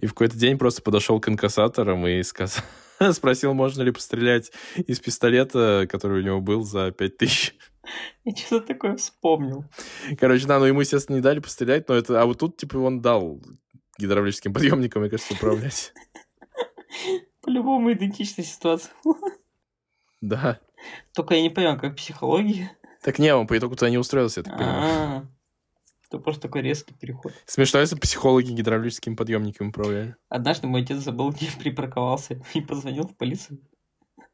И 0.00 0.06
в 0.06 0.14
какой-то 0.14 0.38
день 0.38 0.56
просто 0.56 0.80
подошел 0.80 1.20
к 1.20 1.28
инкассаторам 1.28 2.06
и 2.06 2.22
сказал, 2.22 2.64
спросил, 3.12 3.52
можно 3.52 3.82
ли 3.82 3.90
пострелять 3.90 4.52
из 4.74 5.00
пистолета, 5.00 5.86
который 5.86 6.22
у 6.22 6.24
него 6.24 6.40
был 6.40 6.62
за 6.62 6.90
5000. 6.90 7.56
Я 8.24 8.36
что-то 8.36 8.68
такое 8.68 8.96
вспомнил. 8.96 9.66
Короче, 10.18 10.46
да, 10.46 10.58
ну 10.58 10.64
ему, 10.64 10.80
естественно, 10.80 11.16
не 11.16 11.22
дали 11.22 11.40
пострелять, 11.40 11.90
но 11.90 11.94
это... 11.94 12.22
А 12.22 12.24
вот 12.24 12.38
тут, 12.38 12.56
типа, 12.56 12.78
он 12.78 13.02
дал 13.02 13.42
гидравлическим 13.98 14.50
подъемником, 14.54 15.02
мне 15.02 15.10
кажется, 15.10 15.34
управлять. 15.34 15.92
По-любому 17.48 17.90
идентичная 17.94 18.44
ситуация. 18.44 18.92
Да. 20.20 20.60
Только 21.14 21.34
я 21.34 21.40
не 21.40 21.48
понял, 21.48 21.78
как 21.78 21.96
психология. 21.96 22.76
Так 23.02 23.18
не, 23.18 23.34
он 23.34 23.46
по 23.46 23.56
итогу 23.56 23.74
туда 23.74 23.88
не 23.88 23.96
устроился, 23.96 24.40
я 24.40 24.44
так 24.44 24.58
понимаю. 24.58 25.34
Это 26.06 26.18
просто 26.18 26.42
такой 26.42 26.60
резкий 26.60 26.92
переход. 26.92 27.32
Смешно, 27.46 27.80
если 27.80 27.96
психологи 27.98 28.52
гидравлическим 28.52 29.16
подъемником 29.16 29.68
управляли. 29.68 30.16
Однажды 30.28 30.66
мой 30.66 30.82
отец 30.82 30.98
забыл, 30.98 31.30
где 31.30 31.46
припарковался, 31.58 32.38
и 32.52 32.60
позвонил 32.60 33.04
в 33.04 33.16
полицию, 33.16 33.60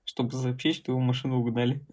чтобы 0.03 0.33
сообщить, 0.33 0.75
что 0.75 0.91
его 0.91 1.01
машину 1.01 1.39
угнали. 1.39 1.87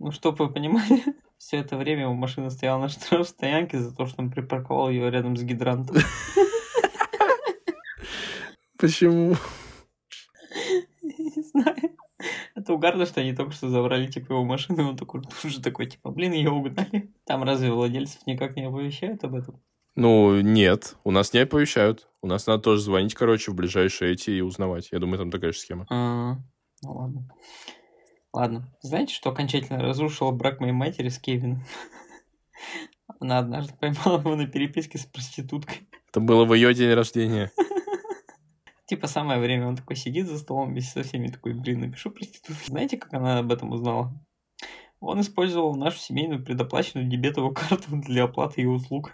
Ну, 0.00 0.10
чтобы 0.10 0.46
вы 0.46 0.52
понимали, 0.52 1.04
все 1.38 1.58
это 1.58 1.76
время 1.76 2.02
его 2.02 2.14
машина 2.14 2.50
стояла 2.50 2.80
на 2.80 2.88
штрафстоянке 2.88 3.78
за 3.78 3.94
то, 3.94 4.06
что 4.06 4.22
он 4.22 4.32
припарковал 4.32 4.90
ее 4.90 5.08
рядом 5.08 5.36
с 5.36 5.42
гидрантом. 5.44 5.98
Почему? 8.80 9.36
Не 11.02 11.42
знаю. 11.42 11.96
Это 12.70 12.76
угарно, 12.76 13.04
что 13.04 13.20
они 13.20 13.32
только 13.32 13.50
что 13.50 13.68
забрали, 13.68 14.06
типа, 14.06 14.34
его 14.34 14.44
машину, 14.44 14.82
и 14.82 14.84
он 14.84 14.96
такой, 14.96 15.22
тут 15.42 15.50
же 15.50 15.60
такой, 15.60 15.86
типа, 15.86 16.12
блин, 16.12 16.30
ее 16.30 16.50
угнали. 16.50 17.12
Там 17.26 17.42
разве 17.42 17.72
владельцев 17.72 18.24
никак 18.28 18.54
не 18.54 18.62
оповещают 18.62 19.24
об 19.24 19.34
этом? 19.34 19.60
Ну, 19.96 20.40
нет, 20.40 20.94
у 21.02 21.10
нас 21.10 21.32
не 21.32 21.40
оповещают. 21.40 22.08
У 22.22 22.28
нас 22.28 22.46
надо 22.46 22.62
тоже 22.62 22.82
звонить, 22.82 23.14
короче, 23.14 23.50
в 23.50 23.56
ближайшие 23.56 24.12
эти 24.12 24.30
и 24.30 24.40
узнавать. 24.40 24.90
Я 24.92 25.00
думаю, 25.00 25.18
там 25.18 25.32
такая 25.32 25.50
же 25.50 25.58
схема. 25.58 25.84
А, 25.90 26.36
ну 26.84 26.92
ладно. 26.92 27.28
Ладно. 28.32 28.72
Знаете, 28.82 29.14
что 29.14 29.30
окончательно 29.30 29.82
разрушило 29.82 30.30
брак 30.30 30.60
моей 30.60 30.72
матери 30.72 31.08
с 31.08 31.18
Кевином? 31.18 31.64
Она 33.18 33.38
однажды 33.38 33.74
поймала 33.80 34.20
его 34.20 34.36
на 34.36 34.46
переписке 34.46 34.96
с 34.96 35.06
проституткой. 35.06 35.88
Это 36.08 36.20
было 36.20 36.44
в 36.44 36.54
ее 36.54 36.72
день 36.72 36.94
рождения. 36.94 37.50
Типа 38.90 39.06
самое 39.06 39.38
время, 39.38 39.68
он 39.68 39.76
такой 39.76 39.94
сидит 39.94 40.26
за 40.26 40.36
столом 40.36 40.70
вместе 40.70 40.90
со 40.90 41.08
всеми, 41.08 41.28
такой, 41.28 41.54
блин, 41.54 41.78
напишу 41.78 42.10
проститутке. 42.10 42.64
Знаете, 42.66 42.96
как 42.96 43.14
она 43.14 43.38
об 43.38 43.52
этом 43.52 43.70
узнала? 43.70 44.12
Он 44.98 45.20
использовал 45.20 45.76
нашу 45.76 46.00
семейную 46.00 46.44
предоплаченную 46.44 47.06
дебетовую 47.06 47.54
карту 47.54 47.84
для 47.92 48.24
оплаты 48.24 48.62
его 48.62 48.74
услуг, 48.74 49.12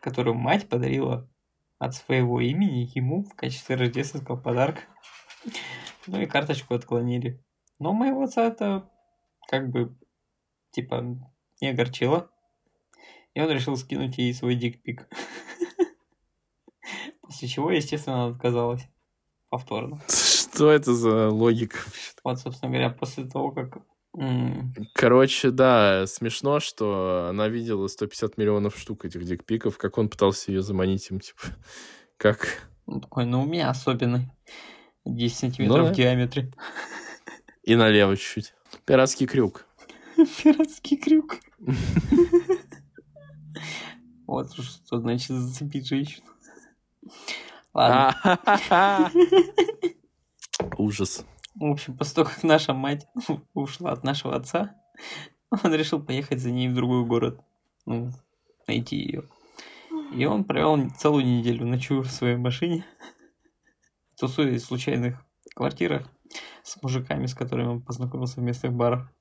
которую 0.00 0.36
мать 0.36 0.68
подарила 0.68 1.28
от 1.80 1.96
своего 1.96 2.40
имени 2.40 2.88
ему 2.94 3.24
в 3.24 3.34
качестве 3.34 3.74
рождественского 3.74 4.36
подарка. 4.36 4.82
Ну 6.06 6.20
и 6.20 6.26
карточку 6.26 6.74
отклонили. 6.74 7.42
Но 7.80 7.92
моего 7.92 8.22
отца 8.22 8.44
это 8.44 8.88
как 9.48 9.70
бы, 9.70 9.98
типа, 10.70 11.04
не 11.60 11.70
огорчило. 11.70 12.30
И 13.34 13.40
он 13.40 13.50
решил 13.50 13.76
скинуть 13.76 14.18
ей 14.18 14.32
свой 14.32 14.54
дикпик. 14.54 15.08
После 17.22 17.48
чего, 17.48 17.72
естественно, 17.72 18.26
она 18.26 18.32
отказалась. 18.32 18.88
Повторно. 19.56 19.98
Что 20.08 20.70
это 20.70 20.92
за 20.92 21.30
логика? 21.30 21.78
Вот, 22.22 22.38
собственно 22.38 22.70
говоря, 22.70 22.90
после 22.90 23.24
того, 23.24 23.52
как... 23.52 23.78
Короче, 24.92 25.50
да, 25.50 26.06
смешно, 26.06 26.60
что 26.60 27.28
она 27.30 27.48
видела 27.48 27.86
150 27.86 28.36
миллионов 28.36 28.78
штук 28.78 29.06
этих 29.06 29.24
дикпиков, 29.24 29.78
как 29.78 29.96
он 29.96 30.10
пытался 30.10 30.52
ее 30.52 30.60
заманить 30.60 31.10
им, 31.10 31.20
типа, 31.20 31.40
как... 32.18 32.68
Ну, 32.86 33.00
такой, 33.00 33.24
ну, 33.24 33.44
у 33.44 33.46
меня 33.46 33.70
особенный. 33.70 34.30
10 35.06 35.34
сантиметров 35.34 35.86
да. 35.86 35.92
в 35.92 35.96
диаметре. 35.96 36.52
И 37.62 37.74
налево 37.76 38.14
чуть-чуть. 38.14 38.52
Пиратский 38.84 39.26
крюк. 39.26 39.64
Пиратский 40.42 40.98
крюк. 40.98 41.36
Вот 44.26 44.52
что 44.52 45.00
значит 45.00 45.28
зацепить 45.30 45.88
женщину. 45.88 46.26
Ладно. 47.76 48.40
Ужас. 50.78 51.26
В 51.54 51.64
общем, 51.64 51.96
после 51.98 52.14
того, 52.14 52.30
как 52.30 52.42
наша 52.42 52.72
мать 52.72 53.06
ушла 53.54 53.92
от 53.92 54.02
нашего 54.02 54.34
отца, 54.34 54.74
он 55.50 55.74
решил 55.74 56.02
поехать 56.02 56.40
за 56.40 56.50
ней 56.50 56.68
в 56.68 56.74
другой 56.74 57.04
город. 57.04 57.38
Ну, 57.84 58.12
найти 58.66 58.96
ее. 58.96 59.24
И 60.14 60.24
он 60.24 60.44
провел 60.44 60.88
целую 60.96 61.26
неделю, 61.26 61.66
ночуя 61.66 62.00
в 62.00 62.10
своей 62.10 62.36
машине, 62.36 62.86
тусуясь 64.18 64.62
в 64.62 64.66
случайных 64.66 65.22
квартирах 65.54 66.10
с 66.62 66.82
мужиками, 66.82 67.26
с 67.26 67.34
которыми 67.34 67.68
он 67.68 67.82
познакомился 67.82 68.40
в 68.40 68.44
местных 68.44 68.72
барах. 68.72 69.12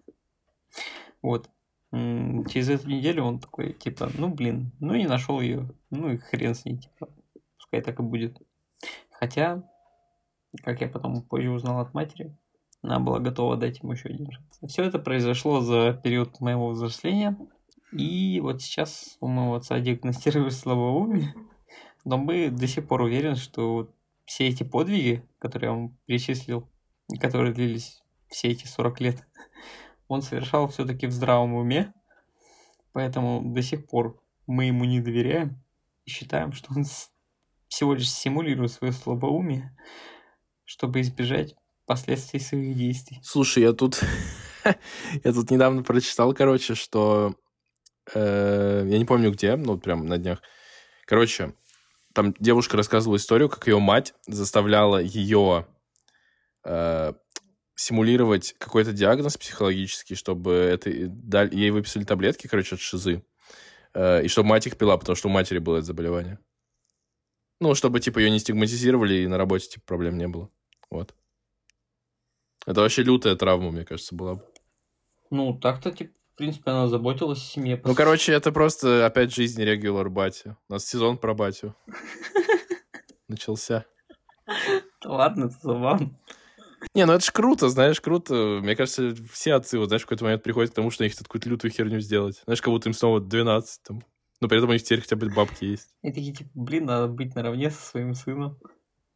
Вот. 1.21 1.49
Через 1.91 2.69
эту 2.69 2.87
неделю 2.87 3.23
он 3.23 3.39
такой, 3.39 3.73
типа, 3.73 4.09
ну 4.17 4.29
блин, 4.29 4.71
ну 4.79 4.95
не 4.95 5.07
нашел 5.07 5.41
ее, 5.41 5.69
ну 5.89 6.11
и 6.11 6.17
хрен 6.17 6.55
с 6.55 6.63
ней, 6.63 6.77
типа, 6.77 7.09
пускай 7.75 7.81
так 7.81 7.99
и 7.99 8.03
будет. 8.03 8.37
Хотя, 9.11 9.63
как 10.63 10.81
я 10.81 10.87
потом 10.87 11.21
позже 11.21 11.51
узнал 11.51 11.79
от 11.79 11.93
матери, 11.93 12.35
она 12.81 12.99
была 12.99 13.19
готова 13.19 13.57
дать 13.57 13.79
ему 13.79 13.93
еще 13.93 14.09
один 14.09 14.31
шанс. 14.31 14.59
Все 14.67 14.83
это 14.83 14.99
произошло 14.99 15.61
за 15.61 15.99
период 16.03 16.39
моего 16.39 16.69
взросления. 16.69 17.37
И 17.91 18.39
вот 18.41 18.61
сейчас 18.61 19.17
у 19.21 19.27
моего 19.27 19.55
отца 19.55 19.79
диагностировали 19.79 20.49
слабоумие. 20.51 21.33
Но 22.03 22.17
мы 22.17 22.49
до 22.49 22.67
сих 22.67 22.87
пор 22.87 23.01
уверены, 23.01 23.35
что 23.35 23.89
все 24.25 24.47
эти 24.47 24.63
подвиги, 24.63 25.23
которые 25.39 25.71
вам 25.71 25.97
перечислил, 26.05 26.69
которые 27.19 27.53
длились 27.53 28.03
все 28.27 28.49
эти 28.49 28.67
40 28.67 29.01
лет, 29.01 29.27
он 30.07 30.21
совершал 30.21 30.67
все-таки 30.67 31.07
в 31.07 31.11
здравом 31.11 31.55
уме. 31.55 31.93
Поэтому 32.93 33.41
до 33.53 33.61
сих 33.61 33.87
пор 33.87 34.21
мы 34.47 34.65
ему 34.65 34.85
не 34.85 35.01
доверяем 35.01 35.61
и 36.05 36.09
считаем, 36.09 36.53
что 36.53 36.73
он 36.73 36.85
всего 37.67 37.93
лишь 37.93 38.11
симулирует 38.11 38.71
свое 38.71 38.93
слабоумие, 38.93 39.75
чтобы 40.63 41.01
избежать 41.01 41.55
последствий 41.85 42.39
своих 42.39 42.75
действий. 42.75 43.19
Слушай, 43.23 43.63
я 43.63 43.73
тут... 43.73 44.01
я 45.23 45.33
тут 45.33 45.51
недавно 45.51 45.83
прочитал, 45.83 46.33
короче, 46.33 46.75
что... 46.75 47.35
э, 48.13 48.85
я 48.87 48.97
не 48.97 49.05
помню 49.05 49.31
где, 49.31 49.55
ну, 49.55 49.77
прям 49.77 50.07
на 50.07 50.17
днях. 50.17 50.41
Короче, 51.05 51.53
там 52.13 52.33
девушка 52.39 52.77
рассказывала 52.77 53.17
историю, 53.17 53.49
как 53.49 53.67
ее 53.67 53.79
мать 53.79 54.13
заставляла 54.27 54.97
ее 54.97 55.67
э, 56.63 57.13
симулировать 57.75 58.55
какой-то 58.57 58.93
диагноз 58.93 59.37
психологический, 59.37 60.15
чтобы 60.15 60.53
это 60.53 60.89
дали- 61.07 61.53
ей 61.55 61.71
выписали 61.71 62.03
таблетки, 62.05 62.47
короче, 62.47 62.75
от 62.75 62.81
шизы. 62.81 63.23
Э, 63.93 64.23
и 64.23 64.27
чтобы 64.27 64.49
мать 64.49 64.65
их 64.65 64.77
пила, 64.77 64.97
потому 64.97 65.15
что 65.15 65.27
у 65.27 65.31
матери 65.31 65.59
было 65.59 65.77
это 65.77 65.85
заболевание. 65.85 66.39
Ну, 67.59 67.73
чтобы, 67.75 67.99
типа, 67.99 68.19
ее 68.19 68.29
не 68.29 68.39
стигматизировали 68.39 69.15
и 69.15 69.27
на 69.27 69.37
работе, 69.37 69.67
типа, 69.67 69.85
проблем 69.85 70.17
не 70.17 70.27
было. 70.27 70.49
Вот. 70.89 71.15
Это 72.65 72.81
вообще 72.81 73.03
лютая 73.03 73.35
травма, 73.35 73.71
мне 73.71 73.85
кажется, 73.85 74.15
была. 74.15 74.35
бы. 74.35 74.43
Ну, 75.29 75.57
так-то, 75.57 75.91
типа, 75.91 76.11
в 76.33 76.37
принципе, 76.37 76.71
она 76.71 76.87
заботилась 76.87 77.39
о 77.39 77.45
семье. 77.45 77.81
Ну, 77.83 77.95
короче, 77.95 78.33
это 78.33 78.51
просто 78.51 79.05
опять 79.05 79.33
жизнь 79.33 79.63
регулар 79.63 80.09
батю. 80.09 80.57
У 80.67 80.73
нас 80.73 80.85
сезон 80.85 81.17
про 81.17 81.33
батю. 81.33 81.75
Начался. 83.27 83.85
Ладно, 85.03 85.45
это 85.45 85.55
забавно. 85.61 86.19
Не, 86.93 87.05
ну 87.05 87.13
это 87.13 87.25
ж 87.25 87.31
круто, 87.31 87.69
знаешь, 87.69 88.01
круто. 88.01 88.59
Мне 88.61 88.75
кажется, 88.75 89.15
все 89.31 89.53
отцы, 89.53 89.79
вот, 89.79 89.87
знаешь, 89.87 90.03
в 90.03 90.05
какой-то 90.05 90.25
момент 90.25 90.43
приходят 90.43 90.71
к 90.71 90.75
тому, 90.75 90.91
что 90.91 91.03
они 91.03 91.09
хотят 91.09 91.27
какую-то 91.27 91.49
лютую 91.49 91.71
херню 91.71 91.99
сделать. 91.99 92.41
Знаешь, 92.45 92.61
как 92.61 92.73
будто 92.73 92.89
им 92.89 92.93
снова 92.93 93.19
12 93.21 93.83
там. 93.83 94.03
Но 94.41 94.47
при 94.47 94.57
этом 94.57 94.69
у 94.69 94.73
них 94.73 94.83
теперь 94.83 95.01
хотя 95.01 95.15
бы 95.15 95.29
бабки 95.29 95.65
есть. 95.65 95.89
И 96.01 96.09
такие, 96.11 96.33
типа, 96.33 96.49
блин, 96.53 96.85
надо 96.85 97.07
быть 97.07 97.35
наравне 97.35 97.71
со 97.71 97.81
своим 97.81 98.13
сыном. 98.15 98.57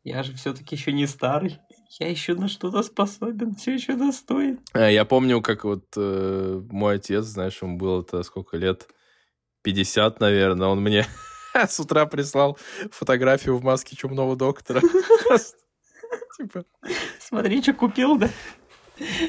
Я 0.04 0.24
же 0.24 0.34
все-таки 0.34 0.76
еще 0.76 0.92
не 0.94 1.06
старый. 1.08 1.60
Я 2.00 2.10
еще 2.10 2.34
на 2.36 2.48
что-то 2.48 2.84
способен, 2.84 3.56
все 3.56 3.74
еще 3.74 3.96
достоин. 3.96 4.60
Э, 4.74 4.92
Я 4.94 5.04
помню, 5.06 5.42
как 5.42 5.66
вот 5.66 5.86
э, 5.98 6.62
мой 6.72 6.96
отец, 6.96 7.26
знаешь, 7.26 7.62
ему 7.62 7.78
было 7.78 8.02
это 8.02 8.24
сколько 8.24 8.56
лет? 8.58 8.88
50, 9.64 10.20
наверное. 10.22 10.68
Он 10.70 10.82
мне 10.82 11.06
с 11.54 11.80
утра 11.80 12.06
прислал 12.06 12.58
фотографию 12.92 13.58
в 13.58 13.64
маске 13.64 13.96
чумного 13.98 14.36
доктора. 14.38 14.82
Типа, 16.38 16.64
Смотри, 17.20 17.62
что 17.62 17.74
купил, 17.74 18.18
да? 18.18 18.30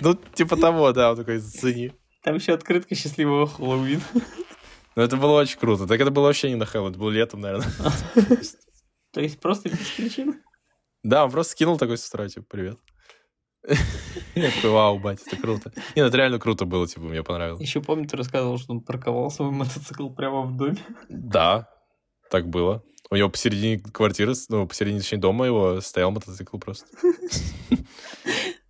ну, 0.00 0.14
типа 0.34 0.56
того, 0.56 0.92
да, 0.92 1.10
он 1.10 1.16
такой, 1.16 1.38
зацени. 1.38 1.92
Там 2.22 2.36
еще 2.36 2.52
открытка 2.52 2.94
счастливого 2.94 3.46
Хэллоуина. 3.48 4.02
Ну, 4.96 5.02
это 5.02 5.16
было 5.16 5.40
очень 5.40 5.58
круто. 5.58 5.86
Так 5.86 6.00
это 6.00 6.10
было 6.10 6.24
вообще 6.24 6.48
не 6.48 6.56
на 6.56 6.66
Хэллоуин, 6.66 6.92
это 6.92 7.00
было 7.00 7.10
летом, 7.10 7.40
наверное. 7.40 7.70
То 9.12 9.20
есть 9.20 9.40
просто 9.40 9.68
без 9.68 9.90
причины. 9.90 10.40
Да, 11.02 11.24
он 11.24 11.30
просто 11.30 11.52
скинул 11.52 11.78
такой 11.78 11.96
с 11.98 12.08
утра, 12.08 12.28
типа, 12.28 12.46
привет. 12.48 12.78
Я 14.34 14.50
такой, 14.50 14.70
вау, 14.70 14.98
батя, 14.98 15.22
это 15.26 15.36
круто. 15.36 15.72
Не, 15.94 16.02
ну 16.02 16.08
это 16.08 16.16
реально 16.16 16.38
круто 16.38 16.64
было, 16.64 16.86
типа, 16.86 17.02
мне 17.02 17.22
понравилось. 17.22 17.60
Еще 17.60 17.80
помню, 17.80 18.08
ты 18.08 18.16
рассказывал, 18.16 18.58
что 18.58 18.72
он 18.72 18.80
парковал 18.80 19.30
свой 19.30 19.50
мотоцикл 19.50 20.08
прямо 20.10 20.42
в 20.42 20.56
доме. 20.56 20.78
Да, 21.08 21.68
так 22.30 22.48
было. 22.48 22.82
У 23.10 23.16
него 23.16 23.28
посередине 23.28 23.78
квартиры, 23.78 24.34
ну, 24.48 24.66
посередине, 24.66 25.00
точнее, 25.00 25.18
дома 25.18 25.46
его 25.46 25.80
стоял 25.80 26.10
мотоцикл 26.10 26.58
просто. 26.58 26.86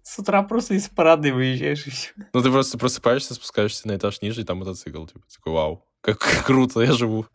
С 0.03 0.19
утра 0.19 0.43
просто 0.43 0.75
из 0.75 0.89
парадной 0.89 1.31
выезжаешь 1.31 1.87
и 1.87 1.91
все. 1.91 2.11
Ну, 2.33 2.43
ты 2.43 2.51
просто 2.51 2.79
просыпаешься, 2.79 3.35
спускаешься 3.35 3.87
на 3.87 3.97
этаж 3.97 4.23
ниже, 4.23 4.41
и 4.41 4.45
там 4.45 4.59
мотоцикл. 4.59 5.07
Типа, 5.07 5.21
такой, 5.33 5.53
вау, 5.53 5.85
как 6.01 6.19
круто, 6.47 6.81
я 6.81 6.93
живу. 6.93 7.27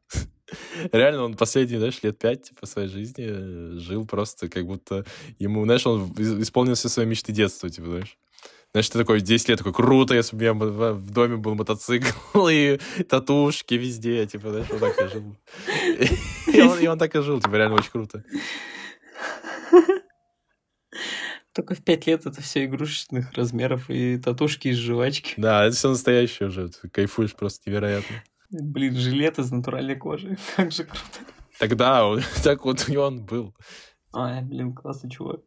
Реально, 0.92 1.24
он 1.24 1.36
последние, 1.36 1.80
знаешь, 1.80 2.02
лет 2.04 2.18
пять, 2.20 2.44
типа, 2.44 2.66
своей 2.66 2.88
жизни 2.88 3.26
э, 3.28 3.80
жил 3.80 4.06
просто, 4.06 4.48
как 4.48 4.66
будто 4.66 5.06
ему, 5.40 5.64
знаешь, 5.66 5.86
он 5.88 6.12
исполнил 6.42 6.76
все 6.76 6.88
свои 6.88 7.06
мечты 7.06 7.32
детства, 7.32 7.70
типа, 7.70 7.88
знаешь. 7.88 8.18
Знаешь, 8.72 8.90
ты 8.90 9.00
такой, 9.00 9.22
10 9.22 9.50
лет, 9.50 9.58
такой, 9.58 9.74
круто, 9.74 10.14
если 10.14 10.36
бы 10.36 10.50
у 10.50 10.54
меня 10.54 10.94
в 10.94 11.12
доме 11.12 11.38
был 11.38 11.56
мотоцикл 11.56 12.48
и 12.50 12.78
татушки 13.10 13.76
везде, 13.76 14.28
типа, 14.28 14.52
знаешь, 14.52 14.68
вот 14.70 14.80
так 14.82 14.98
я 14.98 15.08
жил. 15.08 15.36
И 16.54 16.62
он, 16.62 16.80
и 16.80 16.88
он 16.88 17.00
так 17.00 17.16
и 17.16 17.22
жил, 17.22 17.42
типа, 17.42 17.56
реально 17.56 17.76
очень 17.76 17.92
круто. 17.92 18.24
Только 21.54 21.74
в 21.74 21.82
пять 21.82 22.06
лет 22.06 22.26
это 22.26 22.42
все 22.42 22.66
игрушечных 22.66 23.32
размеров 23.32 23.90
и 23.90 24.18
татушки 24.18 24.68
из 24.68 24.78
жвачки. 24.78 25.36
Да, 25.38 25.66
это 25.66 25.76
все 25.76 25.90
настоящее 25.90 26.50
уже, 26.50 26.68
ты 26.68 26.90
кайфуешь 26.90 27.34
просто 27.34 27.70
невероятно. 27.70 28.24
Блин, 28.62 28.96
жилет 28.96 29.40
из 29.40 29.52
натуральной 29.52 29.96
кожи. 29.96 30.38
Как 30.56 30.72
же 30.72 30.84
круто. 30.84 31.32
Тогда 31.60 32.08
он, 32.08 32.22
так 32.44 32.66
вот 32.66 32.86
у 32.88 32.92
него 32.92 33.04
он 33.04 33.26
был. 33.26 33.56
Ай, 34.14 34.42
блин, 34.42 34.74
классный 34.74 35.10
чувак. 35.10 35.42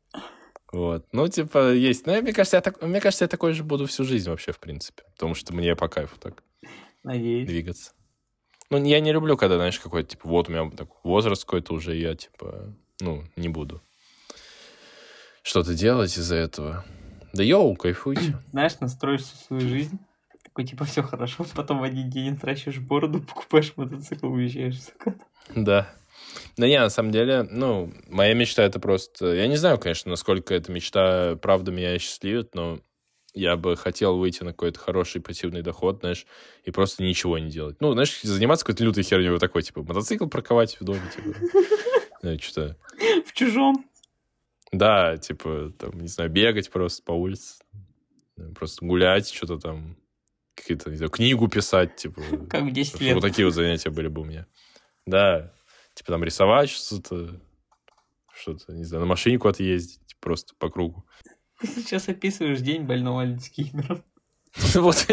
Вот. 0.72 1.06
Ну, 1.12 1.28
типа, 1.28 1.72
есть. 1.72 2.06
Но 2.06 2.20
мне 2.20 2.32
кажется, 2.32 2.58
я 2.58 2.60
так, 2.60 2.82
мне 2.82 3.00
кажется, 3.00 3.24
я 3.24 3.28
такой 3.28 3.54
же 3.54 3.64
буду 3.64 3.86
всю 3.86 4.04
жизнь 4.04 4.28
вообще, 4.28 4.52
в 4.52 4.58
принципе. 4.58 5.02
Потому 5.14 5.34
что 5.34 5.54
мне 5.54 5.74
по 5.74 5.88
кайфу 5.88 6.18
так 6.18 6.42
Надеюсь. 7.02 7.48
двигаться. 7.48 7.92
Ну, 8.70 8.84
я 8.84 9.00
не 9.00 9.12
люблю, 9.12 9.38
когда, 9.38 9.56
знаешь, 9.56 9.80
какой-то, 9.80 10.10
типа, 10.10 10.28
вот 10.28 10.48
у 10.48 10.52
меня 10.52 10.70
так, 10.70 10.88
возраст 11.04 11.44
какой-то 11.44 11.72
уже, 11.72 11.96
я, 11.96 12.14
типа, 12.14 12.74
ну, 13.00 13.24
не 13.36 13.48
буду 13.48 13.80
что-то 15.48 15.74
делать 15.74 16.16
из-за 16.16 16.36
этого. 16.36 16.84
Да 17.32 17.42
йоу, 17.42 17.74
кайфуйте. 17.74 18.38
Знаешь, 18.50 18.78
настроишь 18.80 19.22
всю 19.22 19.36
свою 19.46 19.68
жизнь. 19.68 19.98
Такой, 20.58 20.70
типа, 20.70 20.84
все 20.86 21.02
хорошо. 21.04 21.46
Потом 21.54 21.78
в 21.78 21.82
один 21.84 22.10
день 22.10 22.36
тращишь 22.36 22.80
бороду, 22.80 23.20
покупаешь 23.28 23.74
мотоцикл, 23.76 24.26
уезжаешь 24.26 24.74
в 24.74 24.84
закат. 24.86 25.16
Да. 25.54 25.88
Да 26.56 26.66
не, 26.66 26.80
на 26.80 26.90
самом 26.90 27.12
деле, 27.12 27.44
ну, 27.44 27.92
моя 28.08 28.34
мечта 28.34 28.64
это 28.64 28.80
просто... 28.80 29.34
Я 29.34 29.46
не 29.46 29.54
знаю, 29.54 29.78
конечно, 29.78 30.10
насколько 30.10 30.52
эта 30.52 30.72
мечта 30.72 31.36
правда 31.36 31.70
меня 31.70 31.96
счастливит, 32.00 32.56
но 32.56 32.80
я 33.34 33.56
бы 33.56 33.76
хотел 33.76 34.18
выйти 34.18 34.42
на 34.42 34.50
какой-то 34.50 34.80
хороший 34.80 35.20
пассивный 35.20 35.62
доход, 35.62 36.00
знаешь, 36.00 36.26
и 36.64 36.72
просто 36.72 37.04
ничего 37.04 37.38
не 37.38 37.50
делать. 37.50 37.76
Ну, 37.78 37.92
знаешь, 37.92 38.20
заниматься 38.22 38.64
какой-то 38.64 38.82
лютой 38.82 39.04
херней, 39.04 39.30
вот 39.30 39.38
такой, 39.38 39.62
типа, 39.62 39.84
мотоцикл 39.84 40.26
парковать 40.26 40.80
в 40.80 40.84
доме, 40.84 41.02
типа. 41.14 41.38
Ну, 42.22 42.36
что-то... 42.40 42.76
В 43.24 43.32
чужом. 43.32 43.88
Да, 44.72 45.18
типа, 45.18 45.72
там, 45.78 46.00
не 46.00 46.08
знаю, 46.08 46.30
бегать 46.30 46.68
просто 46.68 47.04
по 47.04 47.12
улице. 47.12 47.62
Просто 48.56 48.84
гулять, 48.84 49.30
что-то 49.30 49.58
там, 49.58 49.96
какие-то, 50.60 50.90
не 50.90 50.96
знаю, 50.96 51.10
книгу 51.10 51.48
писать, 51.48 51.96
типа. 51.96 52.20
Как 52.50 52.62
в 52.62 52.70
10 52.70 52.90
Чтобы 52.90 53.04
лет. 53.04 53.14
Вот 53.14 53.22
такие 53.22 53.46
вот 53.46 53.54
занятия 53.54 53.90
были 53.90 54.08
бы 54.08 54.22
у 54.22 54.24
меня. 54.24 54.46
Да. 55.06 55.52
Типа 55.94 56.12
там 56.12 56.24
рисовать 56.24 56.70
что-то, 56.70 57.40
что-то, 58.32 58.72
не 58.72 58.84
знаю, 58.84 59.02
на 59.02 59.08
машине 59.08 59.38
куда-то 59.38 59.62
ездить. 59.62 60.06
Типа, 60.06 60.20
просто 60.20 60.54
по 60.58 60.70
кругу. 60.70 61.06
Ты 61.60 61.66
сейчас 61.68 62.08
описываешь 62.08 62.60
день 62.60 62.82
больного 62.84 63.22
Альцгеймером. 63.22 64.04
Вот 64.74 65.06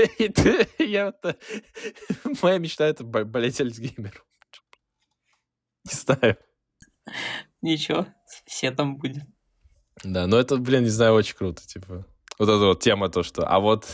я 0.80 1.14
вот... 1.24 1.38
Моя 2.42 2.58
мечта— 2.58 2.86
это 2.88 3.04
бо- 3.04 3.26
болеть 3.26 3.60
Альцгеймером. 3.60 4.24
Не 5.86 5.94
знаю. 5.94 6.38
Ничего, 7.62 8.08
все 8.46 8.72
там 8.72 8.98
будем. 8.98 9.34
Да, 10.04 10.28
но 10.28 10.38
это, 10.38 10.58
блин, 10.58 10.84
не 10.84 10.90
знаю, 10.90 11.14
очень 11.14 11.36
круто, 11.36 11.66
типа. 11.66 12.06
Вот 12.38 12.50
эта 12.50 12.66
вот 12.66 12.82
тема 12.82 13.10
то, 13.10 13.24
что... 13.24 13.48
А 13.48 13.60
вот 13.60 13.88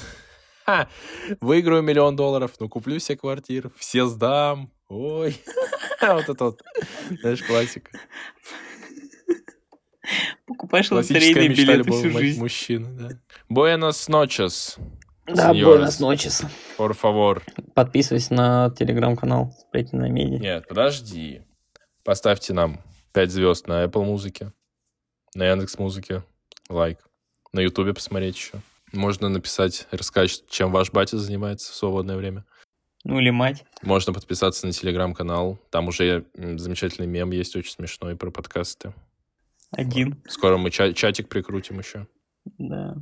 ха, 0.65 0.88
выиграю 1.39 1.81
миллион 1.81 2.15
долларов, 2.15 2.51
ну, 2.59 2.69
куплю 2.69 2.99
все 2.99 3.15
квартиры, 3.15 3.71
все 3.77 4.05
сдам, 4.05 4.71
ой. 4.88 5.35
Вот 6.01 6.27
это 6.29 6.45
вот, 6.45 6.61
знаешь, 7.21 7.43
классика. 7.43 7.91
Покупаешь 10.47 10.89
лотерейные 10.91 11.49
билеты 11.49 11.91
всю 11.91 12.09
жизнь. 12.09 12.39
мужчины, 12.39 12.88
да. 12.97 13.09
Buenos 13.49 14.09
noches, 14.09 14.79
Да, 15.27 15.53
buenas 15.53 15.99
noches. 16.01 16.43
por 16.77 16.93
favor. 16.99 17.41
Подписывайся 17.75 18.33
на 18.33 18.71
телеграм-канал 18.71 19.53
Сплетни 19.59 19.97
на 19.99 20.09
меди. 20.09 20.41
Нет, 20.41 20.67
подожди. 20.67 21.43
Поставьте 22.03 22.53
нам 22.53 22.81
5 23.13 23.29
звезд 23.31 23.67
на 23.67 23.83
Apple 23.85 24.03
музыке, 24.03 24.51
на 25.35 25.45
Яндекс 25.45 25.77
музыке, 25.77 26.23
лайк. 26.67 26.97
На 27.53 27.59
Ютубе 27.59 27.93
посмотреть 27.93 28.35
еще. 28.38 28.53
Можно 28.91 29.30
написать, 29.30 29.88
рассказать, 29.91 30.43
чем 30.49 30.72
ваш 30.72 30.91
батя 30.91 31.18
занимается 31.18 31.72
в 31.72 31.76
свободное 31.76 32.18
время. 32.18 32.45
Ну 33.03 33.19
или 33.19 33.30
мать. 33.30 33.63
Можно 33.81 34.13
подписаться 34.13 34.68
на 34.68 34.73
телеграм-канал. 34.73 35.59
Там 35.72 35.88
уже 35.88 36.26
замечательный 36.35 37.07
мем 37.07 37.31
есть, 37.31 37.55
очень 37.55 37.72
смешной, 37.72 38.15
про 38.15 38.30
подкасты. 38.31 38.93
Один. 39.72 40.22
Скоро 40.27 40.57
мы 40.57 40.69
ча- 40.69 40.93
чатик 40.93 41.30
прикрутим 41.30 41.80
еще. 41.80 42.07
Да. 42.57 42.95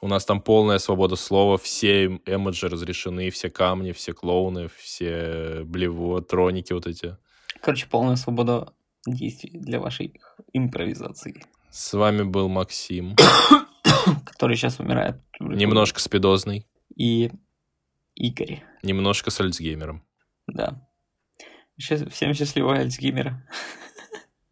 У 0.00 0.08
нас 0.08 0.24
там 0.24 0.40
полная 0.40 0.78
свобода 0.78 1.16
слова, 1.16 1.56
все 1.58 2.04
эм- 2.06 2.22
эмоджи 2.26 2.68
разрешены, 2.68 3.30
все 3.30 3.50
камни, 3.50 3.92
все 3.92 4.12
клоуны, 4.12 4.68
все 4.76 5.62
блевотроники 5.64 6.72
вот 6.72 6.86
эти. 6.86 7.16
Короче, 7.62 7.86
полная 7.88 8.16
свобода 8.16 8.72
действий 9.06 9.50
для 9.58 9.80
вашей 9.80 10.20
импровизации, 10.52 11.42
С 11.70 11.92
вами 11.94 12.22
был 12.22 12.48
Максим, 12.48 13.16
который 14.24 14.56
сейчас 14.56 14.78
умирает. 14.80 15.20
немножко 15.40 16.00
спидозный, 16.00 16.66
И 16.96 17.30
Игорь. 18.14 18.62
немножко 18.82 19.30
с 19.30 19.40
Альцгеймером. 19.40 20.04
Да. 20.46 20.86
Щас- 21.78 22.08
Всем 22.10 22.34
счастливого 22.34 22.74
Альцгеймера. 22.76 23.46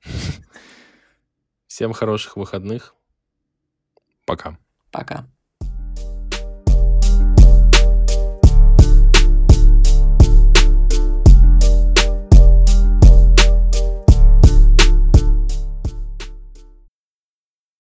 Всем 1.67 1.93
хороших 1.93 2.37
выходных. 2.37 2.95
Пока. 4.25 4.59
Пока. 4.91 5.29